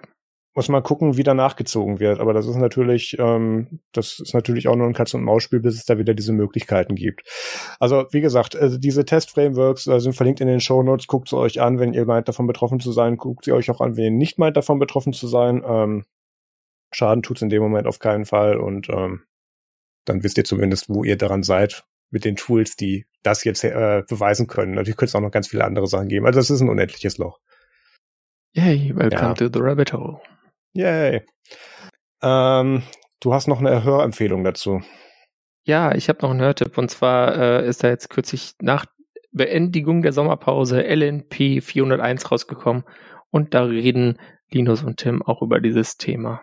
muss 0.60 0.68
man 0.68 0.84
gucken, 0.84 1.16
wie 1.16 1.24
danach 1.24 1.56
gezogen 1.56 2.02
wird. 2.02 2.20
Aber 2.20 2.34
das 2.34 2.46
ist 2.46 2.58
natürlich, 2.58 3.16
ähm, 3.18 3.80
das 3.94 4.20
ist 4.20 4.34
natürlich 4.34 4.68
auch 4.68 4.76
nur 4.76 4.88
ein 4.88 4.94
Katz- 4.94 5.14
und 5.14 5.24
Maus-Spiel, 5.24 5.62
bis 5.62 5.76
es 5.76 5.86
da 5.86 5.98
wieder 5.98 6.14
diese 6.14 6.34
Möglichkeiten 6.34 6.96
gibt. 6.96 7.24
Also 7.80 8.08
wie 8.12 8.20
gesagt, 8.20 8.58
also 8.58 8.78
diese 8.78 9.06
Test-Frameworks 9.06 9.88
äh, 9.88 10.02
sind 10.02 10.18
verlinkt 10.18 10.42
in 10.42 10.48
den 10.48 10.60
Show 10.60 10.84
Notes. 10.84 11.08
Guckt 11.08 11.30
sie 11.30 11.38
euch 11.38 11.62
an, 11.62 11.80
wenn 11.80 11.94
ihr 11.94 12.06
meint, 12.06 12.28
davon 12.28 12.46
betroffen 12.46 12.82
zu 12.82 12.92
sein. 12.92 13.16
Guckt 13.16 13.46
sie 13.46 13.54
euch 13.54 13.70
auch 13.72 13.80
an, 13.80 13.96
wenn 13.96 14.04
ihr 14.04 14.12
nicht 14.12 14.38
meint, 14.38 14.58
davon 14.58 14.80
betroffen 14.80 15.14
zu 15.14 15.28
sein. 15.28 15.64
Ähm, 15.66 16.04
Schaden 16.92 17.24
tut's 17.24 17.42
in 17.42 17.50
dem 17.50 17.62
Moment 17.62 17.88
auf 17.88 18.00
keinen 18.00 18.26
Fall 18.26 18.58
und 18.58 18.90
ähm, 18.90 19.22
dann 20.04 20.24
wisst 20.24 20.40
ihr 20.40 20.44
zumindest, 20.44 20.90
wo 20.90 21.06
ihr 21.06 21.18
daran 21.18 21.44
seid 21.44 21.86
mit 22.10 22.26
den 22.26 22.36
Tools, 22.36 22.76
die 22.76 23.06
das 23.24 23.46
jetzt 23.46 23.64
äh, 23.64 24.04
beweisen 24.10 24.48
können. 24.48 24.74
Natürlich 24.74 24.98
könnte 24.98 25.12
es 25.12 25.16
auch 25.16 25.22
noch 25.22 25.32
ganz 25.32 25.48
viele 25.48 25.64
andere 25.64 25.88
Sachen 25.88 26.10
geben. 26.10 26.26
Also 26.26 26.42
es 26.42 26.50
ist 26.50 26.60
ein 26.60 26.70
unendliches 26.70 27.18
Loch. 27.18 27.40
Yay, 28.54 28.96
welcome 28.96 29.30
ja. 29.30 29.34
to 29.36 29.50
the 29.52 29.60
rabbit 29.60 29.94
hole. 29.94 30.20
Yay. 30.74 31.26
Ähm, 32.22 32.84
du 33.20 33.34
hast 33.34 33.48
noch 33.48 33.60
eine 33.60 33.84
Hörempfehlung 33.84 34.44
dazu. 34.44 34.82
Ja, 35.64 35.94
ich 35.94 36.10
habe 36.10 36.20
noch 36.22 36.32
einen 36.32 36.42
Hörtipp 36.42 36.78
und 36.78 36.90
zwar 36.90 37.38
äh, 37.38 37.68
ist 37.68 37.84
da 37.84 37.90
jetzt 37.90 38.10
kürzlich 38.10 38.54
nach 38.60 38.86
Beendigung 39.32 40.02
der 40.02 40.14
Sommerpause 40.14 40.82
LNP 40.82 41.62
401 41.62 42.32
rausgekommen 42.32 42.84
und 43.30 43.54
da 43.54 43.64
reden 43.64 44.20
Linus 44.50 44.84
und 44.84 44.98
Tim 44.98 45.22
auch 45.22 45.42
über 45.44 45.60
dieses 45.60 45.98
Thema. 45.98 46.42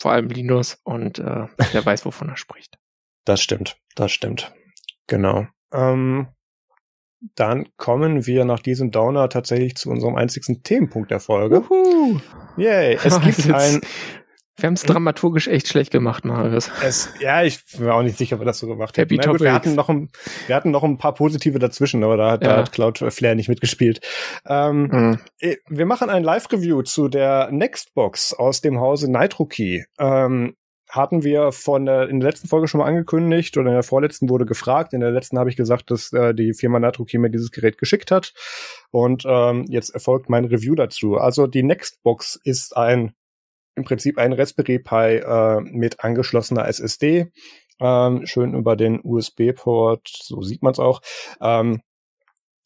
Vor 0.00 0.12
allem 0.12 0.28
Linus 0.28 0.78
und 0.84 1.18
äh, 1.18 1.46
der 1.72 1.86
weiß, 1.86 2.04
wovon 2.04 2.28
er 2.28 2.36
spricht. 2.36 2.78
Das 3.24 3.40
stimmt, 3.40 3.78
das 3.94 4.12
stimmt. 4.12 4.52
Genau. 5.06 5.46
Ähm, 5.72 6.28
dann 7.34 7.66
kommen 7.76 8.26
wir 8.26 8.44
nach 8.44 8.60
diesem 8.60 8.90
Downer 8.90 9.28
tatsächlich 9.28 9.76
zu 9.76 9.90
unserem 9.90 10.16
einzigsten 10.16 10.62
Themenpunkt 10.62 11.10
der 11.10 11.20
Folge. 11.20 11.62
Uhu. 11.68 12.20
Yay, 12.56 12.98
es 13.02 13.20
gibt 13.22 13.52
ein... 13.52 13.80
Wir 14.58 14.68
haben 14.68 14.74
es 14.74 14.84
dramaturgisch 14.84 15.48
echt 15.48 15.68
schlecht 15.68 15.90
gemacht, 15.90 16.24
Marius. 16.24 16.70
Es, 16.82 17.10
ja, 17.20 17.42
ich 17.42 17.62
bin 17.72 17.84
mir 17.84 17.94
auch 17.94 18.02
nicht 18.02 18.16
sicher, 18.16 18.36
ob 18.36 18.40
wir 18.40 18.46
das 18.46 18.58
so 18.58 18.66
gemacht 18.66 18.96
hätten. 18.96 19.18
Gut, 19.18 19.40
wir, 19.40 19.52
hatten 19.52 19.74
noch 19.74 19.90
ein, 19.90 20.08
wir 20.46 20.56
hatten 20.56 20.70
noch 20.70 20.82
ein 20.82 20.96
paar 20.96 21.12
positive 21.12 21.58
dazwischen, 21.58 22.02
aber 22.02 22.16
da 22.16 22.30
hat, 22.30 22.42
ja. 22.42 22.48
da 22.48 22.56
hat 22.60 22.72
Cloud 22.72 23.04
Flair 23.10 23.34
nicht 23.34 23.50
mitgespielt. 23.50 24.00
Ähm, 24.46 25.18
mhm. 25.40 25.56
Wir 25.68 25.84
machen 25.84 26.08
ein 26.08 26.24
Live-Review 26.24 26.82
zu 26.82 27.08
der 27.08 27.50
Nextbox 27.52 28.32
aus 28.32 28.62
dem 28.62 28.80
Hause 28.80 29.12
NitroKey. 29.12 29.84
Ähm, 29.98 30.56
hatten 30.96 31.22
wir 31.22 31.52
von 31.52 31.86
der, 31.86 32.08
in 32.08 32.20
der 32.20 32.30
letzten 32.30 32.48
Folge 32.48 32.68
schon 32.68 32.78
mal 32.78 32.86
angekündigt 32.86 33.56
oder 33.56 33.68
in 33.68 33.74
der 33.74 33.82
vorletzten 33.82 34.28
wurde 34.28 34.46
gefragt. 34.46 34.92
In 34.92 35.00
der 35.00 35.10
letzten 35.10 35.38
habe 35.38 35.50
ich 35.50 35.56
gesagt, 35.56 35.90
dass 35.90 36.12
äh, 36.12 36.34
die 36.34 36.54
Firma 36.54 36.78
Natroki 36.78 37.18
mir 37.18 37.30
dieses 37.30 37.50
Gerät 37.50 37.78
geschickt 37.78 38.10
hat. 38.10 38.32
Und 38.90 39.24
ähm, 39.26 39.66
jetzt 39.68 39.90
erfolgt 39.90 40.28
mein 40.28 40.44
Review 40.46 40.74
dazu. 40.74 41.16
Also 41.16 41.46
die 41.46 41.62
Nextbox 41.62 42.40
ist 42.42 42.76
ein 42.76 43.12
im 43.76 43.84
Prinzip 43.84 44.18
ein 44.18 44.32
Raspberry 44.32 44.78
Pi 44.78 45.18
äh, 45.18 45.60
mit 45.60 46.02
angeschlossener 46.02 46.66
SSD. 46.66 47.30
Ähm, 47.78 48.26
schön 48.26 48.54
über 48.54 48.74
den 48.74 49.00
USB-Port, 49.04 50.08
so 50.08 50.40
sieht 50.40 50.62
man 50.62 50.72
es 50.72 50.78
auch. 50.78 51.02
Ähm, 51.42 51.82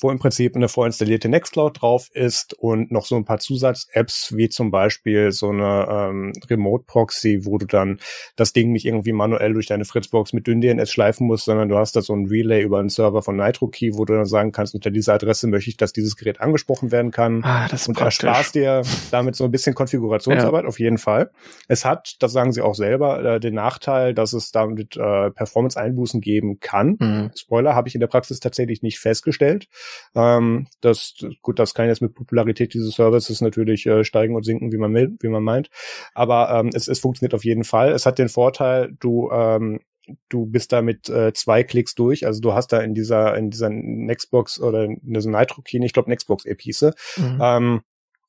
wo 0.00 0.10
im 0.10 0.18
Prinzip 0.18 0.56
eine 0.56 0.68
vorinstallierte 0.68 1.28
Nextcloud 1.28 1.80
drauf 1.80 2.08
ist 2.12 2.54
und 2.54 2.90
noch 2.90 3.06
so 3.06 3.16
ein 3.16 3.24
paar 3.24 3.38
Zusatz-Apps, 3.38 4.36
wie 4.36 4.48
zum 4.48 4.70
Beispiel 4.70 5.32
so 5.32 5.50
eine 5.50 5.86
ähm, 5.90 6.32
Remote-Proxy, 6.48 7.44
wo 7.44 7.58
du 7.58 7.66
dann 7.66 8.00
das 8.36 8.52
Ding 8.52 8.72
nicht 8.72 8.86
irgendwie 8.86 9.12
manuell 9.12 9.54
durch 9.54 9.66
deine 9.66 9.84
Fritzbox 9.84 10.32
mit 10.32 10.46
dünn 10.46 10.60
DNS 10.60 10.90
schleifen 10.90 11.26
musst, 11.26 11.44
sondern 11.44 11.68
du 11.68 11.76
hast 11.76 11.96
da 11.96 12.02
so 12.02 12.14
ein 12.14 12.26
Relay 12.26 12.62
über 12.62 12.78
einen 12.78 12.88
Server 12.88 13.22
von 13.22 13.36
NitroKey, 13.36 13.96
wo 13.96 14.04
du 14.04 14.14
dann 14.14 14.26
sagen 14.26 14.52
kannst, 14.52 14.74
unter 14.74 14.90
dieser 14.90 15.14
Adresse 15.14 15.46
möchte 15.46 15.70
ich, 15.70 15.76
dass 15.76 15.92
dieses 15.92 16.16
Gerät 16.16 16.40
angesprochen 16.40 16.90
werden 16.92 17.10
kann. 17.10 17.42
Ah, 17.44 17.68
das 17.68 17.82
ist 17.82 17.88
und 17.88 18.00
ersparst 18.00 18.54
dir 18.54 18.82
damit 19.10 19.36
so 19.36 19.44
ein 19.44 19.50
bisschen 19.50 19.74
Konfigurationsarbeit, 19.74 20.64
ja. 20.64 20.68
auf 20.68 20.78
jeden 20.78 20.98
Fall. 20.98 21.30
Es 21.68 21.84
hat, 21.84 22.16
das 22.20 22.32
sagen 22.32 22.52
sie 22.52 22.62
auch 22.62 22.74
selber, 22.74 23.22
äh, 23.36 23.40
den 23.40 23.54
Nachteil, 23.54 24.14
dass 24.14 24.32
es 24.32 24.50
damit 24.52 24.96
äh, 24.96 25.30
Performance-Einbußen 25.30 26.20
geben 26.20 26.60
kann. 26.60 26.96
Mhm. 26.98 27.30
Spoiler 27.36 27.74
habe 27.74 27.88
ich 27.88 27.94
in 27.94 28.00
der 28.00 28.06
Praxis 28.06 28.40
tatsächlich 28.40 28.82
nicht 28.82 28.98
festgestellt. 28.98 29.68
Ähm, 30.14 30.66
das, 30.80 31.14
gut, 31.42 31.58
das 31.58 31.74
kann 31.74 31.88
jetzt 31.88 32.02
mit 32.02 32.14
Popularität 32.14 32.74
dieses 32.74 32.94
Services 32.94 33.40
natürlich 33.40 33.86
äh, 33.86 34.04
steigen 34.04 34.34
und 34.34 34.44
sinken, 34.44 34.72
wie 34.72 34.78
man, 34.78 34.94
wie 34.94 35.28
man 35.28 35.42
meint. 35.42 35.70
Aber 36.14 36.50
ähm, 36.50 36.70
es, 36.74 36.88
es 36.88 37.00
funktioniert 37.00 37.34
auf 37.34 37.44
jeden 37.44 37.64
Fall. 37.64 37.92
Es 37.92 38.06
hat 38.06 38.18
den 38.18 38.28
Vorteil, 38.28 38.92
du 38.98 39.30
ähm, 39.30 39.80
du 40.28 40.46
bist 40.46 40.72
da 40.72 40.82
mit 40.82 41.08
äh, 41.08 41.32
zwei 41.32 41.62
Klicks 41.62 41.94
durch. 41.94 42.26
Also 42.26 42.40
du 42.40 42.54
hast 42.54 42.68
da 42.68 42.80
in 42.80 42.94
dieser 42.94 43.36
in 43.36 43.50
dieser 43.50 43.70
Nextbox 43.70 44.60
oder 44.60 44.84
in 44.84 45.00
dieser 45.02 45.30
Nitro 45.30 45.62
Key, 45.62 45.78
ich 45.84 45.92
glaube 45.92 46.10
Nextbox 46.10 46.44
Epice, 46.46 46.92
mhm. 47.16 47.38
ähm, 47.40 47.80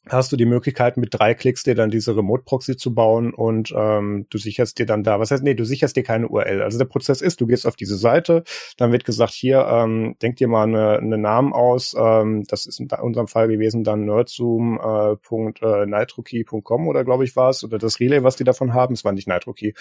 hast 0.09 0.31
du 0.31 0.35
die 0.35 0.45
Möglichkeit, 0.45 0.97
mit 0.97 1.13
drei 1.13 1.35
Klicks 1.35 1.63
dir 1.63 1.75
dann 1.75 1.91
diese 1.91 2.15
Remote-Proxy 2.15 2.75
zu 2.75 2.93
bauen 2.93 3.33
und 3.33 3.73
ähm, 3.75 4.25
du 4.29 4.37
sicherst 4.37 4.79
dir 4.79 4.85
dann 4.85 5.03
da, 5.03 5.19
was 5.19 5.31
heißt, 5.31 5.43
nee, 5.43 5.53
du 5.53 5.63
sicherst 5.63 5.95
dir 5.95 6.03
keine 6.03 6.27
URL. 6.27 6.61
Also 6.61 6.77
der 6.77 6.85
Prozess 6.85 7.21
ist, 7.21 7.41
du 7.41 7.47
gehst 7.47 7.67
auf 7.67 7.75
diese 7.75 7.97
Seite, 7.97 8.43
dann 8.77 8.91
wird 8.91 9.05
gesagt, 9.05 9.33
hier, 9.33 9.65
ähm, 9.67 10.15
denk 10.21 10.37
dir 10.37 10.47
mal 10.47 10.63
eine, 10.63 10.97
eine 10.97 11.17
Namen 11.17 11.53
aus, 11.53 11.95
ähm, 11.97 12.43
das 12.47 12.65
ist 12.65 12.79
in 12.79 12.89
unserem 12.89 13.27
Fall 13.27 13.47
gewesen 13.47 13.83
dann 13.83 14.05
nerdzoom.nitrokey.com 14.05 16.85
äh, 16.85 16.89
oder 16.89 17.03
glaube 17.03 17.23
ich 17.23 17.35
war 17.35 17.51
es, 17.51 17.63
oder 17.63 17.77
das 17.77 17.99
Relay, 17.99 18.23
was 18.23 18.35
die 18.35 18.43
davon 18.43 18.73
haben, 18.73 18.93
es 18.93 19.05
war 19.05 19.11
nicht 19.11 19.27
Nitrokey. 19.27 19.75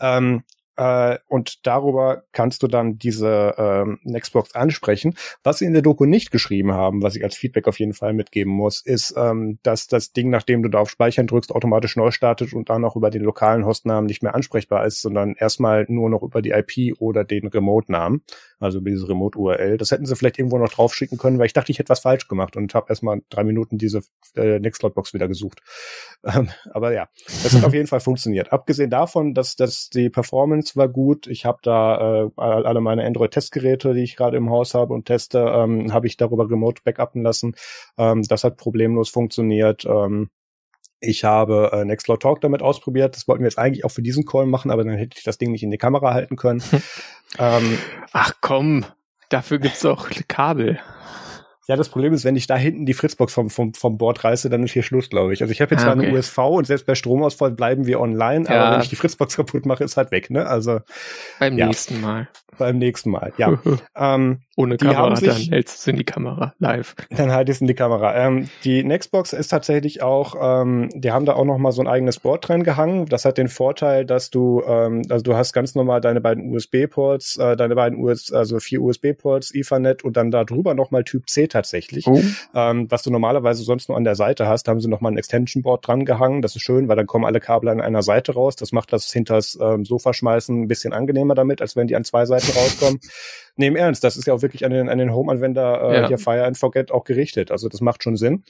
Ähm, 0.00 0.42
äh, 0.80 1.18
und 1.28 1.66
darüber 1.66 2.22
kannst 2.32 2.62
du 2.62 2.66
dann 2.66 2.96
diese 2.96 3.54
ähm, 3.58 3.98
Nextbox 4.02 4.54
ansprechen. 4.54 5.14
Was 5.42 5.58
sie 5.58 5.66
in 5.66 5.74
der 5.74 5.82
Doku 5.82 6.06
nicht 6.06 6.30
geschrieben 6.30 6.72
haben, 6.72 7.02
was 7.02 7.16
ich 7.16 7.22
als 7.22 7.36
Feedback 7.36 7.68
auf 7.68 7.78
jeden 7.78 7.92
Fall 7.92 8.14
mitgeben 8.14 8.50
muss, 8.50 8.80
ist, 8.80 9.12
ähm, 9.14 9.58
dass 9.62 9.88
das 9.88 10.12
Ding, 10.12 10.30
nachdem 10.30 10.62
du 10.62 10.70
da 10.70 10.78
auf 10.78 10.88
Speichern 10.88 11.26
drückst, 11.26 11.52
automatisch 11.52 11.96
neu 11.96 12.10
startet 12.12 12.54
und 12.54 12.70
dann 12.70 12.86
auch 12.86 12.96
über 12.96 13.10
den 13.10 13.22
lokalen 13.22 13.66
Hostnamen 13.66 14.06
nicht 14.06 14.22
mehr 14.22 14.34
ansprechbar 14.34 14.86
ist, 14.86 15.02
sondern 15.02 15.34
erstmal 15.34 15.84
nur 15.90 16.08
noch 16.08 16.22
über 16.22 16.40
die 16.40 16.52
IP 16.52 16.98
oder 16.98 17.24
den 17.24 17.48
Remote-Namen 17.48 18.22
also 18.60 18.78
über 18.78 18.90
diese 18.90 19.08
Remote-URL. 19.08 19.78
Das 19.78 19.90
hätten 19.90 20.06
sie 20.06 20.14
vielleicht 20.14 20.38
irgendwo 20.38 20.58
noch 20.58 20.68
draufschicken 20.68 21.18
können, 21.18 21.38
weil 21.38 21.46
ich 21.46 21.54
dachte, 21.54 21.72
ich 21.72 21.78
hätte 21.78 21.88
was 21.88 22.00
falsch 22.00 22.28
gemacht 22.28 22.56
und 22.56 22.74
habe 22.74 22.86
erstmal 22.90 23.22
drei 23.30 23.42
Minuten 23.42 23.78
diese 23.78 24.02
äh, 24.36 24.58
Nextcloud-Box 24.60 25.14
wieder 25.14 25.28
gesucht. 25.28 25.60
Ähm, 26.22 26.50
aber 26.74 26.92
ja, 26.92 27.08
das 27.42 27.54
hat 27.54 27.64
auf 27.64 27.72
jeden 27.72 27.86
Fall 27.86 28.00
funktioniert. 28.00 28.52
Abgesehen 28.52 28.90
davon, 28.90 29.32
dass, 29.32 29.56
dass 29.56 29.88
die 29.88 30.10
Performance 30.10 30.76
war 30.76 30.86
gut. 30.86 31.26
Ich 31.26 31.46
habe 31.46 31.60
da 31.62 32.26
äh, 32.26 32.30
alle 32.36 32.82
meine 32.82 33.06
Android-Testgeräte, 33.06 33.94
die 33.94 34.02
ich 34.02 34.16
gerade 34.16 34.36
im 34.36 34.50
Haus 34.50 34.74
habe 34.74 34.92
und 34.92 35.06
teste, 35.06 35.38
ähm, 35.38 35.94
habe 35.94 36.06
ich 36.06 36.18
darüber 36.18 36.50
remote 36.50 36.82
backuppen 36.84 37.22
lassen. 37.22 37.54
Ähm, 37.96 38.22
das 38.24 38.44
hat 38.44 38.58
problemlos 38.58 39.08
funktioniert. 39.08 39.86
Ähm, 39.86 40.28
ich 41.00 41.24
habe 41.24 41.70
äh, 41.72 41.84
Nextcloud 41.84 42.20
Talk 42.20 42.40
damit 42.40 42.62
ausprobiert. 42.62 43.16
Das 43.16 43.26
wollten 43.26 43.42
wir 43.42 43.48
jetzt 43.48 43.58
eigentlich 43.58 43.84
auch 43.84 43.90
für 43.90 44.02
diesen 44.02 44.24
Call 44.24 44.46
machen, 44.46 44.70
aber 44.70 44.84
dann 44.84 44.96
hätte 44.96 45.16
ich 45.16 45.24
das 45.24 45.38
Ding 45.38 45.50
nicht 45.50 45.62
in 45.62 45.70
die 45.70 45.78
Kamera 45.78 46.12
halten 46.12 46.36
können. 46.36 46.62
ähm, 47.38 47.78
Ach 48.12 48.34
komm, 48.40 48.84
dafür 49.30 49.58
gibt's 49.58 49.84
auch 49.84 50.08
Kabel. 50.28 50.78
Ja, 51.68 51.76
das 51.76 51.88
Problem 51.88 52.12
ist, 52.12 52.24
wenn 52.24 52.36
ich 52.36 52.46
da 52.46 52.56
hinten 52.56 52.86
die 52.86 52.94
Fritzbox 52.94 53.32
vom, 53.32 53.50
vom, 53.50 53.74
vom 53.74 53.98
Board 53.98 54.24
reiße, 54.24 54.48
dann 54.50 54.62
ist 54.64 54.72
hier 54.72 54.82
Schluss, 54.82 55.10
glaube 55.10 55.32
ich. 55.32 55.42
Also 55.42 55.52
ich 55.52 55.60
habe 55.60 55.74
jetzt 55.74 55.84
ah, 55.84 55.92
okay. 55.92 55.98
zwar 55.98 56.08
eine 56.08 56.18
USV 56.18 56.38
und 56.38 56.66
selbst 56.66 56.86
bei 56.86 56.94
Stromausfall 56.94 57.50
bleiben 57.52 57.86
wir 57.86 58.00
online, 58.00 58.46
ja. 58.48 58.64
aber 58.64 58.74
wenn 58.74 58.82
ich 58.82 58.88
die 58.88 58.96
Fritzbox 58.96 59.36
kaputt 59.36 59.66
mache, 59.66 59.84
ist 59.84 59.96
halt 59.96 60.10
weg, 60.10 60.30
ne? 60.30 60.46
Also 60.46 60.80
beim 61.38 61.58
ja. 61.58 61.66
nächsten 61.66 62.00
Mal. 62.00 62.28
Beim 62.58 62.78
nächsten 62.78 63.10
Mal, 63.10 63.32
ja. 63.38 63.58
ähm, 63.96 64.40
Ohne 64.56 64.76
Kamera, 64.76 65.16
sich, 65.16 65.28
dann 65.28 65.36
hältst 65.36 65.76
du 65.76 65.78
es 65.78 65.86
in 65.86 65.96
die 65.96 66.04
Kamera 66.04 66.54
live. 66.58 66.94
Dann 67.10 67.30
halt 67.30 67.48
es 67.48 67.60
in 67.60 67.66
die 67.66 67.74
Kamera. 67.74 68.16
Ähm, 68.16 68.48
die 68.64 68.82
Nextbox 68.82 69.32
ist 69.32 69.48
tatsächlich 69.48 70.02
auch, 70.02 70.34
ähm, 70.40 70.90
die 70.94 71.12
haben 71.12 71.24
da 71.24 71.34
auch 71.34 71.44
noch 71.44 71.58
mal 71.58 71.72
so 71.72 71.80
ein 71.82 71.88
eigenes 71.88 72.20
Board 72.20 72.48
dran 72.48 72.64
gehangen. 72.64 73.06
Das 73.06 73.24
hat 73.24 73.38
den 73.38 73.48
Vorteil, 73.48 74.04
dass 74.04 74.30
du, 74.30 74.62
ähm, 74.66 75.02
also 75.08 75.22
du 75.22 75.36
hast 75.36 75.52
ganz 75.52 75.74
normal 75.74 76.00
deine 76.00 76.20
beiden 76.20 76.52
USB-Ports, 76.52 77.36
äh, 77.38 77.56
deine 77.56 77.76
beiden 77.76 77.98
US, 77.98 78.32
also 78.32 78.58
vier 78.58 78.82
USB-Ports, 78.82 79.54
Ethernet 79.54 80.04
und 80.04 80.16
dann 80.16 80.30
da 80.30 80.44
drüber 80.44 80.74
noch 80.74 80.90
mal 80.90 81.04
Typ 81.04 81.28
C 81.30 81.46
tatsächlich. 81.60 82.06
Oh. 82.06 82.20
Ähm, 82.54 82.90
was 82.90 83.02
du 83.02 83.10
normalerweise 83.10 83.62
sonst 83.62 83.88
nur 83.88 83.96
an 83.96 84.04
der 84.04 84.14
Seite 84.14 84.48
hast, 84.48 84.66
haben 84.68 84.80
sie 84.80 84.88
noch 84.88 85.00
mal 85.00 85.10
ein 85.10 85.18
Extension 85.18 85.62
Board 85.62 85.86
dran 85.86 86.04
gehangen. 86.04 86.42
Das 86.42 86.56
ist 86.56 86.62
schön, 86.62 86.88
weil 86.88 86.96
dann 86.96 87.06
kommen 87.06 87.24
alle 87.24 87.40
Kabel 87.40 87.68
an 87.68 87.80
einer 87.80 88.02
Seite 88.02 88.32
raus. 88.34 88.56
Das 88.56 88.72
macht 88.72 88.92
das 88.92 89.12
hinters 89.12 89.58
ähm, 89.60 89.84
Sofa 89.84 90.14
schmeißen 90.14 90.62
ein 90.62 90.68
bisschen 90.68 90.92
angenehmer 90.92 91.34
damit, 91.34 91.60
als 91.60 91.76
wenn 91.76 91.86
die 91.86 91.96
an 91.96 92.04
zwei 92.04 92.26
Seiten 92.26 92.50
rauskommen. 92.52 93.00
Nee, 93.56 93.66
im 93.66 93.76
Ernst, 93.76 94.04
das 94.04 94.16
ist 94.16 94.26
ja 94.26 94.32
auch 94.32 94.40
wirklich 94.40 94.64
an 94.64 94.70
den, 94.70 94.88
an 94.88 94.96
den 94.96 95.12
Home-Anwender 95.12 95.82
äh, 95.82 96.00
ja. 96.00 96.08
hier 96.08 96.18
Fire 96.18 96.44
and 96.44 96.56
Forget 96.56 96.92
auch 96.92 97.04
gerichtet. 97.04 97.50
Also 97.50 97.68
das 97.68 97.82
macht 97.82 98.02
schon 98.02 98.16
Sinn. 98.16 98.44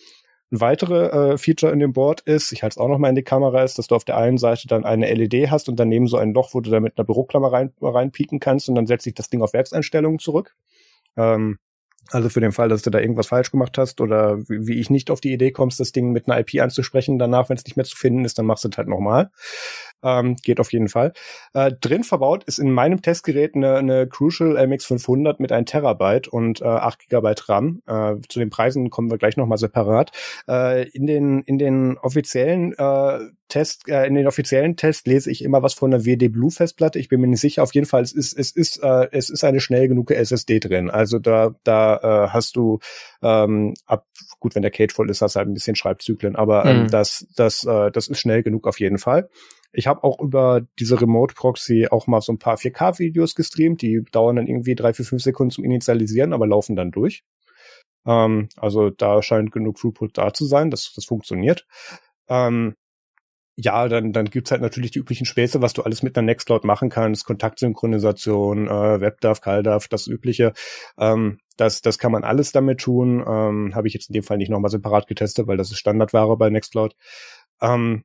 Ein 0.53 0.61
weitere 0.61 1.33
äh, 1.33 1.39
Feature 1.39 1.73
in 1.73 1.81
dem 1.81 1.93
Board 1.93 2.21
ist, 2.21 2.53
ich 2.53 2.63
halte 2.63 2.75
es 2.75 2.79
auch 2.79 2.87
noch 2.87 2.99
mal 2.99 3.09
in 3.09 3.17
die 3.17 3.25
Kamera, 3.25 3.65
ist, 3.65 3.79
dass 3.79 3.89
du 3.89 3.97
auf 3.97 4.05
der 4.05 4.19
einen 4.19 4.39
Seite 4.39 4.69
dann 4.69 4.85
eine 4.85 5.13
LED 5.13 5.51
hast 5.51 5.69
und 5.69 5.81
daneben 5.81 6.07
so 6.07 6.17
ein 6.17 6.33
Loch, 6.33 6.51
wo 6.55 6.61
du 6.61 6.71
da 6.71 6.79
mit 6.79 6.97
einer 6.97 7.05
Büroklammer 7.05 7.51
rein, 7.51 7.73
reinpieken 7.81 8.39
kannst 8.39 8.69
und 8.69 8.77
dann 8.77 8.87
setzt 8.87 9.05
sich 9.05 9.15
das 9.15 9.31
Ding 9.31 9.43
auf 9.43 9.53
Werkseinstellungen 9.53 10.21
zurück. 10.21 10.55
Ähm, 11.17 11.59
also 12.11 12.29
für 12.29 12.41
den 12.41 12.53
Fall, 12.53 12.69
dass 12.69 12.83
du 12.83 12.91
da 12.91 12.99
irgendwas 12.99 13.29
falsch 13.29 13.51
gemacht 13.51 13.79
hast 13.79 14.01
oder 14.01 14.39
wie, 14.49 14.81
ich 14.81 14.91
nicht 14.91 15.11
auf 15.11 15.21
die 15.21 15.33
Idee 15.33 15.53
kommst, 15.53 15.81
das 15.81 15.93
Ding 15.93 16.13
mit 16.13 16.29
einer 16.29 16.41
IP 16.41 16.61
anzusprechen, 16.61 17.19
danach, 17.19 17.49
wenn 17.49 17.57
es 17.57 17.65
nicht 17.65 17.77
mehr 17.77 17.85
zu 17.85 17.97
finden 17.97 18.25
ist, 18.25 18.39
dann 18.39 18.47
machst 18.47 18.65
du 18.65 18.69
es 18.69 18.77
halt 18.77 18.89
nochmal. 18.89 19.31
Ähm, 20.03 20.37
geht 20.37 20.61
auf 20.61 20.73
jeden 20.73 20.89
Fall. 20.89 21.13
Äh, 21.53 21.73
drin 21.81 22.05
verbaut 22.05 22.45
ist 22.45 22.59
in 22.59 22.71
meinem 22.71 23.03
Testgerät 23.03 23.55
eine, 23.55 23.77
eine 23.77 24.07
Crucial 24.07 24.57
MX500 24.57 25.37
mit 25.39 25.53
1 25.53 25.71
Terabyte 25.71 26.29
und 26.29 26.61
äh, 26.61 26.65
8 26.65 27.01
Gigabyte 27.01 27.49
RAM. 27.49 27.81
Äh, 27.87 28.17
zu 28.29 28.39
den 28.39 28.51
Preisen 28.51 28.91
kommen 28.91 29.11
wir 29.11 29.19
gleich 29.19 29.37
nochmal 29.37 29.59
separat. 29.59 30.13
Äh, 30.49 30.89
in 30.91 31.07
den 31.07 31.43
in 31.43 31.59
den 31.59 31.99
offiziellen 31.99 32.73
äh, 32.77 33.19
Test, 33.51 33.89
äh, 33.89 34.07
in 34.07 34.15
den 34.15 34.27
offiziellen 34.27 34.77
Tests 34.77 35.07
lese 35.07 35.31
ich 35.31 35.45
immer 35.45 35.63
was 35.63 35.75
von 35.75 35.93
einer 35.93 36.07
WD 36.07 36.33
Blue 36.33 36.51
Festplatte. 36.51 36.99
Ich 36.99 37.09
bin 37.09 37.21
mir 37.21 37.27
nicht 37.27 37.41
sicher. 37.41 37.63
Auf 37.63 37.75
jeden 37.75 37.87
Fall, 37.87 38.03
es 38.03 38.13
ist 38.13 38.33
es 38.33 38.53
ist 38.53 38.83
äh, 38.83 39.09
es 39.13 39.29
ist 39.29 39.45
eine 39.45 39.61
schnell 39.61 39.89
genug 39.89 40.11
SSD 40.11 40.61
drin. 40.61 40.89
Also 40.89 41.19
da 41.19 41.55
da 41.65 41.97
äh, 41.97 42.29
hast 42.29 42.57
du 42.57 42.79
ähm, 43.23 43.75
ab 43.87 44.07
gut, 44.39 44.55
wenn 44.55 44.63
der 44.63 44.71
Cage 44.71 44.95
voll 44.95 45.11
ist, 45.11 45.21
hast 45.21 45.35
du 45.35 45.39
halt 45.39 45.49
ein 45.49 45.55
bisschen 45.55 45.77
Schreibzyklen, 45.77 46.37
aber 46.37 46.65
ähm, 46.65 46.85
mhm. 46.85 46.89
das 46.89 47.27
das 47.37 47.65
äh, 47.65 47.91
das 47.91 48.09
ist 48.09 48.21
schnell 48.21 48.43
genug 48.43 48.67
auf 48.67 48.81
jeden 48.81 48.99
Fall. 48.99 49.29
Ich 49.73 49.87
habe 49.87 50.05
auch 50.05 50.21
über 50.21 50.63
diese 50.79 51.01
Remote 51.01 51.35
Proxy 51.35 51.89
auch 51.91 52.07
mal 52.07 52.21
so 52.21 52.33
ein 52.33 52.39
paar 52.39 52.57
4K-Videos 52.57 53.35
gestreamt. 53.35 53.83
Die 53.83 54.03
dauern 54.11 54.37
dann 54.37 54.47
irgendwie 54.47 54.75
drei, 54.75 54.93
vier, 54.93 55.05
fünf 55.05 55.23
Sekunden 55.23 55.51
zum 55.51 55.65
Initialisieren, 55.65 56.33
aber 56.33 56.47
laufen 56.47 56.77
dann 56.77 56.91
durch. 56.91 57.25
Ähm, 58.07 58.49
also 58.57 58.91
da 58.91 59.23
scheint 59.23 59.53
genug 59.53 59.77
Throughput 59.77 60.19
da 60.19 60.33
zu 60.33 60.45
sein. 60.45 60.71
Das, 60.71 60.93
das 60.95 61.05
funktioniert. 61.05 61.67
Ähm, 62.29 62.75
ja, 63.57 63.89
dann, 63.89 64.13
dann 64.13 64.27
gibt's 64.27 64.51
halt 64.51 64.63
natürlich 64.63 64.91
die 64.93 65.01
üblichen 65.01 65.27
Späße, 65.27 65.61
was 65.61 65.75
du 65.75 65.83
alles 65.83 66.03
mit 66.03 66.17
einer 66.17 66.25
Nextcloud 66.25 66.65
machen 66.65 66.89
kannst, 66.89 67.27
Kontaktsynchronisation, 67.27 68.69
äh, 68.69 69.01
WebDAV, 69.01 69.41
CalDAV, 69.41 69.89
das 69.89 70.07
Übliche. 70.07 70.55
Ähm, 70.99 71.41
das, 71.57 71.83
das 71.83 71.99
kann 71.99 72.13
man 72.13 72.25
alles 72.25 72.53
damit 72.53 72.81
tun. 72.81 73.23
Ähm, 73.27 73.75
Habe 73.75 73.87
ich 73.87 73.95
jetzt 73.95 74.09
in 74.09 74.15
dem 74.15 74.23
Fall 74.23 74.39
nicht 74.39 74.51
nochmal 74.51 74.71
separat 74.71 75.07
getestet, 75.09 75.47
weil 75.47 75.59
das 75.59 75.71
ist 75.71 75.79
Standardware 75.79 76.37
bei 76.39 76.49
Nextcloud. 76.49 76.97
Ähm, 77.61 78.05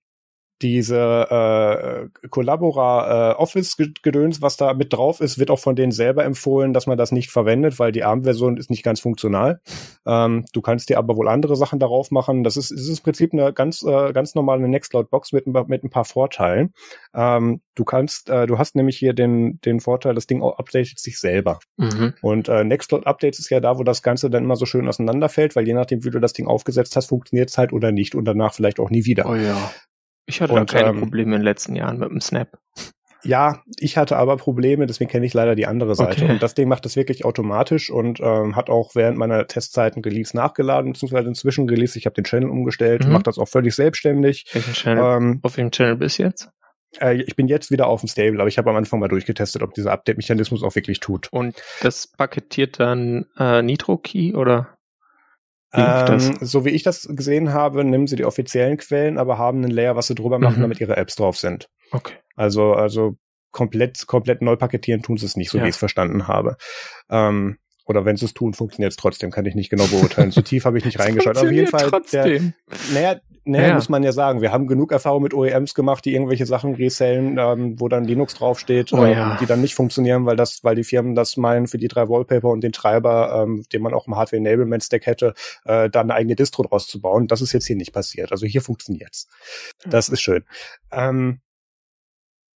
diese 0.61 2.09
äh, 2.23 2.27
Collabora 2.29 3.31
äh, 3.31 3.35
Office 3.35 3.75
Gedöns, 3.77 4.41
was 4.41 4.55
da 4.55 4.73
mit 4.73 4.93
drauf 4.93 5.19
ist, 5.19 5.37
wird 5.37 5.51
auch 5.51 5.59
von 5.59 5.75
denen 5.75 5.91
selber 5.91 6.23
empfohlen, 6.23 6.73
dass 6.73 6.87
man 6.87 6.97
das 6.97 7.11
nicht 7.11 7.29
verwendet, 7.29 7.77
weil 7.77 7.91
die 7.91 8.03
ARM-Version 8.03 8.57
ist 8.57 8.69
nicht 8.69 8.83
ganz 8.83 9.01
funktional. 9.01 9.59
Ähm, 10.05 10.45
du 10.53 10.61
kannst 10.61 10.89
dir 10.89 10.97
aber 10.97 11.17
wohl 11.17 11.27
andere 11.27 11.55
Sachen 11.57 11.79
darauf 11.79 12.09
machen. 12.09 12.43
Das 12.43 12.55
ist, 12.55 12.71
ist 12.71 12.87
im 12.87 13.03
Prinzip 13.03 13.33
eine 13.33 13.51
ganz 13.51 13.83
äh, 13.83 14.13
ganz 14.13 14.33
normale 14.33 14.67
Nextcloud-Box 14.67 15.33
mit, 15.33 15.45
mit 15.45 15.83
ein 15.83 15.89
paar 15.89 16.05
Vorteilen. 16.05 16.73
Ähm, 17.13 17.61
du 17.75 17.83
kannst, 17.83 18.29
äh, 18.29 18.45
du 18.45 18.57
hast 18.57 18.75
nämlich 18.75 18.97
hier 18.97 19.13
den 19.13 19.59
den 19.65 19.81
Vorteil, 19.81 20.15
das 20.15 20.27
Ding 20.27 20.41
updatet 20.41 20.99
sich 20.99 21.19
selber. 21.19 21.59
Mhm. 21.75 22.13
Und 22.21 22.47
äh, 22.47 22.63
Nextcloud 22.63 23.05
Updates 23.05 23.39
ist 23.39 23.49
ja 23.49 23.59
da, 23.59 23.77
wo 23.77 23.83
das 23.83 24.01
Ganze 24.01 24.29
dann 24.29 24.45
immer 24.45 24.55
so 24.55 24.65
schön 24.65 24.87
auseinanderfällt, 24.87 25.55
weil 25.55 25.67
je 25.67 25.73
nachdem, 25.73 26.05
wie 26.05 26.11
du 26.11 26.19
das 26.19 26.33
Ding 26.33 26.47
aufgesetzt 26.47 26.95
hast, 26.95 27.07
funktioniert 27.07 27.49
es 27.49 27.57
halt 27.57 27.73
oder 27.73 27.91
nicht 27.91 28.15
und 28.15 28.25
danach 28.25 28.53
vielleicht 28.53 28.79
auch 28.79 28.89
nie 28.89 29.05
wieder. 29.05 29.29
Oh 29.29 29.35
ja. 29.35 29.71
Ich 30.25 30.41
hatte 30.41 30.53
und, 30.53 30.71
da 30.71 30.77
keine 30.77 30.89
ähm, 30.89 30.99
Probleme 30.99 31.35
in 31.35 31.41
den 31.41 31.45
letzten 31.45 31.75
Jahren 31.75 31.99
mit 31.99 32.09
dem 32.09 32.21
Snap. 32.21 32.57
Ja, 33.25 33.63
ich 33.79 33.97
hatte 33.97 34.17
aber 34.17 34.37
Probleme, 34.37 34.85
deswegen 34.85 35.09
kenne 35.09 35.25
ich 35.25 35.33
leider 35.33 35.55
die 35.55 35.65
andere 35.65 35.95
Seite. 35.95 36.23
Okay. 36.23 36.33
Und 36.33 36.43
das 36.43 36.53
Ding 36.53 36.69
macht 36.69 36.85
das 36.85 36.95
wirklich 36.95 37.25
automatisch 37.25 37.89
und 37.89 38.19
ähm, 38.19 38.55
hat 38.55 38.69
auch 38.69 38.93
während 38.93 39.17
meiner 39.17 39.47
Testzeiten 39.47 40.03
Release 40.03 40.35
nachgeladen, 40.35 40.93
beziehungsweise 40.93 41.27
inzwischen 41.27 41.67
Release. 41.67 41.97
Ich 41.97 42.05
habe 42.05 42.13
den 42.13 42.23
Channel 42.23 42.49
umgestellt, 42.49 43.05
mhm. 43.05 43.13
macht 43.13 43.25
das 43.25 43.39
auch 43.39 43.47
völlig 43.47 43.73
selbstständig. 43.73 44.45
Welchen 44.53 44.73
Channel? 44.73 45.17
Ähm, 45.17 45.39
Auf 45.41 45.57
welchem 45.57 45.71
Channel 45.71 45.95
bis 45.95 46.19
jetzt? 46.19 46.49
Äh, 46.99 47.23
ich 47.23 47.35
bin 47.35 47.47
jetzt 47.47 47.71
wieder 47.71 47.87
auf 47.87 48.01
dem 48.01 48.07
Stable, 48.07 48.39
aber 48.39 48.47
ich 48.47 48.59
habe 48.59 48.69
am 48.69 48.75
Anfang 48.75 48.99
mal 48.99 49.07
durchgetestet, 49.07 49.63
ob 49.63 49.73
dieser 49.73 49.91
Update-Mechanismus 49.91 50.63
auch 50.63 50.75
wirklich 50.75 50.99
tut. 50.99 51.27
Und 51.31 51.55
das 51.81 52.07
paketiert 52.07 52.79
dann 52.79 53.25
äh, 53.37 53.63
Nitro-Key 53.63 54.35
oder? 54.35 54.74
Ähm, 55.77 56.37
so 56.41 56.65
wie 56.65 56.69
ich 56.69 56.83
das 56.83 57.07
gesehen 57.11 57.53
habe, 57.53 57.83
nehmen 57.83 58.07
sie 58.07 58.15
die 58.15 58.25
offiziellen 58.25 58.77
Quellen, 58.77 59.17
aber 59.17 59.37
haben 59.37 59.63
einen 59.63 59.71
Layer, 59.71 59.95
was 59.95 60.07
sie 60.07 60.15
drüber 60.15 60.39
machen, 60.39 60.57
mhm. 60.57 60.63
damit 60.63 60.79
ihre 60.79 60.97
Apps 60.97 61.15
drauf 61.15 61.37
sind. 61.37 61.69
Okay. 61.91 62.13
Also, 62.35 62.73
also 62.73 63.17
komplett, 63.51 64.05
komplett 64.07 64.41
neu 64.41 64.55
paketieren 64.57 65.01
tun 65.01 65.17
sie 65.17 65.25
es 65.25 65.37
nicht, 65.37 65.49
so 65.49 65.57
ja. 65.57 65.63
wie 65.63 65.69
ich 65.69 65.75
es 65.75 65.79
verstanden 65.79 66.27
habe. 66.27 66.57
Ähm, 67.09 67.57
oder 67.85 68.05
wenn 68.05 68.17
sie 68.17 68.25
es 68.25 68.33
tun, 68.33 68.53
funktioniert 68.53 68.91
es 68.91 68.97
trotzdem, 68.97 69.31
kann 69.31 69.45
ich 69.45 69.55
nicht 69.55 69.69
genau 69.69 69.85
beurteilen. 69.85 70.31
so 70.31 70.41
tief 70.41 70.65
habe 70.65 70.77
ich 70.77 70.85
nicht 70.85 70.99
reingeschaut. 70.99 71.37
Auf 71.37 71.51
jeden 71.51 71.67
Fall, 71.67 71.89
der, 72.11 72.41
naja, 72.93 73.19
naja, 73.47 73.67
ja. 73.67 73.75
muss 73.75 73.89
man 73.89 74.01
ja 74.01 74.11
sagen, 74.11 74.41
wir 74.41 74.51
haben 74.51 74.65
genug 74.65 74.91
Erfahrung 74.91 75.21
mit 75.21 75.35
OEMs 75.35 75.75
gemacht, 75.75 76.03
die 76.03 76.13
irgendwelche 76.13 76.47
Sachen 76.47 76.73
resellen, 76.73 77.37
ähm, 77.37 77.79
wo 77.79 77.87
dann 77.87 78.03
Linux 78.03 78.33
draufsteht, 78.33 78.91
oh, 78.91 79.05
ähm, 79.05 79.11
ja. 79.11 79.37
die 79.39 79.45
dann 79.45 79.61
nicht 79.61 79.75
funktionieren, 79.75 80.25
weil 80.25 80.35
das, 80.35 80.63
weil 80.63 80.75
die 80.75 80.83
Firmen 80.83 81.13
das 81.13 81.37
meinen, 81.37 81.67
für 81.67 81.77
die 81.77 81.87
drei 81.87 82.09
Wallpaper 82.09 82.49
und 82.49 82.61
den 82.61 82.71
Treiber, 82.71 83.43
ähm, 83.43 83.63
den 83.71 83.83
man 83.83 83.93
auch 83.93 84.07
im 84.07 84.15
Hardware 84.15 84.37
Enablement 84.37 84.83
Stack 84.83 85.05
hätte, 85.05 85.35
äh, 85.65 85.91
da 85.91 86.01
eine 86.01 86.15
eigene 86.15 86.35
Distro 86.35 86.63
draus 86.63 86.87
zu 86.87 86.99
bauen. 86.99 87.27
Das 87.27 87.41
ist 87.41 87.53
jetzt 87.53 87.67
hier 87.67 87.75
nicht 87.75 87.93
passiert. 87.93 88.31
Also 88.31 88.47
hier 88.47 88.61
funktioniert's. 88.61 89.27
Das 89.85 90.09
ist 90.09 90.21
schön. 90.21 90.43
Ähm, 90.91 91.39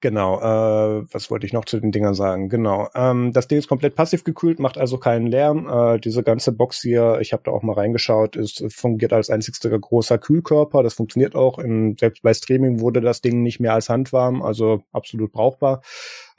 Genau, 0.01 0.39
äh, 0.39 1.05
was 1.11 1.29
wollte 1.29 1.45
ich 1.45 1.51
noch 1.51 1.65
zu 1.65 1.77
den 1.77 1.91
Dingern 1.91 2.13
sagen? 2.13 2.47
Genau, 2.47 2.87
ähm, 2.95 3.33
das 3.33 3.49
Ding 3.49 3.57
ist 3.57 3.67
komplett 3.67 3.95
passiv 3.95 4.23
gekühlt, 4.23 4.57
macht 4.57 4.77
also 4.77 4.97
keinen 4.97 5.27
Lärm. 5.27 5.67
Äh, 5.67 5.99
diese 5.99 6.23
ganze 6.23 6.53
Box 6.53 6.81
hier, 6.81 7.17
ich 7.19 7.33
habe 7.33 7.43
da 7.43 7.51
auch 7.51 7.63
mal 7.63 7.73
reingeschaut, 7.73 8.37
ist 8.37 8.63
fungiert 8.73 9.11
als 9.11 9.29
einzigster 9.29 9.77
großer 9.77 10.17
Kühlkörper. 10.17 10.83
Das 10.83 10.93
funktioniert 10.93 11.35
auch. 11.35 11.59
In, 11.59 11.97
selbst 11.99 12.23
bei 12.23 12.33
Streaming 12.33 12.79
wurde 12.79 13.01
das 13.01 13.19
Ding 13.19 13.43
nicht 13.43 13.59
mehr 13.59 13.73
als 13.73 13.89
handwarm, 13.89 14.41
also 14.41 14.83
absolut 14.93 15.33
brauchbar. 15.33 15.81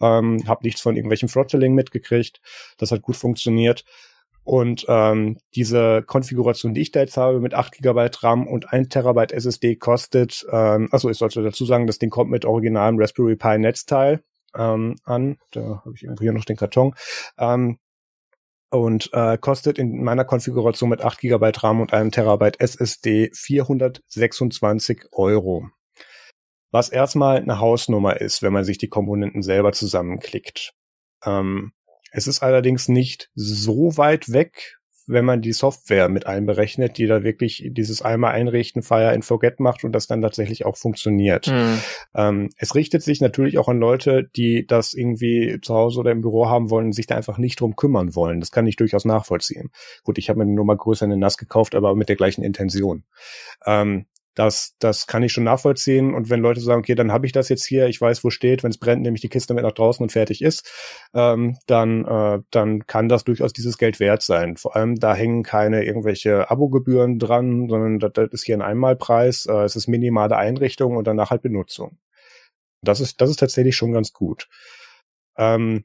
Ähm, 0.01 0.43
hab 0.47 0.65
nichts 0.65 0.81
von 0.81 0.97
irgendwelchem 0.97 1.29
Throttling 1.29 1.75
mitgekriegt. 1.75 2.41
Das 2.79 2.93
hat 2.93 3.03
gut 3.03 3.17
funktioniert. 3.17 3.85
Und 4.51 4.85
ähm, 4.89 5.39
diese 5.55 6.03
Konfiguration, 6.03 6.75
die 6.75 6.81
ich 6.81 6.91
da 6.91 6.99
jetzt 6.99 7.17
habe 7.17 7.39
mit 7.39 7.55
8 7.55 7.71
GB 7.79 8.11
RAM 8.19 8.49
und 8.49 8.73
1 8.73 8.89
Terabyte 8.89 9.31
SSD 9.31 9.77
kostet, 9.77 10.45
ähm, 10.51 10.89
also 10.91 11.09
ich 11.09 11.19
sollte 11.19 11.41
dazu 11.45 11.65
sagen, 11.65 11.87
das 11.87 12.01
Ding 12.01 12.11
kommt 12.11 12.33
mit 12.33 12.45
originalem 12.45 12.99
Raspberry 12.99 13.37
Pi 13.37 13.59
Netzteil 13.59 14.25
ähm, 14.57 14.97
an. 15.05 15.39
Da 15.53 15.85
habe 15.85 15.95
ich 15.95 16.05
hier 16.19 16.33
noch 16.33 16.45
den 16.45 16.57
Karton. 16.57 16.97
Ähm, 17.39 17.79
und 18.71 19.11
äh, 19.13 19.39
kostet 19.39 19.79
in 19.79 20.03
meiner 20.03 20.25
Konfiguration 20.25 20.91
mit 20.91 21.01
8 21.01 21.21
GB 21.21 21.53
RAM 21.59 21.81
und 21.81 21.93
einem 21.93 22.11
Terabyte 22.11 22.59
SSD 22.59 23.31
426 23.33 25.11
Euro. 25.13 25.69
Was 26.73 26.89
erstmal 26.89 27.37
eine 27.37 27.61
Hausnummer 27.61 28.21
ist, 28.21 28.43
wenn 28.43 28.53
man 28.53 28.65
sich 28.65 28.79
die 28.79 28.89
Komponenten 28.89 29.43
selber 29.43 29.71
zusammenklickt. 29.71 30.73
Ähm, 31.25 31.71
es 32.11 32.27
ist 32.27 32.43
allerdings 32.43 32.89
nicht 32.89 33.31
so 33.35 33.97
weit 33.97 34.33
weg, 34.33 34.81
wenn 35.11 35.25
man 35.25 35.43
die 35.43 35.53
Software 35.53 36.09
mit 36.09 36.27
einberechnet, 36.27 36.97
die 36.97 37.07
da 37.07 37.23
wirklich 37.23 37.69
dieses 37.71 38.01
einmal 38.01 38.33
einrichten, 38.33 38.83
Fire 38.83 39.11
and 39.11 39.25
Forget 39.25 39.61
macht 39.61 39.85
und 39.85 39.93
das 39.93 40.07
dann 40.07 40.23
tatsächlich 40.23 40.65
auch 40.65 40.77
funktioniert. 40.77 41.49
Mhm. 41.49 41.81
Ähm, 42.15 42.49
es 42.57 42.75
richtet 42.75 43.03
sich 43.03 43.21
natürlich 43.21 43.59
auch 43.59 43.69
an 43.69 43.79
Leute, 43.79 44.31
die 44.37 44.67
das 44.67 44.95
irgendwie 44.95 45.59
zu 45.63 45.75
Hause 45.75 46.01
oder 46.01 46.13
im 46.13 46.21
Büro 46.21 46.49
haben 46.49 46.71
wollen 46.71 46.87
und 46.87 46.93
sich 46.93 47.07
da 47.07 47.17
einfach 47.17 47.39
nicht 47.39 47.61
drum 47.61 47.77
kümmern 47.77 48.15
wollen. 48.15 48.41
Das 48.41 48.53
kann 48.53 48.67
ich 48.67 48.77
durchaus 48.77 49.05
nachvollziehen. 49.05 49.71
Gut, 50.05 50.19
ich 50.19 50.29
habe 50.29 50.39
mir 50.39 50.45
eine 50.45 50.55
Nummer 50.55 50.77
größer 50.77 51.05
in 51.05 51.11
den 51.11 51.21
NAS 51.21 51.39
gekauft, 51.39 51.75
aber 51.75 51.95
mit 51.95 52.09
der 52.09 52.17
gleichen 52.17 52.45
Intention. 52.45 53.05
Ähm, 53.67 54.07
das, 54.35 54.75
das 54.79 55.07
kann 55.07 55.23
ich 55.23 55.33
schon 55.33 55.45
nachvollziehen. 55.45 56.15
Und 56.15 56.31
wenn 56.31 56.41
Leute 56.41 56.61
sagen, 56.61 56.81
okay, 56.81 56.95
dann 56.95 57.13
habe 57.13 57.27
ich 57.27 57.33
das 57.33 57.49
jetzt 57.49 57.65
hier, 57.67 57.89
ich 57.89 58.01
weiß, 58.01 58.23
wo 58.25 58.31
steht, 58.31 58.63
wenn 58.63 58.71
es 58.71 58.79
brennt, 58.79 59.03
nehme 59.03 59.17
ich 59.17 59.21
die 59.21 59.29
Kiste 59.29 59.55
mit 59.55 59.65
nach 59.65 59.73
draußen 59.73 60.03
und 60.03 60.13
fertig 60.13 60.43
ist, 60.43 60.71
ähm, 61.15 61.59
dann, 61.67 62.05
äh, 62.05 62.41
dann 62.51 62.87
kann 62.87 63.09
das 63.09 63.25
durchaus 63.25 63.53
dieses 63.53 63.79
Geld 63.79 64.01
wert 64.01 64.23
sein. 64.23 64.57
Vor 64.57 64.77
allem, 64.77 64.97
da 64.97 65.15
hängen 65.15 65.43
keine 65.43 65.85
irgendwelche 65.85 66.51
Abogebühren 66.51 67.19
dran, 67.19 67.69
sondern 67.69 67.99
das, 67.99 68.13
das 68.15 68.29
ist 68.31 68.45
hier 68.45 68.57
ein 68.57 68.63
Einmalpreis, 68.63 69.47
äh, 69.47 69.65
es 69.65 69.77
ist 69.77 69.89
minimale 69.89 70.37
Einrichtung 70.37 70.97
und 70.97 71.07
danach 71.07 71.31
halt 71.31 71.43
Benutzung. 71.43 71.99
Das 72.83 73.01
ist, 73.01 73.21
das 73.21 73.31
ist 73.31 73.41
tatsächlich 73.41 73.77
schon 73.77 73.93
ganz 73.93 74.13
gut. 74.13 74.49
Ähm, 75.37 75.85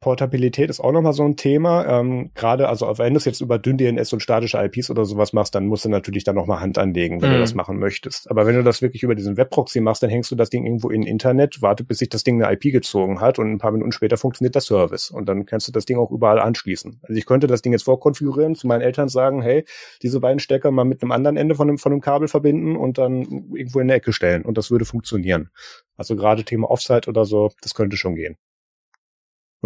Portabilität 0.00 0.68
ist 0.68 0.80
auch 0.80 0.90
nochmal 0.90 1.12
so 1.12 1.22
ein 1.22 1.36
Thema. 1.36 1.86
Ähm, 1.86 2.30
Gerade, 2.34 2.68
also 2.68 2.86
wenn 2.98 3.14
du 3.14 3.18
es 3.18 3.24
jetzt 3.24 3.40
über 3.40 3.58
dünn 3.58 3.78
DNS 3.78 4.12
und 4.12 4.20
statische 4.20 4.58
IPs 4.58 4.90
oder 4.90 5.04
sowas 5.04 5.32
machst, 5.32 5.54
dann 5.54 5.66
musst 5.66 5.84
du 5.84 5.88
natürlich 5.88 6.24
da 6.24 6.32
nochmal 6.32 6.60
Hand 6.60 6.76
anlegen, 6.76 7.22
wenn 7.22 7.30
mhm. 7.30 7.34
du 7.34 7.40
das 7.40 7.54
machen 7.54 7.78
möchtest. 7.78 8.28
Aber 8.28 8.46
wenn 8.46 8.56
du 8.56 8.64
das 8.64 8.82
wirklich 8.82 9.04
über 9.04 9.14
diesen 9.14 9.36
Webproxy 9.36 9.80
machst, 9.80 10.02
dann 10.02 10.10
hängst 10.10 10.30
du 10.30 10.34
das 10.34 10.50
Ding 10.50 10.64
irgendwo 10.64 10.90
in 10.90 11.04
Internet, 11.04 11.62
wartet, 11.62 11.86
bis 11.86 11.98
sich 11.98 12.08
das 12.08 12.24
Ding 12.24 12.42
eine 12.42 12.52
IP 12.52 12.72
gezogen 12.72 13.20
hat 13.20 13.38
und 13.38 13.50
ein 13.50 13.58
paar 13.58 13.70
Minuten 13.70 13.92
später 13.92 14.16
funktioniert 14.16 14.56
der 14.56 14.62
Service. 14.62 15.10
Und 15.10 15.28
dann 15.28 15.46
kannst 15.46 15.68
du 15.68 15.72
das 15.72 15.84
Ding 15.84 15.98
auch 15.98 16.10
überall 16.10 16.40
anschließen. 16.40 16.98
Also 17.02 17.14
ich 17.16 17.26
könnte 17.26 17.46
das 17.46 17.62
Ding 17.62 17.72
jetzt 17.72 17.84
vorkonfigurieren, 17.84 18.56
zu 18.56 18.66
meinen 18.66 18.82
Eltern 18.82 19.08
sagen, 19.08 19.40
hey, 19.40 19.64
diese 20.02 20.18
beiden 20.18 20.40
Stecker 20.40 20.72
mal 20.72 20.84
mit 20.84 21.02
einem 21.02 21.12
anderen 21.12 21.36
Ende 21.36 21.54
von 21.54 21.68
einem, 21.68 21.78
von 21.78 21.92
einem 21.92 22.00
Kabel 22.00 22.26
verbinden 22.26 22.76
und 22.76 22.98
dann 22.98 23.22
irgendwo 23.54 23.78
in 23.78 23.86
der 23.86 23.98
Ecke 23.98 24.12
stellen. 24.12 24.44
Und 24.44 24.58
das 24.58 24.70
würde 24.70 24.84
funktionieren. 24.84 25.50
Also 25.96 26.16
gerade 26.16 26.44
Thema 26.44 26.70
Offsite 26.70 27.08
oder 27.08 27.24
so, 27.24 27.50
das 27.62 27.74
könnte 27.74 27.96
schon 27.96 28.16
gehen. 28.16 28.36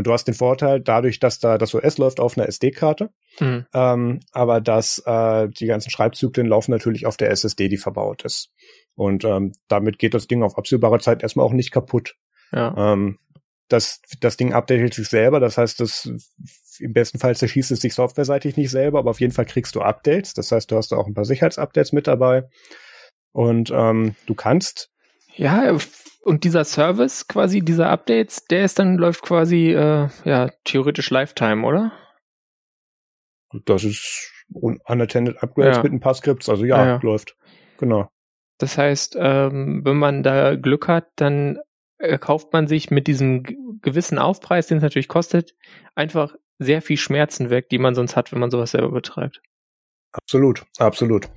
Und 0.00 0.06
du 0.06 0.14
hast 0.14 0.24
den 0.24 0.32
Vorteil, 0.32 0.80
dadurch, 0.80 1.20
dass 1.20 1.40
da 1.40 1.58
das 1.58 1.74
OS 1.74 1.98
läuft 1.98 2.20
auf 2.20 2.38
einer 2.38 2.48
SD-Karte, 2.48 3.10
mhm. 3.38 3.66
ähm, 3.74 4.20
aber 4.32 4.62
dass 4.62 4.96
äh, 5.04 5.46
die 5.50 5.66
ganzen 5.66 5.90
Schreibzyklen 5.90 6.46
laufen 6.46 6.70
natürlich 6.70 7.04
auf 7.04 7.18
der 7.18 7.30
SSD, 7.30 7.68
die 7.68 7.76
verbaut 7.76 8.24
ist. 8.24 8.48
Und 8.94 9.26
ähm, 9.26 9.52
damit 9.68 9.98
geht 9.98 10.14
das 10.14 10.26
Ding 10.26 10.42
auf 10.42 10.56
absehbare 10.56 11.00
Zeit 11.00 11.22
erstmal 11.22 11.44
auch 11.44 11.52
nicht 11.52 11.70
kaputt. 11.70 12.14
Ja. 12.50 12.94
Ähm, 12.94 13.18
das, 13.68 14.00
das 14.22 14.38
Ding 14.38 14.54
updatet 14.54 14.94
sich 14.94 15.06
selber, 15.06 15.38
das 15.38 15.58
heißt, 15.58 15.80
das 15.80 16.10
im 16.78 16.94
besten 16.94 17.18
Fall 17.18 17.36
zerschießt 17.36 17.70
es 17.70 17.82
sich 17.82 17.92
softwareseitig 17.92 18.56
nicht 18.56 18.70
selber, 18.70 19.00
aber 19.00 19.10
auf 19.10 19.20
jeden 19.20 19.34
Fall 19.34 19.44
kriegst 19.44 19.74
du 19.74 19.82
Updates. 19.82 20.32
Das 20.32 20.50
heißt, 20.50 20.70
du 20.70 20.76
hast 20.76 20.92
da 20.92 20.96
auch 20.96 21.06
ein 21.06 21.12
paar 21.12 21.26
Sicherheitsupdates 21.26 21.92
mit 21.92 22.06
dabei. 22.06 22.48
Und 23.32 23.70
ähm, 23.70 24.14
du 24.24 24.34
kannst 24.34 24.88
ja, 25.36 25.76
und 26.22 26.44
dieser 26.44 26.64
Service 26.64 27.26
quasi, 27.28 27.60
dieser 27.60 27.90
Updates, 27.90 28.44
der 28.44 28.64
ist 28.64 28.78
dann, 28.78 28.96
läuft 28.96 29.22
quasi, 29.22 29.72
äh, 29.72 30.08
ja, 30.24 30.50
theoretisch 30.64 31.10
Lifetime, 31.10 31.66
oder? 31.66 31.92
Das 33.64 33.84
ist 33.84 34.32
unattended 34.52 35.42
Upgrades 35.42 35.78
ja. 35.78 35.82
mit 35.82 35.92
ein 35.92 36.00
paar 36.00 36.14
Skripts, 36.14 36.48
also 36.48 36.64
ja, 36.64 36.84
ja, 36.84 37.00
läuft. 37.02 37.36
Genau. 37.78 38.08
Das 38.58 38.76
heißt, 38.76 39.16
ähm, 39.18 39.80
wenn 39.84 39.96
man 39.96 40.22
da 40.22 40.54
Glück 40.56 40.86
hat, 40.88 41.08
dann 41.16 41.58
äh, 41.98 42.18
kauft 42.18 42.52
man 42.52 42.66
sich 42.66 42.90
mit 42.90 43.06
diesem 43.06 43.42
gewissen 43.80 44.18
Aufpreis, 44.18 44.66
den 44.66 44.78
es 44.78 44.82
natürlich 44.82 45.08
kostet, 45.08 45.54
einfach 45.94 46.34
sehr 46.58 46.82
viel 46.82 46.98
Schmerzen 46.98 47.48
weg, 47.48 47.70
die 47.70 47.78
man 47.78 47.94
sonst 47.94 48.16
hat, 48.16 48.32
wenn 48.32 48.40
man 48.40 48.50
sowas 48.50 48.72
selber 48.72 48.90
betreibt. 48.90 49.40
Absolut, 50.12 50.64
absolut. 50.78 51.28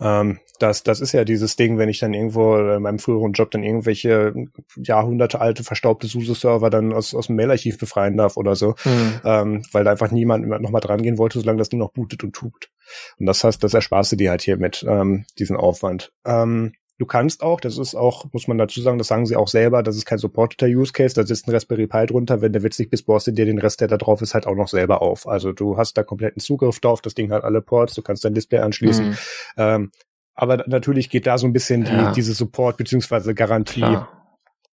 Ähm, 0.00 0.38
das, 0.58 0.82
das 0.82 1.00
ist 1.00 1.12
ja 1.12 1.24
dieses 1.24 1.56
Ding, 1.56 1.76
wenn 1.76 1.90
ich 1.90 1.98
dann 1.98 2.14
irgendwo 2.14 2.56
in 2.56 2.82
meinem 2.82 2.98
früheren 2.98 3.32
Job 3.32 3.50
dann 3.50 3.62
irgendwelche 3.62 4.32
Jahrhunderte 4.76 5.40
alte 5.40 5.64
verstaubte 5.64 6.06
SUSE-Server 6.06 6.70
dann 6.70 6.94
aus, 6.94 7.14
aus 7.14 7.26
dem 7.26 7.36
Mailarchiv 7.36 7.78
befreien 7.78 8.16
darf 8.16 8.36
oder 8.36 8.56
so, 8.56 8.74
mhm. 8.84 9.20
ähm, 9.24 9.62
weil 9.72 9.84
da 9.84 9.90
einfach 9.90 10.10
niemand 10.10 10.46
nochmal 10.46 10.80
dran 10.80 11.02
gehen 11.02 11.18
wollte, 11.18 11.40
solange 11.40 11.58
das 11.58 11.72
nur 11.72 11.80
noch 11.80 11.92
bootet 11.92 12.24
und 12.24 12.34
tut. 12.34 12.70
Und 13.18 13.26
das 13.26 13.44
heißt, 13.44 13.62
das 13.62 13.74
ersparst 13.74 14.12
du 14.12 14.16
dir 14.16 14.30
halt 14.30 14.42
hier 14.42 14.56
mit 14.56 14.84
ähm, 14.88 15.26
diesen 15.38 15.56
Aufwand. 15.56 16.12
Ähm, 16.24 16.72
Du 16.98 17.04
kannst 17.04 17.42
auch, 17.42 17.60
das 17.60 17.76
ist 17.76 17.94
auch, 17.94 18.24
muss 18.32 18.48
man 18.48 18.56
dazu 18.56 18.80
sagen, 18.80 18.96
das 18.96 19.08
sagen 19.08 19.26
sie 19.26 19.36
auch 19.36 19.48
selber, 19.48 19.82
das 19.82 19.96
ist 19.96 20.06
kein 20.06 20.18
supporteter 20.18 20.66
Use 20.66 20.92
Case, 20.92 21.14
da 21.14 21.26
sitzt 21.26 21.46
ein 21.46 21.52
Raspberry 21.52 21.86
Pi 21.86 22.06
drunter, 22.06 22.40
wenn 22.40 22.52
der 22.52 22.62
witzig 22.62 22.88
bist, 22.88 23.06
baust 23.06 23.26
du 23.26 23.32
dir 23.32 23.44
den 23.44 23.58
Rest, 23.58 23.82
der 23.82 23.88
da 23.88 23.98
drauf 23.98 24.22
ist, 24.22 24.32
halt 24.32 24.46
auch 24.46 24.54
noch 24.54 24.68
selber 24.68 25.02
auf. 25.02 25.28
Also 25.28 25.52
du 25.52 25.76
hast 25.76 25.98
da 25.98 26.02
kompletten 26.02 26.40
Zugriff 26.40 26.80
drauf, 26.80 27.02
das 27.02 27.14
Ding 27.14 27.30
hat 27.30 27.44
alle 27.44 27.60
Ports, 27.60 27.94
du 27.94 28.02
kannst 28.02 28.24
dein 28.24 28.32
Display 28.32 28.60
anschließen. 28.60 29.08
Mhm. 29.08 29.16
Ähm, 29.58 29.90
aber 30.34 30.64
natürlich 30.66 31.10
geht 31.10 31.26
da 31.26 31.36
so 31.38 31.46
ein 31.46 31.52
bisschen 31.52 31.84
ja. 31.84 32.08
die, 32.08 32.14
diese 32.14 32.32
Support 32.32 32.76
beziehungsweise 32.78 33.34
Garantie 33.34 33.80
Klar. 33.80 34.12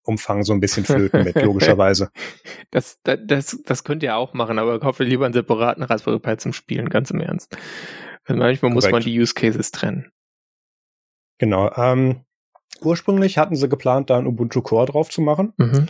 Umfang 0.06 0.44
so 0.44 0.54
ein 0.54 0.60
bisschen 0.60 0.86
flöten 0.86 1.24
mit, 1.24 1.36
logischerweise. 1.41 2.10
Das, 2.72 3.00
das, 3.04 3.20
das, 3.26 3.60
das 3.66 3.84
könnt 3.84 4.04
ihr 4.04 4.16
auch 4.16 4.34
machen, 4.34 4.60
aber 4.60 4.80
kauft 4.80 5.00
lieber 5.00 5.26
einen 5.26 5.34
separaten 5.34 5.84
Raspberry 5.84 6.20
Pi 6.20 6.38
zum 6.38 6.54
Spielen, 6.54 6.90
ganz 6.90 7.12
im 7.12 7.22
Ernst. 7.22 7.58
Also 8.26 8.40
manchmal 8.40 8.72
Korrekt. 8.72 8.76
muss 8.76 8.91
man 8.91 9.02
die 9.04 9.20
Use 9.20 9.34
Cases 9.34 9.72
trennen. 9.72 10.12
Genau. 11.44 11.70
Ähm, 11.76 12.22
ursprünglich 12.82 13.38
hatten 13.38 13.57
sie 13.57 13.68
geplant, 13.68 14.10
da 14.10 14.18
ein 14.18 14.28
Ubuntu 14.28 14.61
Core 14.61 14.86
drauf 14.86 15.10
zu 15.10 15.22
machen. 15.22 15.52
Mhm. 15.57 15.90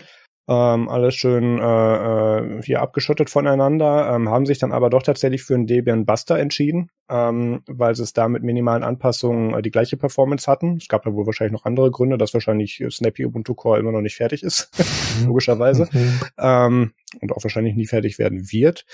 Ähm, 0.50 0.90
alles 0.90 1.14
schön 1.14 1.60
äh, 1.60 2.38
äh, 2.40 2.62
hier 2.64 2.82
abgeschottet 2.82 3.30
voneinander, 3.30 4.16
ähm, 4.16 4.30
haben 4.30 4.48
sich 4.48 4.58
dann 4.58 4.72
aber 4.72 4.90
doch 4.90 5.04
tatsächlich 5.04 5.44
für 5.44 5.54
einen 5.54 5.68
Debian 5.68 6.08
Buster 6.08 6.40
entschieden, 6.40 6.90
ähm, 7.08 7.62
weil 7.68 7.94
sie 7.94 8.02
es 8.02 8.14
da 8.14 8.28
mit 8.28 8.42
minimalen 8.42 8.84
Anpassungen 8.84 9.54
äh, 9.54 9.62
die 9.62 9.70
gleiche 9.70 9.96
Performance 9.96 10.52
hatten. 10.52 10.78
Es 10.78 10.88
gab 10.88 11.04
da 11.04 11.14
wohl 11.14 11.28
wahrscheinlich 11.28 11.54
noch 11.54 11.66
andere 11.66 11.92
Gründe, 11.92 12.18
dass 12.18 12.34
wahrscheinlich 12.34 12.84
Snappy 12.90 13.28
Ubuntu 13.28 13.54
Core 13.54 13.80
immer 13.80 13.92
noch 13.92 14.02
nicht 14.02 14.16
fertig 14.16 14.42
ist, 14.42 14.72
logischerweise, 15.28 15.88
mhm. 15.92 16.20
ähm, 16.40 16.94
und 17.22 17.32
auch 17.32 17.44
wahrscheinlich 17.44 17.76
nie 17.76 17.86
fertig 17.86 18.18
werden 18.18 18.52
wird. 18.52 18.86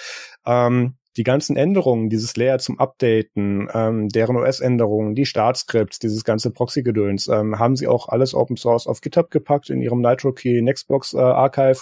Ähm, 0.45 0.98
die 1.17 1.23
ganzen 1.23 1.57
Änderungen, 1.57 2.09
dieses 2.09 2.35
Layer 2.37 2.59
zum 2.59 2.79
Updaten, 2.79 3.67
ähm, 3.73 4.09
deren 4.09 4.37
OS-Änderungen, 4.37 5.15
die 5.15 5.25
Startscripts, 5.25 5.99
dieses 5.99 6.23
ganze 6.23 6.51
Proxy-Gedöns, 6.51 7.27
ähm, 7.27 7.57
haben 7.57 7.75
sie 7.75 7.87
auch 7.87 8.09
alles 8.09 8.33
Open 8.35 8.57
Source 8.57 8.87
auf 8.87 9.01
GitHub 9.01 9.31
gepackt 9.31 9.69
in 9.69 9.81
ihrem 9.81 10.01
NitroKey 10.01 10.61
Nextbox 10.61 11.13
äh, 11.13 11.19
Archive. 11.19 11.81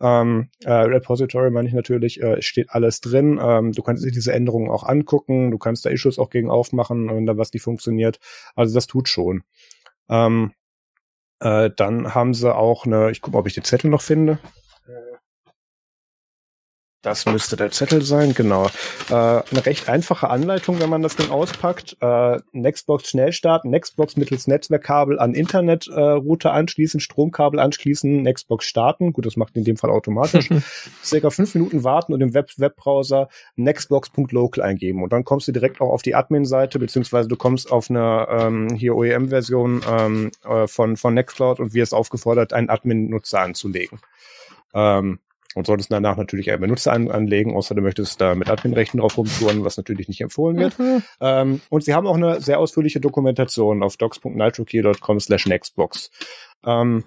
Ähm, 0.00 0.50
äh, 0.64 0.72
Repository 0.72 1.50
meine 1.50 1.68
ich 1.68 1.74
natürlich, 1.74 2.22
äh, 2.22 2.42
steht 2.42 2.70
alles 2.70 3.00
drin. 3.00 3.40
Ähm, 3.42 3.72
du 3.72 3.82
kannst 3.82 4.04
dir 4.04 4.10
diese 4.10 4.32
Änderungen 4.32 4.70
auch 4.70 4.84
angucken, 4.84 5.50
du 5.50 5.58
kannst 5.58 5.86
da 5.86 5.90
Issues 5.90 6.18
auch 6.18 6.28
gegen 6.28 6.50
aufmachen, 6.50 7.08
wenn 7.08 7.26
da 7.26 7.38
was 7.38 7.52
nicht 7.52 7.62
funktioniert. 7.62 8.18
Also 8.54 8.74
das 8.74 8.86
tut 8.86 9.08
schon. 9.08 9.42
Ähm, 10.10 10.52
äh, 11.40 11.70
dann 11.74 12.14
haben 12.14 12.34
sie 12.34 12.54
auch 12.54 12.86
eine, 12.86 13.10
ich 13.10 13.20
gucke, 13.20 13.38
ob 13.38 13.46
ich 13.46 13.54
den 13.54 13.64
Zettel 13.64 13.90
noch 13.90 14.02
finde. 14.02 14.38
Das 17.06 17.24
müsste 17.24 17.54
der 17.54 17.70
Zettel 17.70 18.02
sein, 18.02 18.34
genau. 18.34 18.66
Äh, 19.10 19.14
eine 19.14 19.64
recht 19.64 19.88
einfache 19.88 20.28
Anleitung, 20.28 20.80
wenn 20.80 20.90
man 20.90 21.02
das 21.02 21.14
Ding 21.14 21.30
auspackt. 21.30 21.96
Äh, 22.00 22.40
Nextbox 22.50 23.10
schnell 23.10 23.30
starten, 23.30 23.70
Nextbox 23.70 24.16
mittels 24.16 24.48
Netzwerkkabel 24.48 25.20
an 25.20 25.32
Internetrouter 25.32 26.48
äh, 26.48 26.52
anschließen, 26.52 26.98
Stromkabel 26.98 27.60
anschließen, 27.60 28.22
Nextbox 28.22 28.64
starten. 28.64 29.12
Gut, 29.12 29.24
das 29.24 29.36
macht 29.36 29.56
in 29.56 29.62
dem 29.62 29.76
Fall 29.76 29.90
automatisch. 29.90 30.48
Circa 31.04 31.30
fünf 31.30 31.54
Minuten 31.54 31.84
warten 31.84 32.12
und 32.12 32.20
im 32.22 32.34
Web 32.34 32.50
Webbrowser 32.56 33.28
nextbox.local 33.54 34.64
eingeben. 34.64 35.04
Und 35.04 35.12
dann 35.12 35.22
kommst 35.22 35.46
du 35.46 35.52
direkt 35.52 35.80
auch 35.80 35.90
auf 35.90 36.02
die 36.02 36.16
Admin-Seite, 36.16 36.80
beziehungsweise 36.80 37.28
du 37.28 37.36
kommst 37.36 37.70
auf 37.70 37.88
eine 37.88 38.26
ähm, 38.28 38.74
hier 38.74 38.96
OEM-Version 38.96 39.82
ähm, 39.88 40.32
äh, 40.42 40.66
von, 40.66 40.96
von 40.96 41.14
Nextcloud 41.14 41.60
und 41.60 41.72
wirst 41.72 41.94
aufgefordert, 41.94 42.52
einen 42.52 42.68
Admin-Nutzer 42.68 43.42
anzulegen. 43.42 44.00
Ähm, 44.74 45.20
und 45.56 45.66
solltest 45.66 45.90
danach 45.90 46.18
natürlich 46.18 46.50
einen 46.50 46.60
Benutzer 46.60 46.92
an, 46.92 47.10
anlegen, 47.10 47.56
außer 47.56 47.74
du 47.74 47.80
möchtest 47.80 48.20
da 48.20 48.34
mit 48.34 48.50
Adminrechten 48.50 49.00
drauf 49.00 49.16
rumtouren, 49.16 49.64
was 49.64 49.78
natürlich 49.78 50.06
nicht 50.06 50.20
empfohlen 50.20 50.58
wird. 50.58 50.78
Mhm. 50.78 51.02
Ähm, 51.20 51.60
und 51.70 51.82
sie 51.82 51.94
haben 51.94 52.06
auch 52.06 52.16
eine 52.16 52.42
sehr 52.42 52.58
ausführliche 52.58 53.00
Dokumentation 53.00 53.82
auf 53.82 53.96
docs.nitrokey.com 53.96 55.18
slash 55.18 55.46
nextbox. 55.46 56.10
Ähm, 56.64 57.04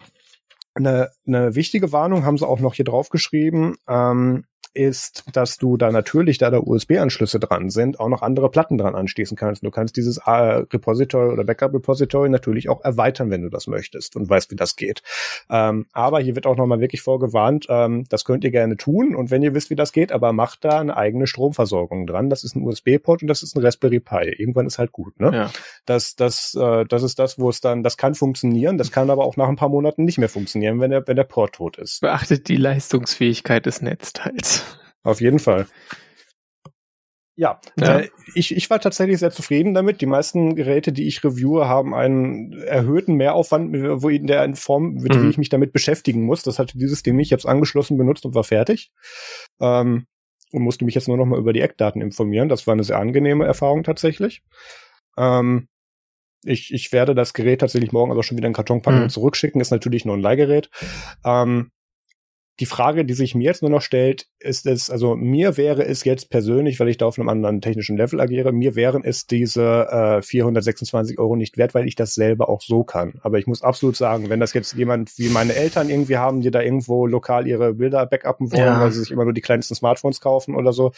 eine, 0.73 1.11
eine 1.27 1.53
wichtige 1.53 1.91
Warnung 1.91 2.25
haben 2.25 2.39
sie 2.39 2.47
auch 2.47 2.59
noch 2.59 2.73
hier 2.73 2.85
drauf 2.85 3.09
geschrieben. 3.09 3.75
Ähm, 3.87 4.45
ist, 4.73 5.23
dass 5.33 5.57
du 5.57 5.77
da 5.77 5.91
natürlich, 5.91 6.37
da 6.37 6.49
da 6.51 6.59
USB-Anschlüsse 6.59 7.39
dran 7.39 7.69
sind, 7.69 7.99
auch 7.99 8.07
noch 8.07 8.21
andere 8.21 8.49
Platten 8.49 8.77
dran 8.77 8.95
anschließen 8.95 9.35
kannst. 9.35 9.63
Du 9.63 9.71
kannst 9.71 9.97
dieses 9.97 10.17
äh, 10.25 10.31
Repository 10.31 11.31
oder 11.31 11.43
Backup-Repository 11.43 12.29
natürlich 12.29 12.69
auch 12.69 12.83
erweitern, 12.83 13.29
wenn 13.31 13.41
du 13.41 13.49
das 13.49 13.67
möchtest 13.67 14.15
und 14.15 14.29
weißt, 14.29 14.51
wie 14.51 14.55
das 14.55 14.75
geht. 14.75 15.01
Ähm, 15.49 15.87
aber 15.91 16.19
hier 16.19 16.35
wird 16.35 16.45
auch 16.45 16.55
nochmal 16.55 16.79
wirklich 16.79 17.01
vorgewarnt, 17.01 17.65
ähm, 17.69 18.05
das 18.09 18.25
könnt 18.25 18.43
ihr 18.43 18.51
gerne 18.51 18.77
tun 18.77 19.15
und 19.15 19.31
wenn 19.31 19.41
ihr 19.41 19.53
wisst, 19.55 19.69
wie 19.69 19.75
das 19.75 19.91
geht, 19.91 20.11
aber 20.11 20.33
macht 20.33 20.63
da 20.63 20.79
eine 20.79 20.95
eigene 20.95 21.25
Stromversorgung 21.25 22.05
dran. 22.05 22.29
Das 22.29 22.43
ist 22.43 22.55
ein 22.55 22.63
USB-Port 22.63 23.23
und 23.23 23.27
das 23.27 23.43
ist 23.43 23.55
ein 23.55 23.63
Raspberry 23.63 23.99
Pi. 23.99 24.35
Irgendwann 24.37 24.67
ist 24.67 24.77
halt 24.77 24.91
gut, 24.91 25.19
ne? 25.19 25.31
Ja. 25.33 25.51
Das, 25.85 26.15
das, 26.15 26.55
äh, 26.55 26.85
das 26.85 27.03
ist 27.03 27.17
das, 27.17 27.39
wo 27.39 27.49
es 27.49 27.61
dann, 27.61 27.83
das 27.83 27.97
kann 27.97 28.13
funktionieren, 28.13 28.77
das 28.77 28.91
kann 28.91 29.09
aber 29.09 29.25
auch 29.25 29.35
nach 29.35 29.49
ein 29.49 29.55
paar 29.55 29.69
Monaten 29.69 30.05
nicht 30.05 30.19
mehr 30.19 30.29
funktionieren, 30.29 30.79
wenn 30.79 30.91
der, 30.91 31.07
wenn 31.07 31.15
der 31.15 31.23
Port 31.23 31.55
tot 31.55 31.77
ist. 31.77 32.01
Beachtet 32.01 32.47
die 32.47 32.57
Leistungsfähigkeit 32.57 33.65
des 33.65 33.81
Netzteils. 33.81 34.48
Auf 35.03 35.21
jeden 35.21 35.39
Fall. 35.39 35.67
Ja, 37.39 37.61
ja. 37.79 37.99
Äh, 37.99 38.09
ich, 38.35 38.53
ich 38.53 38.69
war 38.69 38.81
tatsächlich 38.81 39.17
sehr 39.19 39.31
zufrieden 39.31 39.73
damit. 39.73 40.01
Die 40.01 40.05
meisten 40.05 40.55
Geräte, 40.55 40.91
die 40.91 41.07
ich 41.07 41.23
reviewe, 41.23 41.69
haben 41.69 41.95
einen 41.95 42.51
erhöhten 42.51 43.15
Mehraufwand, 43.15 43.73
wo 44.03 44.09
in 44.09 44.27
der 44.27 44.53
Form, 44.57 44.95
mit 44.95 45.15
mhm. 45.15 45.23
wie 45.23 45.29
ich 45.29 45.37
mich 45.37 45.47
damit 45.47 45.71
beschäftigen 45.71 46.23
muss. 46.23 46.43
Das 46.43 46.59
hatte 46.59 46.77
dieses 46.77 47.01
Ding 47.01 47.15
nicht. 47.15 47.27
Ich 47.27 47.31
habe 47.31 47.39
es 47.39 47.45
angeschlossen, 47.45 47.97
benutzt 47.97 48.25
und 48.25 48.35
war 48.35 48.43
fertig. 48.43 48.91
Ähm, 49.61 50.05
und 50.51 50.63
musste 50.63 50.83
mich 50.83 50.95
jetzt 50.95 51.07
nur 51.07 51.15
noch 51.15 51.25
mal 51.25 51.39
über 51.39 51.53
die 51.53 51.61
Eckdaten 51.61 52.01
informieren. 52.01 52.49
Das 52.49 52.67
war 52.67 52.73
eine 52.73 52.83
sehr 52.83 52.99
angenehme 52.99 53.45
Erfahrung 53.45 53.83
tatsächlich. 53.83 54.43
Ähm, 55.17 55.69
ich, 56.43 56.73
ich 56.73 56.91
werde 56.91 57.15
das 57.15 57.33
Gerät 57.33 57.61
tatsächlich 57.61 57.93
morgen 57.93 58.11
aber 58.11 58.23
schon 58.23 58.37
wieder 58.37 58.47
in 58.47 58.53
Karton 58.53 58.81
packen 58.81 58.97
mhm. 58.97 59.03
und 59.03 59.09
zurückschicken. 59.11 59.61
Ist 59.61 59.71
natürlich 59.71 60.03
nur 60.03 60.17
ein 60.17 60.21
Leihgerät. 60.21 60.69
Ähm, 61.23 61.71
die 62.59 62.65
Frage, 62.65 63.05
die 63.05 63.13
sich 63.13 63.35
mir 63.35 63.45
jetzt 63.45 63.61
nur 63.61 63.71
noch 63.71 63.81
stellt, 63.81 64.27
ist 64.39 64.65
es, 64.65 64.89
also 64.89 65.15
mir 65.15 65.55
wäre 65.55 65.85
es 65.85 66.03
jetzt 66.03 66.29
persönlich, 66.29 66.79
weil 66.79 66.89
ich 66.89 66.97
da 66.97 67.05
auf 67.05 67.17
einem 67.17 67.29
anderen 67.29 67.61
technischen 67.61 67.95
Level 67.95 68.19
agiere, 68.19 68.51
mir 68.51 68.75
wären 68.75 69.03
es 69.03 69.27
diese 69.27 69.87
äh, 70.19 70.21
426 70.21 71.19
Euro 71.19 71.37
nicht 71.37 71.57
wert, 71.57 71.73
weil 71.73 71.87
ich 71.87 71.95
das 71.95 72.13
selber 72.13 72.49
auch 72.49 72.61
so 72.61 72.83
kann. 72.83 73.13
Aber 73.21 73.39
ich 73.39 73.47
muss 73.47 73.61
absolut 73.61 73.95
sagen, 73.95 74.29
wenn 74.29 74.41
das 74.41 74.53
jetzt 74.53 74.73
jemand 74.73 75.17
wie 75.17 75.29
meine 75.29 75.55
Eltern 75.55 75.89
irgendwie 75.89 76.17
haben, 76.17 76.41
die 76.41 76.51
da 76.51 76.61
irgendwo 76.61 77.07
lokal 77.07 77.47
ihre 77.47 77.75
Bilder 77.75 78.05
backuppen 78.05 78.51
wollen, 78.51 78.61
ja. 78.61 78.81
weil 78.81 78.91
sie 78.91 78.99
sich 78.99 79.11
immer 79.11 79.23
nur 79.23 79.33
die 79.33 79.41
kleinsten 79.41 79.75
Smartphones 79.75 80.19
kaufen 80.19 80.55
oder 80.55 80.73
so, 80.73 80.91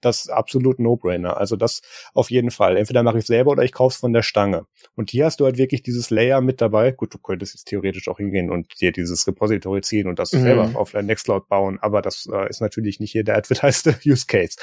das 0.00 0.26
ist 0.26 0.30
absolut 0.30 0.78
No-Brainer. 0.78 1.36
Also 1.36 1.56
das 1.56 1.82
auf 2.14 2.30
jeden 2.30 2.52
Fall. 2.52 2.76
Entweder 2.76 3.02
mache 3.02 3.18
ich 3.18 3.26
selber 3.26 3.52
oder 3.52 3.64
ich 3.64 3.72
kaufe 3.72 3.94
es 3.94 4.00
von 4.00 4.12
der 4.12 4.22
Stange. 4.22 4.66
Und 4.94 5.10
hier 5.10 5.24
hast 5.24 5.40
du 5.40 5.46
halt 5.46 5.58
wirklich 5.58 5.82
dieses 5.82 6.10
Layer 6.10 6.40
mit 6.40 6.60
dabei. 6.60 6.92
Gut, 6.92 7.12
du 7.12 7.18
könntest 7.18 7.54
jetzt 7.54 7.64
theoretisch 7.64 8.08
auch 8.08 8.18
hingehen 8.18 8.50
und 8.50 8.80
dir 8.80 8.92
dieses 8.92 9.26
Repository 9.26 9.80
ziehen 9.80 10.06
und 10.06 10.20
das 10.20 10.32
mhm. 10.32 10.42
selber 10.42 10.70
offline 10.74 11.07
Nextcloud 11.08 11.48
bauen, 11.48 11.78
aber 11.80 12.02
das 12.02 12.28
äh, 12.32 12.48
ist 12.48 12.60
natürlich 12.60 13.00
nicht 13.00 13.12
hier 13.12 13.24
der 13.24 13.36
advertised 13.38 14.06
Use 14.06 14.26
Case. 14.26 14.56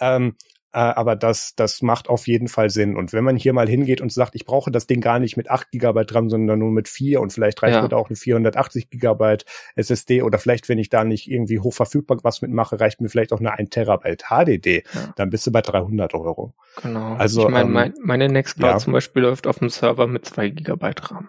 Ähm, 0.00 0.36
äh, 0.74 0.78
aber 0.78 1.16
das, 1.16 1.54
das 1.54 1.82
macht 1.82 2.08
auf 2.08 2.26
jeden 2.26 2.48
Fall 2.48 2.70
Sinn. 2.70 2.96
Und 2.96 3.12
wenn 3.12 3.24
man 3.24 3.36
hier 3.36 3.52
mal 3.52 3.68
hingeht 3.68 4.00
und 4.00 4.10
sagt, 4.10 4.34
ich 4.34 4.46
brauche 4.46 4.70
das 4.70 4.86
Ding 4.86 5.02
gar 5.02 5.18
nicht 5.18 5.36
mit 5.36 5.50
8 5.50 5.70
Gigabyte 5.70 6.14
RAM, 6.14 6.30
sondern 6.30 6.58
nur 6.58 6.70
mit 6.70 6.88
4 6.88 7.20
und 7.20 7.30
vielleicht 7.30 7.62
reicht 7.62 7.76
ja. 7.76 7.82
mir 7.82 7.90
da 7.90 7.96
auch 7.96 8.08
eine 8.08 8.16
480 8.16 8.88
Gigabyte 8.88 9.44
SSD 9.76 10.22
oder 10.22 10.38
vielleicht, 10.38 10.70
wenn 10.70 10.78
ich 10.78 10.88
da 10.88 11.04
nicht 11.04 11.30
irgendwie 11.30 11.58
hochverfügbar 11.58 12.18
was 12.22 12.40
mitmache, 12.40 12.80
reicht 12.80 13.02
mir 13.02 13.10
vielleicht 13.10 13.34
auch 13.34 13.40
eine 13.40 13.52
1 13.52 13.68
Terabyte 13.68 14.24
HDD. 14.30 14.84
Ja. 14.94 15.12
Dann 15.16 15.28
bist 15.28 15.46
du 15.46 15.52
bei 15.52 15.60
300 15.60 16.14
Euro. 16.14 16.54
Genau. 16.82 17.16
Also, 17.16 17.42
ich 17.42 17.48
meine, 17.50 17.66
ähm, 17.66 17.72
mein, 17.72 17.94
meine 18.00 18.28
Nextcloud 18.28 18.70
ja. 18.70 18.78
zum 18.78 18.94
Beispiel 18.94 19.22
läuft 19.22 19.46
auf 19.46 19.58
dem 19.58 19.68
Server 19.68 20.06
mit 20.06 20.24
2 20.24 20.48
Gigabyte 20.48 21.10
RAM. 21.10 21.28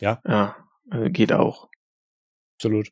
Ja. 0.00 0.20
Ja, 0.26 0.56
also 0.90 1.08
geht 1.08 1.32
auch. 1.32 1.68
Absolut. 2.56 2.90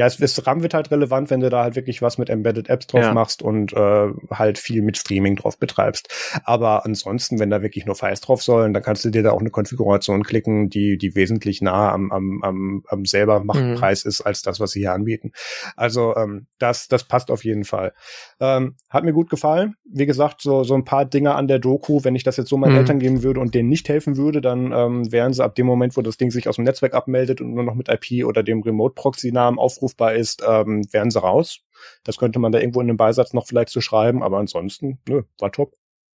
Ja, 0.00 0.06
es, 0.06 0.18
es 0.18 0.46
RAM 0.46 0.62
wird 0.62 0.72
halt 0.72 0.90
relevant, 0.90 1.28
wenn 1.28 1.40
du 1.40 1.50
da 1.50 1.62
halt 1.62 1.76
wirklich 1.76 2.00
was 2.00 2.16
mit 2.16 2.30
Embedded 2.30 2.70
Apps 2.70 2.86
drauf 2.86 3.02
ja. 3.02 3.12
machst 3.12 3.42
und 3.42 3.74
äh, 3.74 4.08
halt 4.30 4.56
viel 4.56 4.80
mit 4.80 4.96
Streaming 4.96 5.36
drauf 5.36 5.58
betreibst. 5.58 6.08
Aber 6.42 6.86
ansonsten, 6.86 7.38
wenn 7.38 7.50
da 7.50 7.60
wirklich 7.60 7.84
nur 7.84 7.94
Files 7.96 8.22
drauf 8.22 8.42
sollen, 8.42 8.72
dann 8.72 8.82
kannst 8.82 9.04
du 9.04 9.10
dir 9.10 9.22
da 9.22 9.32
auch 9.32 9.40
eine 9.40 9.50
Konfiguration 9.50 10.22
klicken, 10.22 10.70
die, 10.70 10.96
die 10.96 11.14
wesentlich 11.16 11.60
nah 11.60 11.92
am, 11.92 12.10
am, 12.12 12.42
am, 12.42 12.82
am 12.88 13.04
selber 13.04 13.44
Machtpreis 13.44 14.06
mhm. 14.06 14.08
ist, 14.08 14.22
als 14.22 14.40
das, 14.40 14.58
was 14.58 14.70
sie 14.70 14.80
hier 14.80 14.94
anbieten. 14.94 15.32
Also 15.76 16.16
ähm, 16.16 16.46
das, 16.58 16.88
das 16.88 17.04
passt 17.04 17.30
auf 17.30 17.44
jeden 17.44 17.64
Fall. 17.64 17.92
Ähm, 18.40 18.76
hat 18.88 19.04
mir 19.04 19.12
gut 19.12 19.28
gefallen. 19.28 19.74
Wie 19.84 20.06
gesagt, 20.06 20.40
so, 20.40 20.64
so 20.64 20.72
ein 20.76 20.86
paar 20.86 21.04
Dinge 21.04 21.34
an 21.34 21.46
der 21.46 21.58
Doku, 21.58 22.04
wenn 22.04 22.14
ich 22.14 22.24
das 22.24 22.38
jetzt 22.38 22.48
so 22.48 22.56
meinen 22.56 22.72
mhm. 22.72 22.78
Eltern 22.78 22.98
geben 23.00 23.22
würde 23.22 23.40
und 23.40 23.54
denen 23.54 23.68
nicht 23.68 23.86
helfen 23.90 24.16
würde, 24.16 24.40
dann 24.40 24.72
ähm, 24.72 25.12
wären 25.12 25.34
sie 25.34 25.44
ab 25.44 25.56
dem 25.56 25.66
Moment, 25.66 25.94
wo 25.98 26.00
das 26.00 26.16
Ding 26.16 26.30
sich 26.30 26.48
aus 26.48 26.56
dem 26.56 26.64
Netzwerk 26.64 26.94
abmeldet 26.94 27.42
und 27.42 27.52
nur 27.52 27.64
noch 27.64 27.74
mit 27.74 27.90
IP 27.90 28.24
oder 28.24 28.42
dem 28.42 28.62
Remote-Proxy-Namen 28.62 29.58
aufrufbar 29.90 30.14
ist, 30.14 30.42
ähm, 30.46 30.82
wären 30.92 31.10
sie 31.10 31.20
raus. 31.20 31.60
Das 32.04 32.18
könnte 32.18 32.38
man 32.38 32.52
da 32.52 32.58
irgendwo 32.58 32.80
in 32.80 32.88
einem 32.88 32.96
Beisatz 32.96 33.32
noch 33.32 33.46
vielleicht 33.46 33.70
so 33.70 33.80
schreiben, 33.80 34.22
aber 34.22 34.38
ansonsten, 34.38 34.98
nö, 35.08 35.22
war 35.38 35.50
top. 35.52 35.74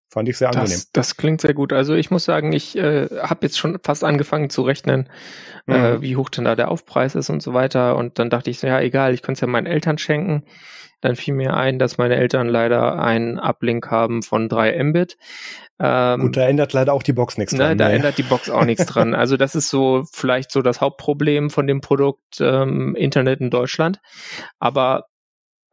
Fand 0.10 0.30
ich 0.30 0.38
sehr 0.38 0.50
das, 0.52 0.62
angenehm. 0.62 0.82
Das 0.94 1.18
klingt 1.18 1.42
sehr 1.42 1.54
gut. 1.54 1.74
Also 1.74 1.94
ich 1.96 2.12
muss 2.12 2.26
sagen, 2.26 2.54
ich 2.54 2.78
äh, 2.78 3.08
habe 3.22 3.40
jetzt 3.46 3.58
schon 3.58 3.80
fast 3.84 4.04
angefangen 4.04 4.50
zu 4.50 4.62
rechnen, 4.62 5.10
äh, 5.68 5.78
mhm. 5.78 5.86
äh, 5.86 6.02
wie 6.02 6.16
hoch 6.16 6.30
denn 6.30 6.46
da 6.46 6.56
der 6.56 6.70
Aufpreis 6.70 7.16
ist 7.16 7.30
und 7.30 7.42
so 7.42 7.54
weiter. 7.54 7.96
Und 7.96 8.20
dann 8.20 8.30
dachte 8.30 8.50
ich 8.50 8.60
so, 8.60 8.68
ja, 8.68 8.80
egal, 8.80 9.14
ich 9.14 9.22
könnte 9.22 9.38
es 9.38 9.42
ja 9.42 9.48
meinen 9.48 9.68
Eltern 9.68 9.98
schenken. 9.98 10.46
Dann 11.02 11.16
fiel 11.16 11.34
mir 11.34 11.54
ein, 11.56 11.78
dass 11.78 11.98
meine 11.98 12.16
Eltern 12.16 12.48
leider 12.48 13.00
einen 13.00 13.38
Uplink 13.38 13.92
haben 13.92 14.24
von 14.24 14.48
3 14.48 14.82
Mbit. 14.84 15.18
Ähm, 15.80 16.22
Gut, 16.22 16.38
da 16.38 16.48
ändert 16.48 16.74
leider 16.74 16.94
auch 16.94 17.04
die 17.04 17.14
Box 17.14 17.38
nichts 17.38 17.54
ne, 17.54 17.60
dran. 17.60 17.78
Da 17.78 17.90
nee. 17.90 17.96
ändert 17.96 18.18
die 18.18 18.24
Box 18.24 18.50
auch 18.50 18.64
nichts 18.64 18.86
dran. 18.88 19.14
Also 19.14 19.38
das 19.38 19.56
ist 19.56 19.70
so 19.70 20.04
vielleicht 20.12 20.52
so 20.52 20.62
das 20.62 20.82
Hauptproblem 20.82 21.50
von 21.50 21.68
dem 21.68 21.82
Produkt 21.82 22.40
ähm, 22.40 22.96
Internet 22.96 23.42
in 23.42 23.50
Deutschland. 23.50 24.00
Aber 24.60 25.06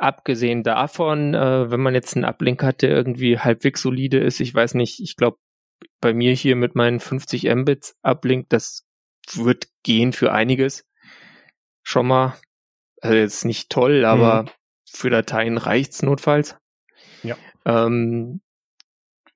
abgesehen 0.02 0.62
davon, 0.62 1.34
äh, 1.34 1.70
wenn 1.70 1.80
man 1.80 1.94
jetzt 1.94 2.16
einen 2.16 2.24
Uplink 2.24 2.62
hat, 2.62 2.82
der 2.82 2.90
irgendwie 2.90 3.38
halbwegs 3.38 3.82
solide 3.82 4.18
ist, 4.18 4.40
ich 4.40 4.54
weiß 4.54 4.74
nicht, 4.74 5.00
ich 5.00 5.16
glaube, 5.16 5.38
bei 6.00 6.12
mir 6.12 6.32
hier 6.32 6.56
mit 6.56 6.74
meinen 6.74 7.00
50 7.00 7.44
Mbits 7.54 7.96
Uplink, 8.02 8.48
das 8.48 8.84
wird 9.32 9.68
gehen 9.82 10.12
für 10.12 10.32
einiges. 10.32 10.84
Schon 11.82 12.06
mal. 12.06 12.36
Also 13.00 13.16
jetzt 13.16 13.44
nicht 13.44 13.70
toll, 13.70 14.04
aber 14.04 14.44
mhm. 14.44 14.48
für 14.88 15.10
Dateien 15.10 15.58
reicht's 15.58 16.02
notfalls. 16.02 16.56
Ja. 17.22 17.36
Ähm, 17.64 18.40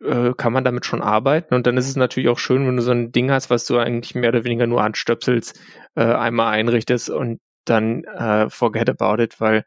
äh, 0.01 0.33
kann 0.37 0.53
man 0.53 0.65
damit 0.65 0.87
schon 0.87 1.03
arbeiten. 1.03 1.55
Und 1.55 1.67
dann 1.67 1.77
ist 1.77 1.89
es 1.89 1.97
natürlich 1.97 2.29
auch 2.29 2.39
schön, 2.39 2.67
wenn 2.67 2.77
du 2.77 2.83
so 2.83 2.93
ein 2.93 3.13
Ding 3.13 3.31
hast, 3.31 3.51
was 3.51 3.67
du 3.67 3.79
eigentlich 3.79 4.15
mehr 4.15 4.29
oder 4.31 4.45
weniger 4.45 4.67
nur 4.67 4.83
anstöpselst, 4.83 5.59
äh, 5.95 6.05
einmal 6.05 6.53
einrichtest 6.53 7.11
und 7.11 7.41
dann 7.65 8.05
äh, 8.05 8.49
forget 8.51 8.89
about 8.89 9.23
it, 9.23 9.41
weil 9.41 9.65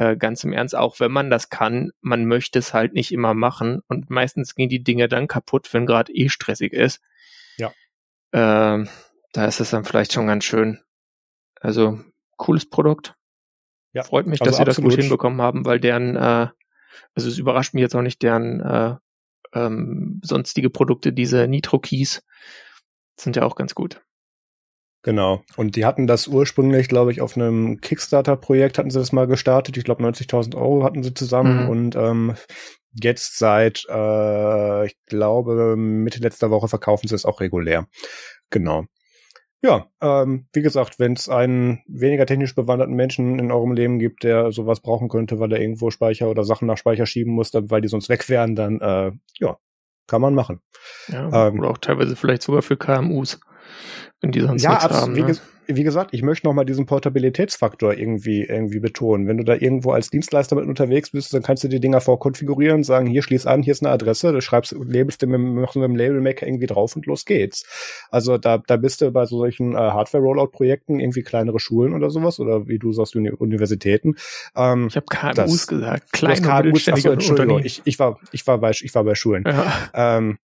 äh, 0.00 0.16
ganz 0.16 0.42
im 0.44 0.54
Ernst, 0.54 0.74
auch 0.74 0.98
wenn 0.98 1.12
man 1.12 1.28
das 1.28 1.50
kann, 1.50 1.92
man 2.00 2.24
möchte 2.24 2.58
es 2.58 2.72
halt 2.72 2.94
nicht 2.94 3.12
immer 3.12 3.34
machen 3.34 3.82
und 3.86 4.08
meistens 4.08 4.54
gehen 4.54 4.70
die 4.70 4.82
Dinge 4.82 5.08
dann 5.08 5.28
kaputt, 5.28 5.72
wenn 5.74 5.84
gerade 5.84 6.10
eh 6.14 6.30
stressig 6.30 6.72
ist. 6.72 7.02
Ja. 7.58 7.68
Äh, 8.32 8.86
da 9.32 9.44
ist 9.44 9.60
es 9.60 9.70
dann 9.70 9.84
vielleicht 9.84 10.14
schon 10.14 10.26
ganz 10.26 10.44
schön. 10.44 10.80
Also 11.60 12.00
cooles 12.38 12.68
Produkt. 12.70 13.14
Ja, 13.92 14.02
Freut 14.02 14.26
mich, 14.26 14.40
also 14.40 14.50
dass 14.50 14.56
sie 14.56 14.64
das 14.64 14.80
gut 14.80 14.94
hinbekommen 14.94 15.42
haben, 15.42 15.66
weil 15.66 15.78
deren, 15.78 16.16
äh, 16.16 16.48
also 17.14 17.28
es 17.28 17.36
überrascht 17.36 17.74
mich 17.74 17.82
jetzt 17.82 17.94
auch 17.94 18.00
nicht, 18.00 18.22
deren 18.22 18.60
äh, 18.60 18.96
ähm, 19.52 20.22
sonstige 20.24 20.70
Produkte, 20.70 21.12
diese 21.12 21.46
Nitro-Keys, 21.46 22.24
sind 23.16 23.36
ja 23.36 23.42
auch 23.42 23.54
ganz 23.54 23.74
gut. 23.74 24.00
Genau. 25.02 25.42
Und 25.56 25.76
die 25.76 25.86
hatten 25.86 26.06
das 26.06 26.26
ursprünglich, 26.26 26.88
glaube 26.88 27.10
ich, 27.10 27.20
auf 27.20 27.36
einem 27.36 27.80
Kickstarter-Projekt 27.80 28.76
hatten 28.78 28.90
sie 28.90 28.98
das 28.98 29.12
mal 29.12 29.26
gestartet. 29.26 29.76
Ich 29.76 29.84
glaube, 29.84 30.04
90.000 30.04 30.54
Euro 30.56 30.84
hatten 30.84 31.02
sie 31.02 31.14
zusammen. 31.14 31.64
Mhm. 31.64 31.68
Und 31.70 31.96
ähm, 31.96 32.34
jetzt 32.92 33.38
seit, 33.38 33.86
äh, 33.88 34.86
ich 34.86 34.96
glaube, 35.06 35.76
Mitte 35.76 36.20
letzter 36.20 36.50
Woche 36.50 36.68
verkaufen 36.68 37.08
sie 37.08 37.14
es 37.14 37.24
auch 37.24 37.40
regulär. 37.40 37.86
Genau. 38.50 38.84
Ja, 39.62 39.86
ähm, 40.00 40.46
wie 40.54 40.62
gesagt, 40.62 40.98
wenn 40.98 41.12
es 41.12 41.28
einen 41.28 41.82
weniger 41.86 42.24
technisch 42.24 42.54
bewanderten 42.54 42.94
Menschen 42.94 43.38
in 43.38 43.52
eurem 43.52 43.72
Leben 43.72 43.98
gibt, 43.98 44.22
der 44.22 44.52
sowas 44.52 44.80
brauchen 44.80 45.08
könnte, 45.10 45.38
weil 45.38 45.52
er 45.52 45.60
irgendwo 45.60 45.90
Speicher 45.90 46.30
oder 46.30 46.44
Sachen 46.44 46.66
nach 46.66 46.78
Speicher 46.78 47.04
schieben 47.04 47.34
muss, 47.34 47.52
weil 47.52 47.82
die 47.82 47.88
sonst 47.88 48.08
weg 48.08 48.26
wären, 48.30 48.56
dann 48.56 48.80
äh, 48.80 49.12
ja, 49.38 49.58
kann 50.06 50.22
man 50.22 50.34
machen. 50.34 50.60
Ja, 51.08 51.48
ähm, 51.48 51.60
oder 51.60 51.70
auch 51.70 51.78
teilweise 51.78 52.16
vielleicht 52.16 52.42
sogar 52.42 52.62
für 52.62 52.78
KMUs 52.78 53.38
wenn 54.20 54.32
die 54.32 54.40
sonst 54.40 54.62
ja, 54.62 54.70
nichts 54.70 54.90
haben. 54.90 55.16
Wie, 55.16 55.22
ne? 55.22 55.36
wie 55.76 55.84
gesagt, 55.84 56.12
ich 56.12 56.22
möchte 56.22 56.46
nochmal 56.46 56.64
diesen 56.64 56.86
Portabilitätsfaktor 56.86 57.94
irgendwie, 57.94 58.42
irgendwie 58.42 58.80
betonen. 58.80 59.26
Wenn 59.26 59.38
du 59.38 59.44
da 59.44 59.54
irgendwo 59.54 59.92
als 59.92 60.10
Dienstleister 60.10 60.56
mit 60.56 60.66
unterwegs 60.66 61.10
bist, 61.10 61.32
dann 61.32 61.42
kannst 61.42 61.64
du 61.64 61.68
die 61.68 61.80
Dinger 61.80 62.00
vorkonfigurieren, 62.00 62.82
sagen, 62.82 63.06
hier 63.06 63.22
schließ 63.22 63.46
an, 63.46 63.62
hier 63.62 63.72
ist 63.72 63.82
eine 63.82 63.92
Adresse, 63.92 64.32
du 64.32 64.40
schreibst, 64.40 64.74
labelst 64.78 65.22
du 65.22 65.26
mit, 65.26 65.40
mit 65.40 65.74
dem 65.74 65.96
Labelmaker 65.96 66.46
irgendwie 66.46 66.66
drauf 66.66 66.96
und 66.96 67.06
los 67.06 67.24
geht's. 67.24 67.64
Also 68.10 68.38
da, 68.38 68.58
da 68.58 68.76
bist 68.76 69.00
du 69.00 69.10
bei 69.10 69.26
solchen 69.26 69.74
äh, 69.74 69.78
Hardware-Rollout-Projekten 69.78 71.00
irgendwie 71.00 71.22
kleinere 71.22 71.60
Schulen 71.60 71.94
oder 71.94 72.10
sowas 72.10 72.40
oder 72.40 72.66
wie 72.66 72.78
du 72.78 72.92
sagst, 72.92 73.16
Uni 73.16 73.30
Universitäten. 73.30 74.16
Ähm, 74.56 74.88
ich 74.88 74.96
habe 74.96 75.06
KMUs 75.08 75.34
das, 75.34 75.66
gesagt, 75.66 76.12
kleine 76.12 76.40
KMUs, 76.40 76.88
achso, 76.88 77.10
Entschuldigung, 77.10 77.60
ich, 77.64 77.82
ich 77.84 77.98
war, 77.98 78.18
ich 78.32 78.46
war 78.46 78.58
bei, 78.58 78.70
ich 78.70 78.94
war 78.94 79.04
bei 79.04 79.14
Schulen. 79.14 79.44
Ja. 79.46 79.72
Ähm, 79.94 80.38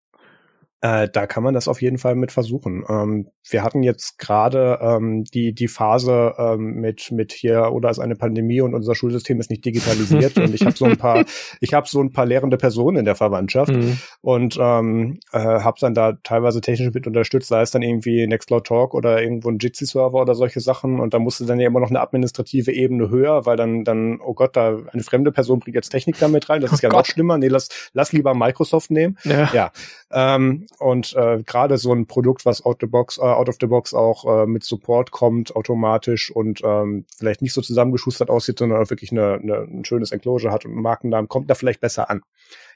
äh, 0.82 1.08
da 1.12 1.26
kann 1.28 1.44
man 1.44 1.54
das 1.54 1.68
auf 1.68 1.82
jeden 1.82 1.98
Fall 1.98 2.16
mit 2.16 2.32
versuchen. 2.32 2.84
Ähm, 2.88 3.30
wir 3.50 3.64
hatten 3.64 3.84
jetzt 3.84 4.18
gerade 4.20 4.80
ähm, 4.82 5.24
die 5.24 5.54
die 5.54 5.68
Phase 5.68 6.34
ähm, 6.38 6.76
mit 6.76 7.12
mit 7.12 7.32
hier 7.32 7.72
oder 7.72 7.90
ist 7.90 8.00
eine 8.00 8.16
Pandemie 8.16 8.62
und 8.62 8.74
unser 8.74 8.96
Schulsystem 8.96 9.40
ist 9.40 9.50
nicht 9.50 9.66
digitalisiert 9.66 10.38
und 10.38 10.54
ich 10.54 10.66
habe 10.66 10.76
so 10.76 10.86
ein 10.86 10.98
paar 10.98 11.24
ich 11.62 11.74
habe 11.74 11.88
so 11.88 12.02
ein 12.02 12.12
paar 12.12 12.26
lehrende 12.26 12.58
Personen 12.58 12.98
in 12.98 13.06
der 13.06 13.16
Verwandtschaft 13.16 13.72
mhm. 13.72 13.98
und 14.22 14.58
ähm, 14.60 15.20
äh, 15.32 15.40
habe 15.40 15.78
dann 15.80 15.94
da 15.94 16.14
teilweise 16.24 16.62
technisch 16.62 16.94
mit 16.94 17.08
unterstützt, 17.08 17.48
sei 17.48 17.62
es 17.62 17.72
dann 17.72 17.82
irgendwie 17.82 18.28
Nextcloud 18.28 18.66
Talk 18.66 18.94
oder 18.94 19.22
irgendwo 19.22 19.50
ein 19.50 19.60
Jitsi 19.60 19.86
Server 19.86 20.22
oder 20.22 20.36
solche 20.36 20.60
Sachen 20.60 21.00
und 21.00 21.14
da 21.14 21.20
musste 21.20 21.46
dann 21.46 21.60
ja 21.60 21.68
immer 21.68 21.80
noch 21.80 21.90
eine 21.90 22.02
administrative 22.02 22.72
Ebene 22.72 23.10
höher, 23.10 23.46
weil 23.46 23.58
dann 23.58 23.84
dann 23.84 24.20
oh 24.22 24.34
Gott, 24.34 24.56
da 24.56 24.78
eine 24.92 25.04
fremde 25.04 25.32
Person 25.32 25.60
bringt 25.60 25.76
jetzt 25.76 25.90
Technik 25.90 26.18
damit 26.20 26.50
rein, 26.50 26.62
das 26.62 26.72
ist 26.72 26.80
oh 26.80 26.84
ja 26.84 26.90
Gott. 26.90 27.00
noch 27.00 27.06
schlimmer. 27.06 27.38
Nee, 27.38 27.48
lass 27.48 27.70
lass 27.94 28.12
lieber 28.12 28.34
Microsoft 28.34 28.92
nehmen. 28.92 29.18
Ja. 29.24 29.50
ja. 29.54 29.72
Ähm, 30.18 30.66
und 30.80 31.14
äh, 31.18 31.44
gerade 31.46 31.78
so 31.78 31.92
ein 31.92 32.08
Produkt, 32.08 32.46
was 32.46 32.66
out, 32.66 32.78
the 32.80 32.88
box, 32.88 33.18
äh, 33.18 33.22
out 33.22 33.50
of 33.50 33.58
the 33.60 33.68
box 33.68 33.94
auch 33.94 34.44
äh, 34.44 34.48
mit 34.48 34.64
Support 34.64 35.12
kommt, 35.12 35.54
automatisch 35.58 36.32
und 36.32 36.62
ähm, 36.64 37.06
vielleicht 37.18 37.42
nicht 37.42 37.52
so 37.52 37.60
zusammengeschustert 37.60 38.30
aussieht, 38.30 38.60
sondern 38.60 38.90
wirklich 38.90 39.12
eine, 39.12 39.34
eine, 39.34 39.58
ein 39.64 39.84
schönes 39.84 40.14
Enclosure 40.14 40.54
hat 40.54 40.64
und 40.64 40.72
einen 40.72 40.82
Markennamen, 40.82 41.28
kommt 41.28 41.50
da 41.50 41.56
vielleicht 41.56 41.82
besser 41.82 42.10
an. 42.10 42.22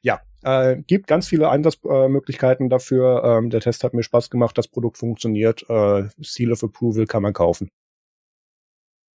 Ja, 0.02 0.20
äh, 0.44 0.82
gibt 0.86 1.08
ganz 1.08 1.28
viele 1.30 1.50
Einsatzmöglichkeiten 1.50 2.66
äh, 2.66 2.70
dafür. 2.70 3.24
Ähm, 3.24 3.50
der 3.50 3.62
Test 3.62 3.86
hat 3.86 3.94
mir 3.94 4.04
Spaß 4.04 4.30
gemacht, 4.30 4.58
das 4.58 4.68
Produkt 4.68 4.98
funktioniert. 4.98 5.66
Äh, 5.70 6.10
Seal 6.20 6.52
of 6.52 6.62
Approval 6.62 7.06
kann 7.06 7.24
man 7.24 7.32
kaufen. 7.32 7.72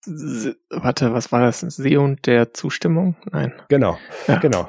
Warte, 0.07 1.13
was 1.13 1.31
war 1.31 1.41
das? 1.41 1.61
Seon 1.61 2.17
der 2.25 2.55
Zustimmung? 2.55 3.17
Nein. 3.31 3.53
Genau, 3.69 3.99
ja. 4.29 4.37
genau. 4.37 4.69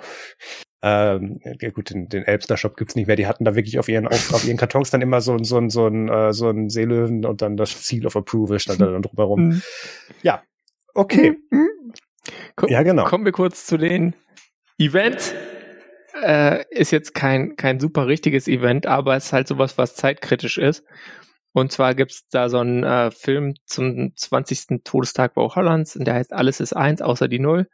Ähm, 0.88 1.40
ja 1.62 1.72
gut, 1.72 1.90
den, 1.90 2.10
den 2.10 2.22
Elbster 2.26 2.58
Shop 2.58 2.78
gibt's 2.78 2.96
nicht 2.96 3.08
mehr. 3.08 3.16
Die 3.16 3.26
hatten 3.26 3.44
da 3.44 3.56
wirklich 3.56 3.80
auf 3.80 3.90
ihren 3.90 4.08
auf, 4.08 4.32
auf 4.32 4.46
ihren 4.46 4.58
Kartons 4.58 4.92
dann 4.92 5.02
immer 5.02 5.20
so 5.20 5.36
so 5.40 5.58
ein 5.58 5.72
so 5.72 5.88
ein 5.88 6.10
äh, 6.10 6.32
so 6.32 6.48
ein 6.48 6.70
Seelöwen 6.70 7.26
und 7.26 7.42
dann 7.42 7.58
das 7.58 7.88
Seal 7.88 8.06
of 8.06 8.16
Approval 8.16 8.60
stand 8.60 8.82
da 8.82 8.86
dann 8.86 9.02
drumherum. 9.02 9.48
Mhm. 9.48 9.62
Ja, 10.22 10.44
okay. 10.94 11.40
Mhm. 11.50 11.70
Komm, 12.56 12.70
ja 12.70 12.84
genau. 12.84 13.06
Kommen 13.06 13.26
wir 13.26 13.32
kurz 13.32 13.66
zu 13.66 13.78
den 13.78 14.14
Events. 14.78 15.34
Äh, 16.22 16.66
ist 16.70 16.92
jetzt 16.92 17.16
kein 17.16 17.56
kein 17.56 17.80
super 17.80 18.06
richtiges 18.06 18.48
Event, 18.48 18.86
aber 18.86 19.16
es 19.16 19.26
ist 19.26 19.34
halt 19.34 19.48
sowas, 19.48 19.80
was 19.80 19.96
zeitkritisch 19.96 20.60
ist. 20.60 20.84
Und 21.52 21.72
zwar 21.72 21.96
gibt's 21.96 22.28
da 22.30 22.48
so 22.48 22.60
einen 22.60 22.84
äh, 22.84 23.10
Film 23.10 23.56
zum 23.66 24.16
20. 24.16 24.84
Todestag 24.84 25.34
Bau 25.34 25.56
Hollands 25.56 25.96
und 25.96 26.06
der 26.06 26.14
heißt 26.14 26.32
Alles 26.32 26.60
ist 26.60 26.74
eins 26.74 27.02
außer 27.02 27.28
die 27.28 27.40
Null. 27.40 27.68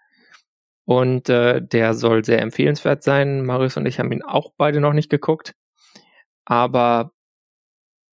Und 0.91 1.30
äh, 1.30 1.61
der 1.61 1.93
soll 1.93 2.26
sehr 2.26 2.41
empfehlenswert 2.41 3.01
sein. 3.01 3.45
Marius 3.45 3.77
und 3.77 3.85
ich 3.85 3.97
haben 3.97 4.11
ihn 4.11 4.23
auch 4.23 4.51
beide 4.57 4.81
noch 4.81 4.91
nicht 4.91 5.09
geguckt. 5.09 5.55
Aber 6.43 7.13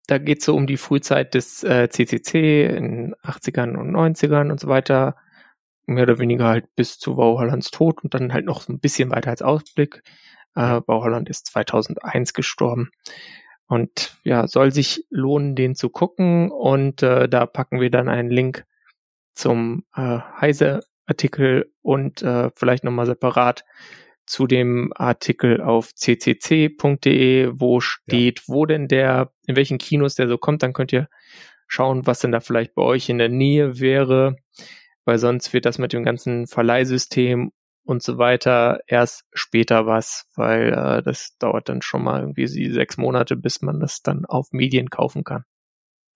da 0.05 0.19
geht 0.19 0.39
es 0.39 0.45
so 0.45 0.55
um 0.55 0.67
die 0.67 0.77
Frühzeit 0.77 1.33
des 1.33 1.63
äh, 1.63 1.89
CCC 1.89 2.65
in 2.65 3.15
80ern 3.23 3.75
und 3.77 3.89
90ern 3.89 4.51
und 4.51 4.59
so 4.59 4.67
weiter. 4.67 5.15
Mehr 5.87 6.03
oder 6.03 6.19
weniger 6.19 6.45
halt 6.45 6.75
bis 6.75 6.99
zu 6.99 7.15
Bauhollands 7.15 7.71
Tod 7.71 8.03
und 8.03 8.13
dann 8.13 8.31
halt 8.31 8.45
noch 8.45 8.61
so 8.61 8.71
ein 8.71 8.79
bisschen 8.79 9.09
weiter 9.09 9.31
als 9.31 9.41
Ausblick. 9.41 10.03
Äh, 10.55 10.79
ist 11.25 11.47
2001 11.47 12.33
gestorben. 12.33 12.91
Und 13.65 14.19
ja, 14.23 14.47
soll 14.47 14.71
sich 14.71 15.03
lohnen, 15.09 15.55
den 15.55 15.73
zu 15.73 15.89
gucken. 15.89 16.51
Und 16.51 17.01
äh, 17.01 17.27
da 17.27 17.47
packen 17.47 17.81
wir 17.81 17.89
dann 17.89 18.07
einen 18.07 18.29
Link 18.29 18.65
zum 19.33 19.83
äh, 19.95 20.19
Heise 20.39 20.81
Artikel 21.07 21.71
und 21.81 22.21
äh, 22.21 22.51
vielleicht 22.55 22.84
nochmal 22.84 23.05
separat 23.05 23.63
zu 24.25 24.45
dem 24.45 24.91
Artikel 24.95 25.61
auf 25.61 25.93
ccc.de, 25.95 27.51
wo 27.53 27.79
steht, 27.79 28.39
ja. 28.39 28.43
wo 28.47 28.65
denn 28.65 28.88
der, 28.88 29.31
in 29.47 29.55
welchen 29.55 29.77
Kinos 29.77 30.15
der 30.15 30.27
so 30.27 30.38
kommt, 30.38 30.63
dann 30.63 30.73
könnt 30.73 30.91
ihr 30.91 31.07
schauen, 31.67 32.05
was 32.05 32.19
denn 32.19 32.31
da 32.31 32.41
vielleicht 32.41 32.75
bei 32.75 32.81
euch 32.81 33.09
in 33.09 33.17
der 33.17 33.29
Nähe 33.29 33.79
wäre. 33.79 34.35
weil 35.05 35.19
sonst 35.19 35.53
wird 35.53 35.65
das 35.65 35.77
mit 35.77 35.93
dem 35.93 36.03
ganzen 36.03 36.47
Verleihsystem 36.47 37.51
und 37.84 38.03
so 38.03 38.17
weiter 38.17 38.81
erst 38.88 39.23
später 39.31 39.85
was, 39.85 40.27
weil 40.35 40.73
äh, 40.73 41.01
das 41.01 41.38
dauert 41.39 41.69
dann 41.69 41.81
schon 41.81 42.03
mal 42.03 42.19
irgendwie 42.19 42.47
sechs 42.47 42.97
Monate, 42.97 43.38
bis 43.38 43.61
man 43.61 43.79
das 43.79 44.01
dann 44.01 44.25
auf 44.25 44.51
Medien 44.51 44.89
kaufen 44.89 45.23
kann. 45.23 45.45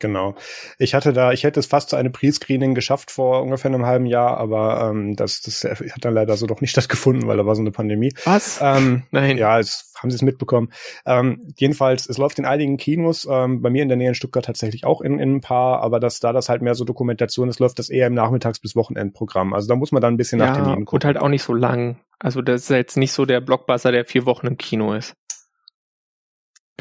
Genau. 0.02 0.36
Ich 0.80 0.94
hatte 0.94 1.14
da, 1.14 1.32
ich 1.32 1.44
hätte 1.44 1.60
es 1.60 1.68
fast 1.68 1.90
zu 1.90 1.96
einem 1.96 2.12
Pre-Screening 2.12 2.74
geschafft 2.74 3.12
vor 3.12 3.44
ungefähr 3.44 3.72
einem 3.72 3.86
halben 3.86 4.08
Jahr, 4.08 4.38
aber 4.38 4.90
ähm, 4.90 5.16
das, 5.16 5.42
das 5.42 5.64
hat 5.64 6.04
dann 6.04 6.14
leider 6.14 6.36
so 6.36 6.48
doch 6.48 6.60
nicht 6.60 6.72
stattgefunden, 6.72 7.28
weil 7.28 7.38
da 7.38 7.46
war 7.46 7.56
so 7.56 7.62
eine 7.62 7.72
Pandemie. 7.72 8.14
Was? 8.26 8.60
Ähm, 8.62 9.04
Nein. 9.12 9.38
Ja, 9.38 9.60
es, 9.60 9.94
haben 9.98 10.10
Sie 10.10 10.16
es 10.16 10.22
mitbekommen. 10.24 10.72
Ähm, 11.06 11.54
jedenfalls, 11.56 12.10
es 12.10 12.18
läuft 12.18 12.40
in 12.40 12.46
einigen 12.46 12.78
Kinos, 12.78 13.28
ähm, 13.30 13.62
bei 13.62 13.70
mir 13.70 13.84
in 13.84 13.90
der 13.90 13.98
Nähe 13.98 14.10
in 14.10 14.16
Stuttgart 14.16 14.44
tatsächlich 14.44 14.86
auch 14.86 15.02
in, 15.02 15.20
in 15.20 15.36
ein 15.36 15.42
paar, 15.42 15.82
aber 15.82 16.00
das, 16.00 16.20
da 16.20 16.34
das 16.34 16.50
halt 16.50 16.64
mehr 16.64 16.76
so 16.76 16.84
Dokumentation 16.84 17.48
ist, 17.48 17.60
läuft 17.60 17.80
das 17.80 17.90
eher 17.90 18.08
im 18.08 18.16
Nachmittags- 18.16 18.60
bis 18.60 18.76
Wochenendprogramm. 18.76 19.54
Also 19.54 19.68
da 19.68 19.76
muss 19.76 19.92
man 19.92 20.02
dann 20.02 20.16
ein 20.16 20.18
bisschen 20.18 20.40
ja, 20.40 20.48
nach 20.48 20.56
Terminen 20.56 20.86
gucken. 20.86 20.96
Und 20.98 21.06
halt 21.06 21.18
auch 21.18 21.30
nicht 21.30 21.44
so 21.44 21.54
lang. 21.54 21.98
Also 22.18 22.42
das 22.42 22.62
ist 22.62 22.70
jetzt 22.70 22.98
nicht 22.98 23.14
so 23.14 23.26
der 23.26 23.42
Blockbuster, 23.42 23.92
der 23.92 24.06
vier 24.06 24.26
Wochen 24.26 24.48
im 24.48 24.58
Kino 24.58 24.94
ist. 24.94 25.14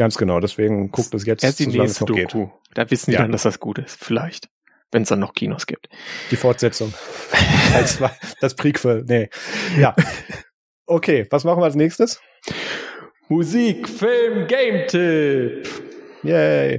Ganz 0.00 0.16
genau, 0.16 0.40
deswegen 0.40 0.90
guckt 0.90 1.12
es 1.12 1.26
jetzt, 1.26 1.44
Erst 1.44 1.58
die 1.58 1.66
noch 1.66 1.86
Doku. 1.92 2.14
geht. 2.14 2.34
Da 2.72 2.90
wissen 2.90 3.10
die 3.10 3.16
ja. 3.16 3.20
dann, 3.20 3.32
dass 3.32 3.42
das 3.42 3.60
gut 3.60 3.76
ist. 3.76 4.02
Vielleicht. 4.02 4.48
Wenn 4.90 5.02
es 5.02 5.10
dann 5.10 5.18
noch 5.18 5.34
Kinos 5.34 5.66
gibt. 5.66 5.90
Die 6.30 6.36
Fortsetzung. 6.36 6.94
als 7.74 7.98
das 8.40 8.54
Prequel. 8.54 9.04
Nee. 9.06 9.28
Ja. 9.78 9.94
Okay, 10.86 11.26
was 11.28 11.44
machen 11.44 11.60
wir 11.60 11.66
als 11.66 11.74
nächstes? 11.74 12.18
Musik, 13.28 13.90
Film, 13.90 14.46
Game-Tipp. 14.46 15.68
Yay. 16.22 16.78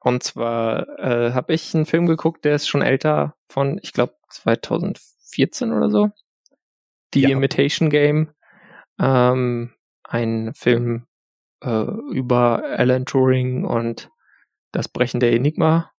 Und 0.00 0.22
zwar 0.22 0.98
äh, 0.98 1.32
habe 1.32 1.52
ich 1.52 1.74
einen 1.74 1.84
Film 1.84 2.06
geguckt, 2.06 2.46
der 2.46 2.54
ist 2.54 2.68
schon 2.68 2.80
älter, 2.80 3.34
von, 3.50 3.80
ich 3.82 3.92
glaube, 3.92 4.14
2014 4.30 5.74
oder 5.74 5.90
so. 5.90 6.08
The 7.12 7.20
ja. 7.20 7.28
Imitation 7.28 7.90
Game. 7.90 8.30
Ähm, 8.98 9.74
ein 10.04 10.54
Film 10.54 11.06
äh, 11.62 11.86
über 12.12 12.62
Alan 12.76 13.06
Turing 13.06 13.64
und 13.64 14.10
das 14.72 14.88
Brechen 14.88 15.20
der 15.20 15.32
Enigma. 15.32 15.90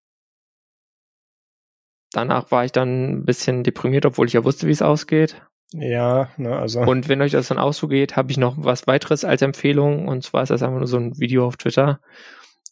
Danach 2.11 2.51
war 2.51 2.63
ich 2.63 2.71
dann 2.71 3.11
ein 3.11 3.25
bisschen 3.25 3.63
deprimiert, 3.63 4.05
obwohl 4.05 4.27
ich 4.27 4.33
ja 4.33 4.43
wusste, 4.43 4.67
wie 4.67 4.71
es 4.71 4.81
ausgeht. 4.81 5.41
Ja, 5.73 6.29
ne, 6.37 6.55
also. 6.55 6.81
Und 6.81 7.09
wenn 7.09 7.21
euch 7.21 7.31
das 7.31 7.47
dann 7.47 7.57
auch 7.57 7.73
so 7.73 7.87
geht, 7.87 8.15
habe 8.15 8.31
ich 8.31 8.37
noch 8.37 8.55
was 8.57 8.85
weiteres 8.85 9.25
als 9.25 9.41
Empfehlung. 9.41 10.07
Und 10.07 10.23
zwar 10.23 10.43
ist 10.43 10.49
das 10.49 10.61
einfach 10.61 10.77
nur 10.77 10.87
so 10.87 10.97
ein 10.97 11.17
Video 11.17 11.47
auf 11.47 11.57
Twitter. 11.57 11.99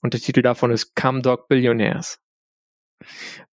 Und 0.03 0.13
der 0.13 0.21
Titel 0.21 0.43
davon 0.43 0.71
ist 0.71 0.95
Come 0.95 1.21
Dog 1.21 1.47
Billionaires. 1.47 2.19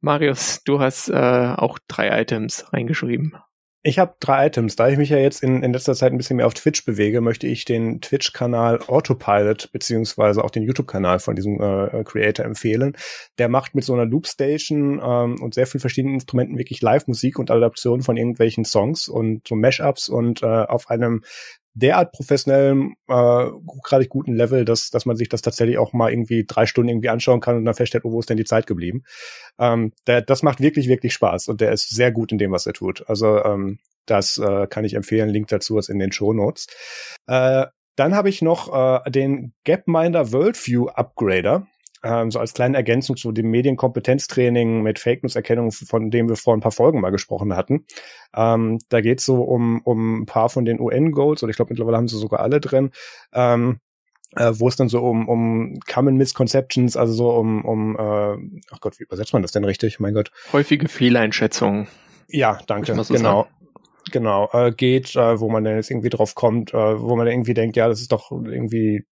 Marius, 0.01 0.63
du 0.65 0.81
hast 0.81 1.09
äh, 1.09 1.55
auch 1.57 1.79
drei 1.89 2.21
Items 2.21 2.71
reingeschrieben. 2.73 3.37
Ich 3.85 4.01
habe 4.01 4.17
drei 4.19 4.49
Items. 4.49 4.75
Da 4.75 4.89
ich 4.89 4.99
mich 4.99 5.11
ja 5.11 5.19
jetzt 5.19 5.43
in, 5.43 5.63
in 5.63 5.73
letzter 5.73 5.95
Zeit 5.95 6.11
ein 6.11 6.19
bisschen 6.19 6.37
mehr 6.37 6.47
auf 6.47 6.55
Twitch 6.55 6.85
bewege, 6.85 7.21
möchte 7.21 7.47
ich 7.47 7.65
den 7.65 8.01
Twitch-Kanal 8.01 8.81
Autopilot 8.89 9.71
beziehungsweise 9.73 10.43
auch 10.43 10.51
den 10.51 10.65
YouTube-Kanal 10.65 11.21
von 11.21 11.37
diesem 11.37 11.61
äh, 11.61 12.03
Creator 12.03 12.45
empfehlen. 12.45 12.97
Der 13.39 13.49
macht 13.49 13.77
mit 13.77 13.85
so 13.85 13.95
einer 13.95 14.05
Loopstation 14.05 15.01
ähm, 15.03 15.41
und 15.41 15.55
sehr 15.55 15.69
vielen 15.69 15.81
verschiedenen 15.81 16.15
Instrumenten 16.15 16.59
wirklich 16.59 16.83
Live-Musik 16.83 17.39
und 17.39 17.53
Adaptionen 17.53 18.03
von 18.03 18.17
irgendwelchen 18.17 18.65
Songs 18.65 19.09
und 19.09 19.47
so 19.47 19.55
Mashups 19.55 20.09
und 20.09 20.43
äh, 20.43 20.47
auf 20.47 20.91
einem 20.91 21.23
derart 21.79 22.13
professionellem, 22.13 22.95
äh, 23.09 23.47
gerade 23.83 24.07
guten 24.09 24.35
Level, 24.35 24.65
dass, 24.65 24.91
dass 24.91 25.07
man 25.07 25.17
sich 25.17 25.29
das 25.29 25.43
tatsächlich 25.43 25.79
auch 25.79 25.93
mal 25.93 26.11
irgendwie 26.11 26.45
drei 26.47 26.67
Stunden 26.67 26.91
irgendwie 26.91 27.09
anschauen 27.09 27.41
kann 27.41 27.57
und 27.57 27.65
dann 27.65 27.75
feststellt, 27.75 28.05
oh, 28.05 28.13
wo 28.13 28.21
ist 28.21 28.29
denn 28.29 28.37
die 28.37 28.45
Zeit 28.45 28.67
geblieben. 28.67 29.05
Ähm, 29.59 29.93
der, 30.07 30.23
das 30.23 30.43
macht 30.43 30.61
wirklich, 30.61 30.89
wirklich 30.89 31.13
Spaß 31.13 31.49
und 31.49 31.61
der 31.61 31.73
ist 31.73 31.95
sehr 31.95 32.13
gut 32.13 32.33
in 32.33 32.39
dem, 32.39 32.53
was 32.53 32.67
er 32.67 32.73
tut. 32.73 33.09
Also 33.09 33.43
ähm, 33.45 33.79
das 34.07 34.39
äh, 34.39 34.67
kann 34.67 34.85
ich 34.85 34.95
empfehlen. 34.95 35.29
Link 35.29 35.49
dazu 35.49 35.79
ist 35.79 35.89
in 35.89 35.99
den 35.99 36.13
Show 36.13 36.33
Notes. 36.33 36.67
Äh, 37.27 37.67
dann 37.97 38.15
habe 38.15 38.29
ich 38.29 38.43
noch 38.43 39.05
äh, 39.05 39.11
den 39.11 39.53
Gapminder 39.65 40.33
Worldview 40.33 40.87
Upgrader 40.87 41.67
ähm, 42.03 42.31
so 42.31 42.39
als 42.39 42.55
kleine 42.55 42.77
Ergänzung 42.77 43.17
zu 43.17 43.33
dem 43.33 43.51
Medienkompetenztraining 43.51 44.83
mit 44.83 44.99
Fake 44.99 45.23
News 45.23 45.37
Erkennung, 45.37 45.73
von 45.73 46.11
dem 46.11 46.29
wir 46.29 46.37
vor 46.37 46.55
ein 46.55 46.61
paar 46.61 46.73
Folgen 46.73 47.01
mal 47.01 47.11
gesprochen 47.11 47.55
hatten. 47.55 47.87
Ähm, 48.35 48.79
da 48.89 49.01
geht 49.01 49.21
es 49.21 49.25
so 49.25 49.43
um, 49.43 49.81
um 49.83 50.23
ein 50.23 50.27
paar 50.27 50.49
von 50.49 50.65
den 50.65 50.81
UN-Goals, 50.81 51.43
oder 51.43 51.51
ich 51.51 51.57
glaube 51.57 51.73
mittlerweile 51.73 51.97
haben 51.97 52.09
sie 52.09 52.19
sogar 52.19 52.41
alle 52.41 52.61
drin. 52.61 52.91
Ähm, 53.33 53.81
äh, 54.37 54.53
wo 54.55 54.69
es 54.69 54.77
dann 54.77 54.91
so 54.91 55.01
um, 55.01 55.27
um 55.27 55.81
Common 55.91 56.17
Misconceptions, 56.17 56.97
also 56.97 57.13
so 57.15 57.31
um, 57.31 57.65
um 57.65 57.97
äh, 57.97 58.61
ach 58.71 58.81
Gott, 58.81 58.99
wie 58.99 59.05
übersetzt 59.05 59.33
man 59.33 59.43
das 59.43 59.53
denn 59.53 59.65
richtig? 59.65 60.01
Mein 60.01 60.15
Gott. 60.15 60.31
Häufige 60.53 60.89
Fehleinschätzungen. 60.89 61.89
Ja, 62.29 62.59
danke. 62.67 62.95
So 63.03 63.15
genau. 63.15 63.45
Sagen. 63.45 63.55
Genau, 64.11 64.49
äh, 64.53 64.73
geht, 64.73 65.17
äh, 65.17 65.41
wo 65.41 65.51
man 65.51 65.65
dann 65.65 65.77
jetzt 65.77 65.91
irgendwie 65.91 66.09
drauf 66.09 66.35
kommt, 66.35 66.73
äh, 66.73 67.01
wo 67.01 67.17
man 67.17 67.27
irgendwie 67.27 67.55
denkt, 67.55 67.77
ja, 67.77 67.89
das 67.89 68.01
ist 68.01 68.13
doch 68.13 68.31
irgendwie 68.31 69.05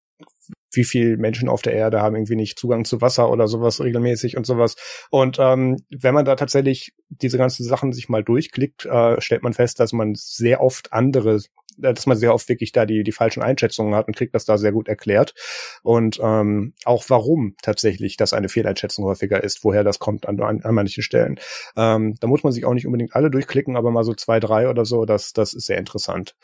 wie 0.72 0.84
viel 0.84 1.16
Menschen 1.16 1.48
auf 1.48 1.62
der 1.62 1.72
Erde 1.72 2.01
haben 2.01 2.14
irgendwie 2.14 2.36
nicht 2.36 2.59
Zugang 2.59 2.84
zu 2.84 3.01
Wasser 3.01 3.30
oder 3.30 3.48
sowas 3.48 3.82
regelmäßig 3.82 4.36
und 4.36 4.47
sowas. 4.47 4.76
Und 5.10 5.38
ähm, 5.40 5.78
wenn 5.90 6.14
man 6.14 6.24
da 6.24 6.36
tatsächlich 6.36 6.93
diese 7.09 7.38
ganzen 7.38 7.64
Sachen 7.64 7.93
sich 7.93 8.09
mal 8.09 8.22
durchklickt, 8.22 8.84
äh, 8.84 9.20
stellt 9.20 9.43
man 9.43 9.55
fest, 9.55 9.80
dass 9.80 9.93
man 9.93 10.14
sehr 10.14 10.60
oft 10.60 10.93
andere 10.93 11.36
äh, 11.36 11.93
dass 11.93 12.06
man 12.06 12.16
sehr 12.16 12.32
oft 12.32 12.48
wirklich 12.48 12.72
da 12.72 12.86
die, 12.86 13.02
die 13.02 13.12
falschen 13.12 13.43
Einschätzungen 13.43 13.94
hat 13.94 14.06
und 14.06 14.16
kriegt 14.16 14.34
das 14.34 14.47
da 14.47 14.56
sehr 14.56 14.72
gut 14.72 14.88
erklärt. 14.88 15.34
Und 15.82 16.18
ähm, 16.22 16.72
auch 16.84 17.05
warum 17.09 17.55
tatsächlich 17.60 18.16
das 18.16 18.32
eine 18.32 18.48
Fehleinschätzung 18.48 19.05
häufiger 19.05 19.44
ist, 19.44 19.62
woher 19.62 19.84
das 19.84 19.98
kommt 19.98 20.26
an, 20.26 20.40
an, 20.40 20.62
an 20.62 20.74
manchen 20.74 21.02
Stellen. 21.02 21.38
Ähm, 21.76 22.14
da 22.20 22.28
muss 22.28 22.44
man 22.44 22.52
sich 22.52 22.64
auch 22.64 22.72
nicht 22.72 22.86
unbedingt 22.86 23.14
alle 23.14 23.30
durchklicken, 23.30 23.76
aber 23.76 23.90
mal 23.90 24.05
so 24.05 24.14
zwei, 24.14 24.40
drei 24.40 24.70
oder 24.70 24.86
so, 24.86 25.05
das, 25.05 25.34
das 25.34 25.52
ist 25.52 25.66
sehr 25.66 25.78
interessant. 25.78 26.34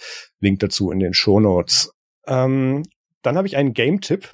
Link 0.41 0.61
dazu 0.61 0.91
in 0.91 1.01
den 1.01 1.15
Show 1.15 1.41
Notes. 1.41 1.95
Ähm, 2.27 2.83
dann 3.23 3.37
habe 3.37 3.47
ich 3.47 3.57
einen 3.57 3.75
Game-Tipp. 3.75 4.33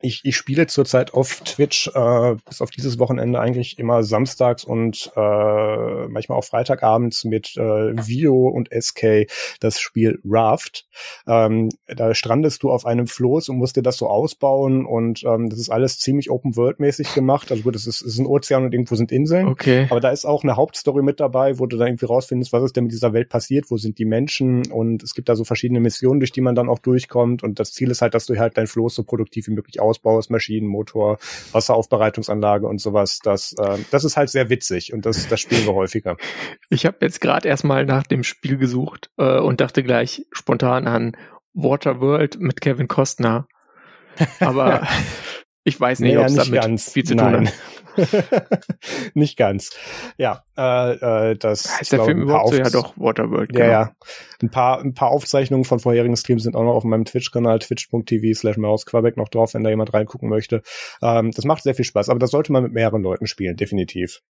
Ich, 0.00 0.20
ich 0.24 0.36
spiele 0.36 0.68
zurzeit 0.68 1.12
auf 1.12 1.40
Twitch 1.40 1.88
äh, 1.92 2.36
bis 2.46 2.60
auf 2.60 2.70
dieses 2.70 3.00
Wochenende 3.00 3.40
eigentlich 3.40 3.78
immer 3.78 4.04
samstags 4.04 4.62
und 4.62 5.10
äh, 5.16 6.08
manchmal 6.08 6.38
auch 6.38 6.44
Freitagabends 6.44 7.24
mit 7.24 7.56
äh, 7.56 8.06
Vio 8.06 8.46
und 8.48 8.68
SK 8.72 9.26
das 9.58 9.80
Spiel 9.80 10.20
Raft. 10.24 10.86
Ähm, 11.26 11.70
da 11.88 12.14
strandest 12.14 12.62
du 12.62 12.70
auf 12.70 12.86
einem 12.86 13.08
Floß 13.08 13.48
und 13.48 13.56
musst 13.56 13.76
dir 13.76 13.82
das 13.82 13.96
so 13.96 14.06
ausbauen 14.06 14.86
und 14.86 15.24
ähm, 15.24 15.48
das 15.48 15.58
ist 15.58 15.70
alles 15.70 15.98
ziemlich 15.98 16.30
Open-World-mäßig 16.30 17.14
gemacht. 17.14 17.50
Also 17.50 17.64
gut, 17.64 17.74
es 17.74 17.88
ist, 17.88 18.00
es 18.00 18.14
ist 18.14 18.18
ein 18.20 18.26
Ozean 18.26 18.64
und 18.64 18.72
irgendwo 18.72 18.94
sind 18.94 19.10
Inseln. 19.10 19.48
Okay. 19.48 19.88
Aber 19.90 19.98
da 19.98 20.10
ist 20.10 20.26
auch 20.26 20.44
eine 20.44 20.54
Hauptstory 20.54 21.02
mit 21.02 21.18
dabei, 21.18 21.58
wo 21.58 21.66
du 21.66 21.76
dann 21.76 21.88
irgendwie 21.88 22.06
rausfindest, 22.06 22.52
was 22.52 22.62
ist 22.62 22.76
denn 22.76 22.84
mit 22.84 22.92
dieser 22.92 23.12
Welt 23.12 23.30
passiert, 23.30 23.70
wo 23.70 23.76
sind 23.78 23.98
die 23.98 24.04
Menschen 24.04 24.70
und 24.70 25.02
es 25.02 25.14
gibt 25.14 25.28
da 25.28 25.34
so 25.34 25.42
verschiedene 25.42 25.80
Missionen, 25.80 26.20
durch 26.20 26.30
die 26.30 26.40
man 26.40 26.54
dann 26.54 26.68
auch 26.68 26.78
durchkommt 26.78 27.42
und 27.42 27.58
das 27.58 27.72
Ziel 27.72 27.90
ist 27.90 28.00
halt, 28.00 28.14
dass 28.14 28.26
du 28.26 28.38
halt 28.38 28.56
dein 28.56 28.68
Floß 28.68 28.94
so 28.94 29.02
produktiv 29.02 29.48
wie 29.48 29.52
möglich 29.52 29.80
Ausbaus, 29.88 30.30
Maschinenmotor, 30.30 31.18
Wasseraufbereitungsanlage 31.52 32.66
und 32.66 32.80
sowas. 32.80 33.20
Das, 33.22 33.54
äh, 33.58 33.78
das 33.90 34.04
ist 34.04 34.16
halt 34.16 34.30
sehr 34.30 34.50
witzig 34.50 34.92
und 34.92 35.06
das, 35.06 35.28
das 35.28 35.40
spielen 35.40 35.66
wir 35.66 35.74
häufiger. 35.74 36.16
Ich 36.70 36.86
habe 36.86 36.98
jetzt 37.00 37.20
gerade 37.20 37.48
erstmal 37.48 37.84
nach 37.84 38.06
dem 38.06 38.22
Spiel 38.22 38.58
gesucht 38.58 39.10
äh, 39.16 39.38
und 39.38 39.60
dachte 39.60 39.82
gleich 39.82 40.26
spontan 40.32 40.86
an 40.86 41.16
Waterworld 41.54 42.38
mit 42.40 42.60
Kevin 42.60 42.88
Costner. 42.88 43.46
Aber 44.40 44.86
ich 45.64 45.80
weiß 45.80 46.00
nicht, 46.00 46.14
naja, 46.14 46.26
ob 46.26 46.26
es 46.26 46.34
damit 46.34 46.60
ganz. 46.60 46.92
viel 46.92 47.04
zu 47.04 47.16
tun 47.16 47.46
hat. 47.46 47.52
nicht 49.14 49.36
ganz. 49.36 49.70
Ja, 50.16 50.44
äh, 50.56 51.30
äh, 51.30 51.36
das 51.36 51.78
heißt 51.78 51.92
der 51.92 52.04
Film 52.04 52.22
überhaupt 52.22 52.54
so, 52.54 52.60
ja 52.60 52.70
doch 52.70 52.96
Waterworld. 52.96 53.50
Genau. 53.50 53.64
Ja, 53.64 53.70
ja. 53.70 53.92
Ein 54.42 54.50
paar, 54.50 54.80
ein 54.80 54.94
paar 54.94 55.10
Aufzeichnungen 55.10 55.64
von 55.64 55.78
vorherigen 55.78 56.16
Streams 56.16 56.42
sind 56.44 56.56
auch 56.56 56.64
noch 56.64 56.74
auf 56.74 56.84
meinem 56.84 57.04
Twitch-Kanal 57.04 57.58
twitch.tv 57.58 58.38
slash 58.38 58.56
Quebec 58.86 59.16
noch 59.16 59.28
drauf, 59.28 59.54
wenn 59.54 59.64
da 59.64 59.70
jemand 59.70 59.92
reingucken 59.94 60.28
möchte. 60.28 60.62
Ähm, 61.02 61.30
das 61.32 61.44
macht 61.44 61.62
sehr 61.62 61.74
viel 61.74 61.84
Spaß, 61.84 62.08
aber 62.08 62.18
das 62.18 62.30
sollte 62.30 62.52
man 62.52 62.62
mit 62.62 62.72
mehreren 62.72 63.02
Leuten 63.02 63.26
spielen, 63.26 63.56
definitiv 63.56 64.22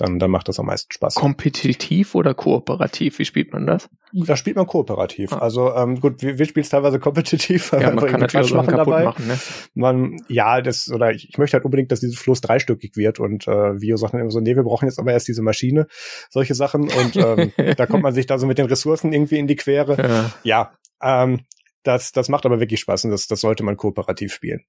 dann, 0.00 0.18
dann 0.18 0.30
macht 0.30 0.48
das 0.48 0.58
am 0.58 0.66
meisten 0.66 0.92
Spaß. 0.92 1.14
Kompetitiv 1.14 2.14
oder 2.14 2.34
kooperativ? 2.34 3.18
Wie 3.18 3.24
spielt 3.24 3.52
man 3.52 3.66
das? 3.66 3.88
Da 4.12 4.36
spielt 4.36 4.56
man 4.56 4.66
kooperativ. 4.66 5.32
Ah. 5.32 5.38
Also 5.38 5.74
ähm, 5.74 6.00
gut, 6.00 6.22
wir, 6.22 6.38
wir 6.38 6.46
spielen 6.46 6.62
es 6.62 6.70
teilweise 6.70 6.98
kompetitiv. 6.98 7.72
Ja, 7.72 7.90
man 7.90 8.06
kann 8.06 8.20
natürlich 8.20 8.54
machen 8.54 8.76
dabei. 8.76 9.04
Machen, 9.04 9.26
ne? 9.26 9.38
Man, 9.74 10.16
ja, 10.28 10.62
das 10.62 10.90
oder 10.90 11.10
ich, 11.10 11.28
ich 11.28 11.38
möchte 11.38 11.56
halt 11.56 11.64
unbedingt, 11.64 11.92
dass 11.92 12.00
dieses 12.00 12.18
Floß 12.18 12.40
dreistöckig 12.40 12.96
wird 12.96 13.20
und 13.20 13.46
äh, 13.48 13.80
Vio 13.80 13.96
sagt 13.96 14.14
dann 14.14 14.20
immer 14.20 14.30
so, 14.30 14.40
nee, 14.40 14.56
wir 14.56 14.62
brauchen 14.62 14.86
jetzt 14.86 14.98
aber 14.98 15.12
erst 15.12 15.28
diese 15.28 15.42
Maschine, 15.42 15.86
solche 16.30 16.54
Sachen 16.54 16.82
und 16.82 17.16
ähm, 17.16 17.52
da 17.76 17.86
kommt 17.86 18.02
man 18.02 18.14
sich 18.14 18.26
da 18.26 18.38
so 18.38 18.46
mit 18.46 18.58
den 18.58 18.66
Ressourcen 18.66 19.12
irgendwie 19.12 19.38
in 19.38 19.46
die 19.46 19.56
Quere. 19.56 20.32
Ja, 20.44 20.70
ja 21.02 21.24
ähm, 21.24 21.40
das, 21.82 22.12
das 22.12 22.28
macht 22.28 22.46
aber 22.46 22.60
wirklich 22.60 22.80
Spaß 22.80 23.04
und 23.04 23.10
das, 23.10 23.26
das 23.26 23.40
sollte 23.40 23.64
man 23.64 23.76
kooperativ 23.76 24.32
spielen. 24.32 24.64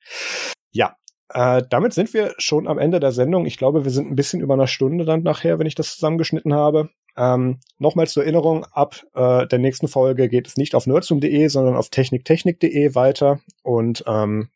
Ja, 0.71 0.95
äh, 1.29 1.63
damit 1.69 1.93
sind 1.93 2.13
wir 2.13 2.33
schon 2.37 2.67
am 2.67 2.79
Ende 2.79 2.99
der 2.99 3.11
Sendung. 3.11 3.45
Ich 3.45 3.57
glaube, 3.57 3.83
wir 3.83 3.91
sind 3.91 4.09
ein 4.09 4.15
bisschen 4.15 4.41
über 4.41 4.55
einer 4.55 4.67
Stunde 4.67 5.05
dann 5.05 5.23
nachher, 5.23 5.59
wenn 5.59 5.67
ich 5.67 5.75
das 5.75 5.93
zusammengeschnitten 5.95 6.53
habe. 6.53 6.89
Ähm, 7.17 7.59
Nochmals 7.77 8.13
zur 8.13 8.23
Erinnerung, 8.23 8.65
ab 8.71 9.03
äh, 9.13 9.45
der 9.45 9.59
nächsten 9.59 9.87
Folge 9.87 10.29
geht 10.29 10.47
es 10.47 10.57
nicht 10.57 10.73
auf 10.73 10.87
nerdsum.de, 10.87 11.47
sondern 11.47 11.75
auf 11.75 11.89
techniktechnik.de 11.89 12.95
weiter. 12.95 13.39
Und 13.61 14.03
ähm, 14.07 14.49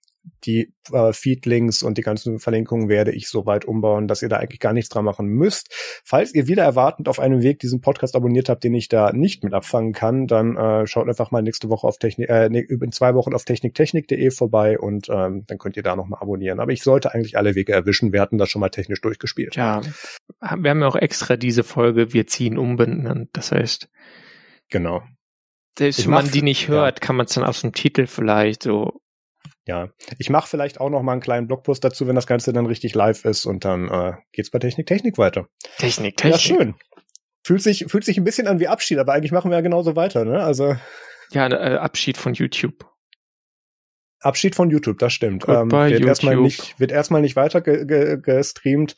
die 0.44 0.74
äh, 0.92 1.14
Feedlinks 1.14 1.84
und 1.84 1.98
die 1.98 2.02
ganzen 2.02 2.40
Verlinkungen 2.40 2.90
werde 2.90 3.12
ich 3.12 3.28
so 3.28 3.46
weit 3.46 3.66
umbauen, 3.66 4.08
dass 4.08 4.22
ihr 4.22 4.30
da 4.30 4.38
eigentlich 4.38 4.60
gar 4.60 4.74
nichts 4.74 4.90
dran 4.90 5.06
machen 5.06 5.28
müsst. 5.28 5.74
Falls 6.04 6.34
ihr 6.34 6.48
wieder 6.48 6.64
erwartend 6.64 7.08
auf 7.08 7.20
einem 7.20 7.42
Weg 7.42 7.60
diesen 7.60 7.82
Podcast 7.82 8.16
abonniert 8.16 8.50
habt, 8.50 8.64
den 8.64 8.74
ich 8.74 8.90
da 8.90 9.12
nicht 9.14 9.44
mit 9.44 9.54
abfangen 9.54 9.94
kann, 9.94 10.28
dann 10.28 10.56
äh, 10.56 10.88
schaut 10.88 11.08
einfach 11.08 11.32
mal 11.32 11.42
nächste 11.42 11.70
Woche 11.70 11.88
auf 11.88 11.98
Technik, 11.98 12.30
äh, 12.30 12.46
in 12.48 12.92
zwei 12.92 13.16
Wochen 13.16 13.34
auf 13.34 13.46
techniktechnik.de 13.46 14.32
vorbei 14.32 14.78
und 14.80 15.10
ähm, 15.10 15.44
dann 15.48 15.58
könnt 15.58 15.78
ihr 15.78 15.84
da 15.84 15.96
nochmal 15.96 16.22
abonnieren. 16.22 16.60
Aber 16.60 16.72
ich 16.72 16.84
sollte 16.84 17.14
eigentlich 17.14 17.38
alle 17.38 17.56
Wege 17.56 17.74
erwischen. 17.74 18.14
Wir 18.14 18.22
hatten 18.22 18.38
das 18.38 18.50
schon 18.50 18.60
mal 18.62 18.70
technisch 18.70 19.02
durchgespielt. 19.02 19.56
Ja, 19.56 19.82
wir 20.40 20.70
haben 20.70 20.82
ja 20.82 20.88
auch 20.88 20.96
extra 20.96 21.38
diese 21.38 21.64
Folge 21.64 22.14
Wir 22.14 22.28
ziehen 22.28 22.58
um 22.58 22.76
benannt. 22.76 23.30
Das 23.34 23.52
heißt, 23.52 23.90
genau. 24.70 25.02
Selbst 25.78 26.06
wenn 26.06 26.12
man 26.12 26.30
die 26.30 26.44
nicht 26.44 26.68
hört, 26.68 27.00
ja. 27.00 27.06
kann 27.06 27.16
man 27.16 27.26
es 27.26 27.34
dann 27.34 27.44
aus 27.44 27.62
dem 27.62 27.74
Titel 27.74 28.06
vielleicht 28.06 28.64
so 28.64 29.02
ja, 29.66 29.90
ich 30.18 30.30
mache 30.30 30.48
vielleicht 30.48 30.80
auch 30.80 30.90
noch 30.90 31.02
mal 31.02 31.14
einen 31.14 31.22
kleinen 31.22 31.48
Blogpost 31.48 31.84
dazu, 31.84 32.08
wenn 32.08 32.16
das 32.16 32.28
Ganze 32.28 32.52
dann 32.52 32.66
richtig 32.66 32.96
live 32.96 33.24
ist 33.26 33.46
und 33.46 33.64
dann 33.64 33.88
äh, 33.90 34.14
geht's 34.32 34.52
bei 34.52 34.60
Technik 34.60 34.88
Technik 34.88 35.18
weiter. 35.18 35.48
Technik 35.78 36.18
Technik. 36.18 36.50
Ja, 36.50 36.56
schön. 36.56 36.76
Fühlt 37.46 37.62
sich 37.62 37.86
fühlt 37.88 38.04
sich 38.04 38.18
ein 38.18 38.24
bisschen 38.24 38.48
an 38.48 38.60
wie 38.60 38.68
Abschied, 38.68 39.00
aber 39.00 39.14
eigentlich 39.14 39.32
machen 39.32 39.52
wir 39.52 39.58
ja 39.58 39.62
genauso 39.62 39.96
weiter, 39.96 40.26
ne? 40.26 40.44
Also 40.44 40.76
ja, 41.32 41.48
äh, 41.48 41.78
Abschied 41.78 42.18
von 42.18 42.34
YouTube. 42.34 42.86
Abschied 44.20 44.56
von 44.56 44.70
YouTube, 44.70 45.00
das 45.00 45.12
stimmt. 45.14 45.46
Ähm, 45.48 45.72
wird 45.72 45.92
YouTube. 45.92 46.08
erstmal 46.08 46.38
nicht 46.38 46.80
wird 46.80 46.92
erstmal 46.92 47.22
nicht 47.22 47.36
weiter 47.36 47.62
ge 47.62 47.86
ge 47.86 48.18
gestreamt. 48.22 48.96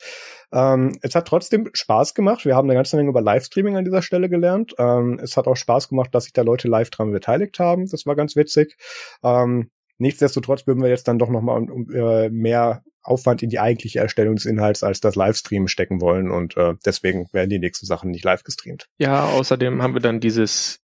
Ähm, 0.52 0.92
es 1.02 1.14
hat 1.14 1.26
trotzdem 1.26 1.70
Spaß 1.72 2.14
gemacht. 2.14 2.44
Wir 2.44 2.54
haben 2.54 2.68
eine 2.68 2.76
ganze 2.76 2.96
Menge 2.96 3.10
über 3.10 3.20
Livestreaming 3.20 3.76
an 3.76 3.84
dieser 3.84 4.02
Stelle 4.02 4.28
gelernt. 4.28 4.74
Ähm, 4.78 5.18
es 5.20 5.36
hat 5.36 5.46
auch 5.46 5.56
Spaß 5.56 5.88
gemacht, 5.88 6.14
dass 6.14 6.24
sich 6.24 6.32
da 6.32 6.42
Leute 6.42 6.68
live 6.68 6.90
dran 6.90 7.10
beteiligt 7.10 7.58
haben. 7.58 7.88
Das 7.88 8.06
war 8.06 8.14
ganz 8.14 8.36
witzig. 8.36 8.76
Ähm, 9.24 9.70
Nichtsdestotrotz 9.98 10.66
würden 10.66 10.82
wir 10.82 10.90
jetzt 10.90 11.08
dann 11.08 11.18
doch 11.18 11.30
nochmal 11.30 11.58
um, 11.58 11.70
um, 11.70 11.90
äh, 11.94 12.28
mehr 12.28 12.82
Aufwand 13.02 13.42
in 13.42 13.50
die 13.50 13.60
eigentliche 13.60 14.00
Erstellung 14.00 14.34
des 14.34 14.46
Inhalts 14.46 14.82
als 14.82 15.00
das 15.00 15.14
Livestream 15.14 15.68
stecken 15.68 16.00
wollen 16.00 16.30
und 16.30 16.56
äh, 16.56 16.74
deswegen 16.84 17.28
werden 17.32 17.50
die 17.50 17.58
nächsten 17.58 17.86
Sachen 17.86 18.10
nicht 18.10 18.24
live 18.24 18.42
gestreamt. 18.42 18.88
Ja, 18.98 19.26
außerdem 19.26 19.82
haben 19.82 19.94
wir 19.94 20.00
dann 20.00 20.20
dieses 20.20 20.80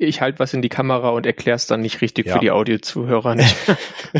ich 0.00 0.20
halte 0.20 0.38
was 0.38 0.54
in 0.54 0.62
die 0.62 0.68
Kamera 0.68 1.10
und 1.10 1.26
erkläre 1.26 1.56
es 1.56 1.66
dann 1.66 1.80
nicht 1.80 2.00
richtig 2.00 2.26
ja. 2.26 2.34
für 2.34 2.38
die 2.38 2.52
Audiozuhörer 2.52 3.34
nicht. 3.34 3.56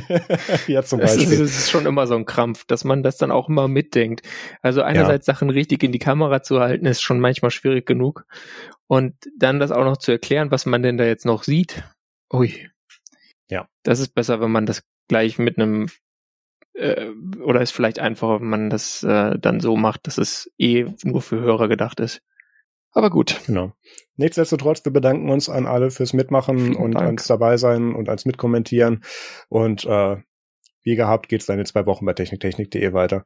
ja, 0.66 0.82
zum 0.82 0.98
Beispiel. 0.98 1.23
Es 1.23 1.31
ist, 1.31 1.40
es 1.40 1.59
ist, 1.59 1.70
schon 1.70 1.86
immer 1.86 2.09
so 2.09 2.16
ein 2.16 2.27
Krampf, 2.27 2.65
dass 2.65 2.82
man 2.82 3.05
das 3.05 3.16
dann 3.16 3.31
auch 3.31 3.48
immer 3.48 3.69
mitdenkt. 3.69 4.23
Also 4.60 4.82
einerseits 4.82 5.28
ja. 5.28 5.35
Sachen 5.35 5.51
richtig 5.51 5.85
in 5.85 5.93
die 5.93 6.01
Kamera 6.01 6.43
zu 6.43 6.59
halten, 6.59 6.85
ist 6.85 7.01
schon 7.01 7.20
manchmal 7.20 7.52
schwierig 7.52 7.86
genug. 7.86 8.27
Und 8.89 9.15
dann 9.39 9.60
das 9.60 9.70
auch 9.70 9.85
noch 9.85 9.98
zu 9.98 10.10
erklären, 10.10 10.51
was 10.51 10.66
man 10.66 10.82
denn 10.82 10.98
da 10.98 11.05
jetzt 11.05 11.24
noch 11.24 11.44
sieht. 11.44 11.85
Ui. 12.32 12.69
Ja. 13.49 13.69
Das 13.83 14.01
ist 14.01 14.15
besser, 14.15 14.41
wenn 14.41 14.51
man 14.51 14.66
das 14.66 14.83
gleich 15.09 15.39
mit 15.39 15.59
einem 15.59 15.89
äh, 16.75 17.11
oder 17.43 17.61
ist 17.61 17.73
vielleicht 17.73 17.99
einfacher, 17.99 18.41
wenn 18.41 18.49
man 18.49 18.70
das 18.70 19.03
äh, 19.03 19.39
dann 19.39 19.61
so 19.61 19.77
macht, 19.77 20.07
dass 20.07 20.19
es 20.19 20.51
eh 20.59 20.87
nur 21.03 21.23
für 21.23 21.41
Hörer 21.41 21.69
gedacht 21.69 22.01
ist. 22.01 22.23
Aber 22.93 23.11
gut. 23.11 23.41
Genau. 23.47 23.73
Nichtsdestotrotz, 24.16 24.85
wir 24.85 24.93
bedanken 24.93 25.31
uns 25.31 25.49
an 25.49 25.66
alle 25.66 25.91
fürs 25.91 26.12
Mitmachen 26.12 26.59
Vielen 26.59 26.77
und 26.77 26.93
Dank. 26.93 27.07
ans 27.07 27.27
dabei 27.27 27.57
sein 27.57 27.95
und 27.95 28.09
ans 28.09 28.25
Mitkommentieren. 28.25 29.05
Und 29.49 29.85
äh, 29.85 30.16
wie 30.83 30.97
gehabt 30.97 31.29
geht's 31.29 31.47
dann 31.47 31.59
in 31.59 31.66
zwei 31.66 31.85
Wochen 31.87 32.07
bei 32.07 32.15
techniktechnik.de 32.15 32.93
weiter. 32.93 33.25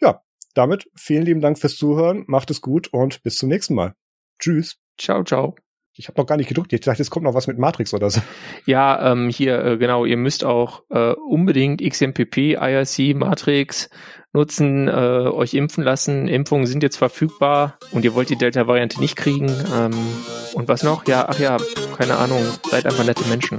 Ja, 0.00 0.22
damit 0.54 0.88
vielen 0.94 1.24
lieben 1.24 1.40
Dank 1.40 1.58
fürs 1.58 1.76
Zuhören. 1.76 2.24
Macht 2.26 2.50
es 2.50 2.60
gut 2.60 2.88
und 2.88 3.22
bis 3.22 3.36
zum 3.36 3.48
nächsten 3.48 3.74
Mal. 3.74 3.94
Tschüss. 4.38 4.78
Ciao, 4.98 5.22
ciao. 5.24 5.56
Ich 5.94 6.08
habe 6.08 6.18
noch 6.18 6.26
gar 6.26 6.38
nicht 6.38 6.48
gedruckt. 6.48 6.72
Ich 6.72 6.80
dachte, 6.80 7.02
es 7.02 7.10
kommt 7.10 7.24
noch 7.24 7.34
was 7.34 7.46
mit 7.46 7.58
Matrix 7.58 7.92
oder 7.92 8.08
so. 8.08 8.22
Ja, 8.64 9.12
ähm, 9.12 9.28
hier, 9.28 9.62
äh, 9.62 9.76
genau, 9.76 10.06
ihr 10.06 10.16
müsst 10.16 10.44
auch 10.44 10.82
äh, 10.88 11.12
unbedingt 11.12 11.82
XMPP, 11.82 12.54
IRC, 12.54 13.14
Matrix 13.14 13.90
nutzen, 14.32 14.88
äh, 14.88 14.90
euch 14.90 15.52
impfen 15.52 15.84
lassen. 15.84 16.28
Impfungen 16.28 16.66
sind 16.66 16.82
jetzt 16.82 16.96
verfügbar 16.96 17.78
und 17.90 18.04
ihr 18.06 18.14
wollt 18.14 18.30
die 18.30 18.36
Delta-Variante 18.36 19.00
nicht 19.00 19.16
kriegen. 19.16 19.54
Ähm, 19.74 19.92
und 20.54 20.68
was 20.68 20.82
noch? 20.82 21.06
Ja, 21.06 21.26
ach 21.28 21.38
ja, 21.38 21.58
keine 21.98 22.16
Ahnung, 22.16 22.42
seid 22.70 22.86
einfach 22.86 23.04
nette 23.04 23.24
Menschen. 23.28 23.58